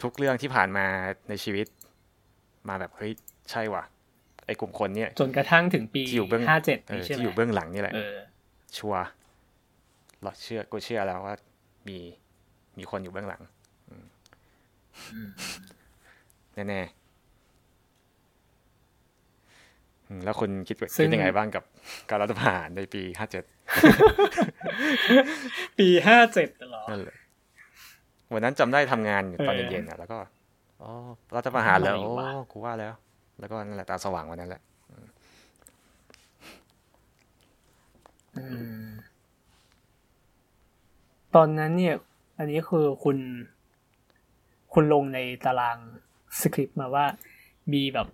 [0.02, 0.86] ทุกเรื่องที่ผ่านมา
[1.28, 1.66] ในชีวิต
[2.68, 3.12] มาแบบเฮ้ย
[3.50, 3.84] ใช่ว่ะ
[4.46, 6.02] ไอ้กลุ่มคนเนี้ยจนกระทั่งถึงปี
[6.50, 7.94] ห้าเจ็ดที่อยู่เบื้องหลังนี่แหละ
[8.78, 9.04] ชัวร์
[10.22, 11.34] เราเชื่อกูเชื่อแล้วว่า
[11.88, 11.98] มี
[12.78, 13.42] มีคนอยู่เบื้องหลัง
[16.54, 17.02] แน่ๆ
[20.24, 21.64] แล้วคุณคิดคิดยังไงบ้างกับ
[22.10, 23.44] การรัฐประหารในปีห้าเจ็ด
[25.78, 26.84] ปีห้าเจ็ดหรอ
[28.34, 30.18] วันนั้นจำได้ทำงานตอนเย็นๆอะแล้วก็
[30.82, 30.90] อ๋อ
[31.36, 32.12] รัฐประหารแล้วโอ้
[32.52, 32.94] กูว่าแล้ว
[33.38, 34.62] แล้วก็นั่นแหละตาสว่างวันนั้นแหละ
[41.34, 41.94] ตอนนั้นเนี่ย
[42.38, 43.16] อันนี้คือคุณ
[44.72, 45.78] คุณลงในตาราง
[46.40, 47.06] สคริปต์มาว่า
[47.72, 48.08] มีแบบ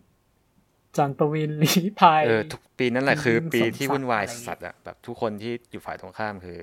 [0.97, 6.57] จันประวินลีพายเออทุกปีนั้นแหละคือ ปีที่วุ่นวายสัตว์อะแบบทุกคนที่อยู่ฝ่ายตรงข้ามคือ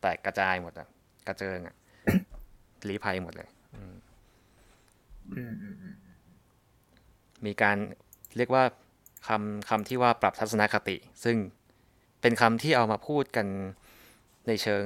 [0.00, 0.88] แตกกระจายหมดอะ
[1.26, 1.74] กระเจิงอะ
[2.88, 3.48] ลีภัยหมดเลย
[7.46, 7.76] มีการ
[8.36, 8.64] เรียกว่า
[9.28, 11.36] คำคำที่ว่าปรับทัศนคติ ซึ่ง
[12.20, 13.46] เป็นคำที่เอามาพูดกัน
[14.46, 14.84] ในเชิง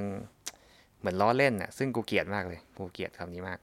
[0.98, 3.58] เหมือนล้อเล่นน่ะ ซึ่งกูเกลียดมากเลย กูเกลียดคำนี้มาก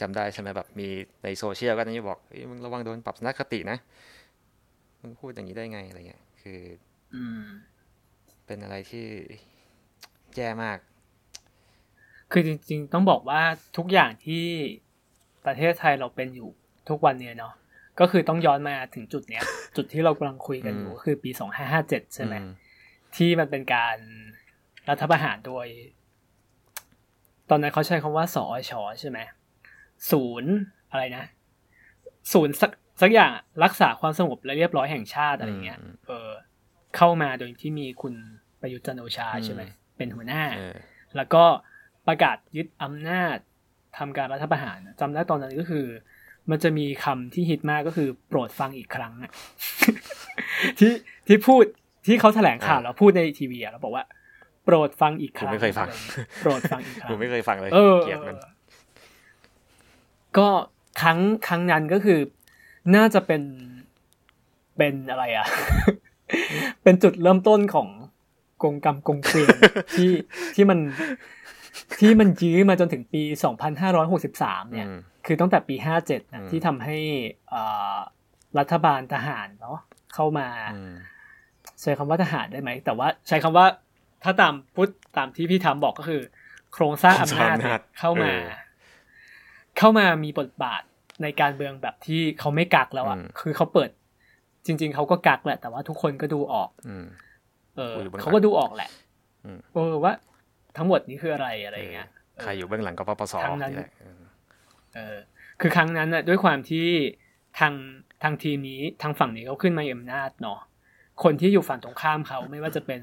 [0.00, 0.88] จำได้ใช่ไหมแบบมี
[1.22, 2.18] ในโซเชียลก็จะบอก
[2.50, 3.78] มึงระวังโดนปรับทัศนคตินะ
[5.00, 6.60] มึงพูดอย่างนี้ได้ไงอะไรเงี้ย คือ
[8.46, 9.06] เป็นอะไรที่
[10.36, 10.78] แย่มาก
[12.32, 13.42] คือจริงๆ ต้องบอกว่า
[13.76, 14.44] ทุกอย่างที่
[15.46, 16.48] ประเทศไทยเราเป็นอยู่
[16.88, 17.54] ทุกวันเนี้ยเนาะ
[18.00, 19.44] ก็คือต้องย้อนมาถึงจุดเนี้ย
[19.76, 22.34] จุดที่เรากำลังคุยกันอยู่คือปีสองห้าห้าเจ็ดใช่ไหม
[23.16, 23.96] ที่มันเป็นการ
[24.88, 25.66] รัฐประหารโดย
[27.50, 29.18] ตอนนั้นเขาใช้คำว่าสอชอใช่ไหม
[30.10, 30.52] ศูนย์
[30.90, 31.24] อะไรนะ
[32.32, 32.70] ศูนย์สัก
[33.02, 33.30] สักอย่าง
[33.64, 35.78] รักษาความสงบและเรียบร้อยแห่งชาติอะไรเงี้ย
[36.08, 36.30] เออ
[36.96, 38.14] เข้ามาโดยที่มีคุณ
[38.60, 39.62] ประยุทธ์จันโอชาใช่ไหม
[39.96, 40.42] เป็นหัวหน้า
[41.16, 41.44] แล้วก็
[42.08, 43.36] ประกาศยึดอำนาจ
[43.98, 45.86] ทำการรัฐประหารจำได้ตอนนั้นก็คือ
[46.50, 49.32] มันจะมีคำที่ฮิตมากก็คือโปรดฟังอีกครั้งอะ
[50.78, 50.92] ที่
[51.26, 51.62] ที่พูด
[52.06, 54.04] ที่เขาแถลงข่าวแล้วพูดในทีวีอะแล้วบอกว่า
[54.64, 55.88] โปรดฟังอีกครั้งไม่เคยฟัง
[56.40, 57.70] โปรดฟังอีกครั้งผมไม่เคยฟังเลย
[58.02, 58.36] เกลียดมัน
[60.38, 60.48] ก็
[61.02, 62.20] ครั้งครั้งนั้นก็คือ
[62.96, 63.42] น่าจะเป็น
[64.76, 65.46] เป็นอะไรอะ
[66.82, 67.88] เป็นจุดเริ่มต้นของ
[68.62, 69.56] กงกรรมกงเกวียน
[69.96, 70.10] ที่
[70.54, 70.78] ที่มัน
[72.00, 73.22] ที่มันยื้อมาจนถึงปี
[73.96, 74.86] 2563 เนี่ย
[75.26, 76.96] คือตั้งแต่ปี 57นะที่ทำให้
[78.58, 79.78] รัฐบาลทหารเนาะ
[80.14, 80.48] เข้ามา
[81.80, 83.66] ใช้คำว่าทหารได้ไหม แต่ว่าใช้คำว่า
[84.24, 86.22] ถ้าตามพุทธตามที่พี่ทำบอกก็คือ
[86.72, 88.32] โครงสร้างอำนาจเข้ามา
[89.78, 90.82] เข้ามามีบทบาท
[91.22, 93.90] ในการเมืองแบบที่เขาไม่กักแล้วอะ คือเขาเปิด
[94.66, 96.70] จริง ๆเขาก็กักแหละ แต่ว่าทุกคนก็ดูออก
[97.76, 98.90] เออเขาก็ดูออกแหละ
[99.74, 100.12] เออว่า
[100.78, 102.08] ทั้งหมดนี้คืออะไรอะไรเงี้ย
[102.42, 103.90] ใครอยู่เบื้องหลังก็ปปสนี่แหละ
[104.94, 105.16] เออ
[105.60, 106.86] คือครั้งนั้นน่ะด้วยความที่
[107.58, 107.74] ทาง
[108.22, 110.60] ทางทีมนี้ทางฝั่งนี้เขาขึ้นมาอำนาจเนาะ
[111.22, 113.00] คนที่อยู่ฝั่งตรงข้ามเขาไม่ว่าจะเป็น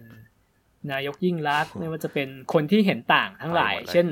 [0.92, 4.08] นายกยิ่งรักไม่ว่าจะเป็นคนที่เห็นต่างทั้งหลาย เช่น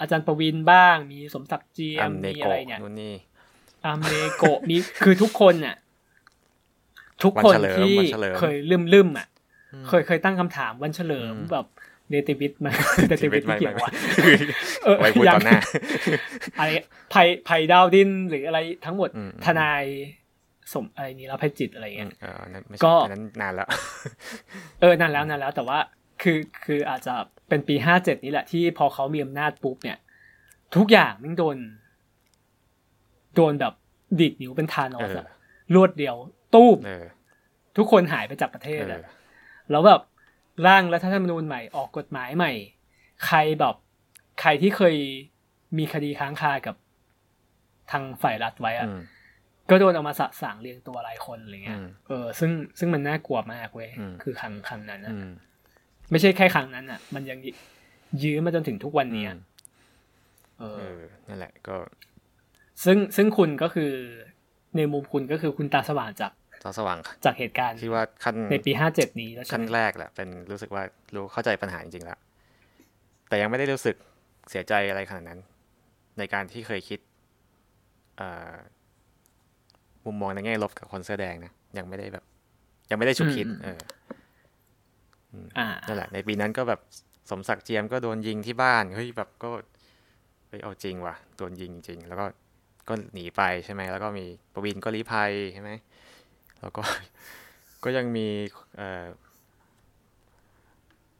[0.00, 2.80] อาจารย์ประวินบ้าง มีสมศักดิ์เจียมมีอะไรเนี่ย
[3.84, 5.76] อเมโกมีคือทุกคนน่ะ
[7.24, 7.94] ทุกคนที่
[8.38, 9.26] เคยลืมลืมอะ
[9.88, 11.66] เคยเคยตั้งคำถามวันเฉลิมแบบ
[12.10, 12.72] เดติวิทมา
[13.08, 13.90] เดติวิทที่เกี่ยวว่ะ
[15.00, 15.58] ไว้พูดตอนหน้า
[16.58, 16.70] อะไร
[17.10, 19.10] ไผ่ไผ่ดาวดินหรืออะไรทั้งหมด
[19.44, 19.82] ทนาย
[20.72, 22.10] สมอะไรนี้แล้วไพ่จิตอะไรเงี้ย
[22.84, 23.68] ก็นั้นนานแล้ว
[24.80, 25.78] เออนานแล้วนานแล้วแต่ว่า
[26.22, 27.14] คือคืออาจจะ
[27.48, 29.98] เป็นปีห้าเจ็ดนี้แหละที่พอเขามีอำนาจปุ๊บเนี่ย
[30.76, 31.56] ทุกอย่างมันโดน
[33.36, 33.74] โดนแบบ
[34.20, 35.18] ดิดนิ้วเป็นทานอส
[35.74, 36.16] รวดเดียว
[36.54, 36.78] ตู้ม
[37.76, 39.00] ทุกคนหายไปจากประเทศเลย
[39.72, 40.00] แล้วแบบ
[40.66, 42.52] ร่างรัฐธรรมนูญใหม่ออกกฎหมายใหม่
[43.26, 43.74] ใครแบบ
[44.40, 44.96] ใครที่เคย
[45.78, 46.76] มีคดีค้างคากับ
[47.90, 48.88] ทางฝ่ายรัฐไว้อะ
[49.70, 51.78] ก็โดนเอามาสะสางเรียงตัวหลายคนอะไรเงี้ย
[52.08, 53.90] เออ ซึ่งซึ่งมันน่ากลัวมากเว้ย
[54.22, 55.14] คือครั้งครั้งนั้นนะ
[56.10, 57.38] ไม่ใช่แค่ครั้งนั้นอะ มันยัง
[58.22, 59.24] ยื้อมาจนถึงทุกวันนี้
[60.58, 60.96] เออ
[61.28, 61.76] นั่นแหละก็
[62.84, 63.92] ซึ่งซึ่งคุณก็คือ
[64.76, 66.32] ในมุมคุณก็คือคุณตาสว่างจาก
[66.62, 70.82] ตาสว่างจากเหตุการณ์ที่ว่าขั้นในปีห้าเจ็ดนี้แล้วขั้นแรกแหละเป็นรู้สึกว่า
[71.14, 72.18] รู้เข้าใจปัญหาจริงๆแล้ว
[73.28, 73.96] แต่ยังไม่ได้รู้สึก
[74.50, 75.40] เสียใจอะไรขนาดนั้น
[76.18, 77.00] ในการที่เคยคิด
[80.04, 82.24] มุมมองในแง่ลบกับคนเสื้อแดงนะยังไม่ได้แบบ
[82.90, 83.80] ยังไม่ได้ฉุกคิด เออ
[85.86, 86.80] นั่นแหละ ในปีนั้นก็แบบ
[87.30, 89.48] สมศักดิ์เจียมก็โดนยิงที่บ้านเฮ้ยแบบก็
[90.48, 92.26] ไปเอาจริงว่ะโดนยิงจริงแล้วก็
[92.88, 95.70] ก็หนีไปใช่ไหมแล้วก็มีประวินก็ลี้ภัยใช่ไหม
[96.62, 96.82] แล้วก็
[97.84, 98.26] ก็ยังมี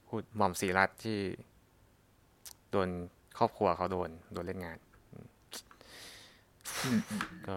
[0.07, 1.19] พูดหม่อมศรีรัตที่
[2.71, 2.89] โดน
[3.39, 4.79] ครอบครัวเขาโดนโดนเล่นงาน
[7.49, 7.57] ก็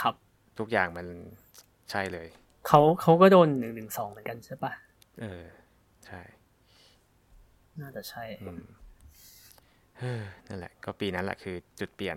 [0.00, 0.14] ครับ
[0.58, 1.06] ทุกอย่างมัน
[1.90, 2.28] ใช่เลย
[2.66, 4.72] เขาเขาก็โดนหนึ่งหนึ่งสองเหมือนกันใช่ปะ
[5.20, 5.44] เออ
[6.06, 6.20] ใช่
[7.80, 8.24] น่าจะใช่
[9.98, 12.16] เฮ้อนั่นแหละ ก็ปีนั้นแหละคือจุดเปลี่ยน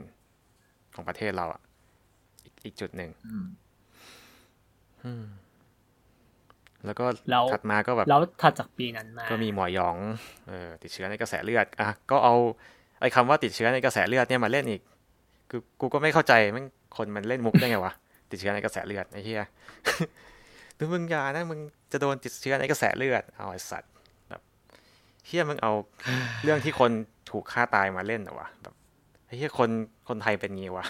[0.96, 1.62] ของประเทศเราอะ
[2.44, 3.48] อีกอีกจุดหนึ่งอืมอืม
[6.86, 9.98] แล้วก็แล้วถัดมาก็แบบแล้วถัดจากปีนั้นมา ก็มีหมอหยอง
[10.48, 12.36] เออติดเชื้อในกระแสเลือดอะก็เอา
[13.02, 14.82] ไอ้คำว่าติดเชื้อในกระแสเลือดเนี่ยมาเล่นอีก
[15.50, 16.66] คือกูก็ไม่เข้าใจมัน
[16.98, 17.94] คนมันเล่นมุกได้ไงวะ
[18.32, 19.44] ติดเชื้อในกระแสเลือดไอ้เหี้ย
[20.78, 21.60] ดูมึงอยานะมึง
[21.92, 23.92] จะโดนติดเชื้อในกระแสเลือดเอาไอ้สัตว์
[24.30, 24.42] แบบ
[25.28, 25.72] เฮียมึงเอา
[26.44, 26.92] เรื่องที่คน
[27.30, 28.74] ถูกฆ่าตายมาเล่นเหรอวะแบบ
[29.26, 29.70] ไอ้เฮียคน
[30.08, 30.86] คนไทยเป็นงี้วะ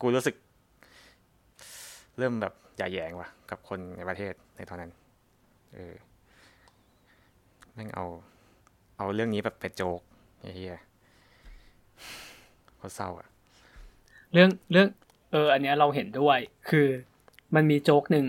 [0.00, 0.34] กูรู้สึก
[2.18, 4.92] เริ่มแบบอย่าแยงว่ะ กับคนในประเทศในตอนนั้น
[5.74, 5.94] เออ
[7.74, 8.06] แม่งเอา
[8.98, 10.00] เอาเรื่องนี้แบบเป็นโจก
[10.54, 10.80] เหี้ย
[12.76, 13.28] โคตรเศร้าอะ
[14.32, 14.88] เรื่องเรื่อง
[15.32, 16.38] เออ อันเนี้ยเราเห็นด้วย
[16.68, 16.86] คือ
[17.54, 18.26] มันมีโจกหนึ่ง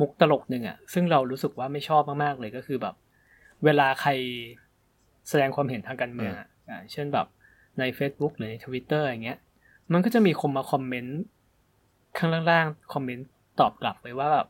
[0.00, 2.94] มุกตลกหนึ่งอะซึ่งเรารู้สึกว่าไม่ชอบมากๆเลยก็คือแบบ
[3.64, 4.10] เวลาใคร
[5.28, 7.26] แสดงความเห็นทางการเมืองอะอ่าเช่นแบบ
[7.78, 9.38] ใน Facebook หรือใน Twitter อย่างเงี้ย
[9.92, 11.20] มันก็จะมีคนมาคอมเมนต์
[12.16, 13.28] ข้างล่างๆคอมเมนต์
[13.60, 14.46] ตอบกลับไปว่าแบบ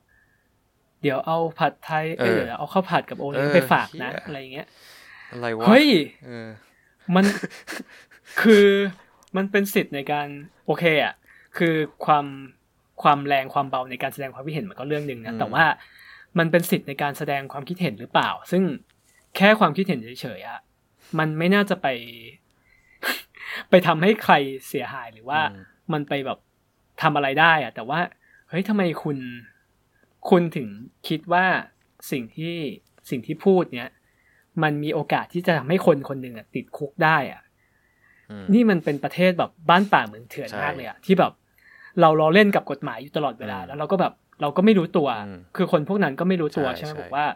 [1.02, 4.66] เดี๋ยวเอาผัดไทยเอ้ยเออเดี๋ยวเอาข้าวผัดกับโอเลี้ยงเออไปฝากนะเหี้ยอะไรอย่างเงี้ย
[5.32, 5.86] อะไรวะเฮ้ย
[6.26, 6.48] เออ
[7.14, 7.24] มัน
[8.42, 8.66] คือ
[9.36, 10.28] มันเป็นสิทธิ์ในการ
[10.66, 11.14] โอเคอะ
[11.58, 11.74] คือ
[12.04, 12.26] ความ
[13.02, 15.64] ความแรงความเบาในการแสดงความคิดเห็นมันก็เรื่องหนึ่งนะอืมแต่ว่า
[16.38, 18.62] มันเป็นสิทธิ์ในการแสดงความคิดเห็นหรือเปล่า ซึ่ง
[19.36, 20.60] แค่ความคิดเห็นเฉยๆอะ
[21.18, 21.86] มันไม่น่าจะไป
[23.70, 24.34] ไปทำให้ใคร
[24.68, 25.62] เสียหายหรือว่าอืม
[25.92, 26.38] มันไปแบบ
[27.02, 28.00] ทำอะไรได้อะแต่ว่า
[28.52, 29.18] เฮ้ยทำไมคุณ
[30.30, 30.68] คุณถึง
[31.08, 31.46] คิดว่า
[32.10, 32.54] สิ่งที่
[33.10, 33.90] สิ่งที่พูดเนี้ย
[34.62, 37.42] มันมีโอกาสที่จะทำให้คนคนหนึ่งอะติดคุกได้อะ
[38.30, 41.32] อืมนี่มันเป็นประเทศแบบบ้านป่าเมืองเถื่อนใช่มากเลยอะที่แบบ
[42.00, 47.26] เราล้อเล่นกับกฎหมายอยู่ตลอดเวลาอืมแล้วเราก็แบบเราก็ไม่รู้ตัวอืมคือคนพวกนั้นก็ไม่รู้ตัวใช่ใช่ไหมใช่บอกว่า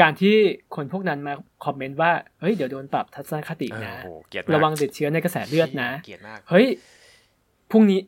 [0.00, 0.34] การที่
[0.76, 1.34] คนพวกนั้นมา
[1.64, 6.66] คอมเมนต์ว่าเฮ้ยเดี๋ยวโดนปรับทัศนคติเออนะโอ้โหเกลียดมากระวังติดเชื้อในกระแสเลือดนะเกลียดมากเฮ้ย
[7.70, 8.00] พรุ่งนี้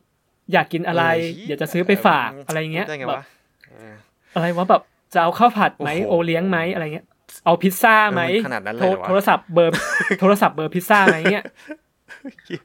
[0.53, 1.03] อยากกินอะไร
[1.35, 3.25] เหี้เดี๋ยวจะซื้อไปฝากอะไรเงี้ยพูดได้ไงแบบวะ
[3.71, 3.93] เออ
[4.35, 4.81] อะไรวะแบบ
[5.13, 7.05] จะเอาข้าวผัดไหมโอ้โหโอเลี้ยงไหมอะไรเงี้ย
[7.45, 9.71] เอาพิซซ่าไหมเออมันขนาดนั้นเลยโทรเหรอวะโทรศัพท์เบอร์
[10.19, 11.45] โทรศัพท์เบอร์พิซซ่าไหมเงี้ย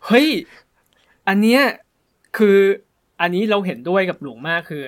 [0.07, 0.29] เฮ้ย
[1.29, 1.61] อันเนี้ย
[2.39, 2.59] คือ
[3.21, 4.83] อันนี้เราเห็นด้วยกับหลวงมากคือ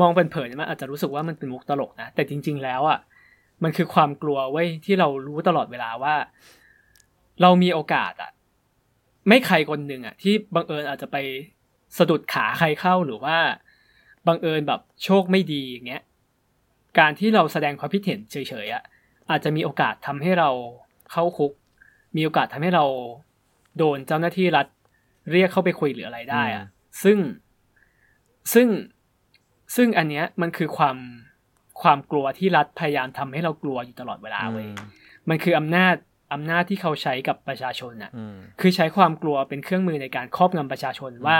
[0.00, 2.98] มองเป็นเผินๆมันอาจจะรู้สึกว่ามันเป็นมุกตลกนะแต่จริง ๆ แล้วอะ
[3.62, 6.14] มันคือความกลัวเว้ยที่เรารู้ตลอดเวลาว่า
[7.42, 8.30] เรามีโอกาสอะ
[9.28, 11.16] ไม่ใครคนหนึ่งอะ ที่บังเอิญอาจจะไป
[11.98, 13.38] สะดุดขาใครเข้าหรือว่า
[14.26, 16.02] บังเอิญแบบโชคไม่ดีอย่างเงี้ย
[16.98, 18.82] การที่เราแสดงความคิดเห็นเฉยๆอะ
[19.30, 20.50] อาจจะมีโอกาสทำให้เรา
[21.12, 21.52] เข้าคุก
[22.16, 22.84] มีโอกาสทำให้เรา
[23.78, 24.66] โดนเจ้าหน้าที่รัฐ
[25.32, 26.66] เรียกเข้าไปคุยหรืออะไรได้อะ
[27.02, 27.18] ซึ่ง
[28.54, 28.68] ซึ่ง
[29.76, 30.96] ซึ่งอันเนี้ยมันคือความ
[31.82, 34.76] ความกลัวที่รัฐพยายามทำให้เรากลัวอยู่ตลอดเวลาเว้ยอืม
[35.28, 35.94] มันคืออำนาจ
[36.32, 41.38] อำนาจที่เขาใช้กับประชาชนอะอืมคือใช้ความกลัวเป็นเครื่องมือในการครอบงำประชาชนว่า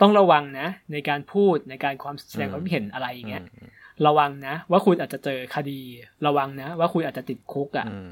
[0.00, 3.68] ต้องระวังนะ ในการพูดในการความแสดงความคิดเห็นอะไรอย่างเงี้ยอืม
[4.06, 5.80] ระวังนะ ว่าคุณอาจจะเจอคดี
[6.26, 8.08] ระวังนะ ว่าคุณอาจจะติดคุกอะอืม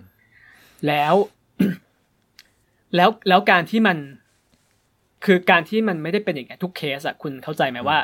[0.86, 1.14] แล้ว
[2.96, 3.96] แล้วแล้วการที่มัน
[5.24, 7.98] คือการที่มันไม่ได้เป็นอย่างนี้ทุกเคสอะคุณเข้าใจไหมว่า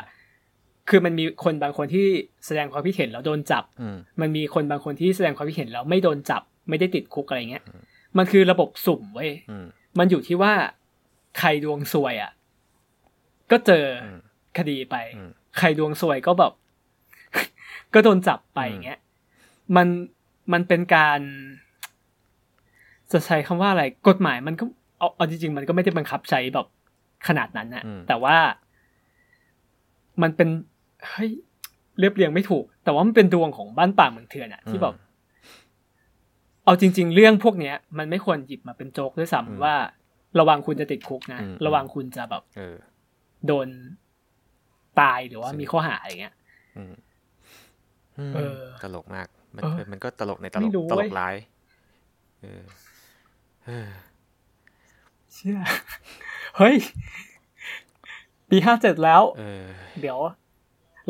[0.89, 2.07] คือมันมีคนบางคนที่
[2.45, 7.63] แสดงความคิดเห็นแล้วโดนจับอืมมันมีคนบางคนที่แสดงความคิดเห็นแล้วไม่โดนจับ ไม่ได้ติดคุกอะไรเงี้ย
[8.17, 9.65] มันคือระบบสุ่มเว้ยอืม
[9.99, 10.53] มันอยู่ที่ว่า
[11.39, 12.31] ใครดวงซวยอะ
[13.53, 14.19] ก็เจออม
[14.57, 16.53] คดีไปอืมใครดวงซวยก็แบบ
[17.93, 18.99] ก็โดนจับไปอืมอย่างเงี้ย
[19.75, 19.87] มัน
[20.53, 21.19] มันเป็นการ
[23.11, 24.65] จะใช้คำว่าอะไร กฎหมายมันก็
[24.99, 26.67] เอาเอาจริงๆ มันก็ไม่ได้บังคับใช้แบบ
[27.27, 28.37] ขนาดนั้นนะอืมแต่ว่า
[30.21, 30.49] มันเป็น
[31.09, 31.31] เฮ้ย
[31.99, 34.95] เรียบเรียงไม่ถูก แต่ว่ามันเป็นดวงของบ้านป่าเมืองเถื่อนอะที่แบบ
[36.65, 39.75] เอาจริง ๆ เรื่องพวกเนี้ย มันไม่ควรหยิบมาเป็นโจ๊กด้วยอืมซ้ำว่า
[40.39, 42.75] ระวังคุณจะติดคุกนะอืมระวังคุณจะแบบเออ
[43.47, 43.67] โดน
[44.99, 46.33] ตายหรือว่าใช่มีข้อหาอะไรเงี้ย
[46.77, 46.93] อืม
[48.35, 51.35] เออตลกมาก มันเออมันก็ตลกในตไม่ลกรู้ตลเว้กยร้าย
[52.41, 52.63] เออ
[53.65, 53.89] เออ
[55.33, 55.57] เชื่อ
[56.57, 56.75] เฮ้ย
[58.49, 59.65] ปีห้าเจ็ดแล้วเออ
[60.01, 60.19] เดี๋ยว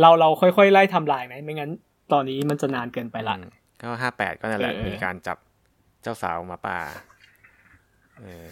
[0.02, 1.72] เราเราค่อยๆไล่ทำลายไหมไม่งั้น
[2.12, 3.52] ตอนนี้มันจะนานเกินไปละอืม
[3.82, 5.38] ก็ห้าแปดก็นั่นแหละเออมีการจับ
[6.02, 6.78] เจ้าสาวหมาป่า
[8.22, 8.46] เออ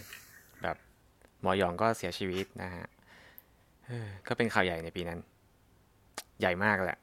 [0.62, 0.76] แบบ
[1.40, 3.01] หมอหยองก็เสียชีวิตนะฮะเออ
[4.28, 5.18] ก็เป็นข่าวใหญ่ในปีนั้น
[6.40, 6.98] ใหญ่มากแหละ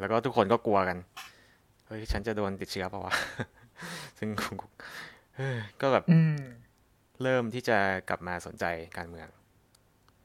[0.00, 0.98] แล้วก็ทุกคนก็กลัวกัน
[1.86, 3.14] เฮ้ย ฉันจะโดนติดเชื้อเปล่าวะ
[4.18, 4.66] ซึ่งกู
[5.36, 6.38] เออก็แบบอืม
[7.22, 7.78] เริ่มที่จะ
[8.08, 8.64] กลับมาสนใจ
[8.96, 9.28] การเมือง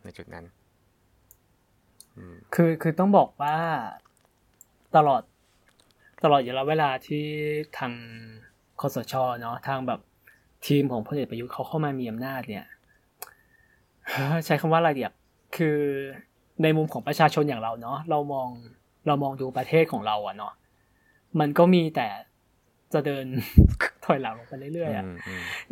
[0.04, 0.46] ในจุดนั้น
[2.16, 3.58] อืมคือคือต้องบอกว่า
[4.96, 5.22] ตลอด
[6.24, 7.26] ตลอดระยะเวลาที่
[7.78, 7.94] ทาง
[8.82, 10.00] คสชเนาะทางแบบ
[10.68, 12.66] ทีมของพลเอกประยุทธ์เขาเข้ามามีอำนาจเนี่ย
[14.46, 15.14] ใช้คำว่าอะไรเดียบ
[15.56, 15.80] คือ
[16.64, 18.50] ในมุมของประชาชนอย่างเราเนาะเรามอง
[19.08, 20.54] เรามองดูประเทศของเราอะเนาะ
[21.40, 22.08] มันก็มีแต่
[22.94, 23.26] จะเดิน
[24.06, 25.06] ถอยหลังลงไปเรื่อยๆอะ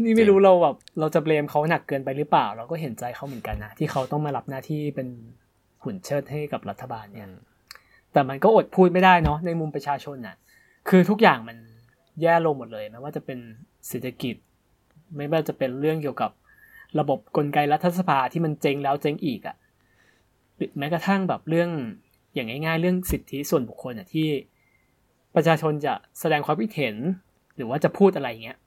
[0.04, 5.08] นี่ไม่รู้เราแบบเราจะเบลมเขาหนักเกินไปหรือเปล่า เราก็เห็นใจเขาเหมือนกันนะที่เขาต้องมารับหน้าที่เป็น
[5.84, 7.30] หุ่นเชิดให้กับรัฐบาลเนี่ย
[8.14, 10.36] แต่มันก็อดพูดไม่ได้เนาะในมุมประชาชนน่ะ
[10.90, 11.58] คือทุกอย่างมัน
[12.22, 13.40] แย่ลงหมดเลยไม่ว่าจะเป็น
[13.88, 14.36] เศรษฐกิจ
[15.18, 16.32] ไม่ว่าจะเป็นเรื่องเกี่ยวกับ
[17.00, 19.56] ระบบกลไกรัฐสภาที่มันเจ๊งแล้วเจ๊งอีกอะ่ะ
[20.80, 21.70] แม้กระทั่งแบบเรื่อง
[22.34, 24.28] อย่างง่าย ๆ เรื่องสิทธิส่วนบุคคลอะที่
[25.36, 26.96] ประชาชนจะแสดงความคิดเห็น
[27.56, 28.58] หรือว่าจะพูดอะไรเงี้ย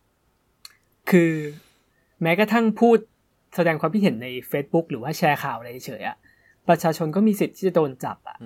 [1.10, 1.32] คือ
[2.22, 2.98] แม้กระทั่งพูด
[3.56, 6.16] แสดงความคิดเห็นใน Facebook หรือว่าแชร์ข่าวอะไรเฉยอะ
[6.68, 8.36] ประชาชนก็มีสิทธิ์ที่จะโดนจับอะ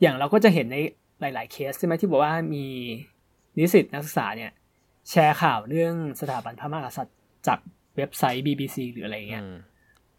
[0.00, 0.76] อย่างเราก็จะเห็นใน
[1.20, 2.64] หลาย ๆ เคสใช่ไหมที่บอกว่ามี
[3.58, 4.52] นิสิตนักศึกษาเนี่ย
[5.10, 7.16] แชร์ข่าวเรื่องสถาบันพระมหากษัตริย์
[7.46, 7.58] จาก
[7.96, 9.44] เว็บไซต์ BBC หรืออะไรเงี้ย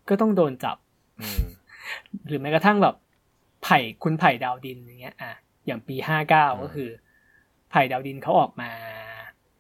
[0.10, 0.78] ก็ต้องโดนจับ
[2.28, 2.96] หรือแม้กระทั่งแบบ
[3.64, 5.32] ไผ่คุณไผ่ดาวดินอย่างเงี้ยอะ
[5.66, 6.90] อย่างปีห้าเก้าก็คือ
[7.72, 8.70] ไผ่ดาวดินเขาออกมา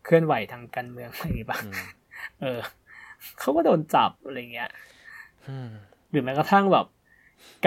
[0.05, 1.63] เคลื่อนไหวทางการเมืองอะไรบ้าง
[2.41, 2.59] เออ
[3.39, 4.69] เขาก็โดนจับอะไรเงี้ย
[6.11, 6.85] หรือแม้กระทั่งแบบ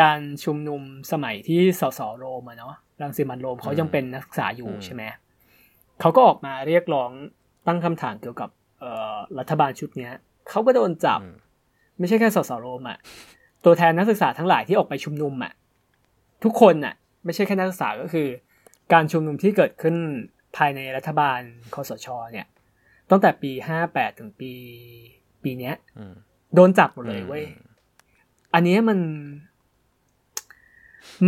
[0.00, 0.82] การชุมนุม
[1.12, 5.02] สมัยที่สสโรมอะเนาะรังสิมันโรมเขายังเป็นนักศึกษาอยู่ใช่ไหม
[6.00, 7.10] เขาก็ออกมาเรียกร้อง
[7.66, 10.12] ตั้งคำถามเกี่ยวกับเอ่อรัฐบาลชุดเนี้ย
[10.50, 11.20] เขาก็โดนจับ
[11.98, 12.98] ไม่ใช่แค่สสโรมอะ
[13.64, 15.52] ตัวแทนนักศึกษาทั้งหลายที่ออกไปชุมนุมอะ
[16.44, 18.28] ทุกคนอะไม่ใช่แค่นักศึกษาก็คือ
[18.92, 19.96] การชุมนุมที่เกิดขึ้น
[20.56, 21.40] ภายในรัฐบาล
[21.74, 22.46] คอสชเนี่ย
[23.10, 24.52] ตั้งแต่ปีห้าแปดถึงปี
[25.42, 25.74] ปีเนี้ย
[26.54, 27.44] โดนจับหมดเลยเว้ย
[28.54, 28.98] อันนี้มัน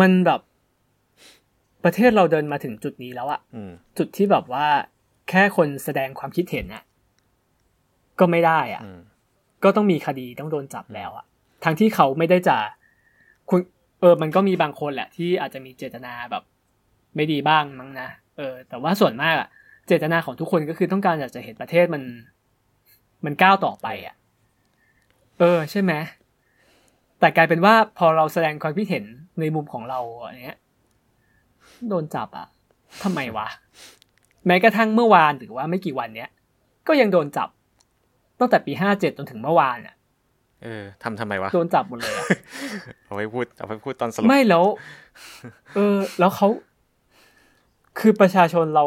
[0.00, 0.40] มันแบบ
[1.84, 3.40] ประเทศเราเดินมาถึงจุดนี้แล้วอะ
[3.98, 4.66] จุดที่แบบว่า
[5.30, 6.82] แค่คนแสดงความคิดเห็นน่ะ
[8.18, 8.82] ก็ไม่ได้อะ
[9.64, 11.26] ก็ต้องมีคดีต้องโดนจับแล้วอะ
[11.64, 12.56] ทั้งที่เขาไม่ได้จะ
[13.50, 13.60] คุณ
[14.00, 16.42] เออ มันก็มีบางคนแหละ ที่อาจจะมีเจตนาแบบ
[17.16, 19.48] ไม่ดีบ้างมั้งนะเออ แต่ว่าส่วนมากอะ
[19.88, 22.02] เจตนาของทุกคนก็คือต้องการอยากจะเห็นประเทศมัน
[23.24, 24.14] มันก้าวต่อไปอะ
[25.38, 25.92] เออ ใช่ไหม
[27.20, 29.04] แต่กลายเป็นว่าพอเราแสดงความคิดเห็น
[29.40, 30.58] ในมุมของเราอันเนี้ย
[31.88, 32.46] โดนจับอะ
[33.02, 33.48] ทำไมวะ
[34.46, 36.30] แม้กระทั่งเมื่อวานหรือว่าไม่กี่วันเนี้ย
[36.88, 37.48] ก็ยังโดนจับ
[38.38, 39.94] ตั้งแต่ปีห้าเจ็ดจนถึงเมื่อวานอะ
[40.64, 42.14] เออทำทำไมวะโดนจับหมดเลย
[43.04, 44.64] เอาไปพูดเอาไปพูดตอนสรุปไม่แล้ว
[45.74, 46.48] เออ แล้วเขา
[47.98, 48.86] คือประชาชนเรา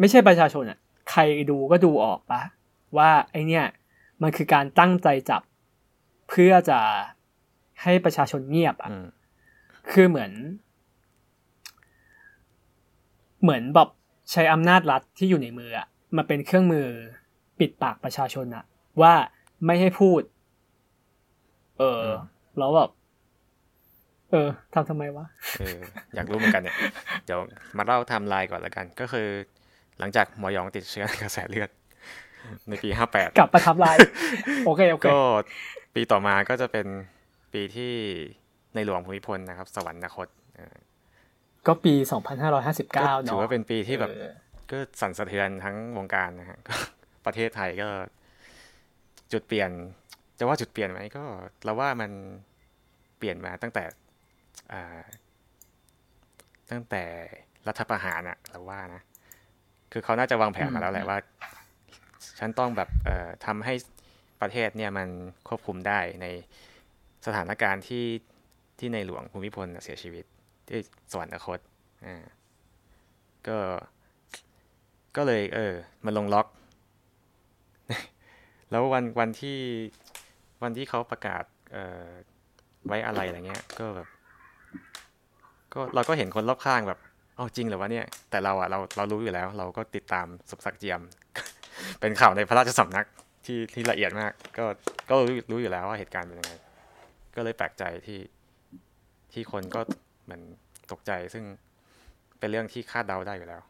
[0.00, 0.78] ไม่ใช่ประชาชนอะ
[1.10, 2.42] ใครดูก็ดูออกปะ
[2.96, 3.64] ว่าไอเนี้ย
[4.22, 5.42] มันคือการตั้งใจจับ
[6.28, 6.78] เพื่อจะ
[7.82, 8.90] ให้ประชาชนเงียบอะ
[9.92, 10.32] คือเหมือน
[13.42, 13.88] เหมือนแบบ
[14.30, 16.86] ใช้อำนาจรัฐที่อยู่ในมืออะมาเป็นเครื่องมือ
[17.58, 18.64] ปิดปากประชาชนอะ
[19.00, 19.14] ว่า
[19.66, 22.02] ไม่ให้พูดเออ
[22.58, 22.90] แล้วแบบ
[24.30, 25.24] เออทำทำไมวะ
[25.58, 25.78] เออ
[26.14, 26.76] อยากรู้เหมือนกันเนี่ย
[27.24, 27.40] เดี๋ยว
[27.76, 29.28] มาเล่าไทม์ไลน์ก่อนแล้วกัน ก็คือ
[29.98, 31.70] หลังจากหมอยองติดเชื้อกระแสเลือด
[32.68, 33.96] ในปีห้าแปดกลับมาทำลาย
[34.66, 35.18] โอเคโอเคก็
[35.94, 36.86] ปีต่อมาก็จะเป็น
[37.52, 37.92] ปีที่
[38.74, 40.28] ในหลวงภูมิพลนะครับ สวรรคต
[41.66, 44.10] ก็ปีสองพันห้าร้อยห้าสิบเก้าเนาะถือว่าเป็นปีที่แบบ
[44.70, 46.58] ก็สั่นสะเทือนทั้งวงการนะฮะ
[47.26, 47.88] ประเทศไทยก็
[49.32, 49.70] จุดเปลี่ยน
[50.42, 51.24] จะว่าจุดเปลี่ยนไหมก็
[51.64, 52.10] เราว่ามัน
[53.18, 53.84] เปลี่ยนมาตั้งแต่
[56.70, 57.04] ตั้งแต่
[57.68, 59.02] รัฐประหารอะเราว่านะ
[59.92, 61.18] คือเขาน่าจะวางแผนมาแล้วแหละว่า
[62.38, 62.88] ฉันต้องแบบ
[63.46, 63.74] ทำให้
[64.40, 65.08] ประเทศเนี่ยมัน
[65.48, 66.26] ควบคุมได้ใน
[67.26, 68.06] สถานการณ์ที่
[68.78, 70.24] ที่ในหลวงภูมิพลเสียชีวิต
[70.68, 70.78] ที่
[71.12, 71.60] สวรรคต
[72.06, 72.24] อ่า
[73.48, 73.58] ก็
[75.16, 76.46] ก็เลย เออ มันลงล็อก
[78.70, 79.58] แล้ววันวันที่
[80.62, 81.44] วันที่เขาประกาศ
[82.86, 84.08] ไว้อะไรอะไรเงี้ย ก็แบบ
[85.72, 86.98] ก็เราก็เห็นคนรอบข้างแบบ
[87.36, 91.00] เอาจริงเหรอวะเนี่ย แต่เราอะเราเรารู้อยู่แล้ว เราก็ติดตามสุศักเจียม
[92.00, 93.06] เป็นข่าวในพระราชสำนัก
[93.46, 94.64] ที่ที่ละเอียดมาก ก็
[95.08, 96.52] ก็รู้รู้อยู่แล้วว่าเหตุการณ์เป็นยังไง
[97.36, 98.20] ก็เลยแปลกใจที่
[99.32, 99.80] ที่คนก็
[100.24, 100.42] เหมือน
[100.92, 101.44] ตกใจซึ่ง
[102.38, 103.62] เป็นเรื่องที่คาดเดาได้อยู่แล้ว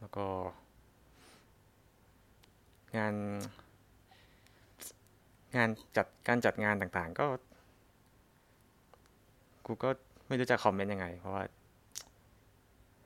[0.00, 0.26] แล้วก็
[2.98, 3.14] งาน
[5.56, 7.26] งานจัดการจัดงานต่างๆ ก็
[9.66, 9.90] กูก็
[10.28, 11.44] ไม่รู้จะคอมเมนต์ยังไง เพราะว่า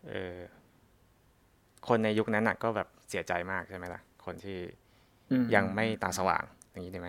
[0.09, 0.37] เออ
[1.89, 4.59] คนในยุคนั้นน่ะ ก็แบบเสียใจมากใช่ไหมล่ะ คนที่
[5.55, 7.09] ยังไม่ตาสว่างอย่างนี้ได้ไหม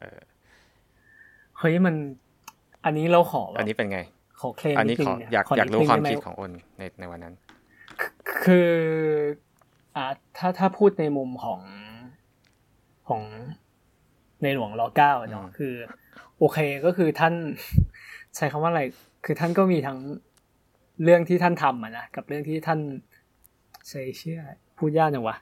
[0.00, 0.20] เออ
[1.58, 1.94] เฮ้ยมัน
[2.84, 4.00] อันนี้เราขออันนี้เป็นไง
[4.40, 7.34] ขอเคลมอันนี้ขออยากอยากรู้ความคิดของอนในในวันนั้น
[8.44, 8.70] คือ
[9.96, 10.04] อ่า
[10.36, 11.60] ถ้าถ้าพูดในมุมของ
[13.08, 13.22] ของ
[14.42, 15.74] ในหลวงรอเก้าเนาะคือ
[16.38, 17.34] โอเคก็คือท่าน
[18.36, 18.82] ใช้คำว่าอะไร
[19.24, 19.98] คือท่านก็มีทั้ง
[21.04, 22.80] เรื่องที่ท่านทำอะนะกับเรื่องที่ท่าน
[23.88, 24.40] ใช้เชื่อ
[24.78, 25.36] พูดยากจังวะ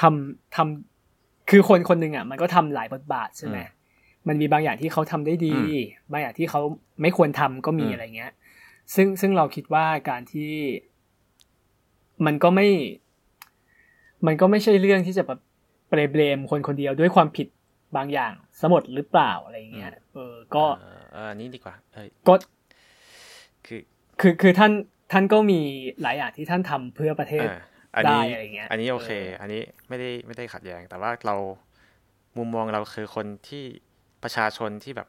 [0.00, 3.58] ทำทำคือคนคนหนึ่งอะ มันก็ทำหลายบทบาทใช่ไหม
[4.28, 5.54] มันมีบางอย่างที่เขาทำได้ดี
[6.12, 6.60] บางอย่างที่เขา
[7.02, 8.32] ไม่ควรทำก็มีอะไรเงี้ย
[8.94, 10.52] ซึ่งซึ่งเราคิดว่าการที่
[12.26, 12.68] มันก็ไม่
[14.26, 15.40] มันก็ไม่ใช่เรื่องที่จะแบบ
[15.88, 17.48] เปรเบลมคนคนเดียวด้วยความผิด
[17.96, 20.64] บางอย่างสมดหรือเปล่าอะไรเงี้ยเออก็
[21.12, 22.34] เออนี้ดีกว่าเออก็
[23.66, 23.80] คือ
[24.20, 24.72] คือคือท่าน
[25.12, 25.60] ท่านก็มี
[26.02, 27.46] หลายอย่างที่ท่านทำเพื่อประเทศ
[28.04, 29.10] ได้อะไรเงี้ยอันนี้โอเค
[29.40, 31.36] อันนี้ไม่ได้ไม่ได้ขัดแย้งแต่ว่าเรา
[32.36, 33.64] มุมมองเราคือคนที่
[34.22, 35.08] ประชาชนที่แบบ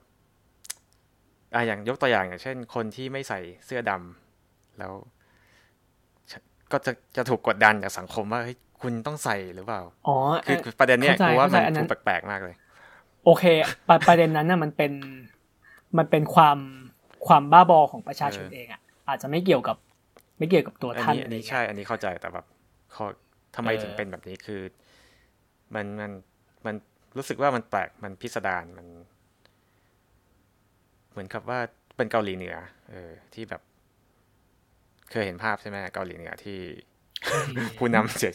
[1.53, 4.93] อ่าอย่างยกตัวอย่างอย่างเช่น คนที่ไม่ใส่เสื้อดำแล้ว
[6.71, 12.55] ก็จะจะถูกกดดันจากสังคมว่าเฮ้ยคุณต้องใส่หรือเปล่า อ๋อ คือประเด็นเนี้ยคือว่ามันถูกแปลกๆมากเลย
[13.25, 13.43] โอเค
[14.07, 14.91] ประเด็นนั้นน่ะมันเป็น
[15.97, 16.57] มันเป็นความ
[17.27, 19.77] ความบ้าบอของประชาชนเองอะอาจจะไม่เกี่ยวกับ
[20.37, 22.45] ไม่เกี่ยวกับตัวท่านอันนี้ใช่ อันนี้เข้าใจแต่แบบ
[22.93, 23.05] เขา
[23.55, 24.61] ทำไมถึงเป็นแบบนี้คือ
[25.75, 26.11] มันมัน
[26.65, 26.75] มัน
[27.17, 28.87] รู้สึกว่ามันแปลกมันพิสดารมัน
[31.11, 31.59] เหมือนกับว่า
[31.97, 32.55] เป็นเกาหลีเหนือ
[32.91, 33.61] เออ ที่แบบ
[35.11, 36.57] เคยเห็นภาพใช่ไหมเกาหลีเหนือที่
[37.77, 38.29] ผู้นำเจ็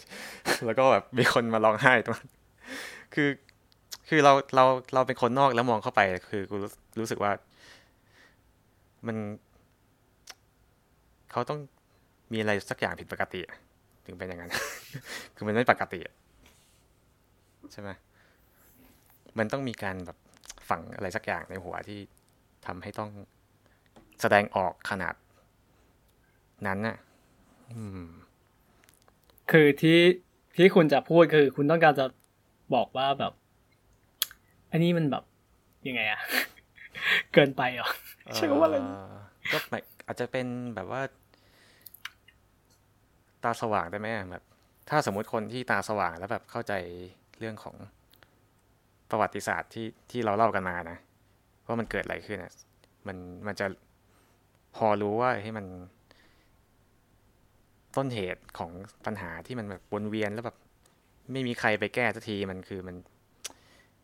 [0.66, 2.30] แล้วก็แบบมีคนมาร้องไห้ตรงนั้น
[3.14, 3.28] คือ
[4.08, 6.00] คือเราเราเราเป็นคนนอกแล้วมองเข้าไป
[6.30, 6.56] คือกู
[7.00, 7.32] รู้สึกว่า
[9.06, 9.16] มัน
[11.30, 11.58] เขาต้อง
[12.32, 13.40] มีอะไรสักอย่างผิดปกติ
[14.06, 14.52] ถึงเป็นอย่างนั้น
[15.34, 16.00] คือมันไม่ปกติ
[17.72, 17.90] ใช่ไหม
[19.38, 20.18] มันต้องมีการแบบ
[20.68, 22.00] ฝังอะไรสักอย่างในหัวที่
[22.66, 23.10] ทำให้ต้อง
[24.20, 25.14] แสดงออกขนาด
[26.66, 26.96] นั้นน่ะ
[29.50, 30.00] คือที่
[30.56, 32.06] ที่คุณจะพูดคือคุณต้องการจะ
[32.74, 33.32] บอกว่าแบบ
[34.74, 35.24] อันนี้มันแบบ
[35.88, 36.20] ยังไงอะ
[37.32, 37.88] เกินไปเหรอ
[38.34, 38.76] ใช่ว่าอะไร
[39.52, 39.58] ก็
[40.06, 41.02] อาจจะเป็นแบบว่า
[43.44, 44.44] ตาสว่างได้ไหมแบบ
[44.90, 46.72] ถ้าสมมุติคนที่ตาสว่างแล้วแบบเข้าใจ
[47.38, 47.76] เรื่องของ
[49.10, 50.98] ประวัติศาสตร์ที่ที่เราเล่ากันมานะ
[51.66, 52.52] ว่ามันเกิดอะไรขึ้นอะ
[53.06, 53.66] มันมันจะ
[54.76, 55.66] พอรู้ว่าให้มัน
[57.96, 58.70] ต้นเหตุของ
[59.06, 60.56] ปัญหาที่มันแบบวนเวียนแล้วแบบ
[61.32, 62.96] ไม่มีใครไปแก้สักทีมันคือมัน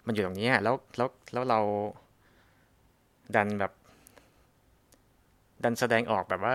[0.06, 1.60] มันอยู่ตรงนี้แล้วแล้วแล้วเรา
[3.36, 3.72] ดันแบบ
[5.64, 6.54] ดันแสดงออกแบบว่า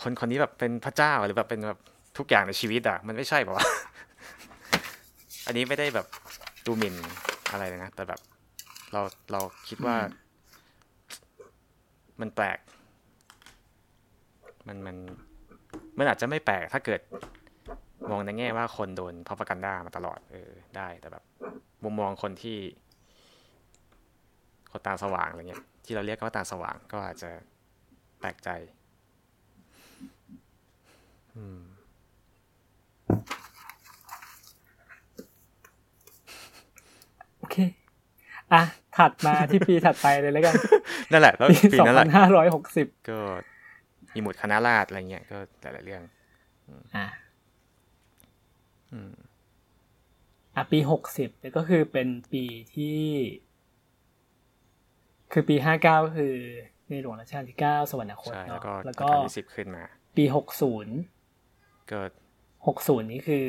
[0.00, 1.80] คนคนนี้แบบเป็นพระเจ้าหรือแบบเป็นแบบ
[2.18, 3.66] ทุกอย่างในชีวิตอะ มันไม่ใช่ป่าวะ
[5.46, 6.06] อันนี้ไม่ได้แบบ
[6.66, 6.94] ดูหมิ่น
[7.50, 8.20] อะไรเลยนะ แต่แบบ
[8.92, 9.00] เรา
[9.32, 9.96] เราคิดว่า
[12.20, 12.58] มันแปลก
[14.66, 14.96] มันมัน
[15.98, 17.00] มันอาจจะไม่แปลกถ้าเกิด
[18.10, 21.22] มองในแง่ว่าคนโดนพอปกันด้ามาตลอดเออได้แต่แบบ
[21.84, 22.58] มุมมองคนที่
[24.70, 27.30] คนตาสว่างอะไรเงี้ยที่เราเรียกว่าตาสว่างก็อาจจะ
[28.20, 28.48] แปลกใจ
[31.36, 31.60] อืม
[37.38, 37.56] โอเค
[38.52, 38.62] อะ
[38.96, 40.54] ถัดมาที่ปีถัดไปเลยแล้วกัน
[41.12, 43.18] นั่นแหละแล้วปีนั้นแหละสองพันห้าร้อยหกสิบก็
[44.14, 46.02] มีหมุดคณะราษฎรอะไรเงี้ยก็หลายๆเรื่อง
[46.96, 47.06] อ่า
[48.92, 53.00] อ่ะปีหกสิบก็คือเป็นปีที่
[55.32, 56.34] คือปีห้าเก้าคือ
[56.90, 59.84] ในหลวงรัชกาลที่เก้าสวรรคตเนาะแล้วก็ที่สิบขึ้นมา
[60.16, 60.96] ปีหกศูนย์
[61.90, 62.00] ก็
[62.66, 63.48] หกศูนย์นี่คือ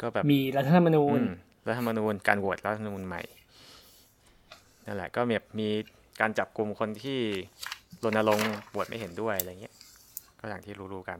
[0.00, 1.20] ก็แบบมีรัฐธรรมนูญ
[1.68, 3.22] รัฐธรรมนูญการโหวตรัฐธรรมนูญใหม่
[4.86, 5.68] นั่นแหละก็มีมี
[6.20, 7.18] การจับกลุ่มคนที่
[8.04, 9.74] รณรงค์บวชไม่เห็นด้วยอะไรเงี้ย
[10.40, 11.18] ก็อย่างที่รู้ๆกัน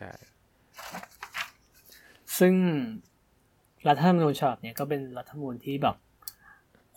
[0.00, 0.12] ใช่
[2.38, 2.54] ซึ่ง
[3.88, 5.96] รัฐธรรมนูญฉบับเนี้ยก็เป็นรัฐธรรมนูญที่แบบ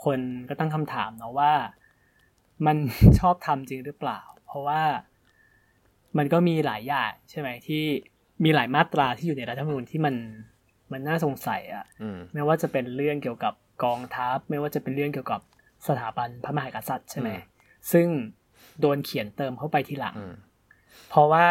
[0.03, 1.53] คนก็ตั้งคำถามเนาะว่า
[2.65, 2.77] มัน
[3.19, 4.81] ชอบทำจริงหรือเปล่า เพราะว่า
[6.17, 7.83] มันก็มีหลายอย่างใช่ไหมที่
[8.43, 10.15] มีหลายมาตราที่อยู่ในรัฐธรรมนูญที่มัน
[10.91, 11.85] มันน่าสงสัยอะ่ะ
[12.33, 15.41] ไม่ว่าจะเป็นเรื่องเกี่ยวกับกองทัพ ไม่ว่าจะเป็นเรื่องเกี่ยวกับ
[15.87, 17.29] สถาบันพระมหากษัตริย์ใช่ไหม
[17.91, 18.07] ซึ่ง
[18.81, 20.15] โดนเขียนเติมเข้าไปทีหลัง
[21.09, 21.47] เพราะว่า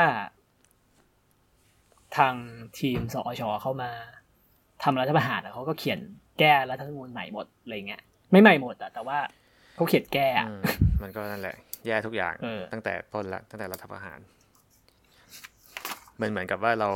[2.17, 2.35] ทาง
[2.79, 3.91] ทีมสอชอเข้ามา
[4.85, 6.01] ทำรัฐประหารเขาก็เขียน
[6.39, 9.19] แก้รัฐธรรมนูญใหม่หมดอะไรเงี้ยไม่ใหม่หมดอะแต่ว่า
[9.75, 10.29] เขาเขียนแก้
[11.03, 12.35] มันก็นั่นแหละ แย่ทุกอย่าง
[12.73, 14.19] ตั้งแต่ต้นละตั้งแต่รัฐประหาร
[16.21, 16.89] มันเหมือนกับว่าเรา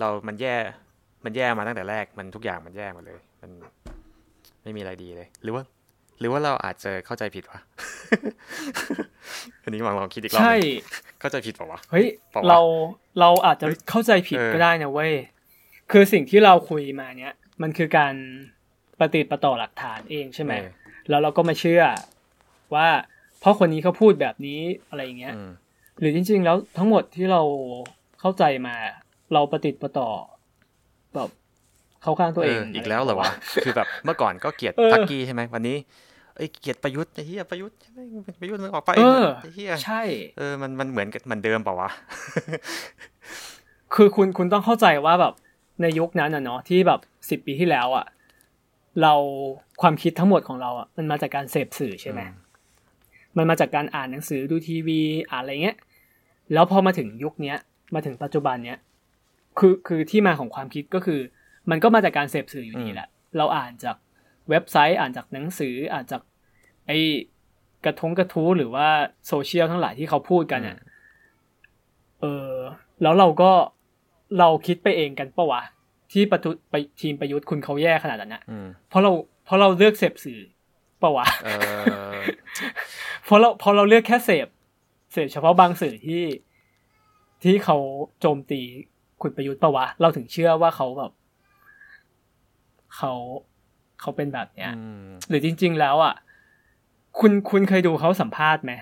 [0.00, 0.54] เรามันแย่
[1.24, 3.50] มันแย่มาตั้งแต่แรก มันทุกอย่างมันแย่หมดเลย มัน
[4.62, 5.62] ไม่มีอะไรดีเลย หรือว่า
[6.18, 7.60] หรือว่าเราอาจจะเข้าใจผิดวะ
[9.62, 10.56] อันนี้ลองลองคิดอีกรอบใช่
[11.20, 12.60] เข้าใจผิดเปล่าวะเฮ้ยเปล่าวะเรา
[13.20, 15.12] เราอาจจะเข้าใจผิดเออก็ได้นะเว้ย
[15.92, 18.14] คือสิ่งที่เราคุยมาเนี้ยมันคือการ
[19.00, 20.68] ปฏิดประต่อหลักฐานเองใช่ไหมเออ
[21.08, 21.82] แล้วเราก็มาเชื่อ
[22.74, 22.88] ว่า
[23.40, 25.50] เพราะคนนี้เขาพูดแบบนี้อะไรอย่างเงี้ยอืม
[26.00, 27.42] หรือจริง ๆ แล้วทั้งหมดที่เรา
[28.20, 28.74] เข้าใจมา
[29.32, 30.08] เราปฏิดประต่อ
[31.14, 31.30] แบบ
[32.02, 33.30] เข้าข้างตัวเองอีกแล้วเหรอวะ
[33.64, 35.76] คือแบบเมื่อก่อนก็เกลียดเออทักกี้ใช่ไหมวันนี้
[36.36, 37.98] เอ้ยเกลียดประยุทธ์ไอ้เหี้ยประยุทธ์ใช่ไหม
[38.40, 40.02] ประยุทธ์มึงออกไปเออไอ้เหี้ยใช่
[40.38, 41.90] เออมันมันเหมือนกันเหมือนเดิมเปล่าวะ
[43.94, 45.34] คือคุณคุณต้องเข้าใจว่าแบบ
[45.82, 47.00] ในยุคนั้นอะเนาะที่แบบ
[47.30, 48.06] สิบปีที่แล้วอะ
[49.02, 49.14] เรา
[49.80, 52.46] ความคิดทั้งหมดของเราอะมันมาจากการเสพสื่อใช่ไหมอืม
[53.36, 55.00] มันมาจากการอ่านหนังสือดูทีวี
[55.30, 55.76] อ่านอะไรเงี้ย
[56.52, 57.56] แล้วพอมาถึงยุคเนี้ย
[57.94, 58.78] มาถึงปัจจุบันเนี้ย
[59.58, 61.20] คือคือที่มาของความคิดก็คือ
[61.70, 63.96] มันก็มาจากการเสพสื่ออยู่ดีแหละเราอ่านจาก
[64.50, 66.22] เว็บไซต์อ่านจากหนังสืออ่านจาก
[66.86, 66.92] ไอ
[67.84, 68.88] กระทงกระทู้หรือว่า
[69.26, 70.76] โซเชียลทั้งหลายที่เขาพูดกันอะ
[72.20, 72.52] เออ
[73.02, 73.50] แล้วเราก็
[74.38, 75.62] เราคิดไปเองกันปะวะ
[76.12, 79.12] ที่ประทุไปทีมประยุทธ์คุณเขาแย่ขนาดนั้นนะอืมเพราะเรา
[79.44, 80.40] เพราะเราเลือกเสพสื่อ
[81.02, 81.48] ปะวะเอ
[82.18, 82.22] อ
[83.24, 84.48] เพราะเราเพราะเราเลือกแค่เสพ
[85.12, 86.22] เสพเฉพาะบางสื่อที่
[87.42, 87.76] ที่เขา
[88.20, 88.60] โจมตี
[89.22, 91.12] คุณประยุทธ์ปะวะ เราถึงเชื่อว่าเขาแบบ
[92.96, 93.12] เขา
[94.06, 96.14] เขาเป็นแบบเนี้ยอืมหรือจริง ๆ แล้วอะ
[97.20, 98.72] คุณคุณเคยดูเขาสัมภาษณ์ไหม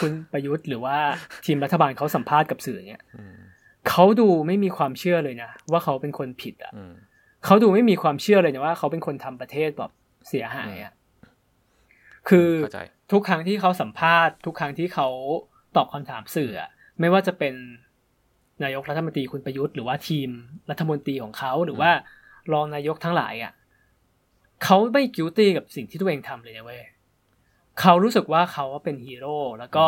[0.00, 0.96] คุณประยุทธ์หรือว่า
[1.44, 3.36] ทีมรัฐบาลเขาสัมภาษณ์กับสื่อเนี่ยอืม
[3.88, 6.94] เขาดูไม่มีความเชื่อเลยนะว่าเขาเป็นคนผิดอะอืม
[7.44, 9.92] เขาดูไม่มีความเชื่อเลยนะว่าเขาเป็นคนทำประเทศแบบ
[10.28, 10.92] เสียหายอะ
[12.28, 12.80] คือเข้าใจ
[13.12, 15.08] ทุกครั้งที่เขาสัมภาษณ์ ทุกครั้งที่เขา
[15.76, 17.54] ตอบคำถามสื่ออะไม่ว่าจะเป็น
[18.64, 20.28] นายกรัฐมนตรีคุณประยุทธ์หรือว่าทีม
[20.70, 21.90] รัฐมนตรีของเขาหรือว่า
[22.52, 23.52] รองนายกทั้งหลายอะ
[24.62, 26.82] เขาไม่กิวตี้กับสิ่งที่ตัวเองทำเลยนะเว้ย
[27.80, 29.86] เขารู้สึกว่าเขาเป็นฮีโร่แล้วก็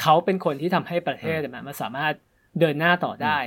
[0.00, 2.14] เขาเป็นคนที่ทำให้ประเทศมันมันสามารถ
[2.60, 3.38] เดินหน้าต่อได้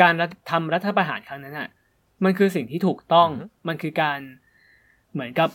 [0.00, 1.68] การรัฐทำรัฐประหารครั้งนั้นอะ
[2.24, 4.18] มันคือสิ่งที่ถูกต้องอือฮึมันคือการ
[5.12, 5.48] เหมือนกับ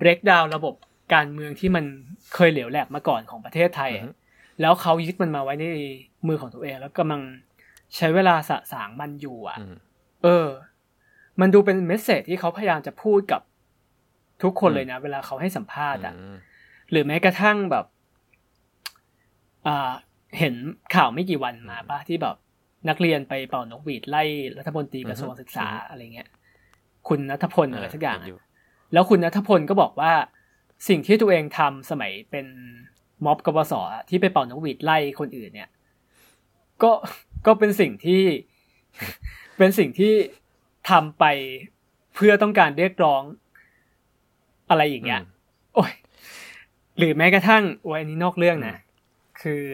[0.00, 0.74] break down ระบบ
[1.14, 1.84] การเมืองที่มัน
[2.34, 4.10] เคยเหลวแหลกมาก่อนของประเทศไทยอะอือฮึ
[4.60, 5.64] แล้วเขายึดมันมาไว้ใน
[6.26, 7.22] มือของตัวเอง แล้วกำลัง
[7.96, 9.74] ใช้เวลาสะสางมันอยู่อะอืม
[10.22, 10.48] เออ
[11.40, 13.40] มันดูเป็นเมสเซจที่เขาพยายามจะพูดกับ
[14.42, 16.36] ทุกคนอืมเลยนะ เวลาเขาให้สัมภาษณ์อะอืม
[16.90, 17.86] หรือแม้กระทั่งแบบ
[19.66, 19.90] อ่า
[20.38, 20.54] เห็น
[20.94, 22.36] ข่าวไม่กี่วันมาป่ะที่แบบ
[22.88, 24.22] นักเรียนไปเป่านกหวีดไล่
[24.58, 26.28] รัฐมนตรีกระทรวงศึกษาอะไรเงี้ย
[27.08, 28.40] คุณนัทพลอะไรสักอย่างเห็นอะยู่
[28.92, 30.12] แล้วคุณนัทพลก็บอกว่า
[30.88, 32.46] สิ่งที่ตัวเองทำสมัยเป็น
[33.24, 35.70] ม็อบกบสอะที่ไปเป่านกหวีดไล่คนอื่นเนี่ย
[36.82, 36.92] ก็
[37.46, 38.22] ก็เป็นสิ่งที่
[39.58, 40.12] เป็นสิ่งที่
[40.90, 41.24] ทำไป
[42.14, 43.22] เพื่อต้องการเรียกร้อง
[44.70, 45.22] อะไรอย่างเงี้ย
[45.74, 45.92] โอ้ย
[46.98, 48.76] หรือแม้กระทั่งโอ้ยอันนี้นอกเรื่องนะ
[49.42, 49.64] คือ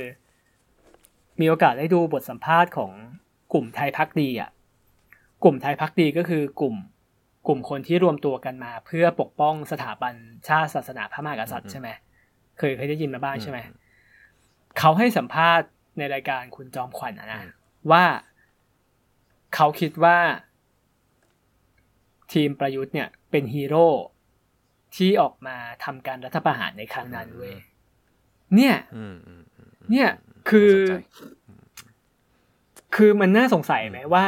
[1.40, 2.92] มีโอกาสได้ดูบทสัมภาษณ์ของ
[3.52, 4.50] กลุ่มไทยพักดีอะ
[5.44, 6.74] กลุ่มไทยพักดีก็คือกลุ่ม
[7.46, 10.14] กลุ่มคนที่รวมตัวกันมา เพื่อปกป้องสถาบัน
[10.48, 11.88] ชาติศาสนาพระมหากษัตริย์ใช่ไหม
[12.58, 13.58] เคยเคยได้ยินมาบ้างใช่ไหม
[14.78, 15.68] เขาให้สัมภาษณ์
[15.98, 17.52] ในรายการคุณจอมขวัญอะนะอืม
[17.90, 18.04] ว่า
[19.54, 20.18] เขาคิดว่า
[22.32, 23.86] ทีมประยุทธ์เนี่ย เป็นฮีโร่
[24.96, 27.54] ที่ออกมาทำการรัฐประหารในครั้งนั้นเว้ย
[28.56, 30.08] เนี่ยอืมอืมอืมเนี่ย
[30.48, 30.94] คือน่าสนใจ
[32.96, 34.26] คือมันน่าสงสัยไหมว่า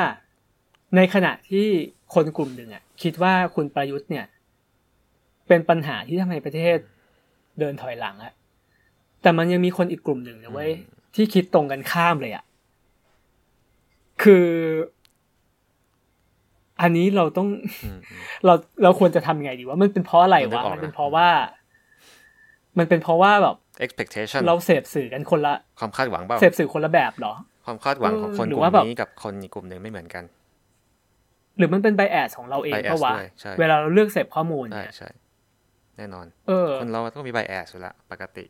[0.97, 1.67] ในขณะที่
[2.15, 4.27] คนกลุ่มหนึ่งอะ คิดว่าคุณประยุทธ์เนี่ย
[5.49, 6.79] เป็นปัญหาที่ทำให้ประเทศ
[7.59, 8.33] เดินถอยหลังอะ
[9.23, 10.73] แต่มันยังมีคนอีกกลุ่มหนึ่งนะเว้ย
[11.15, 12.45] ที่คิดตรงกันข้ามเลยอะ
[14.23, 14.47] คือ
[16.83, 17.49] อันนี้เราต้อง
[17.85, 21.29] อืมอืมเราเราควรจะทำไงดีว่ามันเป็นเพราะอะไรนึกวะออกนะมันเป็นเพราะว่า
[22.79, 27.35] มันเป็นเพราะว่าแบบ expectation เราเสพสื่อกันคนละ ความคาดหวังเปล่าเสพสื่อคนละแบบเหรอ
[27.67, 30.25] ความคาดหวังของคนหรืกอลุ่ว่ามแบบนี้กับคนอีกกลุ่มหนึ่งไม่เหมือนกัน
[31.59, 35.09] หรือมันเป็น bias ของเราเอง bias ปะวะด้วยใช่เวลาเราเลือกเสพข้อมูลใช่เนี่ยใช่
[35.97, 38.45] แน่นอนเออคนเราต้องมี bias อยู่แล้วปกติ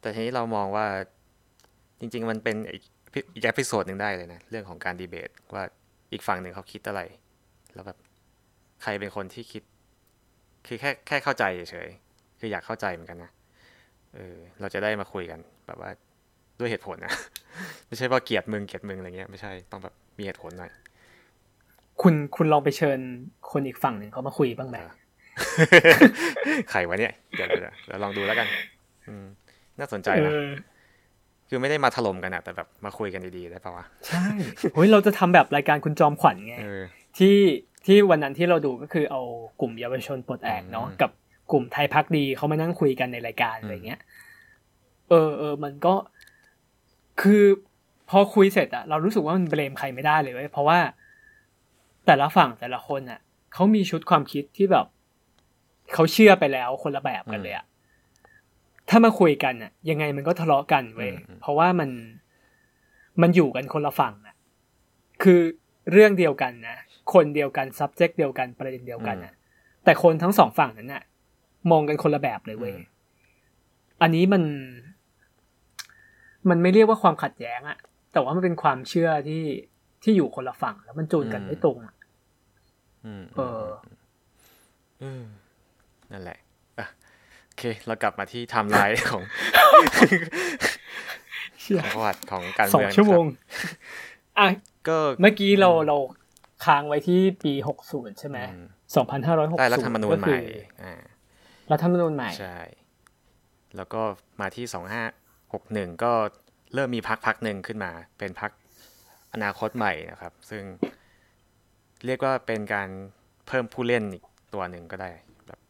[0.00, 0.86] แต่ทีนี้เรามองว่า
[2.00, 2.82] จริง ๆ มันเป็นอีก
[3.34, 5.64] อีก episode หนึ่งได้เลยนะ เรื่องของการดีเบตว่า
[6.12, 7.00] อีกฝั่งหนึ่งเขาคิดอะไร
[7.74, 7.98] แล้วแบบ
[8.82, 9.62] ใครเป็นคนที่คิด
[10.66, 13.30] คือแค่แค่เข้าใจเฉยๆคืออยากเข้าใจเหมือนกันนะ
[14.14, 15.90] เออเราจะได้มาคุยกัน แบบว่า
[16.58, 17.12] ด้วยเหตุผลนะ
[17.86, 20.70] ไม่ใช่ว่าเกลียดมึงเกลียดมึงอะไรเงี้ยไม่ใช่ต้องแบบมีเหตุผลหน่อย
[22.02, 22.98] คุณคุณลองไปเชิญ
[23.50, 24.92] คนอีกฝั่งหนึ่งเขามาคุยบ้างไหมอ่า
[26.70, 28.48] ใครวะเนี่ยเดี๋ยวเดี๋ยวเดี๋ยวเราลองดูแล้วกัน
[29.06, 29.24] อืม
[29.78, 30.48] น่าสนใจเอนะอ
[31.48, 34.24] คือไม่ได้มาถล่มกันอะแต่แบบมาคุยกันดีๆได้ปะวะใช่
[34.74, 36.82] เฮ้ยเราจะทำแบบรายการคุณจอมขวัญไงเออ
[37.18, 37.38] ที่
[37.86, 39.22] ที่วันนั้นที่เราดูก็คือเอา
[39.60, 41.10] กลุ่มเยาวชนปลดแอกเนาะอืมกับ
[41.52, 44.00] กลุ่มไทยพักดีเขามานั่งคุยกันในรายการอืมอะไรเงี้ย
[45.08, 45.94] เออเออมันก็
[47.20, 47.44] คือ
[48.10, 50.78] พอคุยเสร็จอะเรารู้สึกว่ามันเบลมใครไม่ได้เลยเว้ยเพราะว่า
[52.06, 53.20] แต่ละฝั่งแต่ละคนอะ
[53.54, 54.86] เขามีชุดความคิดที่แบบ
[55.94, 57.66] เขาเชื่อไปแล้วคนละแบบกันเลยอะ
[58.88, 61.90] ถ้ามาคุยกันอะยังไงมันก็ทะเลาะกันเว้ยเพราะว่ามัน
[63.22, 64.36] มันอยู่กันคนละฝั่งอะ
[65.22, 65.40] คือ
[65.92, 66.76] เรื่องเดียวกันนะ
[67.14, 69.34] คนเดียวกัน subject เดียวกันประเด็นเดียวกันนะ
[69.84, 71.02] แต่คนทั้งสองฝั่งนั้นน่ะ
[71.70, 72.74] มองกันคนละแบบเลยเว้ย
[74.02, 74.42] อันนี้มัน
[76.48, 77.78] มันไม่เรียกว่าความขัดแย้งอะ
[78.12, 79.44] แต่ว่ามันเป็นความเชื่อที่
[80.02, 81.94] ที่อยู่คนละฝั่ง แล้วมันจูนกันไม่ตรงอะ
[83.36, 83.64] เออ
[86.12, 86.38] นั่นแหละ
[87.46, 89.22] โอเค เรากลับมาที่ไทม์ไลน์ของ
[91.94, 93.24] ประวัติของการเมืองสองชั่วโมง
[94.38, 94.46] อะ
[94.88, 95.96] ก็เมื่อกี้เราเรา
[96.64, 98.38] ค้างไว้ที่ปีหกศูนย์ใช่ไหม
[98.96, 100.38] สองพันห้าร้อยหกสิบรัฐธรรมนูญใหม่
[101.72, 102.58] รัฐธรรมนูญใหม่ ใช่
[103.76, 104.02] แล้วก็
[104.40, 105.02] มาที่สองห้า
[105.52, 106.12] หกหนึ่งก็
[106.74, 108.50] เริ่มมีพักพักหนึ่งขึ้นมา เป็นพัก
[109.34, 110.62] อนาคตใหม่นะครับ ซึ่ง
[112.06, 112.88] เรียกว่าเป็นการ
[113.46, 115.10] เพิ่มผู้เล่นอีกตัวหนึ่งก็ได้
[115.46, 115.60] แบบ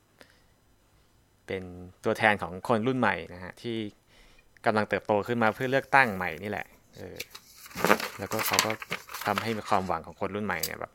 [1.46, 1.62] เป็น
[2.04, 3.76] ตัวแทนของคนรุ่นใหม่นะฮะที่
[4.66, 7.16] กำลังเติบโตขึ้นมาเพื่อเลือกตั้งใหม่นี่แหละเออ
[8.18, 8.70] แล้วก็เขาก็
[9.26, 10.92] ทำให้มีความหวังของคนรุ่นใหม่เนี่ยแบบ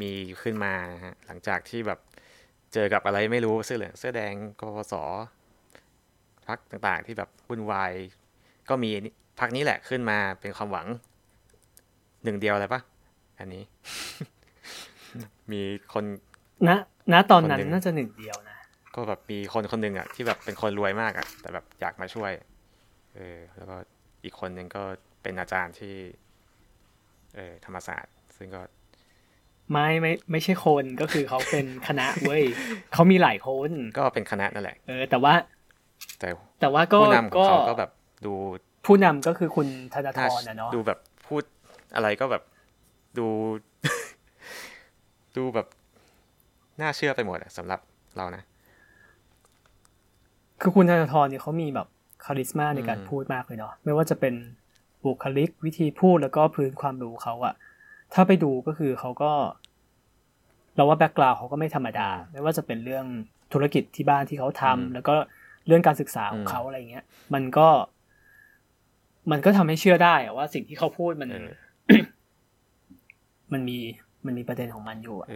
[0.00, 0.10] มี
[0.42, 0.72] ขึ้นมา
[1.04, 1.98] ฮะหลังจากที่แบบ
[2.72, 4.94] เจอกับอะไรไม่รู้เสื้อเหลืองเสื้อแดงกปส
[6.46, 7.92] พักต่างๆ ที่แบบวุ่นวาย
[8.68, 8.90] ก็มี
[9.40, 10.86] พักนี้แหละขึ้นมาเป็นความหวัง
[12.24, 12.80] หนึ่งเดียวเลยปะ
[13.38, 13.62] อันนี้
[15.52, 15.60] มี
[15.92, 16.04] คน
[16.68, 16.78] นะ
[17.12, 18.56] ณตอนนั้นน่าจะหนึ่งเดียวนะ
[18.94, 22.32] ก็แบบมีคนคนหนึ่งอะที่แบบเป็นคนรวยมากอะ แต่แบบอยากมาช่วย
[23.14, 23.76] เออ แล้วก็
[24.24, 24.82] อีกคนหนึ่งก็
[25.22, 25.94] เป็นอาจารย์ที่
[27.36, 28.62] เออธรรมศาสตร์ ซึ่งก็
[29.72, 32.42] ไม่ไม่ไม่ใช่คนก็คือเขาเป็นคณะเว้ย
[32.94, 35.34] เขามีหลายคนก็เป็นคณะนั่นแหละ เออ แต่ว่า
[36.20, 36.28] แต่
[36.60, 37.90] แต่ว่าก็ผู้นำของเขาก็แบบ
[38.26, 38.32] ดู
[38.86, 41.42] ผู้นำก็คือคุณธนาธรนะเนาะดูแบบพูด
[41.94, 42.42] อะไรก็แบบ
[43.18, 43.26] ดู
[45.36, 45.66] ดูแบบ
[46.80, 47.80] น่าเชื่อไปหมดสำหรับ
[48.16, 48.42] เรานะ
[50.60, 51.88] คือคุณธนาธรเนี่ยเขามีแบบ
[52.24, 54.34] คาริสมาในการพูดมากเลยเนาะไม่ว่าจะเป็น
[55.04, 57.54] บุคลิกวิธีพูดแล้วก็พื้นความรู้เขาอะ
[58.14, 59.32] ถ้าไปดูก็คือเขาก็
[60.76, 63.06] เราว่าแบ็กกราวเขาก็ไม่ธรรมดา ไม่ว่าจะเป็นเรื่อง
[63.52, 65.14] ธุรกิจที่บ้านที่เขาทำแล้วก็
[65.66, 67.68] เรื่องการศึกษาของเขาอะไรเงี้ย มันก็
[69.30, 71.30] มันก็ทำให้เชื่อได้ว่าสิ่งที่เขาพูดมัน
[73.52, 73.78] มันมี
[74.26, 75.34] มันมีประเด็นของมันอยู่อะเอ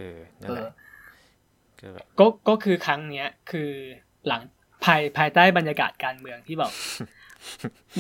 [0.65, 0.67] อ
[2.19, 3.70] ก็ก็คือครั้งเนี้ย คือ
[4.27, 4.41] หลัง
[4.85, 6.73] ภายภายใต้บรรยากาศการเมืองที่แบบ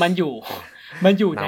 [0.02, 0.32] มันอยู่
[1.04, 1.46] มันอยู่ใน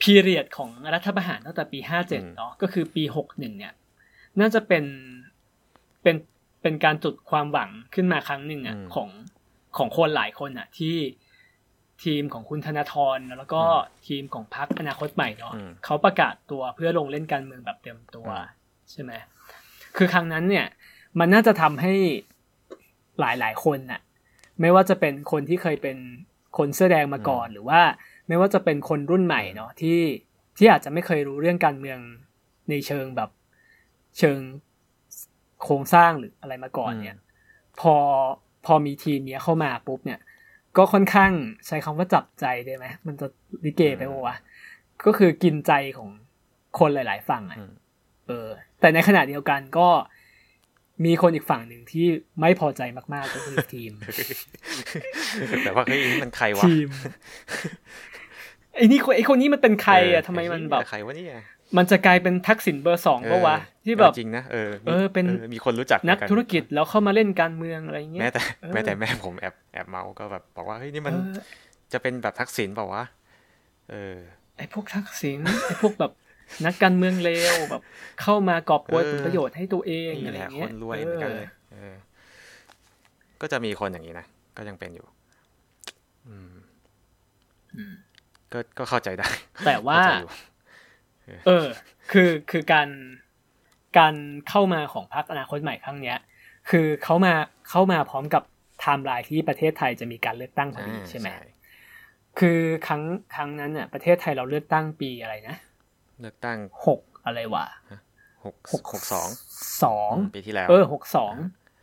[0.00, 3.74] พีเรียดของรัฐประหารตั้งแต่ปีห้าเจ็ดเนาะก็คือปีหกหนึ่งเนี่ย
[4.40, 4.84] น่าจะเป็น
[6.02, 6.16] เป็น
[6.62, 9.08] เป็นการจุดความหวังขึ้นมาครั้งหนึ่งอะของ
[9.76, 10.96] ของคนหลายคนอะ ที่
[12.04, 13.62] ทีมของคุณธนาธรแล้วก็
[14.06, 18.26] ทีมของพรรคอนาคตใหม่เนาะเขาประกาศตัวเพื่อลงเล่นการเมืองแบบเต็มตัว
[18.90, 19.12] ใช่ไหม
[19.96, 20.66] คือครั้งนั้นเนี่ย
[21.18, 21.92] มันน่าจะทำให้
[23.20, 24.00] หลายหลายคนน่ะ
[24.60, 25.96] ไม่ว่าจะเป็นคนที่เคยเป็น
[26.56, 27.80] คนเสื้อแดงมาก่อน หรือว่า
[28.28, 29.98] ไม่ว่าจะเป็นคนรุ่นใหม่เนาะที่
[30.56, 31.98] ที่อาจจะไม่เคยรู้เรื่องการเมือง
[32.70, 33.30] ในเชิงแบบ
[34.18, 34.38] เชิง
[35.62, 37.18] โครงสร้างหรืออะไรมาก่อนเนี่ย
[37.80, 37.94] พอ
[38.66, 40.20] พอมีทีมเนี้ยเข้ามาปุ๊บเนี่ย
[40.76, 41.32] ก็ค่อนข้าง
[41.66, 43.26] ใช้คำว่าจับใจได้ไหมมันจะ
[43.64, 44.36] ลิเกไปวะ
[45.06, 46.10] ก็คือกินใจของ
[46.78, 47.58] คนหลาย ๆ ฝั่งอะ
[48.26, 48.48] เออ
[48.80, 49.88] แต่ในขณะเดียวกันก็
[51.04, 52.06] มีคนอีกฝั่งหนึ่งที่
[52.40, 52.82] ไม่พอใจ
[53.14, 53.92] มากๆก็คือทีม
[55.64, 56.88] แต่ว่าเฮ้ยมันใครวะทีม
[58.76, 61.42] ไอ้นี่ไอ้คนนี้มันเป็นใครอะทำไมมันแบบใครวะเนี่ย
[61.76, 68.40] มันจะกลายเป็นทักษิณเบอร์สองปะวะที่แบบจริงนะเออเออเป็นมีคนรู้จักนักธุรกิจแล้วเข้ามาเล่นการเมืองอะไรเงี้ยแม้แต่
[68.72, 71.14] แม้แต่แม่ผมแอบแอบเมาก็แบบบอกว่าเฮ้ยนี่มัน
[71.92, 73.04] จะเป็นแบบทักษิณเปล่าวะ
[73.90, 74.16] เออ
[74.56, 76.12] ไอ้พวกทักษิณไอ้พวกแบบ
[76.66, 77.82] นักการเมืองเลวแบบ
[78.22, 81.48] เข้ามากอบโกยผลประโยชน์ให้ตัวเองอะไรเงี้ยคนรวยเหมือนกันเลย
[83.40, 85.06] ก็จะมีคนอย่างนี้นะก็ยังเป็นอยู่
[86.28, 86.52] อืม
[88.52, 89.28] ก็ก็เข้าใจได้
[89.66, 90.00] แต่ว่า
[91.46, 91.66] เออ
[92.12, 92.88] คือคือการ
[93.98, 94.14] การ
[94.48, 96.18] เข้ามาของพรรคอนาคตใหม่ครั้งเนี้ย
[96.70, 97.34] คือเขามา
[97.70, 98.42] เข้ามาพร้อมกับ
[98.80, 101.28] ไทม์ไลน์ที่ประเทศไทยจะมีการเลือกตั้งพอดีใช่ไหม
[102.38, 103.02] คือครั้ง
[103.34, 105.56] ครั้งนั้นเนี่ยประเทศไทยเราเลือกตั้งปีอะไรนะ
[106.20, 107.66] เลือกตั้งหกอะไรวะ
[108.44, 109.28] หกหกหกสอง
[109.84, 111.34] สองปีที่แล้ว เออหกสอง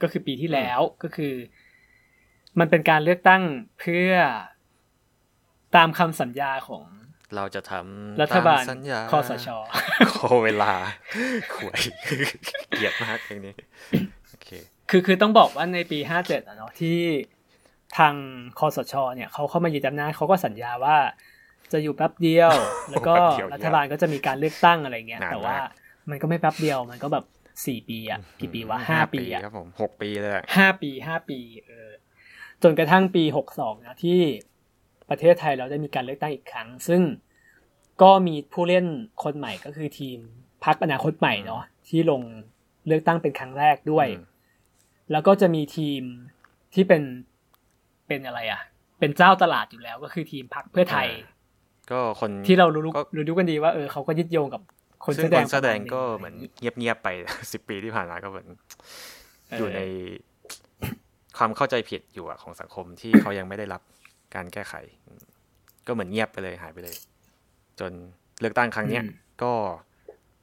[0.02, 1.34] ก็คือปีที่แล้วก็คือ
[2.60, 3.44] มันเป็นการเลือกตั้ง
[3.80, 4.12] เพื่อ
[5.76, 6.84] ตามคำสัญญาของ
[7.36, 8.64] เราจะทำรัฐบาล
[9.12, 9.48] คอสช
[10.18, 10.74] ขอเวลา
[11.56, 11.80] ขวย
[12.72, 13.56] เกลียดมากอย่างนี้
[14.30, 14.50] โอเค
[14.90, 17.00] คือคือต้องบอกว่าในปีห้าเจ็ดอะเนาะที่
[17.98, 18.14] ทาง
[18.60, 20.98] คอสช เนี่ยเขาเข้ามายึดอำนาจเขาก็สัญญาว่า
[21.74, 22.52] จะอยู่แป๊บเดียว
[22.92, 23.14] แล้วก็
[23.54, 25.58] รัฐบาลก็จะมีการเลือกตั้งอะไรเงี้ย แต่ว่า
[26.10, 27.26] มันก็ไม่แป๊บเดียวมันก็แบบ
[27.66, 31.90] สี่ปีอะกี่ปีวะห้าปีอะครับผมหกปีเลยห้าปีห้าปี เออ
[32.64, 34.20] จนกระทั่งปีหกสองนะที่
[35.10, 37.02] ประเทศไทยเราได้มีการเลือกตั้งอีกครั้ง ซึ่ง
[38.02, 38.86] ก็มีผู้เล่น
[39.24, 40.18] คนใหม่ก็คือทีม
[40.66, 42.22] พักอนาคตใหม่เนาะที่ลง
[42.88, 44.08] เลือกตั้งเป็นครั้งแรกด้วย
[45.12, 46.02] แล้วก็จะมีทีม
[46.74, 47.04] ที่เป็น
[48.08, 48.62] เป็นอะไรอะ
[49.00, 51.08] เป็นเจ้าตลาดอยู่แล้วก็คือทีมพักเพื่อไทย
[51.92, 52.94] ก็คนที่เรารู้รู้
[53.30, 54.62] รู้กันดีว่าเออเขาก็ยึดโยงกับ
[55.06, 57.08] คนแสดงแสดงก็เหมือนเงียบๆไป
[57.52, 58.48] สิบปีที่ผ่านมาก็เหมือน
[59.58, 59.82] อยู่ใน
[61.38, 63.82] ความเข้าใจผิดอยู่อะของสังคมที่เขายังไม่ได้รับ
[64.36, 64.74] การแก้ไข
[65.88, 66.96] ก็เหมือนเงียบไปเลยหายไปเลย
[67.80, 67.92] จน
[68.40, 69.04] เลือกตั้งครั้งเนี้ย
[69.44, 69.52] ก็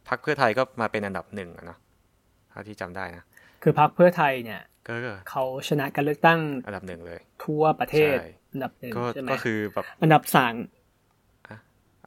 [0.08, 1.78] พรรคเพื่อไทยก็มาเป็นอันดับหนึ่งอะเนาะ
[2.50, 3.24] เท่าที่จำได้นะ
[3.62, 4.60] คือพรรคเพื่อไทยเนี่ย
[5.30, 8.16] เขาชนะการเลือกตั้งอันดับหนึ่งเลย ทั่วประเทศ
[8.52, 10.54] อันดับหนึ่งใช่ไหมก็คือแบบอันดับสาม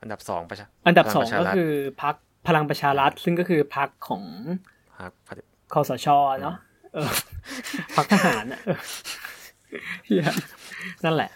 [0.02, 1.72] อันดับสองประชาอันดับสองก็คือ
[2.04, 2.16] พรรค
[2.48, 4.24] พลังประชารัฐ ซึ่งก็คือพรรคของ
[5.74, 6.08] คอสช
[6.42, 6.56] เนาะ
[7.96, 8.60] พรรคทหารอะ
[11.06, 11.32] นั่นแหละ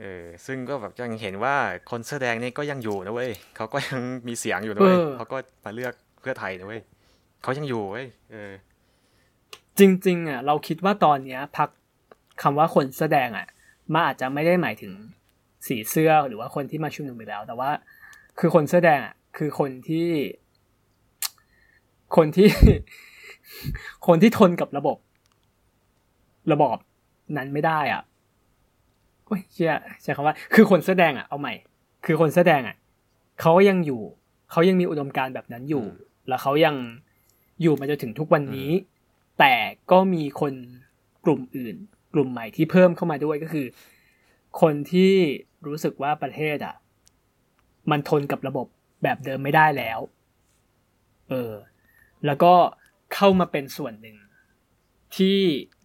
[0.00, 1.54] เออซึ่งก็แบบยังเห็นว่า
[1.90, 6.82] คนเสื้อแดงนี่ก็ยังอยู่นะเว้ยเขาก็ยังมีเสียงอยู่นะเว้ยเขาก็มาเลือกเพื่อไทยนะเว้ย
[7.42, 8.52] เขายังอยู่เว้ยเออ
[9.78, 11.68] จริง ๆ อะ เราคิดว่าตอนเนี้ยพัก
[12.42, 13.46] คำว่าคนแสดงอะ
[13.92, 14.92] มาอาจจะไม่ได้หมายถึง
[15.66, 17.70] สีเสื้อหรือว่าคนที่มาชุมนุมไปแล้ว แต่ว่า
[18.38, 20.08] คือคนเสื้อแดงอะคือคนที่
[22.16, 22.48] คนที่
[24.06, 24.96] คนที่ทนกับระบบ
[26.52, 26.76] ระบอบ
[27.36, 28.02] นั้นไม่ได้อะ
[29.26, 31.54] โอ้ยเชี่ยใช้คำว่า คือคนแสดงอะเอาใหม่
[32.06, 32.76] คือคนเสื้อแดงอะ
[33.40, 34.02] เขายังอยู่
[34.50, 35.84] เขายังมีอุดมการณ์แบบนั้นอยู่
[36.28, 36.74] แล้วเขายัง
[37.62, 38.70] อยู่มาจนถึงทุกวันนี้
[39.38, 39.54] แต่
[39.90, 40.52] ก็มีคน
[41.24, 41.76] กลุ่มอื่น
[42.14, 43.66] กลุ่มใหม่ที่เพิ่มเข้ามาด้วยก็คือ
[44.60, 45.12] คนที่
[45.66, 46.74] รู้สึกว่าประเทศอะ
[47.90, 48.66] มันทนกับระบบ
[49.02, 49.98] แบบเดิมไม่ได้แล้ว
[51.28, 51.52] เออ
[52.26, 52.52] แล้วก็
[53.14, 54.16] เข้ามาเป็นส่วนหนึ่ง
[55.16, 55.38] ที่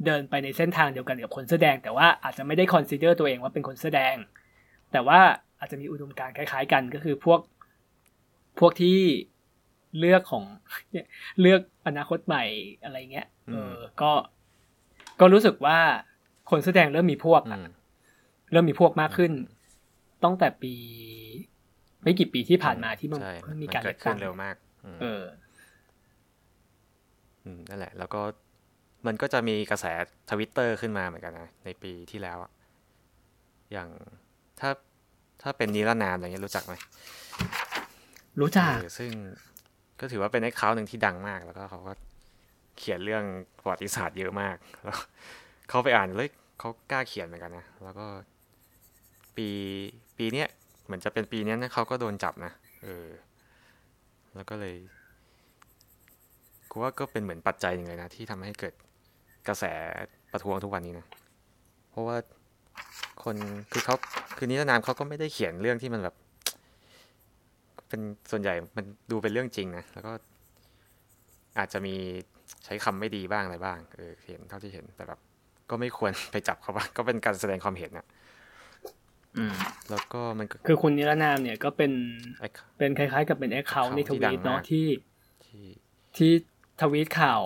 [0.06, 4.16] เดินไปในเส้นทางเดียวกันกับคนเสื้อแดง แต่ว่าอาจจะไม่ได้ consider ตัวเองว่าเป็นคนเสื้อแดง
[4.92, 5.20] แต่ว่า
[5.60, 7.40] อาจจะมีอุดมการคล้าย ๆ กันก็คือพวก
[8.60, 9.00] พวกที่
[10.00, 10.44] เลือกของ
[11.42, 12.44] เลือกอนาคตใหม่
[12.84, 14.12] อะไรเงี้ยเออ ก็
[15.20, 15.80] ก็รู้สึกว่า
[16.50, 17.60] คนแสดงเริ่มมีพวกอะ
[18.52, 19.32] เริ่มมีพวกมากขึ้น
[20.24, 20.74] ตั้งแต่ปี
[22.08, 23.22] ไม่กี่ปีที่ผ่านมาที่มัน
[23.64, 24.56] มีการเกิดขึ้นเร็วมาก
[25.02, 25.24] เออ
[27.70, 28.22] นั่นแหละ แล้วก็
[29.08, 29.86] มันก็จะมีกระแส
[30.30, 32.52] ทวิตเตอร์ขึ้นมาเหมือนกันนะ ในปีที่แล้วอะ
[33.72, 33.90] อย่าง
[34.60, 34.70] ถ้า
[35.42, 36.76] ถ้าเป็นนิรนามอะไรเงี้ยรู้จักไหม
[38.42, 39.12] รู้จักซึ่ง
[40.00, 41.94] ก็ถือว่าเป็นไอ้เขาหนึ่งที่ดังมาก แล้วก็เขาก็
[42.78, 43.24] เขียนเรื่อง
[43.58, 44.98] ประวัติศาสตร์เยอะมากแล้ว
[45.70, 46.30] เขาไปอ่านเลย
[46.60, 48.06] เขากล้าเขียนเหมือนกันนะ แล้วก็
[49.38, 49.50] ปี
[50.18, 50.48] ปีเนี้ย
[50.88, 52.52] เหมือนจะเป็นปีนี้นะเขาก็โดนจับนะ
[52.84, 53.08] เออ
[54.36, 54.76] แล้วก็เลย
[56.70, 58.74] กูว่าก็เป็นเหมือนปัจจัยหนึ่งเลยนะ ที่ทำให้เกิด
[59.48, 59.64] กระแส
[60.32, 61.06] ประท้วงทุกวันนี้นะ
[61.90, 62.18] เพราะว่า
[63.24, 63.36] คน
[63.72, 63.96] คือเขา
[64.38, 66.16] คือนิรนามเขาก็ไม่ได้เขียนเรื่องที่มันแบบ
[67.88, 68.02] เป็น
[68.32, 70.12] ส่วนใหญ่มันดูเป็นเรื่องจริงนะแล้วก็
[71.58, 71.96] อาจจะมี
[72.66, 75.20] ใช้คำไม่ดีบ้างอะไรบ้างเออเห็นเท่าที่เห็นแต่แบบ
[75.70, 78.06] ก็ไม่ควรไปจับเขาว่าก็เป็นการแสดงความเห็นนะ
[79.90, 81.92] แล้วก็มันคือคุณนิรนามเนี่ยก็เป็น
[82.78, 84.88] เป็นคล้ายๆ กับเป็น account ในทวีตเนาะที่
[86.18, 86.32] ที่
[86.82, 87.42] ทวีตข่าว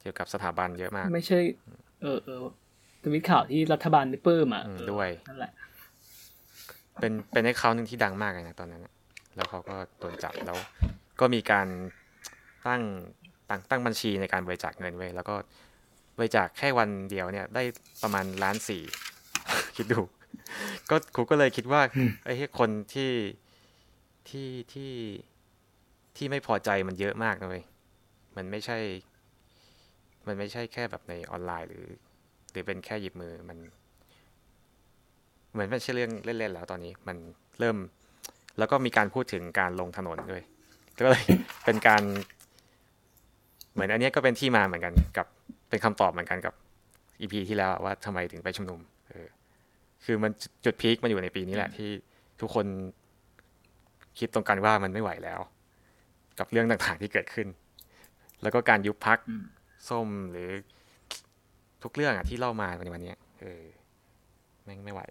[0.00, 1.38] เกี่ยวกับสถาบันเยอะมาก ไม่ใช่
[2.02, 2.38] เออเออ
[3.02, 5.52] ทวีตข่าวที่รัฐบาลไม่ปลื้มอะด้วยนั่นแหละ
[7.00, 8.86] เป็นเป็น account หนึ่งที่ดังมากเลยนะตอนนั้น
[9.36, 10.58] แล้วเขาก็โดนจับแล้ว
[11.20, 11.66] ก็มีการ
[12.66, 12.82] ตั้ง
[13.48, 15.34] ตั้งตั้งบัญชีในการบริจาคเงินไว้แล้วก็
[16.18, 17.62] บริจาคแค่วันเดียวเนี่ย ได้
[18.02, 18.82] ประมาณล้านสี่
[19.76, 20.00] คิดดู
[20.90, 21.82] ก็ครูก็เลยคิดว่า
[22.24, 23.12] ไอ้คนที่
[24.28, 24.92] ที่ที่
[26.16, 27.62] ที่ไม่พอใจมันเยอะมากเลย
[28.36, 28.78] มันไม่ใช่
[30.26, 31.86] มันไม่ใช่แค่แบบในออนไลน์หรือ
[32.50, 33.58] หรือเป็นแค่หยิบมือมัน
[35.52, 37.16] เหมือนไม่ใช่เรื่องเล่นๆแล้วตอนนี้ มัน
[37.60, 37.76] เริ่ม
[38.58, 40.42] แล้วก็มีการพูดถึงการลงถนนด้วย
[40.96, 41.24] ก็เลย
[41.64, 42.02] เป็นการ
[43.72, 45.26] เหมือนอันนี้ก็เป็นที่มาเหมือนกันกับ
[45.68, 46.54] เป็นคำตอบเหมือนกันกับ
[47.20, 48.93] อีพีที่แล้วว่าทำไมถึงไปชุมนุมเออ
[50.04, 50.32] คือมัน
[50.64, 51.90] จุดพีคมาอยู่ในปีนี้แหละที่
[52.40, 52.66] ทุกคน
[54.18, 55.40] คิดตรงกันว่ามันไม่ไหวแล้ว
[56.38, 57.48] กับเรื่องต่างๆที่เกิดขึ้น
[58.42, 59.18] แล้วก็การยุบพัก
[59.88, 60.48] ส้มหรือ
[61.82, 63.62] ทุกเรื่องอะที่เล่ามาในวันนี้เออ
[64.64, 65.02] แม่งไม่ไหว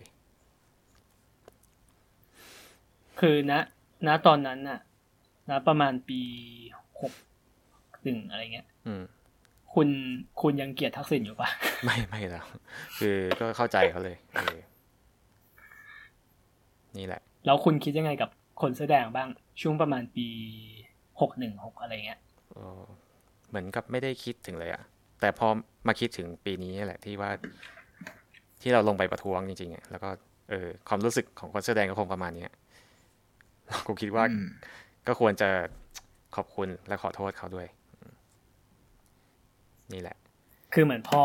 [3.20, 3.54] คือณ
[4.08, 4.80] ณตอนนั้นน่ะ
[5.50, 6.22] ณประมาณปี
[7.02, 7.14] หก
[8.04, 8.68] หนึ่งอะไรเงี้ย
[9.74, 9.88] คุณ
[10.42, 11.50] คุณยังเกลียดทักษิณอยู่ปะ
[11.84, 12.46] ไม่ไม่แล้ว
[13.00, 14.58] คือก็เข้าใจเขาเลยเออ
[16.98, 18.30] นี่แหละ แล้วคุณคิดยังไงกับ
[18.62, 19.30] คนแสอแดงบ้าง
[19.62, 20.28] ช่วงประมาณปี
[21.22, 22.20] หกหนึ่งหกอะไรเงี้ย
[22.54, 22.82] เออ
[23.50, 24.84] เหมือนกับไม่ได้คิดถึงเลยอะ
[25.22, 25.48] แต่พอ
[25.88, 27.32] มาคิดถึงปีนี้แหละที่ว่า
[28.62, 30.10] ที่เราลงไปประท้วงจริงๆอะแล้วก็
[30.50, 32.52] เออความรู้สึกของคนแสอแดงก็คงประมาณเนี้ย
[33.88, 34.48] กูคิดว่าอืม
[35.08, 35.50] ก็ควรจะ
[36.36, 37.68] ขอบคุณและขอโทษเขาด้วย
[39.94, 40.18] นี่แหละ
[40.74, 41.24] คือเหมือนพอ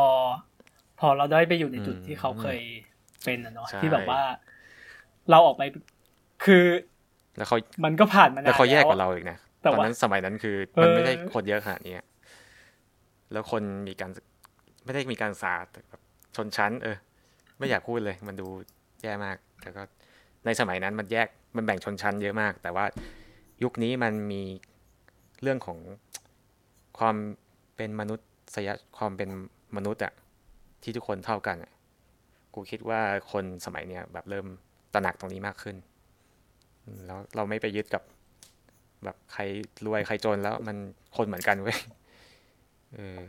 [1.01, 2.61] พอเราได้ไปอยู่ในจุดอืมที่เขาเคย
[3.25, 4.23] เป็นอะเนาะใช่ที่แบบว่า
[5.31, 5.63] เราออกไป
[6.45, 6.65] คือ
[7.37, 12.07] แล้วเขามันก็ผ่านมานานแล้วเขาแยกกว่าอะเราอีกนะแต่ตอนว่านั้นสมัยนั้นคือมันเออไม่ได้คนเยอะขนาดนี้อะ
[13.33, 14.11] แล้วคนมีการ
[14.85, 16.01] ไม่ได้มีการสาดแต่แบบ
[16.37, 16.97] ชนชั้น เออ
[17.59, 18.49] ไม่อยากพูดเลย มันดู
[19.03, 19.83] แย่มากแต่ก็
[20.45, 22.85] ในสมัยนั้นมันแยกมันแบ่งชนชั้นเยอะมาก แต่ว่า
[23.63, 24.43] ยุคนี้มันมี
[25.43, 25.79] เรื่องของ
[26.99, 27.17] ความ
[27.77, 28.21] เป็นมนุษ
[28.67, 29.29] ยความเป็น
[29.77, 30.13] มนุษย์อะ
[30.83, 31.73] ที่ทุกคนเท่ากันอะ
[32.55, 33.01] กูคิดว่า
[33.33, 34.47] คนสมัยเนี้ยแบบเริ่ม
[34.95, 35.77] ตระหนักตรงนี้มากขึ้น
[36.85, 38.03] อืมแล้วเราไม่ไปยึดกับ
[39.05, 39.43] แบบใคร
[39.87, 40.77] รวยใครจนแล้วมัน
[41.17, 41.79] คนเหมือนกันเว้ย
[42.95, 43.21] เออ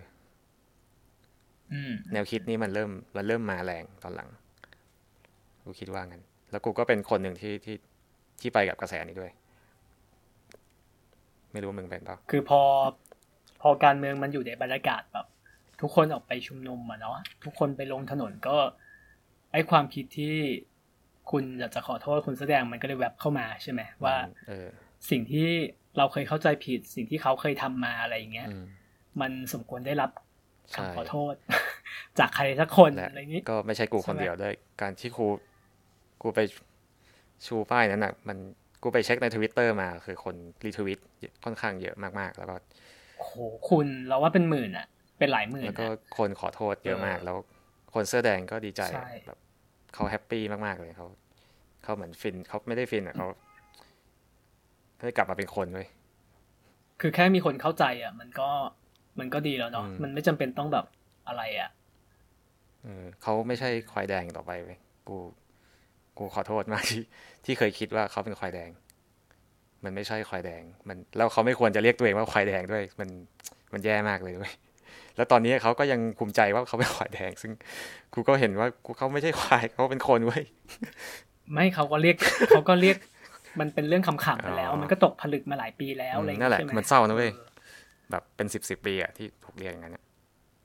[1.73, 4.29] อืมแนวคิดนี้มันเริ่มมันเริ่มมาแรงตอนหลัง
[5.63, 7.75] กูคิดว่างั้น แล้วกูก็เป็นคนหนึ่งที่ที่
[8.41, 9.31] ที่ไปกับกระแสนี้ด้วย
[11.51, 12.61] ไม่รู้มึงเป็นเปล่าคือพอ
[13.61, 15.25] พอการเมืองมันอยู่ในบรรยากาศแบบ
[15.81, 18.57] ทุกคนออกไปชุมนุมอะเนาะทุกคนไปลงถนนก็
[19.51, 20.35] ไอความคิดที่
[21.31, 24.15] คุณอยากจะขอโทษคุณแสดงมันก็เลยแวบเข้ามาใช่ไหมว่า
[24.47, 24.67] เออ
[25.09, 25.47] สิ่งที่
[25.97, 28.65] เราเคยเข้าใจผิด สิ่งที่เขาเคยทำมาอะไรอย่างเงี้ยอืม
[29.21, 30.11] มันสมควรได้รับ
[30.71, 31.33] ใช่คำขอโทษ
[32.19, 35.27] จากใครสักคนและอะไรอย่างนี้ก็ไม่ใช่กูคนใช่ไหมเดียวด้วย การที่กู
[36.21, 36.39] กูไป
[37.45, 38.37] ชูป้ายนั้นอะ มัน
[38.83, 40.35] กูไปเช็คในทวิตเตอร์มา คือคน
[40.65, 40.99] retweet
[41.43, 42.55] ค่อนข้างเยอะมากๆ แล้วก็
[43.17, 43.35] โอ้โห
[43.69, 44.87] คุณเราว่าเป็นหมื่นอะ
[45.19, 47.37] เป็นหลายหมื่นแล้วก็อะคนขอโทษเยอะมากเออแล้ว
[47.93, 49.39] คนเสื้อแดงก็ดีใจใช่แบบ
[49.93, 51.07] เขา happy มากๆเลยเขา
[51.83, 53.27] เขาเหมือนฟินเขาไม่ได้ฟินอะเขา
[54.99, 55.87] ได้กลับมาเป็นคนเว้ย
[57.01, 58.49] คือแค่มีคนเข้าใจอะมันก็
[59.19, 60.85] มันก็ดีแล้วเนาะอืมมันไม่จำเป็นต้องแบบ
[61.27, 61.69] อะไรอะ
[62.83, 64.77] เออเขาไม่ใช่ควายแดงต่อไปเว้ย
[65.09, 65.17] กู
[66.17, 67.03] กูขอโทษมากที่
[67.45, 68.69] ที่เคยคิดว่าเขาเป็นควายแดง
[69.83, 73.09] มันไม่ใช่ควายแดง มันแล้วเขาไม่ควรจะเรียกตัวเองว่าควายแดงด้วย มัน
[73.73, 74.53] มันแย่มากเลยเว้ย
[75.19, 77.51] แล้วตอนนี้เขาก็ยังภูมิใจว่าเขาเป็นควายแดง ซึ่ง
[78.13, 80.43] กูก็เห็นว่ากูเขาไม่ใช่ควายเขาเป็นคนเว้ย
[81.53, 82.15] ไม่เขาก็เรียก
[82.49, 82.97] เขาก็เรียก
[83.59, 87.49] มันเป็นเรื่องขำๆไปแล้วอ๋อมันก็ตกผลึกมาหลายปีแล้วอืมอะไรอย่างนั่นแหละใช่ไมันเศร้านะเว้ยออ
[88.11, 90.03] แบบเป็นสิบสิบปีอะที่ถูกเรียกอย่างนั้นอะ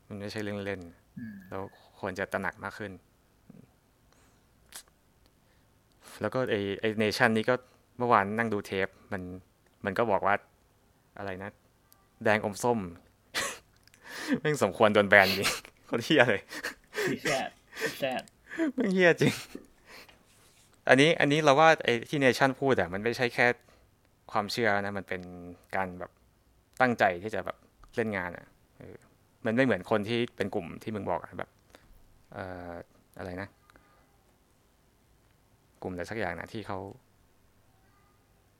[0.08, 0.80] มันไม่ใช่เรื่องเล่น
[1.18, 1.62] อืมแล้ว
[2.00, 2.92] ควรจะตระหนักมากขึ้น
[6.20, 7.54] แล้วก็ไอไอเนชั่นนี้ก็
[7.98, 9.22] เมื่อวานนั่งดูเทป มัน
[9.84, 10.34] มันก็บอกว่า
[11.18, 11.50] อะไรนะ
[12.24, 12.78] แดงอมส้ม
[14.40, 15.50] แม่งสมควรโดนแบนจริง
[15.90, 16.42] คนเฮียเลย
[17.10, 17.48] สีแซด
[17.80, 18.22] สีแซด
[18.74, 19.32] แม่งเฮียจริง
[20.88, 23.46] อันนี้อันนี้เราว่าไอ้ที่เนชั่นพูดอะมันไม่ใช่แค่
[24.32, 25.22] ความเชื่อนะ มันเป็น
[25.76, 26.10] การแบบ
[26.80, 27.56] ตั้งใจที่จะแบบ
[27.96, 28.46] เล่นงานอะ
[28.78, 28.96] เออ
[29.46, 31.50] มันไม่เหมือนคนที่เป็นกลุ่มที่มึงบอกอะแบบ
[32.32, 32.72] เอ่อ
[33.18, 33.48] อะไรนะ
[35.82, 36.78] กลุ่มอะไรสักอย่างนะที่เขา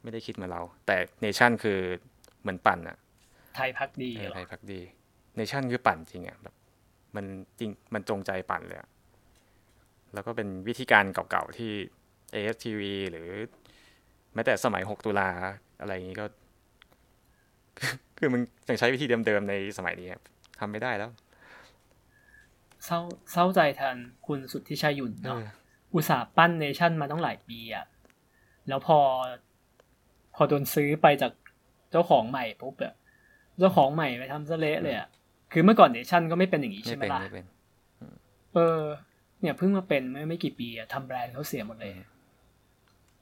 [0.03, 1.79] ไม่ได้คิดเหมือนเรา แต่เนชั่นคือ
[2.41, 2.97] เหมือนปั่นอะ
[3.57, 4.81] ไทยภักดีเออเหรอไทยภักดี
[5.37, 6.55] เนชั่นคือปั่นจริงอะแบบ
[7.17, 7.25] มัน
[7.59, 8.89] จริงมันจงใจปั่นเลยอะ
[10.15, 11.73] แล้วก็เป็นวิธีการเก่าๆที่
[12.35, 13.29] ASTV หรือ
[14.35, 15.29] แม้แต่สมัย 6 ตุลา
[15.81, 16.27] อะไรอย่างนี้ก็
[18.19, 20.21] คือมันยังใช้วิธีเดิมๆในสมัยนี้อะ
[20.61, 21.11] ทำไม่ได้แล้ว
[22.85, 23.01] เศร้า
[23.33, 23.97] เศร้าใจแทน
[24.27, 25.47] คุณสุทธิชัยหยุ่นเนาะเออ
[25.95, 27.87] อุตสาห์ปั้นเนชั่นมาต้องหลายปีอะ
[28.69, 28.99] แล้วพอ
[30.35, 31.33] พอโดนซื้อไปจาก
[31.91, 32.95] เจ้าของใหม่ปุ๊บอะ
[33.59, 35.09] เจ้าของใหม่ไปทำซะเละเลยอะ
[35.55, 37.47] คือเมื่อก่อนเนชั่นก็ไม่เป็นอย่างนี้ไม่ใช่ไหมเป็นล่ะไม่เป็น
[38.55, 38.83] เออ
[39.41, 41.93] เนี่ยเพิ่งมาเป็นเมื่อไม่กี่ปีอะทำแบรนด์เขาเสียหมดเลย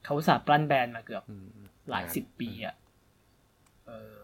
[0.04, 1.48] เขาอุตสาห์ปั้นแบรนด์มาเกือบอืม
[1.90, 2.74] หลายสิบปีอะ
[3.86, 4.14] เออ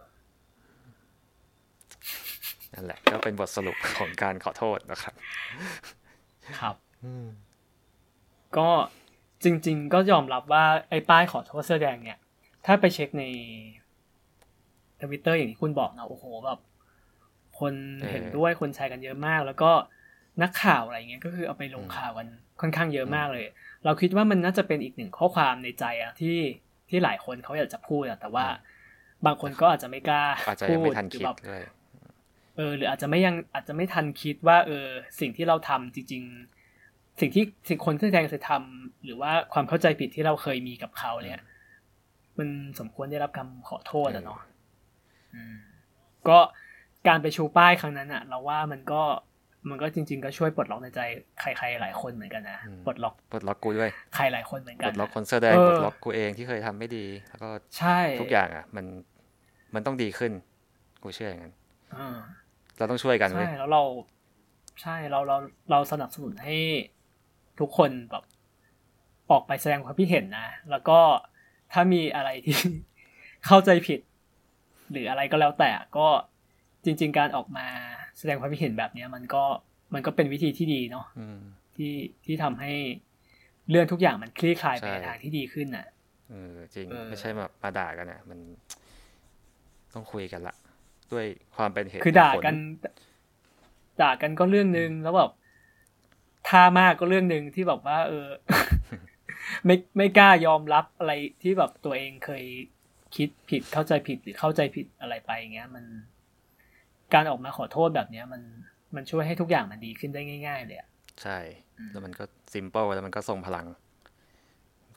[2.75, 5.15] นั่นแหละ ก็เป็นบทสรุปของการขอโทษนะครับ
[6.61, 6.77] ครับ
[8.57, 8.69] ก็
[9.45, 12.19] จริง ๆ ก็ยอมรับว่าไอ้ป้ายขอโทษเสื้อแดงเนี่ย
[12.67, 13.25] ถ้าไปเช็คใน
[15.01, 16.59] ทวิตเตอร์อย่างที่คุณบอกนะโอ้โหแบบ
[17.61, 19.71] คนเออเห็นด้วยคนแชร์กันเยอะมาก แล้วก็
[20.43, 22.29] นักข่าวอะไรเงี้ยก็คือเอาไปลงอืมข่าวกัน
[22.61, 23.47] ค่อนข้างเยอะมากเลย
[23.85, 26.39] เราคิดว่ามันน่าจะเป็นอีกหนึ่งข้อความในใจอะที่
[26.89, 28.47] ที่หลายคนเขาอยากจะพูดอะแต่ว่า
[29.27, 31.63] บางคนก็อาจจะไม่กล้าอาจจะพูยังดไม่ทันหรืคิอดแบบด้วย
[32.57, 34.87] เออหรืออาจจะไม่ยังอาจจะไม่ทันคิดว่า เออ
[35.21, 36.23] สิ่งที่เราทำจริง
[36.73, 41.41] ๆ สิ่งที่สิ่งคนที่แสดงเคยทำหรือว่าความเข้าใจผิดที่เราเคยมีกับเขาเนี่ย
[42.39, 44.41] มันสมควรได้รับคำขอโทษอะเนาะ
[45.35, 45.57] อืม
[46.29, 46.39] ก็
[47.07, 49.03] การไปชูป้ายครั้งนั้นอะเราว่ามันก็
[49.69, 51.01] มันก็จริง ๆ ก็ช่วยปลดล็อกในใจ
[51.41, 58.85] ใครๆหลายคนเหมือนกันนะปลดล็อกปลดล็อกกูด้วยใครหลายคนเหมือนกัปนลดล็อกคนเสื้อแดงปลดล็อกกูเองที่เคยทำไม่ดี แล้วก็ใช่ทุกอย่างอะ มัน
[59.75, 60.33] มันต้องดีขึ้น
[61.03, 61.55] กูเชื่ออย่างนั้น
[61.97, 62.17] อ่า
[62.79, 63.83] เราต้องช่วยกันใช่เว้ยแล้วเรา
[64.83, 65.37] ใช่เราเรา
[65.71, 66.57] เราสนับสนุนให้
[67.61, 68.25] ทุกคนแบบ
[69.31, 70.99] ออกไปแสดงความคิดเห็นนะ แล้วก็
[71.73, 72.57] ถ้ามีอะไรที่
[73.47, 74.01] เข้าใจผิด
[74.91, 76.07] หรืออะไรก็แล้วแต่ก็
[76.85, 77.67] จริง ๆ การออกมา
[78.19, 79.45] แสดงความคิดเห็นแบบเนี้ยมันก็
[79.95, 81.39] มันก็เป็นวิธีที่ดีเนาะอืม
[81.77, 81.93] ที่
[82.25, 82.73] ที่ทำให้
[83.71, 85.87] เรื่องทุกอย่างมันคลี่คลายไปใช่ในทางที่ดีขึ้นน่ะ
[86.31, 88.39] เออจริงเออไม่ใช่แบบมาด่ากันอะ มัน
[89.95, 90.55] ต้องคุยกันละ
[91.13, 91.27] ด้วย
[91.57, 92.57] ความเป็นเหตุคือด่าผลกัน
[94.03, 95.31] ด่ากันก็เรื่องนึงแล้วแบบ
[96.49, 98.29] ท่ามากก็เรื่องหนึ่งที่แบบว่า เออ
[99.67, 102.45] ไม่ไม่กล้ายอมรับอะไรที่แบบตัวเองเคย
[103.17, 105.85] คิดผิดเข้าใจผิดหรือเข้าใจผิดอะไรไปอย่างเงี้ย มัน
[107.15, 108.43] การออกมาขอโทษแบบเนี้ยมัน
[108.95, 110.89] มันช่วยให้ทุกอย่างมันดีขึ้นได้ง่าย ๆ เลยอะ
[111.23, 111.39] ใช่
[111.93, 113.67] แล้วมันก็ simple แล้วมันก็ทรงพลัง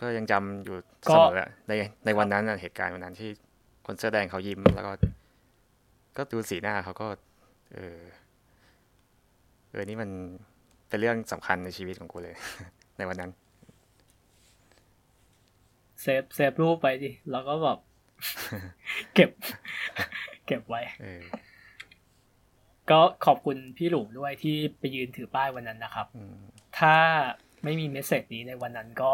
[0.02, 0.76] ก็ยังจำอยู่
[1.08, 1.74] ก็เสมออะใน
[2.06, 3.30] ในวันนั้นอะเหตุการณ์วันนั้นที่
[3.86, 4.92] คนเสื้อแดงเขายิ้มแล้วก็
[6.18, 7.08] ก็ดูสีหน้าเขาก็
[7.74, 8.00] เออ
[9.72, 10.10] เออนี่มัน
[10.90, 12.36] เป็นเรื่องสำคัญในชีวิตของกูเลย
[12.98, 13.32] ในวันนั้น
[16.02, 17.78] save save รูปไปดิแล้วก็แบบ
[19.16, 19.30] เก็บ
[20.48, 21.22] เก็บไว้เออ
[22.92, 26.36] ก็ขอบคุณพี่หลุมด้วยที่ไปยืนถือป้ายวันนั้นนะครับอืม
[26.80, 26.96] ถ้า
[27.64, 29.14] ไม่มีเมสเซจนี้ในวันนั้นก็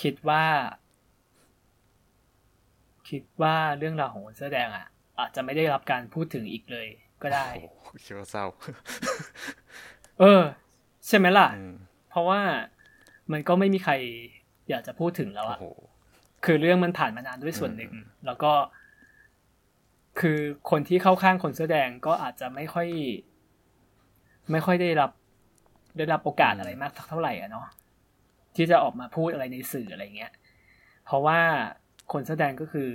[0.00, 0.44] คิดว่า
[3.10, 4.86] คิดว่าเรื่องราวของคนเสื้อแดงอะ
[5.18, 6.86] อาจจะไม่ได้รับการพูดถึงอีกเลย
[7.22, 7.66] ก็ได้โอ้โห
[8.04, 8.46] คิดว่าเศร้า
[10.20, 10.42] เออ
[11.06, 11.74] ใช่ไหมล่ะอืม
[12.10, 12.40] เพราะว่า
[13.32, 13.92] มันก็ไม่มีใคร
[14.68, 15.66] อยากจะพูดถึงแล้วโอ้อะโห
[16.44, 18.52] คือเรื่องมันผ่านมานานด้วยส่วนหนึ่งอืมแล้วก็
[20.20, 20.38] คือ
[20.70, 22.88] คนที่เข้าข้างคนเสื้อแดงก็อาจจะไม่ค่อย
[24.50, 25.10] ไม่ค่อยได้รับ
[25.96, 27.66] ได้รับโอกาสอะไรมากเท่าไหร่อะเนาะ
[28.56, 30.32] ที่จะออกมาพูดอะไรในสื่ออะไรเงี้ย
[31.06, 31.38] เพราะว่า
[32.12, 32.88] คนเสื้อแดงก็คือ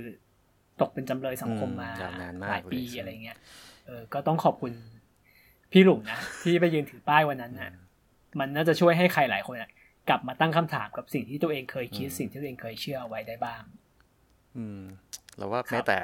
[0.80, 3.38] ตกเป็นจำเลยสังคมมาอืมยาวนานมากหลายปีเลยอะไรเงี้ย
[3.86, 4.72] เออก็ต้องขอบคุณ
[5.72, 7.72] พี่หลุมนะ ที่ไปยืนถือป้ายวันนั้นนะ
[8.38, 9.70] มันน่าจะช่วยให้ใครหลายคนอะ
[10.08, 13.62] กลับมาตั้งคำถามกับสิ่งที่ตัวเองเคยคิดอืมสิ่งที่ตัวเองเคยเชื่อเอาไว้ได้บ้าง
[14.56, 14.80] อืม
[15.36, 15.98] เราว่าครับแม้แต่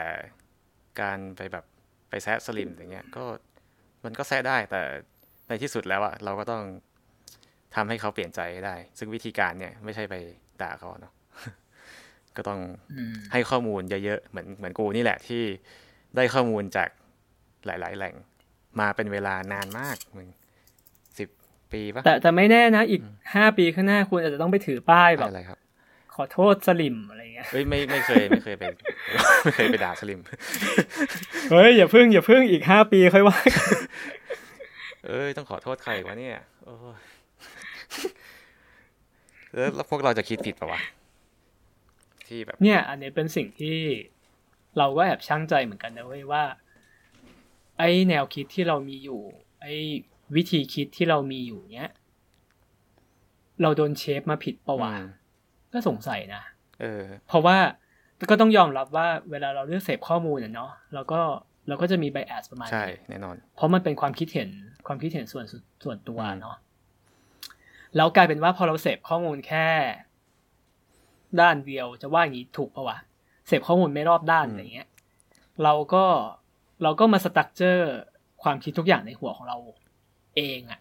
[1.03, 1.65] การไปแบบ
[2.11, 3.25] ไปแซะสลิมอย่างเงี้ยก็
[4.05, 4.81] มันก็แซะได้แต่
[5.49, 6.62] ในที่สุดแล้วอะเราก็ต้อง
[7.75, 10.15] ทำให้เขาเปลี่ยนใจให้ได้ ซึ่งวิธีการเนี่ยไม่ใช่ไป
[10.62, 11.15] ด่าเขาเนาะ
[12.37, 12.61] ก็ต้อง
[12.93, 15.43] อืมให้ข้อมูลเยอะๆเหมือนเหมือนกูนี่แหละที่
[16.17, 16.89] ได้ข้อมูลจาก
[17.67, 18.15] หลาย ๆ แหล่ง
[18.81, 20.29] มาเป็นเวลานานมากมึง
[21.19, 21.29] สิบ
[21.73, 23.03] ปีปะแต่แต่ไม่แน่นะ อีก
[23.35, 25.31] ห้าปีข้างหน้าคุณอาจจะต้องไปถือป้ายแบบ
[26.23, 28.63] อะไรครับขอโทษสลิมอะไรเงี้ยเฮ้ยไม่ไม่เคยไม่เคยไป
[29.45, 30.21] ไม่เคยไปด่าสลิม
[31.51, 33.77] เฮ้ยอย่าพึ่งอย่าพึ่งอีกห้าปีค่อยว่ากัน
[35.07, 36.99] เอ้ยต้องขอโทษใครวะเนี่ยโอ้ย
[39.55, 40.81] แล้วแล้วพวกเราจะคิดผิดปะวะ
[42.27, 43.79] ที่แบบ เนี่ย อันนี้เป็นสิ่งที่
[44.79, 46.45] เราก็แอบช่างใจเหมือนกันนะเว้ยว่า
[47.79, 49.21] ไอแนวคิดที่เรามีอยู่
[49.61, 49.67] ไอ
[50.37, 51.91] วิธีคิดที่เรามีอยู่เนี้ย
[53.63, 55.20] เราโดนเชฟมาผิดปะวะอืม
[55.73, 56.43] ก็สงสัยนะ
[56.81, 57.57] เออ เพราะว่า
[58.31, 61.21] ก็ต้องยอมรับว่าเวลาเราเลือกเสพข้อมูลอะเนาะเราก็
[61.69, 64.51] เราก็จะมีไบแอสประมาณใช่นี้แน่นอน เพราะมันเป็นความคิดเห็น
[64.87, 65.45] ความคิดเห็นส่วน
[65.85, 66.57] ส่วนตัวอืมเนาะ
[67.97, 69.67] แล้วกลายเป็นว่าพอเราเสพข้อมูลแค่
[71.41, 72.99] ด้านเดียวจะว่าอย่างนี้ถูกปะวะ
[73.49, 74.89] เสพข้อมูลไม่รอบด้านอะไรเงี้ย
[75.65, 76.05] เราก็
[76.83, 77.91] เราก็มาสตั๊กเจอร์
[78.43, 79.59] ความคิดทุกอย่างในหัวของเรา
[80.37, 80.81] เองอะ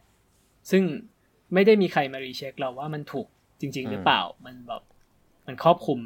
[0.72, 0.84] ซึ่ง
[1.54, 3.28] ไม่ได้มีใครมารีเช็คเราว่ามันถูก
[3.60, 4.82] จริง ๆ หรือเปล่า มันแบบ
[5.48, 6.00] มันครอบคลุม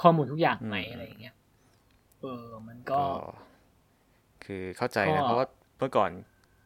[0.00, 1.34] ข้อมูลทุกอย่างไหมอืมอะไรอย่างเงี้ย
[2.20, 3.08] เออมันก็ก็
[4.44, 5.46] คือเข้าใจก็นะ เพราะว่า
[5.78, 6.10] เมื่อก่อน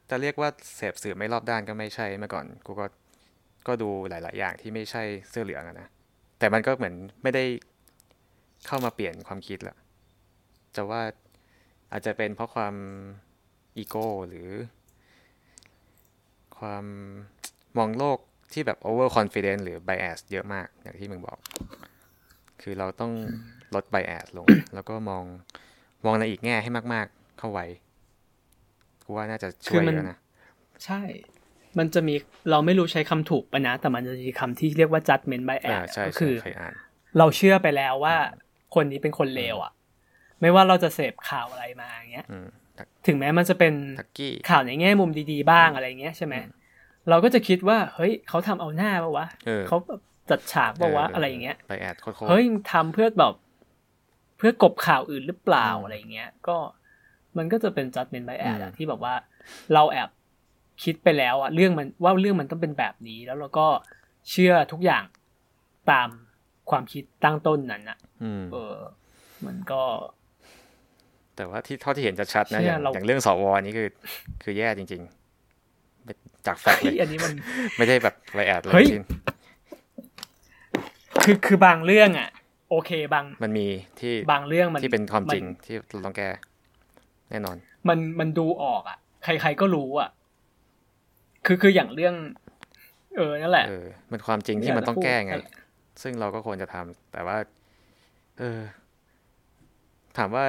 [0.09, 2.85] จะเรียกว่าเสพสื่อไม่รอบด้านก็ไม่ใช่เมื่อก่อนกูก็
[3.67, 5.87] ก็ดูหลาย ๆ อย่างที่ไม่ใช่เสื้อเหลืองอะนะ
[6.39, 7.43] แต่มันก็เหมือนไม่ได้
[8.67, 9.75] เข้ามาเปลี่ยนความคิดละ
[10.75, 11.01] จะว่า
[11.91, 12.75] อาจจะเป็นเพราะความ
[13.77, 14.49] อีโก้หรือ
[16.57, 16.85] ความ
[17.77, 18.19] มองโลก
[18.55, 21.37] ที่แบบ over confidence หรือ bias เยอะมากอย่างที่มึงบอก
[22.61, 23.11] คือเราต้อง
[23.75, 25.23] ลด bias ลง แล้วก็มอง
[26.05, 27.65] มองในอีกแง่ให้มาก ๆ เข้าไว้
[29.03, 30.17] กูว่าน่าจะช่วยคือมันแล้วนะ
[30.85, 31.01] ใช่
[31.77, 32.15] มันจะมี
[32.51, 36.73] เราไม่รู้ใช้คำถูกปะนะ แต่มันจะมีคำที่เรียกว่า judgment by อ่า ad ใช่ก็ใช่คือเคยอ่าน
[37.17, 38.15] เราเชื่อไปแล้วว่า
[38.75, 39.71] คนนี้เป็นคนเลวอะ
[40.41, 46.35] ไม่ว่าเราจะเสพข่าวอะไรมาอย่างเงี้ยอืมทักถึงแม้มันจะเป็นทักกี้ข่าวในแง่มุมดี ๆ บ้างอะไรเงี้ยใช่ไหม
[47.09, 53.33] เราก็จะคิดว่า เฮ้ยเขาทำเอาหน้าปะวะเออเขาแบบจัดฉากปะวะอะไรอย่างเงี้ยไปแอดโคตรเฮ้ยทำเพื่อแบบ
[54.37, 56.57] เพื่อกบข่าวอื่นหรือเปล่าอะไรเงี้ย ก็
[57.37, 59.13] มันก็จะเป็น judgment bias อะที่แบบว่า
[59.73, 60.09] เราแอบ
[60.83, 63.67] คิดไปแล้วอะเรื่องมันว่าเรื่องมันต้องเป็นแบบนี้ แล้วเราก็
[64.29, 65.03] เชื่อทุกอย่าง
[65.91, 66.09] ตาม
[66.69, 67.97] ความคิดตั้งต้นนั้นอะ
[68.51, 68.77] เออ
[69.45, 69.83] มันก็
[71.35, 73.89] แต่ว่าที่เท่าที่เห็นจะชัดนะอย่างอย่างเรื่องสวนี่คือ
[74.43, 75.14] คือแย่จริงๆ
[76.47, 77.31] จากแฟกเลยอันนี้มัน
[77.77, 78.73] ไม่ได้แบบไวแอดเลย
[81.23, 82.29] คือคือบางเรื่องอะ
[82.69, 83.67] โอเคบางมันมี
[83.99, 86.29] ที่บางเรื่องมันที่เป็นความจริงที่เราต้องแก้
[87.29, 87.55] แน่นอน
[87.87, 90.09] มันมันดูออกอะ ใคร ๆก็รู้อะ
[91.45, 92.15] คือคืออย่างเรื่อง
[93.17, 95.33] เออนั่นแหละเออมันความจริงที่มันต้องแก้ไง
[96.01, 97.37] ซึ่งเราก็ควรจะทำแต่ว่า
[98.39, 98.59] เออ
[100.17, 100.43] ถามว่า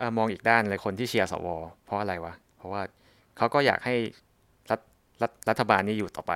[0.00, 1.48] อมองอีกด้านเลยคนที่เชียร์สว
[1.84, 2.82] เพราะอะไรวะเพราะว่า
[3.36, 3.94] เขาก็อยากให้
[5.22, 6.32] รัฐรัฐรัฐบาลนี้อยู่ต่อไป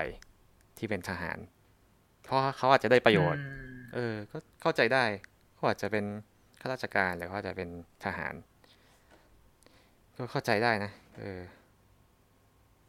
[0.78, 1.39] ที่เป็นทหาร
[2.25, 3.42] เพราะเขาอาจจะได้ประโยชน์
[3.94, 5.05] เออ ก็เข้าใจได้
[5.55, 6.05] เขาอาจจะเป็น
[6.60, 7.68] ข้าราชการหรือเขาอาจจะเป็น
[8.05, 8.34] ทหาร
[10.17, 11.41] ก็เข้าใจได้นะ เออ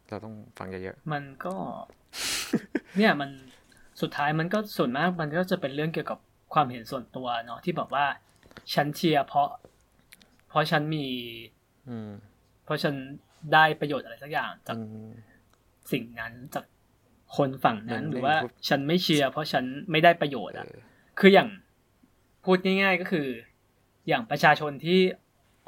[0.08, 1.54] เราต้องฟังเยอะๆมันก็
[2.98, 3.30] เนี่ยมัน
[4.00, 6.18] สุดท้ายมันก็ส่วนมากมันก็จะเป็นเรื่องเกี่ยวกับ
[6.54, 8.06] ความเห็นส่วนตัวเนาะที่บอกว่า
[8.74, 9.48] ฉันเชียร์เพราะ
[10.48, 11.06] เพราะฉันมี
[12.64, 12.94] เพราะฉัน
[13.52, 14.76] ได้ประโยชน์อะไรสักอย่างจาก
[15.92, 16.64] สิ่งนั้นจาก
[17.36, 18.36] คนฝั่งนั้นหรือว่า
[18.68, 20.66] ฉันไม่เชียร์เพราะฉันไม่ได้ประโยชน์อะ
[21.20, 21.48] คืออย่าง
[22.44, 23.26] พูดง่าย ๆก็คือ
[24.08, 25.00] อย่างประชาชนที่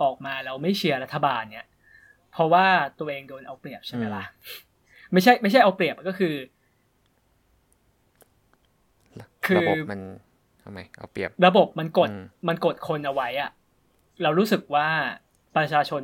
[0.02, 1.66] ออกมาแล้วไม่เชียร์รัฐบาลเนี่ย
[2.32, 2.66] เพราะว่า
[2.98, 4.24] ตัวเองโดนเอาเปรียบใช่ไหมล่ะ
[5.12, 6.34] ไม่ใช่ ไม่ใช่เอาเปรียบก็คือ
[9.44, 10.00] คือระบบมัน
[10.62, 12.10] ทำไมเอาเปรียบ ระบบมันกด
[12.48, 13.50] มันกดคนเอาไว้อะ
[14.22, 14.88] เรารู้สึกว่า
[15.56, 16.02] ประชาชน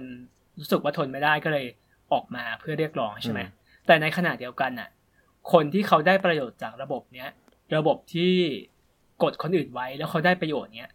[0.58, 1.66] รู้สึกว่าทนไม่ได้ก็เลย
[2.12, 3.40] ออกมาเพื่อเรียกร้องใช่ไหม
[3.86, 4.88] แต่ในขณะเดียวกันน่ะ
[5.52, 7.28] คนที่เขาได้ประโยชน์จากระบบเนี้ย
[7.76, 8.32] ระบบที่
[9.22, 10.90] กดคนอื่นไว้แล้วเขาได้ประโยชน์เนี้ย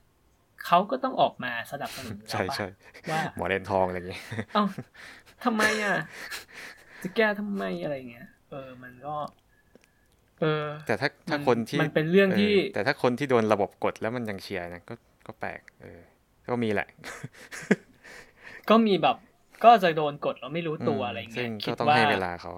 [0.65, 2.67] เขาก็ต้องออกมาสนับสนุนใช่ใช่
[3.09, 4.21] ว่าหมอเลนทองอะไรอย่างเงี้ย
[4.53, 4.63] เอ้า
[5.45, 5.95] ทำไมอะ
[7.01, 9.15] จะแก้ทำไมอะไรเงี้ย เออ มันก็
[10.39, 14.93] เออ แต่ถ้าถ้าคนที่มันเป็นเรื่องที่ แต่ถ้าคนที่โดนระบบกดแล้วมันยังเชียร์นะก็
[15.27, 16.01] ก็แปลก เออ
[16.49, 16.87] ก็มีแหละ
[18.69, 19.17] ก็มีแบบ
[19.63, 22.51] ก็จะโดนกดแล้วไม่รู้ตัวอะไรเงี้ยคิดว่าให้เวลาเขา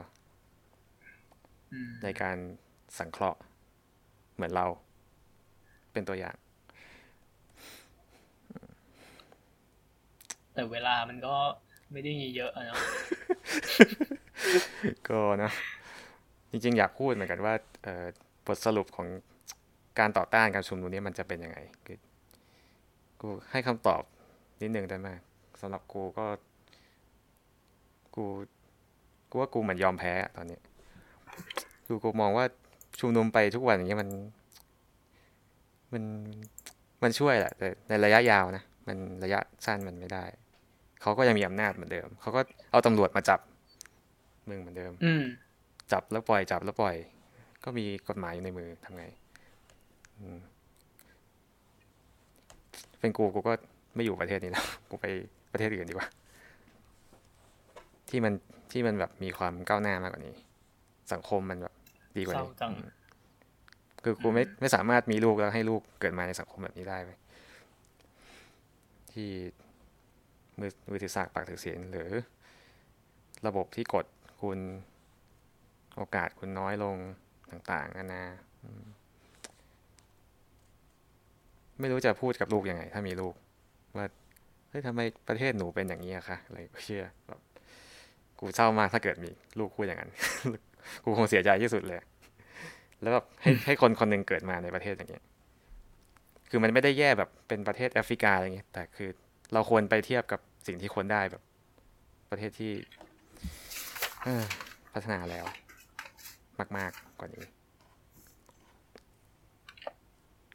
[2.04, 2.38] ในการ
[2.98, 3.40] สังเคราะห์
[4.36, 4.66] เหมือนเรา
[5.94, 6.36] เป็นตัวอย่าง
[10.54, 11.36] แต่เวลามันก็
[11.92, 12.78] ไม่ได้มีเยอะนะ
[15.10, 15.52] ก็นะ
[16.52, 17.54] จริงๆ อยากพูดเหมือนกันว่า
[18.46, 19.08] บทสรุปของ
[20.00, 22.00] การต่อต้านการชุมนุมนี้มันจะเป็นยังไงคือ
[23.22, 24.02] กูให้คำตอบ
[24.62, 25.10] นิดนึงได้ไหม
[25.62, 26.26] สำหรับกูก็
[28.16, 28.26] กู
[29.30, 30.60] กูว่ากูเหมือนยอมแพ้ตอนนี้
[31.88, 32.46] กูกูมองว่า
[33.00, 34.10] ชุมนุมไปทุกวันอย่างเงี้ยมัน
[35.94, 36.04] มัน
[37.04, 40.24] มันช่วยแหละแต่ในระยะยาวนะมันระยะสั้นมันไม่ได้
[41.02, 42.42] เขาก็ยังมีอำนาจเหมือนเดิม เขาก็
[42.72, 43.40] เอาตำรวจมาจับ
[44.50, 45.14] มึงเหมือนเดิม อื
[45.92, 46.96] จับแล้วปล่อยจับแล้วปล่อย
[47.64, 49.04] ก็มีกฎหมายอยู่ในมือทำไง
[53.00, 53.54] เป็นกูกูก็
[53.96, 55.06] ไม่อยู่ประเทศนี้แล้วกูไป
[55.52, 56.08] ประเทศอื่นดีกว่า
[58.10, 58.34] ที่มัน
[58.72, 60.36] ที่มันแบบมีความก้าวหน้ามากกว่านี้
[61.14, 61.74] สังคมมันแบบ
[62.18, 62.52] ดีกว่านี้
[64.04, 67.12] คือกูไม่ไม่สามารถมีลูกแล้วให้ลูกเกิดมาในสังคมแบบนี้ได้ไป
[69.14, 69.30] ที่
[70.60, 72.10] มือมือถือสากปากถือเสียงหรือ
[73.48, 74.06] ระบบที่กด
[74.42, 74.60] คุณ
[75.96, 76.98] โอกาสคุณน้อยลง
[77.52, 78.24] ต่างๆนานา
[81.80, 83.34] ไม่รู้จะพูดกับลูกยังไง ถ้ามีลูก
[83.98, 84.06] ว่า
[84.70, 87.42] เฮ้ยทำไมประเทศหนูเป็นอย่างนี้อะคะอะไรเชื่อแบบ
[88.40, 90.12] กูเศร้ามากถ้าเกิดมีลูกพูดอย่างนั้น
[91.04, 92.02] กูคงเสียใจที่สุดเลย
[93.02, 95.24] แล้วแบบให้ให้คนคนหนึ่งเกิดมาในประเทศอย่างเงี้ย
[96.50, 99.10] คือมันไม่ได้แย่แบบเป็นประเทศแอฟริกาอะไรเงี้ย แต่คือ
[99.54, 101.42] เราควรไปเทียบกับสิ่งที่ควรได้แบบ
[102.32, 102.74] ประเทศที่
[104.94, 105.46] พัฒนาแล้ว
[106.78, 107.46] มากๆกว่านี้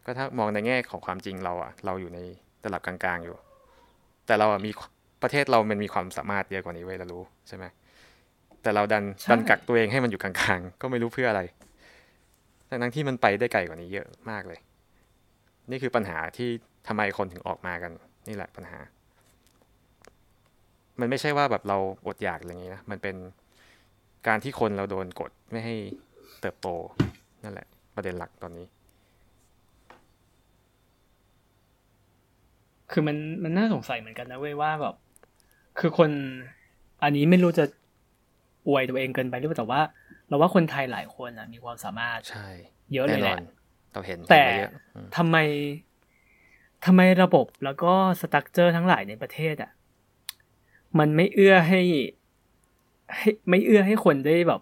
[0.04, 2.18] ก็ถ้ามองในแง่ของความจริงเราอะเราอยู่ใน
[2.64, 3.36] ระดับกลางๆอยู่
[4.26, 4.70] แต่เราอะมี
[5.22, 7.64] ประเทศเรามันมีความสามารถเยอะกว่านี้เว้ยเรารู้ใช่ไหม
[8.62, 11.42] แต่เราดันดันกักตัวเองให้มันอยู่กลางๆ ก็ไม่รู้เพื่ออะไร
[12.82, 14.60] ทั้งที่มันไปได้ไกลกว่านี้เยอะมากเลย
[15.70, 16.48] นี่คือปัญหาที่
[16.88, 17.92] ทำไมคนถึงออกมากัน
[18.28, 18.78] นี่แหละปัญหา
[21.00, 23.16] มันไม่ใช่ว่าแบบเราอดอยากอะไรอย่างนี้นะ มันเป็น
[24.26, 25.74] การที่คนเราโดนกดไม่ให้
[26.40, 26.68] เติบโต
[27.44, 28.66] นั่นแหละ ประเด็นหลักตอนนี้
[32.92, 34.94] คือมันมันน่าสงสัยเหมือนกันนะเว้ยว่าแบบ
[35.78, 36.10] คือคน
[37.02, 37.64] อันนี้ไม่รู้จะ
[38.68, 39.80] อวยตัวเองเกินไปหรือเปล่าแต่ว่า
[40.28, 42.48] เราว่าคนไทยหลายคนอะมีความสามารถใช่
[42.92, 43.38] เยอะเลยแหละ
[43.92, 44.44] เราเห็นแต่
[45.16, 45.36] ทำไม
[46.86, 49.70] ทำไมระบบแล้วก็สตั๊กเจอร์ทั้งหลายในประเทศอะ
[50.98, 51.82] มันไม่เอื้อให้
[53.16, 54.60] ให้ไม่เอื้อให้คนได้แบบ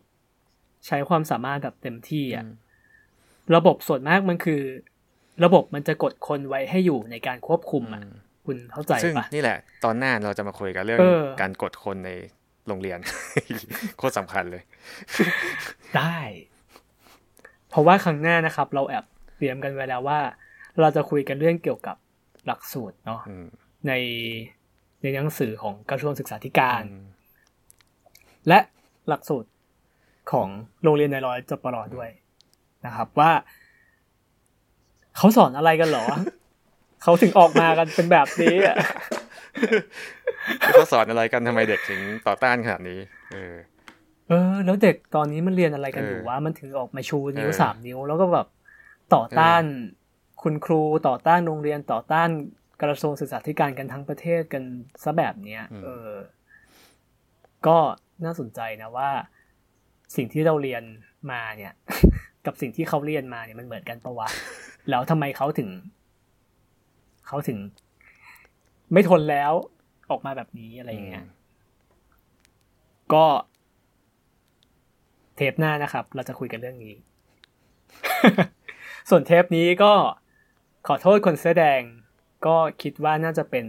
[0.87, 2.45] ใช้ความสามารถแบบเต็มที่อะ
[3.57, 4.61] ระบบส่วนมากมันคือ
[5.45, 8.03] ระบบมันจะกดคนไว้ให้อยู่ในการควบคุมอะ
[8.47, 11.01] คุณเข้าใจปะนี่แหละ ตอนหน้าเราจะมาคุยกันเรื่อง
[11.41, 12.11] การกดคนใน
[12.70, 12.99] โรงเรียน
[13.99, 14.62] โคตรสำคัญเลย
[15.97, 16.18] ได้
[17.70, 19.05] เพราะว่าครั้งหน้านะครับ เราแอบ
[19.36, 20.20] เตรียมกันไว้แล้วว่า
[20.81, 21.97] เราจะคุยกันเรื่องเกี่ยวกับ
[22.47, 23.20] หลักสูตรเนาะ
[23.89, 23.92] ใน
[25.02, 26.82] ในหนังสือของกระทรวงศึกษาธิการ
[28.49, 28.58] และ
[29.08, 29.49] หลักสูตร
[30.32, 30.49] ของ
[30.82, 32.10] โรงเรียนในร้อยจปรด้วย
[32.86, 33.31] นะครับว่า
[35.16, 36.05] เขาสอนอะไรกันหรอ
[37.02, 38.76] เขาถึงออกมากันเป็นแบบนี้อะ
[40.73, 43.01] เขาสอนอะไรกันทำไมเด็กถึงต่อต้านขนาดนี้
[43.33, 43.55] เออ
[44.29, 48.47] เออ แล้วเด็กตอนนี้มันเรียนอะไรกันอยู่ว่ามันถึงออกมาชูนิ้วสามนิ้ว แล้วก็แบบ
[49.15, 49.62] ต่อต้าน
[50.43, 52.29] คุณครูต่อต้านโรงเรียนต่อต้าน
[52.83, 54.62] กระทรวงศึกษาธิการกันทั้งประเทศกัน
[55.05, 56.11] ซะแบบเนี้ย เออ
[57.67, 57.79] ก็
[58.25, 59.11] น่าสนใจนะว่า
[60.17, 60.83] สิ่งที่เราเรียน
[61.31, 61.73] มาเนี่ย
[62.47, 64.29] กับสิ่งที่เขาเรียนมาเนี่ยมันเหมือนกันปะวะ
[64.91, 65.70] แล้วทำไมเขาถึง
[67.27, 67.59] เขาถึง
[68.93, 69.52] ไม่ทนแล้ว
[70.10, 71.27] ออกมาแบบนี้อะไรอย่างเงี้ย
[73.12, 73.27] ก็
[75.36, 76.94] เทปหน้านะครับ เราจะคุยกันเรื่องนี้
[79.10, 79.93] ส่วนเทปนี้ก็
[80.86, 81.81] ขอโทษคนแสดง
[82.47, 83.67] ก็คิดว่าน่าจะเป็น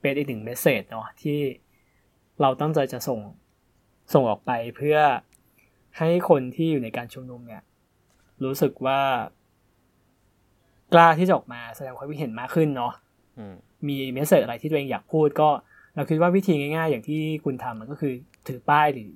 [0.00, 1.38] เป็นอีกหนึ่งเมสเซจเนาะที่
[2.40, 3.20] เราตั้งใจจะส่ง
[4.12, 4.98] ส่งออกไปเพื่อ
[5.98, 7.62] ให้คนที่อยู่ในการชุมนุมเนี่ย
[8.44, 9.00] รู้สึกว่า
[10.92, 12.92] กล้าที่จะออกมาแสดงความคิดเห็นมากขึ้นเนาะ
[13.88, 15.48] มี message อะไรที่ตัวเองอยากพูดก็
[15.94, 18.12] เราคิดว่าวิธีง่ายๆ อย่างที่คุณทำมันก็คือ
[18.46, 19.12] ถือป้ายหรือ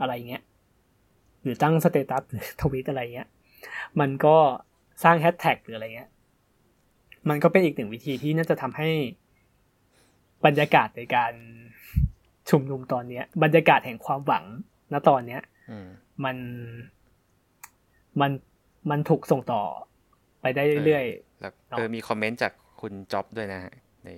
[0.00, 0.42] อะไรเงี้ย
[1.42, 3.28] หรือตั้ง status หรือทวิตอะไรเงี้ย
[4.00, 4.36] มันก็
[5.04, 6.10] สร้างแฮชแท็กหรืออะไรเงี้ย
[7.28, 8.88] มันก็เป็นอีกหนึ่งวิธีที่น่าจะทำให้
[10.46, 11.32] บรรยากาศในการ
[12.50, 14.44] ชุมนุมตอนเนี้ย บรรยากาศแห่งความหวัง
[14.92, 15.42] ณตอนเนี้ย
[16.24, 16.36] มัน
[18.20, 18.30] มัน
[18.90, 19.62] มันถูกส่งต่อ
[20.40, 22.52] ไปได้เรื่อยๆแล้วเออมีคอมเมนต์จาก
[22.82, 23.72] คุณจ็อบด้วยนะฮะ
[24.04, 24.10] ใน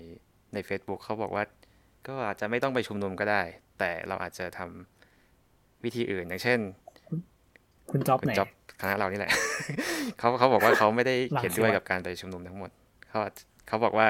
[0.54, 1.44] ใน Facebook เขาบอกว่า
[2.08, 3.42] ก็อาจจะไม่ต้องไปชุมนุมก็ได้
[3.78, 6.60] แต่เราอาจจะทำวิธีอื่นอย่างเช่น
[7.90, 8.32] คุณจ็อบไหน
[8.80, 9.32] คณะเรานี่แหละ
[10.18, 12.70] เขาเขาบอกว่าเขาไม่ได้เห็นด้วยกับการไปชุมนุมทั้งหมด
[13.08, 13.18] เขา
[13.68, 14.06] เขาบอกว่า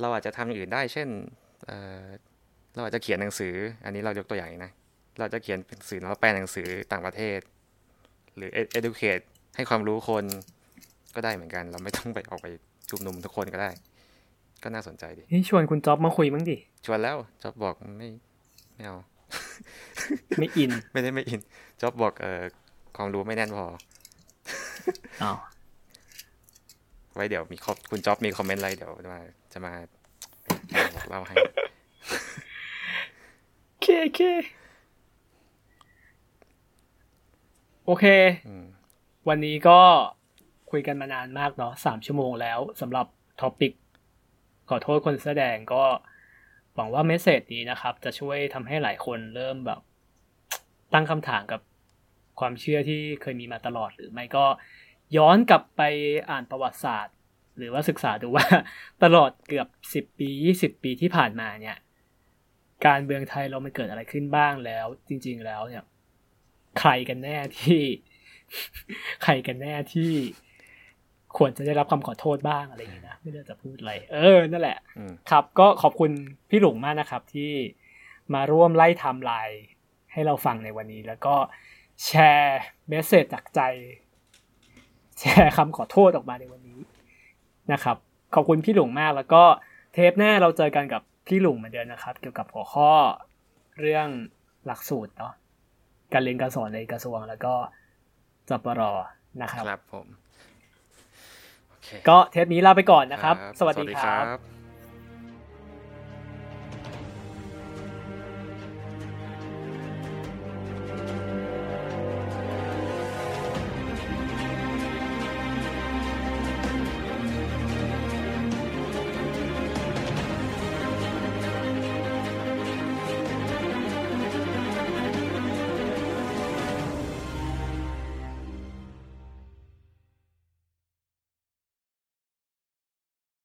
[0.00, 1.08] เราอาจจะทำอย่างอื่นได้ เช่น
[2.74, 3.54] เราอาจจะเขียนหนังสือ
[3.84, 4.72] อันนี้เรายกตัวอย่างนะ
[5.18, 7.38] เราจะเขียนหนังสือแล้วแปลหนังสือต่างประเทศ
[8.36, 9.24] หรือ educate
[9.56, 10.24] ให้ความรู้คน
[11.14, 12.46] ก็ได้เหมือนกัน เราไม่ต้องไปออกไป
[12.90, 13.70] ชุมนุมทุกคนก็ได้
[14.62, 18.08] ก็น่าสนใจดีนี่ชวนคุณจ๊อบมาคุยมั้งดิ ชวนแล้วจ๊อบบอกไม่
[18.74, 18.98] ไม่เอา
[20.38, 21.40] ไม่อิน ไม่ได้ไม่อิน
[21.80, 22.42] จ๊อบบอกเออ
[22.96, 23.64] ความรู้ไม่แน่นพอ
[25.22, 25.38] อ้าว
[27.14, 27.56] ไว้เดี๋ยวมี
[27.90, 29.20] คุณจ๊อบมี comment อะไรเดี๋ยวมา
[29.52, 29.72] จะมา
[31.08, 31.36] เล่าให้
[33.82, 34.20] เคเค
[37.86, 38.06] โอเค
[39.28, 39.80] วันนี้ก็
[40.70, 43.06] คุยกันมานานมากเนาะสามชั่วโมงแล้วสำหรับ
[43.40, 43.72] topic
[44.68, 45.84] ขอโทษคนเสื้อแดงก็
[46.74, 49.80] หวังว่า message นี้นะครับ จะช่วยทำให้หลายคนเริ่มแบบ
[50.94, 51.60] ตั้งคำถามกับ
[52.40, 54.44] ความเชื่อที่เคยมีมาตลอดหรือไม่ก็
[55.16, 55.82] ย้อนกลับไป
[56.30, 57.16] อ่านประวัติศาสตร์
[57.58, 58.46] หรือว่าศึกษาดูว่า
[59.04, 61.76] ตลอดเกือบสิบปียี่สิบปีที่ผ่านมาเนี่ย
[62.86, 65.84] การเมืองไทยเรามันเกิดอะไรขึ้นบ้างแล้ว จริง ๆ แล้วเนี่ย
[66.80, 67.82] ใครกันแน่ที่
[69.24, 70.12] ใครกันแน่ที่
[71.36, 74.78] ควรจะได้รับคำขอโทษบ้างอะไรอย่างนี้นะไม่รู้จะพูดอะไร เออ นั่นแหละ
[75.30, 76.10] ครับ ก็ขอบคุณ
[76.50, 77.52] พี่หลุงมากนะครับ ที่
[78.34, 79.62] มาร่วมไล่ไทม์ไลน์
[80.12, 81.34] ให้เราฟังในวันนี้ แล้วก็
[82.06, 83.60] แชร์ message จากใจ
[85.20, 86.80] แชร์คำขอโทษออกมาในวันนี้
[87.72, 87.96] นะครับ
[88.34, 89.42] ขอบคุณพี่หลุงมาก แล้วก็
[89.92, 92.92] เทปหน้าเราเจอกันกับพี่หลุงเหมือนเดิมนะครับ เกี่ยวกับหัวข้อ
[93.80, 94.08] เรื่อง
[94.66, 95.32] หลักสูตรเนาะ
[96.12, 97.54] การเรียนการสอนในกระทรวงแล้วก็
[98.48, 98.82] จปร
[99.42, 100.06] นะครับครับผม
[102.08, 104.59] ก็เทปนี้ลาไปก่อนนะครับ สวัสดีครับ